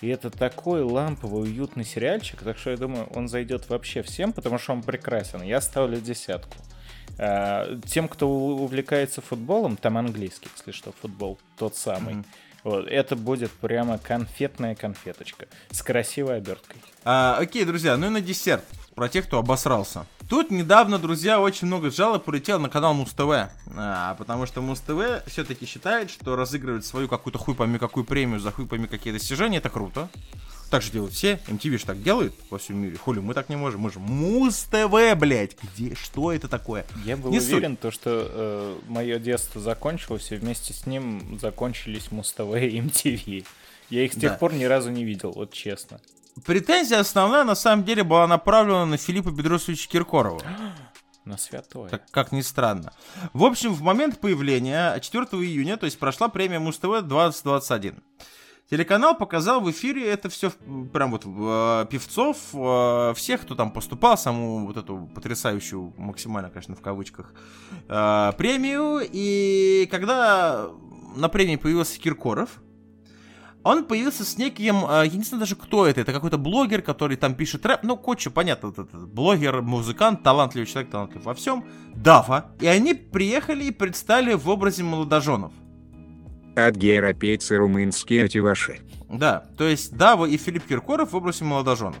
И 0.00 0.08
это 0.08 0.30
такой 0.30 0.82
ламповый, 0.82 1.42
уютный 1.42 1.84
сериальчик, 1.84 2.42
так 2.42 2.58
что 2.58 2.70
я 2.70 2.76
думаю, 2.76 3.06
он 3.14 3.28
зайдет 3.28 3.68
вообще 3.68 4.02
всем, 4.02 4.32
потому 4.32 4.58
что 4.58 4.72
он 4.72 4.82
прекрасен. 4.82 5.42
Я 5.42 5.60
ставлю 5.60 6.00
десятку. 6.00 6.56
Э, 7.18 7.78
тем, 7.86 8.08
кто 8.08 8.28
увлекается 8.28 9.20
футболом, 9.20 9.76
там 9.76 9.96
английский, 9.96 10.48
если 10.56 10.72
что, 10.72 10.92
футбол 11.00 11.38
тот 11.56 11.76
самый. 11.76 12.14
Мгм. 12.14 12.24
Вот, 12.64 12.86
это 12.88 13.14
будет 13.14 13.50
прямо 13.52 13.98
конфетная 13.98 14.74
конфеточка 14.74 15.46
с 15.70 15.82
красивой 15.82 16.38
оберткой. 16.38 16.80
А, 17.04 17.36
окей, 17.38 17.64
друзья, 17.64 17.96
ну 17.98 18.06
и 18.06 18.10
на 18.10 18.20
десерт. 18.22 18.64
Про 18.94 19.08
тех, 19.08 19.26
кто 19.26 19.38
обосрался. 19.38 20.06
Тут 20.30 20.50
недавно, 20.50 20.98
друзья, 20.98 21.40
очень 21.40 21.66
много 21.66 21.90
жалоб 21.90 22.24
полетело 22.24 22.58
на 22.60 22.70
канал 22.70 22.94
Муз-ТВ. 22.94 23.50
А, 23.76 24.14
потому 24.14 24.46
что 24.46 24.62
Муз-ТВ 24.62 25.26
все-таки 25.26 25.66
считает, 25.66 26.10
что 26.10 26.36
разыгрывать 26.36 26.86
свою 26.86 27.08
какую-то 27.08 27.38
хуй 27.38 27.54
пойми 27.54 27.78
какую 27.78 28.04
премию 28.04 28.40
за 28.40 28.50
хуй 28.50 28.66
пойми 28.66 28.86
какие 28.86 29.12
достижения, 29.12 29.58
это 29.58 29.68
круто. 29.68 30.08
Так 30.70 30.82
же 30.82 30.90
делают 30.90 31.14
все. 31.14 31.40
MTV 31.46 31.78
же 31.78 31.84
так 31.86 32.02
делает 32.02 32.34
во 32.50 32.58
всем 32.58 32.78
мире. 32.78 32.96
Хули, 32.96 33.20
мы 33.20 33.34
так 33.34 33.48
не 33.48 33.56
можем. 33.56 33.82
Мы 33.82 33.92
же 33.92 33.98
Муз-ТВ, 34.00 35.14
блядь. 35.16 35.56
Где? 35.62 35.94
Что 35.94 36.32
это 36.32 36.48
такое? 36.48 36.84
Я 37.04 37.16
был 37.16 37.30
Не 37.30 37.40
суть. 37.40 37.52
уверен, 37.52 37.76
то, 37.76 37.90
что 37.90 38.80
мое 38.88 39.18
детство 39.18 39.60
закончилось, 39.60 40.32
и 40.32 40.36
вместе 40.36 40.72
с 40.72 40.86
ним 40.86 41.38
закончились 41.40 42.10
Муз-ТВ 42.10 42.40
и 42.56 42.80
MTV. 42.80 43.46
Я 43.90 44.04
их 44.04 44.12
с 44.12 44.16
тех 44.16 44.32
Да. 44.32 44.38
пор 44.38 44.52
ни 44.54 44.64
разу 44.64 44.90
не 44.90 45.04
видел, 45.04 45.32
вот 45.32 45.52
честно. 45.52 46.00
Претензия 46.44 46.98
основная, 46.98 47.44
на 47.44 47.54
самом 47.54 47.84
деле, 47.84 48.02
была 48.02 48.26
направлена 48.26 48.86
на 48.86 48.96
Филиппа 48.96 49.30
Бедросовича 49.30 49.88
Киркорова. 49.88 50.42
На 51.24 51.38
святое. 51.38 51.88
Как, 51.88 52.10
как 52.10 52.32
ни 52.32 52.42
странно. 52.42 52.92
В 53.32 53.44
общем, 53.44 53.72
в 53.72 53.80
момент 53.80 54.20
появления 54.20 54.98
4 55.00 55.24
июня, 55.42 55.78
то 55.78 55.86
есть 55.86 55.98
прошла 55.98 56.28
премия 56.28 56.58
Муз-ТВ 56.58 57.00
2021. 57.02 58.02
Телеканал 58.70 59.14
показал 59.14 59.60
в 59.60 59.70
эфире 59.70 60.08
это 60.08 60.30
все 60.30 60.50
прям 60.92 61.10
вот 61.10 61.24
э, 61.26 61.86
певцов, 61.90 62.38
э, 62.54 63.12
всех, 63.14 63.42
кто 63.42 63.54
там 63.54 63.70
поступал, 63.70 64.16
саму 64.16 64.66
вот 64.66 64.78
эту 64.78 65.10
потрясающую, 65.14 65.92
максимально, 65.98 66.48
конечно, 66.48 66.74
в 66.74 66.80
кавычках, 66.80 67.34
э, 67.88 68.32
премию. 68.38 69.00
И 69.02 69.86
когда 69.90 70.68
на 71.14 71.28
премии 71.28 71.56
появился 71.56 72.00
Киркоров, 72.00 72.62
он 73.64 73.84
появился 73.84 74.24
с 74.24 74.38
неким, 74.38 74.86
э, 74.88 75.08
я 75.08 75.16
не 75.18 75.24
знаю 75.24 75.40
даже 75.40 75.56
кто 75.56 75.86
это, 75.86 76.00
это 76.00 76.14
какой-то 76.14 76.38
блогер, 76.38 76.80
который 76.80 77.18
там 77.18 77.34
пишет 77.34 77.66
рэп, 77.66 77.80
ну, 77.82 77.98
коча, 77.98 78.30
понятно, 78.30 78.68
вот 78.68 78.78
этот 78.78 79.08
блогер, 79.08 79.60
музыкант, 79.60 80.22
талантливый 80.22 80.66
человек, 80.66 80.90
талантлив 80.90 81.22
во 81.22 81.34
всем, 81.34 81.66
Дава. 81.94 82.52
И 82.60 82.66
они 82.66 82.94
приехали 82.94 83.64
и 83.64 83.70
предстали 83.70 84.32
в 84.32 84.48
образе 84.48 84.84
молодоженов. 84.84 85.52
От 86.56 86.76
гейропейцы 86.76 87.56
румынские 87.56 88.24
эти 88.24 88.38
ваши. 88.38 88.78
Да, 89.08 89.44
то 89.56 89.64
есть 89.64 89.96
Дава 89.96 90.26
и 90.26 90.36
Филипп 90.36 90.66
Киркоров 90.66 91.12
в 91.12 91.16
образе 91.16 91.44
молодоженов. 91.44 91.96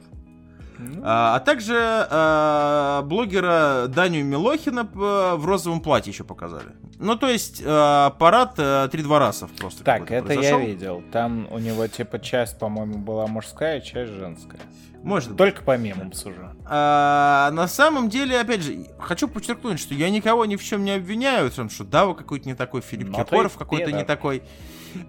Ну, 0.78 1.00
А, 1.04 1.36
а 1.36 1.40
также 1.40 1.76
а, 1.78 3.02
блогера 3.02 3.86
Даню 3.88 4.24
Милохина 4.24 4.88
в 4.92 5.44
розовом 5.46 5.80
платье 5.80 6.12
еще 6.12 6.24
показали. 6.24 6.72
Ну, 6.98 7.16
то 7.16 7.28
есть 7.28 7.62
а, 7.64 8.10
парад 8.10 8.54
а, 8.58 8.88
три 8.88 9.02
дворасов 9.02 9.50
просто. 9.52 9.84
Так, 9.84 10.10
это 10.10 10.26
произошел. 10.26 10.58
я 10.58 10.66
видел. 10.66 11.02
Там 11.12 11.46
у 11.50 11.58
него 11.58 11.86
типа 11.86 12.18
часть, 12.18 12.58
по-моему, 12.58 12.98
была 12.98 13.26
мужская, 13.26 13.80
часть 13.80 14.12
женская. 14.12 14.60
Может 15.04 15.30
быть. 15.30 15.38
Только 15.38 15.62
по 15.62 15.76
мемам 15.76 16.12
сужу. 16.14 16.50
А, 16.64 17.50
на 17.52 17.68
самом 17.68 18.08
деле, 18.08 18.40
опять 18.40 18.62
же, 18.62 18.86
хочу 18.98 19.28
подчеркнуть, 19.28 19.78
что 19.78 19.94
я 19.94 20.08
никого 20.08 20.46
ни 20.46 20.56
в 20.56 20.64
чем 20.64 20.82
не 20.82 20.92
обвиняю, 20.92 21.50
в 21.50 21.54
том, 21.54 21.68
что 21.68 21.84
Дава 21.84 22.14
какой-то 22.14 22.48
не 22.48 22.54
такой, 22.54 22.80
Филипп 22.80 23.08
Ну, 23.08 23.18
Киркоров 23.18 23.52
ты 23.52 23.58
какой-то 23.58 23.92
не 23.92 24.04
такой. 24.04 24.42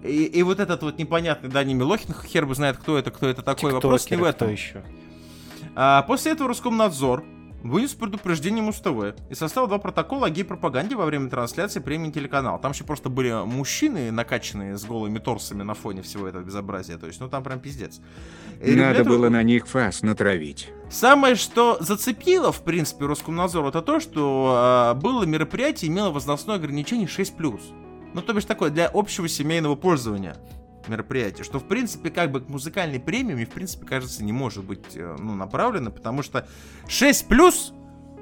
И, 0.04 0.26
и 0.26 0.44
вот 0.44 0.60
этот 0.60 0.84
вот 0.84 0.98
непонятный 0.98 1.50
Дани 1.50 1.74
Милохин, 1.74 2.14
хер 2.28 2.46
бы 2.46 2.56
знает, 2.56 2.78
кто 2.78 2.98
это, 2.98 3.10
кто 3.10 3.30
это 3.30 3.42
такой, 3.42 3.72
вопрос 3.72 4.10
не 4.10 4.18
в 4.18 4.24
этом. 4.24 4.48
кто 4.48 4.52
еще? 4.52 4.84
А, 5.76 6.02
после 6.04 6.34
этого 6.34 6.50
Роскомнадзор 6.50 7.24
вынес 7.66 7.94
предупреждение 7.94 8.64
Муз-ТВ 8.64 9.16
и 9.30 9.36
составил 9.36 9.68
два 9.68 9.80
протокола 9.80 10.28
о 10.28 10.30
гей-пропаганде 10.30 10.96
во 10.96 11.06
время 11.06 11.30
трансляции 11.30 11.80
премии 11.80 12.12
телеканал. 12.12 12.60
Там 12.60 12.72
еще 12.72 12.84
просто 12.84 13.10
были 13.10 13.44
мужчины, 13.46 14.12
накачанные 14.12 14.78
с 14.78 14.86
голыми 14.86 15.20
торсами 15.20 15.64
на 15.64 15.74
фоне 15.74 16.02
всего 16.02 16.28
этого 16.28 16.44
безобразия. 16.44 16.98
То 16.98 17.08
есть, 17.08 17.20
ну 17.20 17.28
там 17.28 17.44
прям 17.44 17.60
пиздец. 17.60 18.00
И 18.62 18.72
Надо 18.76 19.00
ребята- 19.00 19.10
было 19.10 19.30
на 19.30 19.44
них 19.44 19.68
фас 19.68 20.02
натравить. 20.04 20.70
Самое, 20.90 21.36
что 21.36 21.78
зацепило, 21.80 22.52
в 22.52 22.64
принципе, 22.64 23.06
Роскомнадзор, 23.06 23.66
это 23.68 23.82
то, 23.82 24.00
что 24.00 24.54
а, 24.56 24.94
было 24.94 25.24
мероприятие, 25.24 25.90
имело 25.90 26.12
возрастное 26.12 26.56
ограничение 26.58 27.08
6+. 27.08 27.60
Ну, 28.14 28.22
то 28.22 28.34
бишь 28.34 28.46
такое, 28.46 28.70
для 28.70 28.88
общего 28.94 29.28
семейного 29.28 29.76
пользования 29.76 30.38
мероприятие, 30.88 31.44
что, 31.44 31.60
в 31.60 31.68
принципе, 31.68 32.10
как 32.10 32.32
бы 32.32 32.41
к 32.41 32.49
музыкальной 32.49 32.99
премии, 32.99 33.45
в 33.45 33.49
принципе, 33.49 33.86
кажется, 33.86 34.24
не 34.24 34.32
может 34.32 34.64
быть 34.64 34.95
э, 34.95 35.16
ну, 35.20 35.36
направлено, 35.36 35.91
потому 35.91 36.24
что 36.24 36.48
6+, 36.88 37.74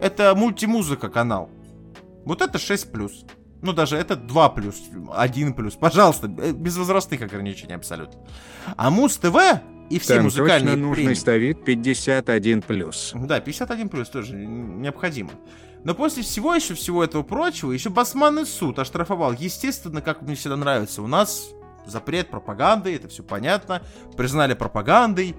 это 0.01 0.35
мультимузыка 0.35 1.09
канал. 1.09 1.49
Вот 2.25 2.41
это 2.41 2.57
6+. 2.57 3.11
Ну, 3.61 3.71
даже 3.71 3.95
это 3.95 4.15
2 4.15 4.49
плюс, 4.49 4.81
1 5.15 5.53
плюс. 5.53 5.75
Пожалуйста, 5.75 6.27
э, 6.37 6.51
без 6.51 6.77
возрастных 6.77 7.21
ограничений 7.21 7.75
абсолютно. 7.75 8.19
А 8.75 8.89
Муз-ТВ 8.89 9.35
и 9.89 9.99
все 9.99 10.15
Там 10.15 10.25
музыкальные 10.25 10.73
точно 10.73 10.87
нужно 10.87 10.95
премии... 10.95 11.13
ставить 11.13 11.63
51 11.63 12.61
плюс. 12.61 13.13
Да, 13.15 13.39
51 13.39 13.89
плюс 13.89 14.09
тоже 14.09 14.35
необходимо. 14.35 15.31
Но 15.83 15.93
после 15.93 16.23
всего 16.23 16.55
еще 16.55 16.73
всего 16.75 17.03
этого 17.03 17.23
прочего, 17.23 17.71
еще 17.71 17.89
Басманный 17.89 18.45
суд 18.45 18.79
оштрафовал. 18.79 19.33
Естественно, 19.33 20.01
как 20.01 20.21
мне 20.21 20.35
всегда 20.35 20.55
нравится, 20.55 21.01
у 21.01 21.07
нас 21.07 21.49
запрет 21.85 22.29
пропаганды, 22.29 22.95
это 22.95 23.07
все 23.07 23.23
понятно. 23.23 23.81
Признали 24.17 24.53
пропагандой, 24.53 25.35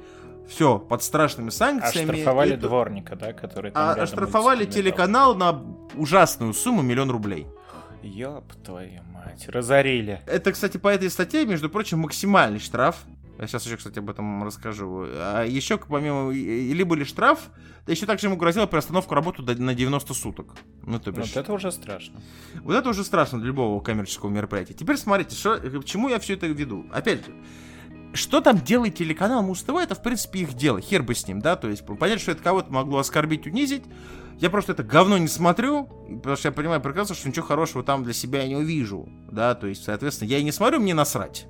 все 0.48 0.78
под 0.78 1.02
страшными 1.02 1.50
санкциями. 1.50 2.10
Оштрафовали 2.10 2.52
Это- 2.54 2.62
дворника, 2.68 3.16
да, 3.16 3.32
который 3.32 3.70
там 3.70 3.82
А, 3.90 3.92
оштрафовали 3.94 4.64
телеканал 4.66 5.34
на 5.34 5.62
ужасную 5.94 6.52
сумму 6.54 6.82
миллион 6.82 7.10
рублей. 7.10 7.46
Ёб 8.02 8.52
твою 8.62 9.00
мать, 9.14 9.48
разорили. 9.48 10.20
Это, 10.26 10.52
кстати, 10.52 10.76
по 10.76 10.88
этой 10.88 11.08
статье, 11.10 11.46
между 11.46 11.70
прочим, 11.70 12.00
максимальный 12.00 12.58
штраф. 12.60 12.96
Я 13.38 13.46
сейчас 13.48 13.66
еще, 13.66 13.76
кстати, 13.76 13.98
об 13.98 14.08
этом 14.08 14.44
расскажу. 14.44 15.06
А 15.08 15.44
еще, 15.44 15.76
помимо, 15.76 16.30
либо 16.32 16.94
ли 16.94 17.04
штраф, 17.04 17.50
да 17.84 17.92
еще 17.92 18.06
также 18.06 18.28
ему 18.28 18.36
грозила 18.36 18.66
приостановку 18.66 19.14
работы 19.14 19.42
на 19.42 19.74
90 19.74 20.14
суток. 20.14 20.54
Ну, 20.82 21.00
то 21.00 21.10
бишь, 21.10 21.34
Вот 21.34 21.36
это 21.36 21.52
уже 21.52 21.72
страшно. 21.72 22.20
вот 22.62 22.74
это 22.76 22.88
уже 22.88 23.02
страшно 23.04 23.38
для 23.38 23.48
любого 23.48 23.80
коммерческого 23.80 24.30
мероприятия. 24.30 24.74
Теперь 24.74 24.96
смотрите, 24.96 25.34
что, 25.34 25.56
к 25.58 25.84
чему 25.84 26.08
я 26.08 26.18
все 26.20 26.34
это 26.34 26.46
веду. 26.46 26.86
Опять 26.92 27.26
же, 27.26 27.32
что 28.12 28.40
там 28.40 28.60
делает 28.60 28.94
телеканал 28.94 29.42
Муз-ТВ, 29.42 29.70
это, 29.70 29.96
в 29.96 30.02
принципе, 30.02 30.40
их 30.40 30.54
дело. 30.54 30.80
Хер 30.80 31.02
бы 31.02 31.16
с 31.16 31.26
ним, 31.26 31.40
да? 31.40 31.56
То 31.56 31.68
есть, 31.68 31.84
понятно, 31.84 32.18
что 32.20 32.30
это 32.30 32.42
кого-то 32.42 32.72
могло 32.72 32.98
оскорбить, 32.98 33.46
унизить. 33.48 33.82
Я 34.38 34.50
просто 34.50 34.72
это 34.72 34.84
говно 34.84 35.18
не 35.18 35.28
смотрю, 35.28 35.86
потому 36.08 36.36
что 36.36 36.48
я 36.48 36.52
понимаю 36.52 36.80
прекрасно, 36.80 37.14
что 37.16 37.28
ничего 37.28 37.46
хорошего 37.46 37.82
там 37.82 38.04
для 38.04 38.12
себя 38.12 38.42
я 38.42 38.48
не 38.48 38.56
увижу, 38.56 39.08
да? 39.30 39.54
То 39.56 39.66
есть, 39.66 39.82
соответственно, 39.84 40.28
я 40.28 40.38
и 40.38 40.44
не 40.44 40.52
смотрю, 40.52 40.78
мне 40.80 40.94
насрать. 40.94 41.46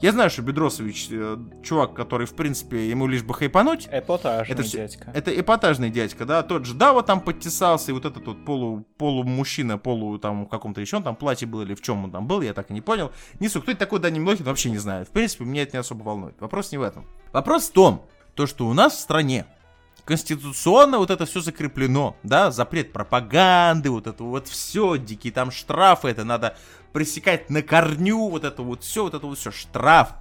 Я 0.00 0.12
знаю, 0.12 0.30
что 0.30 0.42
Бедросович 0.42 1.08
э, 1.10 1.36
чувак, 1.64 1.92
который, 1.94 2.26
в 2.26 2.34
принципе, 2.34 2.88
ему 2.88 3.08
лишь 3.08 3.24
бы 3.24 3.34
хайпануть. 3.34 3.88
Эпатажный 3.90 4.54
Это 4.54 4.62
всё- 4.62 4.78
дядька. 4.78 5.10
Это 5.12 5.40
эпатажный 5.40 5.90
дядька, 5.90 6.24
да, 6.24 6.44
тот 6.44 6.66
же 6.66 6.74
Дава 6.74 7.02
там 7.02 7.20
подтесался, 7.20 7.90
и 7.90 7.94
вот 7.94 8.04
этот 8.04 8.24
вот 8.24 8.44
полу, 8.44 8.86
полумужчина, 8.96 9.76
полу 9.76 10.16
там 10.18 10.46
каком-то 10.46 10.80
еще 10.80 10.98
он 10.98 11.02
там 11.02 11.16
платье 11.16 11.48
был 11.48 11.62
или 11.62 11.74
в 11.74 11.82
чем 11.82 12.04
он 12.04 12.12
там 12.12 12.28
был, 12.28 12.42
я 12.42 12.54
так 12.54 12.70
и 12.70 12.74
не 12.74 12.80
понял. 12.80 13.10
Не 13.40 13.48
суть, 13.48 13.62
кто 13.62 13.72
это 13.72 13.80
такой 13.80 13.98
Дани 13.98 14.20
Милохин, 14.20 14.44
вообще 14.44 14.70
не 14.70 14.78
знаю. 14.78 15.04
В 15.04 15.08
принципе, 15.10 15.44
меня 15.44 15.62
это 15.62 15.76
не 15.76 15.80
особо 15.80 16.04
волнует. 16.04 16.40
Вопрос 16.40 16.70
не 16.70 16.78
в 16.78 16.82
этом. 16.82 17.04
Вопрос 17.32 17.68
в 17.68 17.72
том, 17.72 18.06
то, 18.34 18.46
что 18.46 18.68
у 18.68 18.74
нас 18.74 18.94
в 18.94 19.00
стране 19.00 19.46
конституционно 20.08 20.96
вот 20.96 21.10
это 21.10 21.26
все 21.26 21.42
закреплено, 21.42 22.16
да, 22.22 22.50
запрет 22.50 22.94
пропаганды, 22.94 23.90
вот 23.90 24.06
это 24.06 24.24
вот 24.24 24.48
все, 24.48 24.96
дикие 24.96 25.34
там 25.34 25.50
штрафы, 25.50 26.08
это 26.08 26.24
надо 26.24 26.56
пресекать 26.94 27.50
на 27.50 27.60
корню, 27.60 28.30
вот 28.30 28.42
это 28.42 28.62
вот 28.62 28.84
все, 28.84 29.02
вот 29.02 29.12
это 29.12 29.26
вот 29.26 29.36
все, 29.36 29.50
штраф 29.50 30.14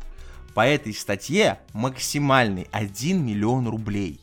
по 0.53 0.67
этой 0.67 0.93
статье 0.93 1.61
максимальный 1.71 2.67
1 2.73 3.25
миллион 3.25 3.69
рублей. 3.69 4.19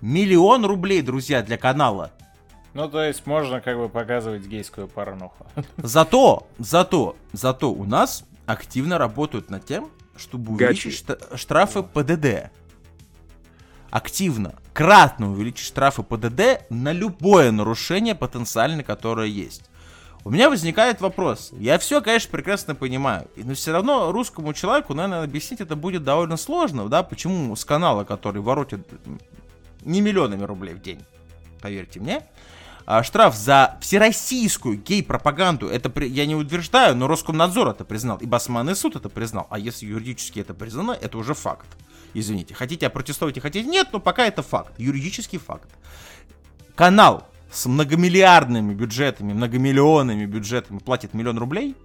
Миллион 0.00 0.64
рублей, 0.64 1.02
друзья, 1.02 1.42
для 1.42 1.58
канала. 1.58 2.12
Ну, 2.74 2.88
то 2.88 3.02
есть 3.02 3.26
можно 3.26 3.60
как 3.60 3.76
бы 3.76 3.88
показывать 3.88 4.46
гейскую 4.46 4.86
порнуху. 4.86 5.48
Зато, 5.78 6.46
зато, 6.60 7.16
зато 7.32 7.72
у 7.72 7.84
нас 7.84 8.22
активно 8.46 8.98
работают 8.98 9.50
над 9.50 9.66
тем, 9.66 9.90
чтобы 10.16 10.52
увеличить 10.52 11.04
Гачи. 11.04 11.36
штрафы 11.36 11.82
ПДД. 11.82 12.52
Активно, 13.90 14.54
кратно 14.74 15.30
увеличить 15.30 15.66
штрафы 15.66 16.02
ПДД 16.02 16.68
на 16.68 16.92
любое 16.92 17.50
нарушение 17.50 18.14
потенциально, 18.14 18.82
которое 18.82 19.28
есть. 19.28 19.62
У 20.24 20.30
меня 20.30 20.50
возникает 20.50 21.00
вопрос. 21.00 21.50
Я 21.52 21.78
все, 21.78 22.02
конечно, 22.02 22.30
прекрасно 22.30 22.74
понимаю. 22.74 23.28
Но 23.36 23.54
все 23.54 23.72
равно 23.72 24.12
русскому 24.12 24.52
человеку, 24.52 24.92
наверное, 24.92 25.24
объяснить 25.24 25.60
это 25.60 25.74
будет 25.74 26.04
довольно 26.04 26.36
сложно, 26.36 26.88
да, 26.88 27.02
почему 27.02 27.56
с 27.56 27.64
канала, 27.64 28.04
который 28.04 28.42
воротит 28.42 28.86
не 29.84 30.02
миллионами 30.02 30.42
рублей 30.42 30.74
в 30.74 30.82
день, 30.82 31.02
поверьте 31.62 32.00
мне, 32.00 32.26
а, 32.90 33.02
штраф 33.02 33.36
за 33.36 33.76
всероссийскую 33.82 34.78
гей-пропаганду, 34.78 35.68
это 35.68 35.90
при- 35.90 36.08
я 36.08 36.24
не 36.24 36.34
утверждаю, 36.34 36.96
но 36.96 37.06
Роскомнадзор 37.06 37.68
это 37.68 37.84
признал, 37.84 38.16
и 38.16 38.24
Басманный 38.24 38.74
суд 38.74 38.96
это 38.96 39.10
признал. 39.10 39.46
А 39.50 39.58
если 39.58 39.84
юридически 39.84 40.40
это 40.40 40.54
признано, 40.54 40.92
это 40.92 41.18
уже 41.18 41.34
факт. 41.34 41.66
Извините, 42.14 42.54
хотите 42.54 42.86
опротестовать 42.86 43.36
и 43.36 43.40
хотите 43.40 43.68
нет, 43.68 43.88
но 43.92 44.00
пока 44.00 44.24
это 44.24 44.42
факт, 44.42 44.72
юридический 44.78 45.38
факт. 45.38 45.68
Канал 46.76 47.28
с 47.52 47.66
многомиллиардными 47.66 48.72
бюджетами, 48.72 49.34
многомиллионными 49.34 50.24
бюджетами 50.24 50.78
платит 50.78 51.12
миллион 51.12 51.36
рублей, 51.36 51.76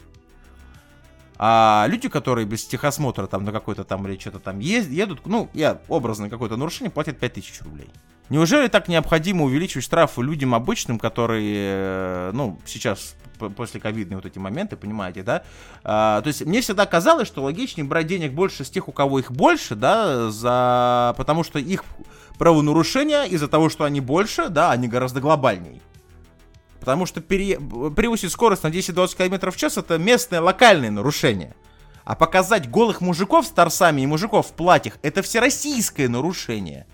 а 1.37 1.85
люди, 1.89 2.07
которые 2.07 2.45
без 2.45 2.63
техосмотра 2.65 3.27
там 3.27 3.43
на 3.43 3.51
какой-то 3.51 3.83
там 3.83 4.07
или 4.07 4.17
что-то 4.17 4.39
там 4.39 4.59
ез- 4.59 4.87
едут, 4.87 5.25
ну, 5.25 5.49
я 5.53 5.81
образно 5.89 6.29
какое-то 6.29 6.55
нарушение, 6.55 6.91
платят 6.91 7.19
5000 7.19 7.61
рублей. 7.63 7.89
Неужели 8.29 8.67
так 8.67 8.87
необходимо 8.87 9.43
увеличивать 9.43 9.85
штрафы 9.85 10.21
людям 10.21 10.55
обычным, 10.55 10.97
которые, 10.97 11.55
э, 11.55 12.31
ну, 12.33 12.57
сейчас 12.65 13.15
после 13.55 13.79
ковидные 13.79 14.17
вот 14.17 14.25
эти 14.25 14.39
моменты, 14.39 14.77
понимаете, 14.77 15.23
да? 15.23 15.43
А, 15.83 16.21
то 16.21 16.27
есть 16.27 16.45
мне 16.45 16.61
всегда 16.61 16.85
казалось, 16.85 17.27
что 17.27 17.43
логичнее 17.43 17.85
брать 17.85 18.07
денег 18.07 18.31
больше 18.31 18.63
с 18.63 18.69
тех, 18.69 18.87
у 18.87 18.91
кого 18.91 19.19
их 19.19 19.31
больше, 19.31 19.75
да, 19.75 20.29
за... 20.29 21.13
потому 21.17 21.43
что 21.43 21.59
их 21.59 21.83
правонарушения 22.37 23.23
из-за 23.23 23.47
того, 23.47 23.69
что 23.69 23.83
они 23.83 24.01
больше, 24.01 24.49
да, 24.49 24.71
они 24.71 24.87
гораздо 24.87 25.19
глобальней. 25.19 25.81
Потому 26.79 27.05
что 27.05 27.21
пере... 27.21 27.59
превысить 27.59 28.31
скорость 28.31 28.63
на 28.63 28.67
10-20 28.67 29.17
км 29.17 29.51
в 29.51 29.57
час 29.57 29.77
это 29.77 29.97
местное 29.97 30.41
локальное 30.41 30.91
нарушение. 30.91 31.55
А 32.03 32.15
показать 32.15 32.69
голых 32.69 32.99
мужиков 32.99 33.45
с 33.45 33.49
торсами 33.49 34.01
и 34.01 34.05
мужиков 34.05 34.47
в 34.47 34.51
платьях 34.51 34.97
это 35.01 35.21
всероссийское 35.21 36.09
нарушение. 36.09 36.85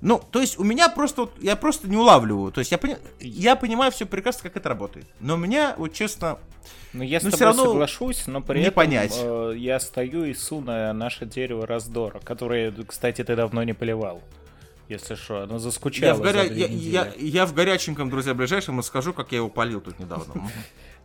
Ну, 0.00 0.22
то 0.30 0.40
есть 0.40 0.58
у 0.58 0.64
меня 0.64 0.88
просто, 0.88 1.22
вот, 1.22 1.32
я 1.40 1.56
просто 1.56 1.88
не 1.88 1.96
улавливаю. 1.96 2.52
То 2.52 2.60
есть 2.60 2.70
я, 2.72 2.78
пони- 2.78 2.96
я 3.20 3.54
понимаю 3.56 3.92
все 3.92 4.06
прекрасно, 4.06 4.44
как 4.44 4.56
это 4.56 4.68
работает. 4.68 5.06
Но 5.20 5.34
у 5.34 5.36
меня, 5.36 5.74
вот 5.76 5.92
честно, 5.92 6.38
Ну, 6.92 7.02
я 7.02 7.20
с 7.20 7.22
Ну, 7.24 7.30
тобой 7.30 7.46
равно 7.46 7.64
соглашусь, 7.64 8.26
но 8.26 8.40
при 8.40 8.58
не 8.58 8.64
этом 8.64 8.74
понять. 8.76 9.14
э, 9.22 9.54
я 9.56 9.78
стою 9.78 10.24
и 10.24 10.32
су 10.34 10.60
на 10.62 10.92
наше 10.92 11.26
дерево 11.26 11.66
раздора, 11.66 12.18
которое, 12.24 12.72
кстати, 12.86 13.22
ты 13.22 13.36
давно 13.36 13.62
не 13.62 13.74
поливал. 13.74 14.22
Если 14.88 15.14
что, 15.14 15.42
оно 15.42 15.58
заскучало 15.58 16.08
я 16.08 16.14
в, 16.14 16.20
горя- 16.20 16.48
за 16.48 16.52
я, 16.54 16.66
я- 16.66 17.12
я 17.16 17.46
в 17.46 17.54
горяченьком, 17.54 18.10
друзья, 18.10 18.34
ближайшем 18.34 18.80
и 18.80 18.82
скажу, 18.82 19.12
как 19.12 19.30
я 19.32 19.36
его 19.38 19.48
полил 19.48 19.80
тут 19.80 19.98
недавно. 20.00 20.34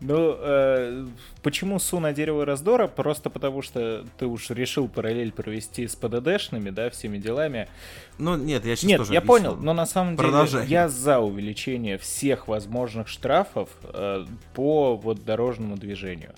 Ну, 0.02 0.36
э, 0.38 1.06
почему 1.42 1.80
су 1.80 2.00
на 2.00 2.12
дерево 2.14 2.46
раздора? 2.46 2.88
Просто 2.88 3.30
потому, 3.30 3.62
что 3.62 4.06
ты 4.18 4.26
уж 4.26 4.50
решил 4.50 4.88
параллель 4.90 5.32
провести 5.32 5.88
с 5.88 5.96
ПДДшными, 5.96 6.70
да, 6.70 6.90
всеми 6.90 7.18
делами. 7.18 7.70
Ну, 8.18 8.36
нет, 8.36 8.66
я 8.66 8.76
сейчас 8.76 8.90
Нет, 8.90 8.98
тоже 9.00 9.14
я 9.14 9.20
объясню. 9.20 9.38
понял, 9.38 9.56
но 9.56 9.74
на 9.74 9.86
самом 9.86 10.18
деле 10.18 10.30
Продолжай. 10.30 10.68
я 10.68 10.90
за 10.90 11.20
увеличение 11.20 11.98
всех 11.98 12.48
возможных 12.48 13.08
штрафов 13.08 13.70
э, 13.84 14.26
по 14.54 14.98
вот 14.98 15.24
дорожному 15.24 15.78
движению. 15.78 16.34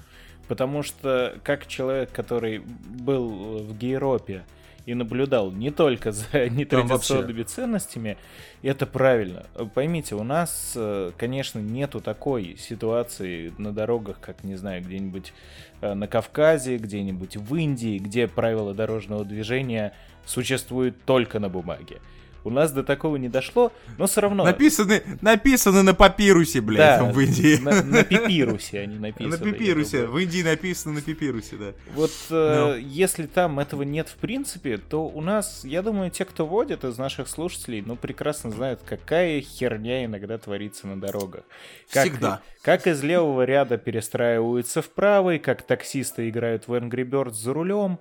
Потому 0.48 0.84
что 0.84 1.38
как 1.44 1.68
человек, 1.68 2.12
который 2.12 2.60
был 2.60 3.60
в 3.64 3.78
Гейропе 3.78 4.46
и 4.88 4.94
наблюдал 4.94 5.52
не 5.52 5.70
только 5.70 6.14
за 6.14 6.50
нетрадиционными 6.50 7.44
ценностями, 7.44 8.18
это 8.64 8.88
правильно. 8.88 9.46
Поймите, 9.76 10.16
у 10.16 10.24
нас, 10.24 10.74
э, 10.76 11.12
конечно, 11.18 11.60
нету 11.60 12.00
такой 12.00 12.56
ситуации 12.58 13.54
на 13.58 13.74
дорогах, 13.74 14.20
как, 14.22 14.46
не 14.46 14.56
знаю, 14.56 14.82
где-нибудь 14.82 15.34
э, 15.82 15.94
на 15.94 16.08
Кавказе, 16.08 16.78
где-нибудь 16.78 17.36
в 17.36 17.56
Индии, 17.56 17.98
где 17.98 18.30
правила 18.30 18.74
дорожного 18.74 19.26
движения 19.26 19.94
существуют 20.26 21.04
только 21.04 21.40
на 21.40 21.50
бумаге. 21.50 22.00
У 22.48 22.50
нас 22.50 22.72
до 22.72 22.84
такого 22.84 23.18
не 23.18 23.30
дошло, 23.30 23.72
но 23.98 24.08
все 24.08 24.22
равно... 24.22 24.46
Написаны, 24.46 25.04
написаны 25.22 25.84
на 25.84 25.94
папирусе, 25.94 26.62
блядь, 26.62 27.00
Да, 27.00 27.12
в 27.12 27.20
Индии. 27.20 27.62
На, 27.62 27.84
на 27.84 28.04
пипирусе 28.04 28.80
они 28.82 28.96
На 28.96 29.08
написаны. 29.08 29.52
папирусе. 29.52 29.98
я 29.98 30.04
думаю. 30.06 30.14
В 30.14 30.24
Индии 30.24 30.44
написано 30.44 30.94
на 30.96 31.02
папирусе, 31.02 31.56
да. 31.58 31.74
Вот 31.94 32.12
э, 32.30 32.80
если 32.82 33.26
там 33.26 33.60
этого 33.60 33.84
нет 33.84 34.08
в 34.08 34.16
принципе, 34.16 34.78
то 34.78 35.06
у 35.08 35.22
нас, 35.22 35.62
я 35.64 35.82
думаю, 35.82 36.10
те, 36.10 36.24
кто 36.26 36.46
водит 36.46 36.84
из 36.84 36.98
наших 36.98 37.28
слушателей, 37.28 37.84
ну, 37.86 37.96
прекрасно 37.96 38.52
знают, 38.52 38.82
какая 38.86 39.42
херня 39.42 40.06
иногда 40.06 40.38
творится 40.38 40.88
на 40.88 41.00
дорогах. 41.00 41.44
Как, 41.92 42.04
Всегда. 42.06 42.42
Как 42.62 42.88
из 42.88 43.04
левого 43.04 43.44
ряда 43.44 43.78
перестраиваются 43.78 44.82
в 44.82 44.90
правый, 44.90 45.40
как 45.40 45.62
таксисты 45.64 46.30
играют 46.30 46.68
в 46.68 46.74
Angry 46.74 47.04
Birds 47.04 47.34
за 47.34 47.54
рулем. 47.54 48.00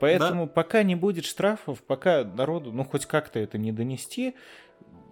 Поэтому 0.00 0.46
пока 0.46 0.82
не 0.82 0.94
будет 0.94 1.24
штрафов, 1.24 1.82
пока 1.82 2.24
народу, 2.24 2.72
ну, 2.72 2.84
хоть 2.84 3.06
как-то 3.06 3.38
это 3.38 3.58
не 3.58 3.72
донести, 3.72 4.34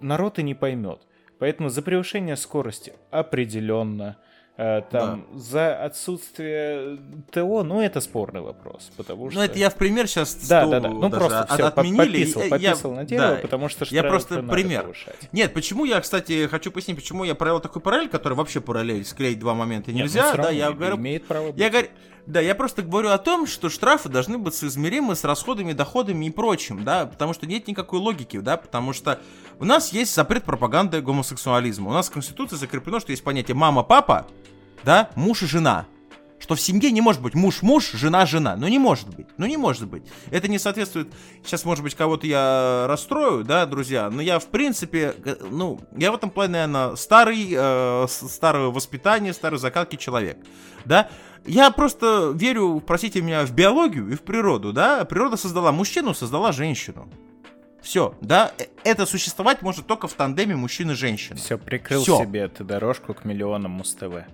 народ 0.00 0.38
и 0.38 0.42
не 0.42 0.54
поймет. 0.54 1.00
Поэтому 1.38 1.68
за 1.68 1.82
превышение 1.82 2.36
скорости 2.36 2.92
определенно. 3.10 4.16
э, 4.56 4.82
Там 4.88 5.26
за 5.34 5.74
отсутствие 5.84 6.96
ТО, 7.32 7.64
ну 7.64 7.80
это 7.80 8.00
спорный 8.00 8.40
вопрос, 8.40 8.92
потому 8.96 9.28
что. 9.30 9.40
Ну, 9.40 9.44
это 9.44 9.58
я 9.58 9.68
в 9.68 9.74
пример 9.74 10.06
сейчас 10.06 10.36
Да, 10.48 10.64
да, 10.66 10.78
да. 10.78 10.88
Ну 10.90 11.10
просто 11.10 11.44
все, 11.52 11.64
отменили. 11.66 11.98
подписал, 11.98 12.42
Я- 12.42 12.50
подписал 12.50 12.90
я- 12.92 12.96
на 12.96 13.04
дерево, 13.04 13.28
да. 13.34 13.36
потому 13.42 13.68
что 13.68 13.84
Я 13.90 14.04
просто 14.04 14.42
пример. 14.44 14.82
повышать. 14.82 15.28
Нет, 15.32 15.52
почему 15.54 15.84
я, 15.84 16.00
кстати, 16.00 16.46
хочу 16.46 16.70
пояснить, 16.70 16.96
почему 16.96 17.24
я 17.24 17.34
провел 17.34 17.58
такой 17.60 17.82
параллель, 17.82 18.08
который 18.08 18.34
вообще 18.34 18.60
параллель, 18.60 19.04
склеить 19.04 19.40
два 19.40 19.54
момента 19.54 19.90
Нет, 19.90 19.96
ну, 19.98 20.02
нельзя, 20.04 20.32
да, 20.36 20.50
я 20.50 20.70
говорю, 20.70 20.96
имеет 20.98 21.26
право 21.26 21.46
я 21.46 21.52
быть. 21.52 21.70
говорю, 21.72 21.88
да, 22.26 22.40
я 22.40 22.54
просто 22.54 22.82
говорю 22.82 23.10
о 23.10 23.18
том, 23.18 23.46
что 23.46 23.68
штрафы 23.68 24.08
должны 24.08 24.38
быть 24.38 24.54
соизмеримы 24.54 25.14
с 25.14 25.24
расходами, 25.24 25.72
доходами 25.72 26.26
и 26.26 26.30
прочим, 26.30 26.84
да, 26.84 27.06
потому 27.06 27.34
что 27.34 27.46
нет 27.46 27.68
никакой 27.68 28.00
логики, 28.00 28.38
да, 28.38 28.56
потому 28.56 28.92
что 28.92 29.20
у 29.58 29.64
нас 29.64 29.92
есть 29.92 30.14
запрет 30.14 30.44
пропаганды 30.44 31.00
гомосексуализма, 31.00 31.90
у 31.90 31.92
нас 31.92 32.08
в 32.08 32.12
Конституции 32.12 32.56
закреплено, 32.56 33.00
что 33.00 33.12
есть 33.12 33.22
понятие 33.24 33.54
мама-папа, 33.54 34.26
да, 34.84 35.10
муж 35.16 35.42
и 35.42 35.46
жена, 35.46 35.86
что 36.38 36.54
в 36.56 36.60
семье 36.60 36.90
не 36.90 37.00
может 37.00 37.22
быть 37.22 37.34
муж-муж, 37.34 37.92
жена-жена. 37.92 38.54
Ну 38.56 38.68
не 38.68 38.78
может 38.78 39.08
быть. 39.08 39.28
Ну 39.38 39.46
не 39.46 39.56
может 39.56 39.86
быть. 39.86 40.02
Это 40.30 40.46
не 40.46 40.58
соответствует... 40.58 41.10
Сейчас, 41.42 41.64
может 41.64 41.82
быть, 41.82 41.94
кого-то 41.94 42.26
я 42.26 42.84
расстрою, 42.86 43.44
да, 43.44 43.64
друзья, 43.64 44.10
но 44.10 44.20
я, 44.20 44.38
в 44.38 44.46
принципе, 44.48 45.14
ну, 45.50 45.80
я 45.96 46.12
в 46.12 46.16
этом 46.16 46.28
плане, 46.28 46.52
наверное, 46.52 46.96
старый, 46.96 47.48
э, 47.50 48.06
с- 48.06 48.28
старого 48.28 48.70
воспитания, 48.70 49.32
старой 49.32 49.58
закалки 49.58 49.96
человек, 49.96 50.36
да. 50.84 51.08
Я 51.46 51.70
просто 51.70 52.32
верю, 52.34 52.82
простите 52.86 53.20
меня, 53.20 53.44
в 53.44 53.52
биологию 53.52 54.10
и 54.10 54.14
в 54.14 54.22
природу, 54.22 54.72
да. 54.72 55.04
Природа 55.04 55.36
создала 55.36 55.72
мужчину, 55.72 56.14
создала 56.14 56.52
женщину. 56.52 57.08
Все, 57.82 58.14
да. 58.22 58.52
Э- 58.58 58.64
Это 58.82 59.04
существовать 59.04 59.60
может 59.60 59.86
только 59.86 60.08
в 60.08 60.14
тандеме 60.14 60.56
мужчины-женщины. 60.56 61.36
Все, 61.36 61.58
прикрыл 61.58 62.02
Всё. 62.02 62.18
себе 62.18 62.48
ты 62.48 62.64
дорожку 62.64 63.12
к 63.12 63.24
миллионам 63.26 63.72
Муз-ТВ. 63.72 64.24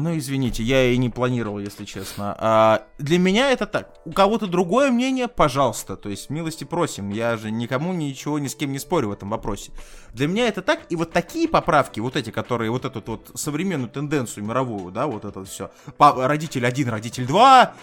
Ну, 0.00 0.16
извините, 0.16 0.62
я 0.62 0.92
и 0.92 0.96
не 0.96 1.08
планировал, 1.08 1.58
если 1.58 1.84
честно. 1.84 2.36
А, 2.38 2.82
для 2.98 3.18
меня 3.18 3.50
это 3.50 3.66
так. 3.66 3.94
У 4.04 4.12
кого-то 4.12 4.46
другое 4.46 4.90
мнение, 4.90 5.28
пожалуйста. 5.28 5.96
То 5.96 6.08
есть, 6.08 6.30
милости 6.30 6.64
просим. 6.64 7.10
Я 7.10 7.36
же 7.36 7.50
никому 7.50 7.92
ничего, 7.92 8.38
ни 8.38 8.48
с 8.48 8.54
кем 8.54 8.72
не 8.72 8.78
спорю 8.78 9.10
в 9.10 9.12
этом 9.12 9.30
вопросе. 9.30 9.72
Для 10.12 10.26
меня 10.26 10.48
это 10.48 10.62
так. 10.62 10.80
И 10.90 10.96
вот 10.96 11.12
такие 11.12 11.48
поправки, 11.48 12.00
вот 12.00 12.16
эти, 12.16 12.30
которые, 12.30 12.70
вот 12.70 12.84
эту 12.84 13.02
вот 13.06 13.30
современную 13.34 13.88
тенденцию 13.88 14.44
мировую, 14.44 14.92
да, 14.92 15.06
вот 15.06 15.24
это 15.24 15.44
все. 15.44 15.70
Родитель 15.98 16.66
один, 16.66 16.88
родитель 16.88 17.26
два. 17.26 17.74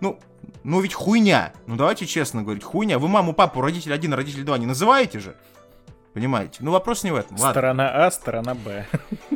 Ну, 0.00 0.18
ну 0.64 0.80
ведь 0.80 0.94
хуйня. 0.94 1.52
Ну, 1.66 1.76
давайте 1.76 2.06
честно 2.06 2.42
говорить, 2.42 2.64
хуйня. 2.64 2.98
Вы 2.98 3.08
маму, 3.08 3.32
папу, 3.32 3.60
родитель 3.60 3.92
один, 3.92 4.12
родитель 4.14 4.44
два 4.44 4.58
не 4.58 4.66
называете 4.66 5.20
же? 5.20 5.36
Понимаете? 6.12 6.58
Ну, 6.60 6.72
вопрос 6.72 7.04
не 7.04 7.12
в 7.12 7.16
этом. 7.16 7.36
Ладно. 7.36 7.50
Сторона 7.52 8.06
А, 8.06 8.10
сторона 8.10 8.54
Б. 8.54 8.86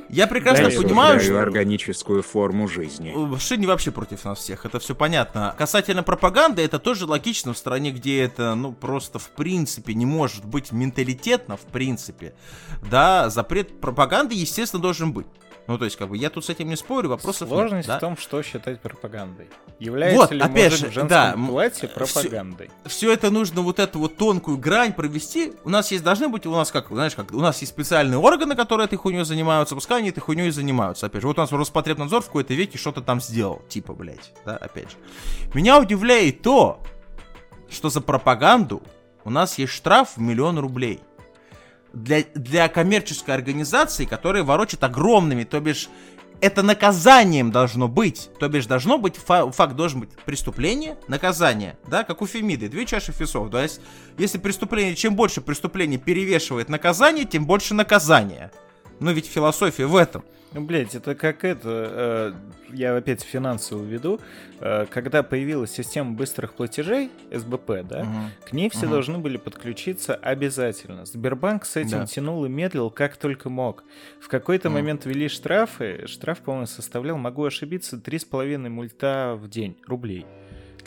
Я 0.08 0.26
прекрасно 0.26 0.70
Да, 0.70 0.76
понимаю, 0.76 1.20
что... 1.20 1.40
органическую 1.40 2.22
форму 2.22 2.66
жизни. 2.66 3.14
Шинни 3.38 3.66
вообще 3.66 3.92
против 3.92 4.24
нас 4.24 4.38
всех, 4.40 4.66
это 4.66 4.80
все 4.80 4.94
понятно. 4.94 5.54
Касательно 5.56 6.02
пропаганды, 6.02 6.62
это 6.62 6.80
тоже 6.80 7.06
логично 7.06 7.52
в 7.52 7.58
стране, 7.58 7.92
где 7.92 8.22
это, 8.22 8.54
ну, 8.56 8.72
просто 8.72 9.18
в 9.20 9.30
принципе 9.30 9.94
не 9.94 10.06
может 10.06 10.44
быть 10.44 10.72
менталитетно, 10.72 11.56
в 11.56 11.62
принципе. 11.66 12.34
Да, 12.90 13.30
запрет 13.30 13.80
пропаганды, 13.80 14.34
естественно, 14.34 14.82
должен 14.82 15.12
быть. 15.12 15.26
Ну, 15.66 15.78
то 15.78 15.86
есть, 15.86 15.96
как 15.96 16.10
бы, 16.10 16.16
я 16.18 16.28
тут 16.28 16.44
с 16.44 16.50
этим 16.50 16.68
не 16.68 16.76
спорю, 16.76 17.08
вопросов 17.08 17.48
Сложность 17.48 17.74
нет, 17.74 17.84
в 17.86 17.88
да? 17.88 17.98
том, 17.98 18.16
что 18.18 18.42
считать 18.42 18.80
пропагандой. 18.80 19.48
Является 19.78 20.20
Вот, 20.20 20.30
ли 20.30 20.40
опять 20.40 20.72
мужик 20.72 20.78
же, 20.78 20.90
в 20.90 20.92
женском 20.92 21.08
да, 21.08 21.34
платье 21.48 21.88
пропагандой? 21.88 22.70
все 22.84 23.12
это 23.12 23.30
нужно 23.30 23.62
вот 23.62 23.78
эту 23.78 23.98
вот 23.98 24.16
тонкую 24.16 24.58
грань 24.58 24.92
провести. 24.92 25.54
У 25.64 25.70
нас 25.70 25.90
есть, 25.90 26.04
должны 26.04 26.28
быть, 26.28 26.44
у 26.44 26.52
нас 26.52 26.70
как, 26.70 26.88
знаешь, 26.88 27.14
как, 27.14 27.32
у 27.32 27.40
нас 27.40 27.60
есть 27.62 27.72
специальные 27.72 28.18
органы, 28.18 28.54
которые 28.56 28.84
этой 28.86 28.96
хуйней 28.96 29.24
занимаются, 29.24 29.74
пускай 29.74 30.00
они 30.00 30.10
этой 30.10 30.20
хуйней 30.20 30.50
занимаются. 30.50 31.06
Опять 31.06 31.22
же, 31.22 31.28
вот 31.28 31.38
у 31.38 31.40
нас 31.40 31.50
Роспотребнадзор 31.50 32.22
в 32.22 32.26
какой-то 32.26 32.52
веке 32.52 32.76
что-то 32.76 33.00
там 33.00 33.20
сделал, 33.20 33.62
типа, 33.68 33.94
блядь, 33.94 34.34
да, 34.44 34.56
опять 34.56 34.90
же. 34.90 34.96
Меня 35.54 35.80
удивляет 35.80 36.42
то, 36.42 36.82
что 37.70 37.88
за 37.88 38.02
пропаганду 38.02 38.82
у 39.24 39.30
нас 39.30 39.58
есть 39.58 39.72
штраф 39.72 40.16
в 40.16 40.20
миллион 40.20 40.58
рублей. 40.58 41.00
Для, 41.94 42.24
для 42.34 42.68
коммерческой 42.68 43.36
организации, 43.36 44.04
которая 44.04 44.42
ворочит 44.42 44.82
огромными, 44.82 45.44
то 45.44 45.60
бишь 45.60 45.88
это 46.40 46.62
наказанием 46.62 47.52
должно 47.52 47.88
быть. 47.88 48.30
То 48.40 48.48
бишь 48.48 48.66
должно 48.66 48.98
быть, 48.98 49.16
фа- 49.16 49.50
факт 49.50 49.76
должен 49.76 50.00
быть 50.00 50.10
преступление, 50.26 50.98
наказание, 51.08 51.78
да, 51.86 52.02
как 52.02 52.20
у 52.20 52.26
Фемиды, 52.26 52.68
две 52.68 52.84
чаши 52.84 53.12
весов. 53.18 53.50
То 53.50 53.62
есть, 53.62 53.80
если 54.18 54.38
преступление, 54.38 54.96
чем 54.96 55.14
больше 55.14 55.40
преступлений 55.40 55.96
перевешивает 55.96 56.68
наказание, 56.68 57.24
тем 57.24 57.46
больше 57.46 57.74
наказания. 57.74 58.50
Но 59.00 59.10
ведь 59.12 59.26
философия 59.26 59.86
в 59.86 59.96
этом. 59.96 60.24
Ну, 60.52 60.60
блядь, 60.64 60.94
это 60.94 61.16
как 61.16 61.42
это, 61.44 62.34
э, 62.70 62.74
я 62.76 62.96
опять 62.96 63.22
финансы 63.22 63.74
уведу, 63.74 64.20
э, 64.60 64.86
когда 64.88 65.24
появилась 65.24 65.72
система 65.72 66.12
быстрых 66.12 66.54
платежей, 66.54 67.10
СБП, 67.32 67.82
да, 67.82 68.04
Мгм. 68.04 68.30
к 68.48 68.52
ней 68.52 68.70
все 68.70 68.82
Мгм. 68.86 68.90
должны 68.90 69.18
были 69.18 69.36
подключиться 69.36 70.14
обязательно. 70.14 71.06
Сбербанк 71.06 71.64
с 71.64 71.74
этим 71.74 72.00
Да. 72.00 72.06
тянул 72.06 72.44
и 72.44 72.48
медлил 72.48 72.90
как 72.90 73.16
только 73.16 73.50
мог. 73.50 73.82
В 74.20 74.28
какой-то 74.28 74.68
Мгм. 74.70 74.78
момент 74.78 75.06
ввели 75.06 75.26
штрафы, 75.28 76.04
штраф, 76.06 76.38
по-моему, 76.38 76.66
составлял, 76.68 77.16
могу 77.16 77.44
ошибиться, 77.44 77.98
3,5 77.98 78.68
мульта 78.68 79.36
в 79.36 79.48
день, 79.48 79.76
рублей. 79.88 80.24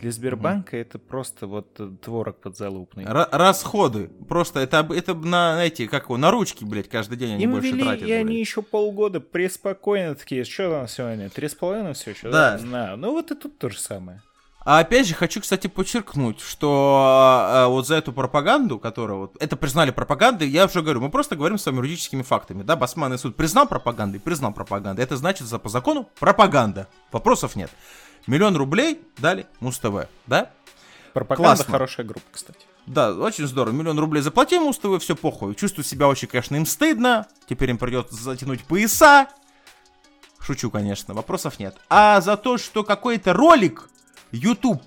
Для 0.02 0.12
Сбербанка 0.12 0.78
это 0.78 1.00
просто 1.00 1.48
вот 1.48 1.68
э, 1.80 1.90
творог 2.02 2.38
подзалупный. 2.38 3.06
Ра- 3.06 3.30
расходы. 3.32 4.10
Просто 4.28 4.60
это, 4.60 4.88
это 4.94 5.14
на, 5.16 5.54
знаете, 5.54 5.88
как 5.88 6.06
его, 6.06 6.18
на 6.18 6.32
ручки, 6.32 6.64
блядь, 6.64 6.90
каждый 6.90 7.18
день 7.18 7.34
они 7.34 7.44
Им 7.44 7.52
больше 7.52 7.70
ввели, 7.72 7.84
тратят. 7.84 8.02
и 8.04 8.06
блядь. 8.06 8.20
они 8.22 8.40
еще 8.40 8.62
полгода 8.62 9.20
преспокойно 9.20 10.16
такие, 10.16 10.44
что 10.44 10.70
там 10.70 10.88
сегодня, 10.88 11.30
три 11.30 11.48
с 11.48 11.56
половиной 11.56 11.94
все 11.94 12.12
еще? 12.12 12.30
Да. 12.32 12.60
На. 12.62 12.96
Ну 12.96 13.12
вот 13.12 13.32
и 13.32 13.36
тут 13.36 13.58
то 13.58 13.70
же 13.70 13.80
самое. 13.80 14.22
А 14.70 14.80
опять 14.80 15.08
же, 15.08 15.16
хочу, 15.16 15.40
кстати, 15.40 15.68
подчеркнуть, 15.68 16.42
что 16.42 17.48
э, 17.54 17.66
вот 17.68 17.88
за 17.88 17.96
эту 17.96 18.12
пропаганду, 18.12 18.80
которая 18.80 19.18
вот, 19.18 19.38
это 19.40 19.56
признали 19.56 19.92
пропагандой, 19.92 20.50
я 20.50 20.66
уже 20.66 20.82
говорю, 20.82 21.00
мы 21.00 21.10
просто 21.10 21.38
говорим 21.38 21.58
с 21.58 21.66
вами 21.66 21.78
юридическими 21.78 22.22
фактами, 22.22 22.64
да, 22.64 22.76
Басманный 22.76 23.18
суд 23.18 23.38
признал 23.38 23.66
пропагандой, 23.66 24.20
признал 24.20 24.52
пропагандой, 24.52 25.04
это 25.04 25.16
значит 25.16 25.48
за 25.48 25.58
по 25.58 25.70
закону 25.70 26.10
пропаганда, 26.20 26.90
вопросов 27.14 27.56
нет. 27.56 27.72
Миллион 28.28 28.58
рублей 28.58 29.02
дали 29.18 29.48
Муз-ТВ, 29.62 30.08
да? 30.28 30.52
Пропаганда 31.14 31.56
Классно. 31.56 31.72
хорошая 31.72 32.06
группа, 32.06 32.26
кстати. 32.32 32.60
Да, 32.86 33.14
очень 33.14 33.48
здорово. 33.48 33.74
Миллион 33.74 33.98
рублей 34.00 34.22
заплатил 34.22 34.62
Муз-ТВ, 34.62 35.02
все 35.02 35.16
похуй. 35.16 35.56
Чувствую 35.56 35.86
себя 35.86 36.08
очень, 36.08 36.28
конечно, 36.28 36.56
им 36.56 36.66
стыдно. 36.66 37.26
Теперь 37.50 37.70
им 37.70 37.78
придется 37.78 38.16
затянуть 38.16 38.64
пояса. 38.64 39.28
Шучу, 40.40 40.70
конечно, 40.70 41.14
вопросов 41.14 41.60
нет. 41.60 41.78
А 41.90 42.22
за 42.22 42.38
то, 42.38 42.58
что 42.58 42.84
какой-то 42.84 43.34
ролик 43.34 43.90
YouTube 44.32 44.82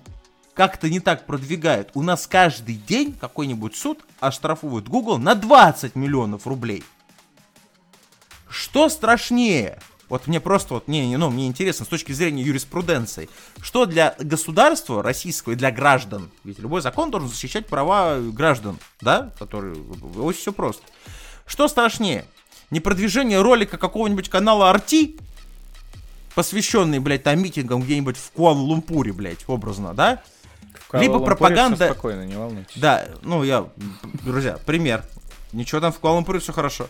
как-то 0.53 0.89
не 0.89 0.99
так 0.99 1.25
продвигает, 1.25 1.91
у 1.93 2.01
нас 2.01 2.27
каждый 2.27 2.75
день 2.75 3.13
какой-нибудь 3.13 3.75
суд 3.75 3.99
оштрафует 4.19 4.87
Google 4.87 5.17
на 5.17 5.35
20 5.35 5.95
миллионов 5.95 6.45
рублей. 6.47 6.83
Что 8.49 8.89
страшнее? 8.89 9.79
Вот 10.11 10.27
мне 10.27 10.41
просто 10.41 10.73
вот, 10.73 10.89
не, 10.89 11.07
не, 11.07 11.15
ну, 11.15 11.29
мне 11.29 11.47
интересно 11.47 11.85
с 11.85 11.87
точки 11.87 12.11
зрения 12.11 12.43
юриспруденции, 12.43 13.29
что 13.61 13.85
для 13.85 14.13
государства 14.19 15.01
российского 15.01 15.53
и 15.53 15.55
для 15.55 15.71
граждан, 15.71 16.29
ведь 16.43 16.59
любой 16.59 16.81
закон 16.81 17.11
должен 17.11 17.29
защищать 17.29 17.65
права 17.65 18.19
граждан, 18.19 18.77
да, 18.99 19.31
которые, 19.39 19.73
очень 20.17 20.41
все 20.41 20.51
просто. 20.51 20.83
Что 21.45 21.69
страшнее? 21.69 22.25
Не 22.71 22.81
продвижение 22.81 23.41
ролика 23.41 23.77
какого-нибудь 23.77 24.27
канала 24.27 24.69
Арти, 24.69 25.15
посвященный, 26.35 26.99
блядь, 26.99 27.23
там 27.23 27.41
митингам 27.41 27.81
где-нибудь 27.81 28.17
в 28.17 28.33
Куала-Лумпуре, 28.33 29.13
блядь, 29.13 29.45
образно, 29.47 29.93
да? 29.93 30.21
Либо 30.91 31.19
пропаганда- 31.19 31.85
спокойно, 31.85 32.25
не 32.25 32.35
волнуйтесь. 32.35 32.75
Да, 32.75 33.07
ну 33.21 33.43
я, 33.45 33.65
друзья, 34.25 34.57
пример. 34.65 35.05
Ничего 35.53 35.79
там 35.79 35.93
в 35.93 36.01
Куала-Лумпуре 36.01 36.39
все 36.39 36.51
хорошо. 36.51 36.89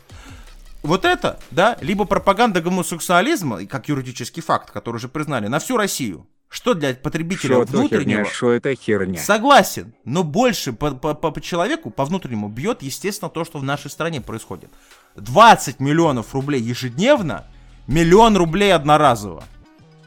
Вот 0.83 1.05
это, 1.05 1.39
да, 1.51 1.77
либо 1.81 2.05
пропаганда 2.05 2.61
гомосексуализма, 2.61 3.57
и 3.61 3.67
как 3.67 3.87
юридический 3.87 4.41
факт, 4.41 4.71
который 4.71 4.95
уже 4.97 5.09
признали, 5.09 5.47
на 5.47 5.59
всю 5.59 5.77
Россию. 5.77 6.27
Что 6.49 6.73
для 6.73 6.93
потребителя 6.93 7.63
то 7.63 7.71
внутреннего... 7.71 8.25
что 8.25 8.51
это 8.51 8.75
херня. 8.75 9.17
Согласен, 9.19 9.93
но 10.03 10.23
больше 10.23 10.73
по, 10.73 10.91
по- 10.91 11.13
по- 11.13 11.31
по 11.31 11.39
человеку, 11.39 11.91
по 11.91 12.03
внутреннему 12.03 12.49
бьет, 12.49 12.81
естественно, 12.81 13.29
то, 13.29 13.45
что 13.45 13.57
в 13.59 13.63
нашей 13.63 13.89
стране 13.89 14.19
происходит. 14.19 14.69
20 15.15 15.79
миллионов 15.79 16.33
рублей 16.33 16.61
ежедневно, 16.61 17.45
миллион 17.87 18.35
рублей 18.35 18.73
одноразово. 18.73 19.45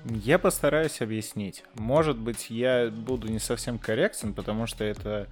Я 0.05 0.39
постараюсь 0.39 1.01
объяснить. 1.01 1.65
Может 1.77 2.19
быть, 2.19 2.51
я 2.51 2.91
буду 2.91 3.29
не 3.29 3.39
совсем 3.39 3.79
корректен, 3.79 4.35
потому 4.35 4.67
что 4.67 4.85
это 4.85 5.29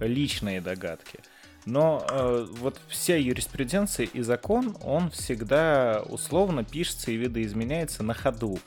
личные 0.00 0.60
догадки. 0.60 1.20
Но 1.66 2.06
э, 2.08 2.46
вот 2.52 2.80
вся 2.88 3.16
юриспруденция 3.16 4.06
и 4.06 4.22
закон, 4.22 4.76
он 4.82 5.10
всегда 5.10 6.02
условно 6.08 6.64
пишется 6.64 7.10
и 7.10 7.16
видоизменяется 7.16 8.04
на 8.04 8.14
ходу. 8.14 8.58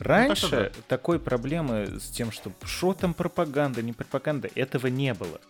Раньше 0.00 0.48
Ну, 0.50 0.50
так 0.50 0.72
такой 0.88 1.20
проблемы 1.20 2.00
с 2.00 2.10
тем, 2.10 2.32
что 2.32 2.50
что 2.64 2.92
там 2.92 3.14
пропаганда, 3.14 3.82
не 3.82 3.92
пропаганда, 3.92 4.50
этого 4.56 4.88
не 4.88 5.14
было. 5.14 5.40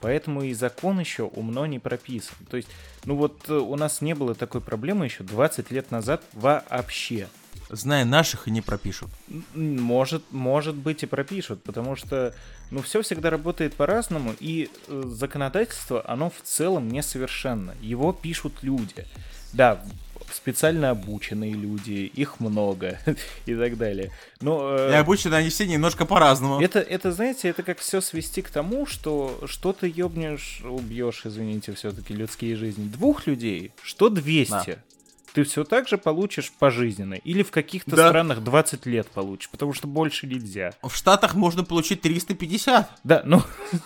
Поэтому 0.00 0.42
и 0.42 0.54
закон 0.54 1.00
еще 1.00 1.24
умно 1.24 1.66
не 1.66 1.80
прописан. 1.80 2.36
То 2.48 2.56
есть, 2.56 2.68
ну 3.04 3.16
вот 3.16 3.48
э, 3.48 3.54
у 3.54 3.74
нас 3.74 4.00
не 4.00 4.14
было 4.14 4.36
такой 4.36 4.60
проблемы 4.60 5.06
еще 5.06 5.24
20 5.24 5.72
лет 5.72 5.90
назад 5.90 6.22
вообще. 6.34 7.26
Зная 7.70 8.04
наших 8.04 8.48
и 8.48 8.50
не 8.50 8.60
пропишут. 8.60 9.10
Может, 9.54 10.22
может 10.30 10.74
быть 10.74 11.02
и 11.02 11.06
пропишут, 11.06 11.62
потому 11.62 11.96
что, 11.96 12.34
ну, 12.70 12.82
все 12.82 13.02
всегда 13.02 13.30
работает 13.30 13.74
по-разному, 13.74 14.34
и 14.40 14.70
э, 14.88 15.02
законодательство, 15.06 16.02
оно 16.08 16.30
в 16.30 16.40
целом 16.42 16.88
несовершенно. 16.88 17.74
Его 17.80 18.12
пишут 18.12 18.62
люди. 18.62 19.06
Да, 19.52 19.82
специально 20.32 20.90
обученные 20.90 21.52
люди, 21.52 22.10
их 22.14 22.40
много 22.40 22.98
и 23.46 23.54
так 23.54 23.76
далее. 23.76 24.12
Но 24.40 24.76
э, 24.78 24.92
И 24.92 24.94
обычно 24.94 25.36
они 25.36 25.48
все 25.48 25.66
немножко 25.66 26.04
по-разному. 26.04 26.60
это, 26.60 26.80
это, 26.80 27.12
знаете, 27.12 27.48
это 27.48 27.62
как 27.62 27.78
все 27.78 28.00
свести 28.00 28.42
к 28.42 28.50
тому, 28.50 28.86
что 28.86 29.40
что 29.46 29.72
ты 29.72 29.92
ёбнешь, 29.94 30.62
убьешь, 30.64 31.22
извините, 31.24 31.74
все-таки 31.74 32.14
людские 32.14 32.56
жизни. 32.56 32.88
Двух 32.88 33.26
людей, 33.26 33.72
что 33.82 34.08
200. 34.08 34.78
Ты 35.34 35.44
все 35.44 35.62
так 35.64 35.86
же 35.88 35.98
получишь 35.98 36.50
пожизненно. 36.58 37.14
Или 37.14 37.42
в 37.42 37.50
каких-то 37.50 37.94
Да. 37.94 38.08
странах 38.08 38.42
20 38.42 38.86
лет 38.86 39.06
получишь, 39.08 39.48
потому 39.50 39.72
что 39.72 39.86
больше 39.86 40.26
нельзя. 40.26 40.72
В 40.82 40.94
Штатах 40.94 41.34
можно 41.34 41.64
получить 41.64 42.00
350. 42.00 42.90
Да, 43.04 43.22
ну, 43.24 43.42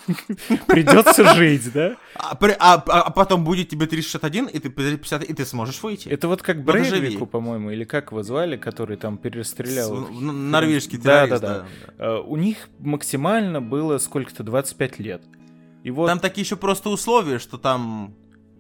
придется 0.67 1.35
жить, 1.35 1.73
да? 1.73 1.97
А, 2.15 2.37
а- 2.41 2.75
а- 2.87 3.03
а 3.03 3.11
потом 3.11 3.45
будет 3.45 3.69
тебе 3.69 3.87
361, 3.87 4.47
и 4.47 4.59
ты 4.59 4.71
50, 4.71 5.25
и 5.25 5.33
ты 5.35 5.45
сможешь 5.45 5.83
выйти. 5.83 6.09
Это 6.09 6.29
вот 6.29 6.43
как 6.43 6.59
Ну. 6.59 6.63
Брейвику, 6.65 7.27
по-моему, 7.27 7.71
или 7.71 7.85
как 7.85 8.11
его 8.13 8.23
звали, 8.23 8.57
который 8.57 8.97
там 8.97 9.19
перестрелял. 9.19 10.07
н- 10.09 10.51
норвежский 10.51 10.99
террорист, 10.99 11.41
да, 11.43 11.49
да. 11.61 11.67
да. 11.99 12.05
Э, 12.05 12.19
У 12.21 12.37
них 12.37 12.69
максимально 12.79 13.61
было 13.61 13.99
сколько-то 13.99 14.43
25 14.43 14.99
лет. 14.99 15.23
И 15.83 15.91
вот 15.91 16.07
Там 16.07 16.21
такие 16.21 16.45
еще 16.45 16.57
просто 16.57 16.89
условия, 16.91 17.39
что 17.39 17.59
там 17.59 18.15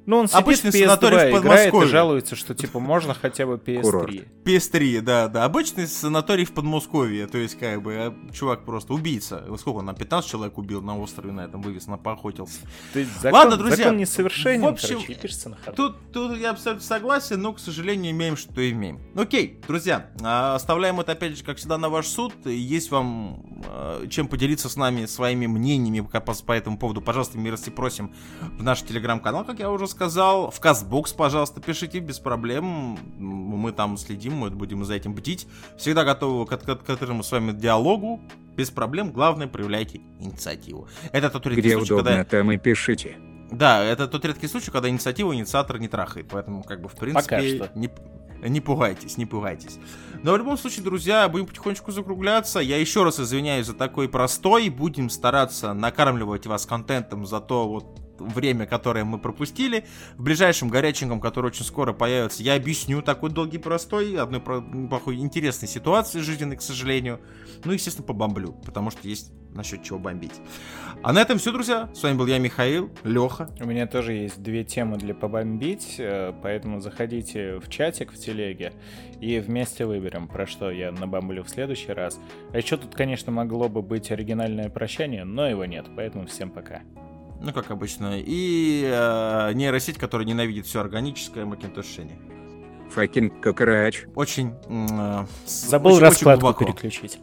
Ну, 0.06 0.18
он 0.18 0.28
сидит 0.28 0.42
Обычный 0.42 0.70
в 0.70 0.74
PS2 0.74 0.80
санаторий 0.80 1.16
в 1.16 1.38
играет 1.38 1.68
и 1.68 1.70
Подмосковье. 1.70 1.88
жалуется, 1.88 2.36
что, 2.36 2.54
типа, 2.54 2.80
можно 2.80 3.14
хотя 3.14 3.46
бы 3.46 3.58
Курорт. 3.58 4.10
PS3. 4.10 4.28
PS3, 4.44 5.00
да, 5.00 5.28
да. 5.28 5.44
Обычный 5.44 5.86
санаторий 5.86 6.44
в 6.44 6.52
Подмосковье. 6.52 7.26
То 7.26 7.38
есть, 7.38 7.58
как 7.58 7.82
бы, 7.82 7.94
а, 7.94 8.32
чувак 8.32 8.64
просто 8.64 8.94
убийца. 8.94 9.44
Сколько 9.58 9.78
он, 9.78 9.86
на 9.86 9.94
15 9.94 10.28
человек 10.28 10.58
убил 10.58 10.82
на 10.82 10.98
острове 10.98 11.32
на 11.32 11.42
этом 11.42 11.62
вывез, 11.62 11.86
на 11.86 11.98
поохотился. 11.98 12.60
То 12.92 12.98
есть 12.98 13.12
закон, 13.20 13.40
Ладно, 13.40 13.56
друзья, 13.56 13.76
закон 13.76 13.98
несовершенен, 13.98 14.62
в 14.62 14.66
общем, 14.66 15.00
короче, 15.00 15.14
пишется 15.14 15.48
на 15.50 15.56
ходу. 15.56 15.76
Тут, 15.76 16.12
тут 16.12 16.38
я 16.38 16.50
абсолютно 16.50 16.84
согласен, 16.84 17.40
но, 17.40 17.52
к 17.52 17.60
сожалению, 17.60 18.10
имеем, 18.12 18.36
что 18.36 18.68
имеем. 18.68 19.00
Окей, 19.14 19.60
друзья, 19.66 20.10
а, 20.22 20.54
оставляем 20.56 20.98
это, 21.00 21.12
опять 21.12 21.36
же, 21.36 21.44
как 21.44 21.58
всегда, 21.58 21.78
на 21.78 21.88
ваш 21.88 22.06
суд. 22.06 22.34
Есть 22.44 22.90
вам 22.90 23.44
а, 23.66 24.06
чем 24.08 24.26
поделиться 24.26 24.68
с 24.68 24.76
нами 24.76 25.06
своими 25.06 25.46
мнениями 25.46 26.06
по 26.46 26.52
этому 26.52 26.78
поводу, 26.78 27.00
пожалуйста, 27.00 27.38
милости 27.38 27.70
просим 27.70 28.14
в 28.40 28.62
наш 28.62 28.82
телеграм-канал, 28.82 29.44
как 29.44 29.58
я 29.58 29.70
уже 29.70 29.86
сказал. 29.93 30.51
В 30.51 30.59
Казбокс, 30.59 31.12
пожалуйста, 31.12 31.60
пишите, 31.60 32.01
без 32.01 32.19
проблем. 32.19 32.98
Мы 33.19 33.70
там 33.70 33.97
следим, 33.97 34.35
мы 34.35 34.51
будем 34.51 34.85
за 34.85 34.94
этим 34.94 35.14
бдить. 35.14 35.47
Всегда 35.77 36.05
готовы 36.05 36.44
к, 36.47 36.52
от- 36.52 36.64
к 36.64 36.69
открытому 36.69 37.23
с 37.23 37.31
вами 37.31 37.52
диалогу. 37.52 38.20
Без 38.56 38.70
проблем, 38.70 39.12
главное, 39.12 39.47
проявляйте 39.47 40.01
инициативу. 40.19 40.89
Это 41.12 41.31
тот 41.31 41.47
редкий 41.47 41.60
Где 41.60 41.77
случай, 41.77 41.94
удобно, 41.94 42.10
когда... 42.10 42.24
там 42.24 42.51
и 42.51 42.59
пишите. 42.59 43.16
Да, 43.52 43.85
это 43.85 44.09
тот 44.09 44.24
редкий 44.24 44.48
случай, 44.48 44.70
когда 44.70 44.89
инициатива 44.89 45.32
инициатора 45.32 45.78
не 45.78 45.89
трахает. 45.89 46.28
Поэтому, 46.28 46.62
как 46.64 46.82
бы, 46.82 46.89
в 46.89 46.94
принципе... 46.94 47.23
Пока 47.23 47.43
что. 47.43 47.78
Не... 47.78 47.89
Не 48.43 48.60
пугайтесь, 48.60 49.19
не 49.19 49.24
пугайтесь. 49.24 49.78
Но 50.24 50.32
в 50.32 50.36
любом 50.36 50.59
случае, 50.59 50.82
друзья, 50.82 51.28
будем 51.28 51.47
потихонечку 51.47 51.93
закругляться. 51.93 52.59
Я 52.59 52.77
еще 52.77 53.05
раз 53.05 53.20
извиняюсь 53.20 53.66
за 53.66 53.73
такой 53.73 54.09
простой. 54.09 54.69
Будем 54.69 55.10
стараться 55.10 55.73
накармливать 55.74 56.47
вас 56.47 56.66
контентом 56.66 57.24
за 57.24 57.40
то 57.40 57.69
вот 57.69 58.11
время, 58.28 58.66
которое 58.66 59.04
мы 59.04 59.18
пропустили. 59.18 59.84
В 60.16 60.22
ближайшем 60.22 60.68
горяченьком, 60.68 61.20
который 61.20 61.46
очень 61.46 61.64
скоро 61.64 61.92
появится, 61.92 62.42
я 62.42 62.54
объясню 62.54 63.02
такой 63.02 63.30
долгий 63.30 63.58
простой, 63.58 64.16
одной 64.16 64.40
плохой 64.40 65.16
интересной 65.16 65.68
ситуации 65.68 66.20
жизненной, 66.20 66.56
к 66.56 66.62
сожалению. 66.62 67.20
Ну, 67.64 67.72
естественно, 67.72 68.06
побомблю, 68.06 68.52
потому 68.64 68.90
что 68.90 69.06
есть 69.06 69.32
насчет 69.54 69.82
чего 69.82 69.98
бомбить. 69.98 70.40
А 71.02 71.12
на 71.12 71.20
этом 71.20 71.38
все, 71.38 71.52
друзья. 71.52 71.90
С 71.94 72.02
вами 72.02 72.16
был 72.16 72.26
я, 72.26 72.38
Михаил, 72.38 72.90
Леха. 73.04 73.50
У 73.60 73.66
меня 73.66 73.86
тоже 73.86 74.12
есть 74.14 74.42
две 74.42 74.64
темы 74.64 74.96
для 74.96 75.14
побомбить, 75.14 75.96
э, 75.98 76.32
поэтому 76.42 76.80
заходите 76.80 77.58
в 77.58 77.68
чатик 77.68 78.12
в 78.12 78.18
телеге 78.18 78.72
и 79.20 79.38
вместе 79.40 79.84
выберем, 79.86 80.28
про 80.28 80.46
что 80.46 80.70
я 80.70 80.92
набомблю 80.92 81.44
в 81.44 81.50
следующий 81.50 81.92
раз. 81.92 82.18
А 82.52 82.56
еще 82.56 82.76
тут, 82.76 82.94
конечно, 82.94 83.32
могло 83.32 83.68
бы 83.68 83.82
быть 83.82 84.10
оригинальное 84.10 84.68
прощание, 84.68 85.24
но 85.24 85.48
его 85.48 85.64
нет, 85.64 85.86
поэтому 85.96 86.26
всем 86.26 86.50
пока. 86.50 86.82
Ну, 87.43 87.52
как 87.52 87.70
обычно. 87.70 88.20
И 88.20 88.82
э, 88.85 89.52
нейросеть, 89.55 89.98
которая 89.98 90.27
ненавидит 90.27 90.66
все 90.66 90.81
органическое 90.81 91.44
макинтошение. 91.44 92.19
Факинг 92.90 93.40
кокрач. 93.40 94.05
Очень... 94.14 94.55
Э, 94.69 95.27
Забыл 95.47 95.94
очень, 95.94 96.02
раскладку 96.02 96.47
очень 96.47 96.66
переключить. 96.66 97.19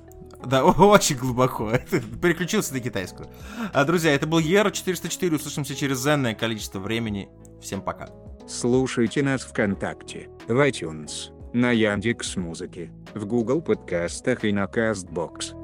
Да, 0.46 0.66
очень 0.66 1.16
глубоко. 1.16 1.72
Переключился 2.22 2.74
на 2.74 2.82
китайскую. 2.82 3.30
А, 3.72 3.86
друзья, 3.86 4.14
это 4.14 4.28
был 4.28 4.40
Ера 4.40 4.72
404. 4.72 5.36
Услышимся 5.36 5.74
через 5.74 6.06
энное 6.06 6.36
количество 6.36 6.80
времени. 6.80 7.30
Всем 7.62 7.82
пока. 7.82 8.10
Слушайте 8.48 9.22
нас 9.22 9.44
ВКонтакте, 9.44 10.30
в 10.48 10.68
iTunes, 10.68 11.32
на 11.54 11.72
Яндекс 11.72 12.36
Музыке, 12.36 12.92
в 13.14 13.26
Google 13.26 13.62
подкастах 13.62 14.44
и 14.44 14.52
на 14.52 14.66
Castbox. 14.66 15.59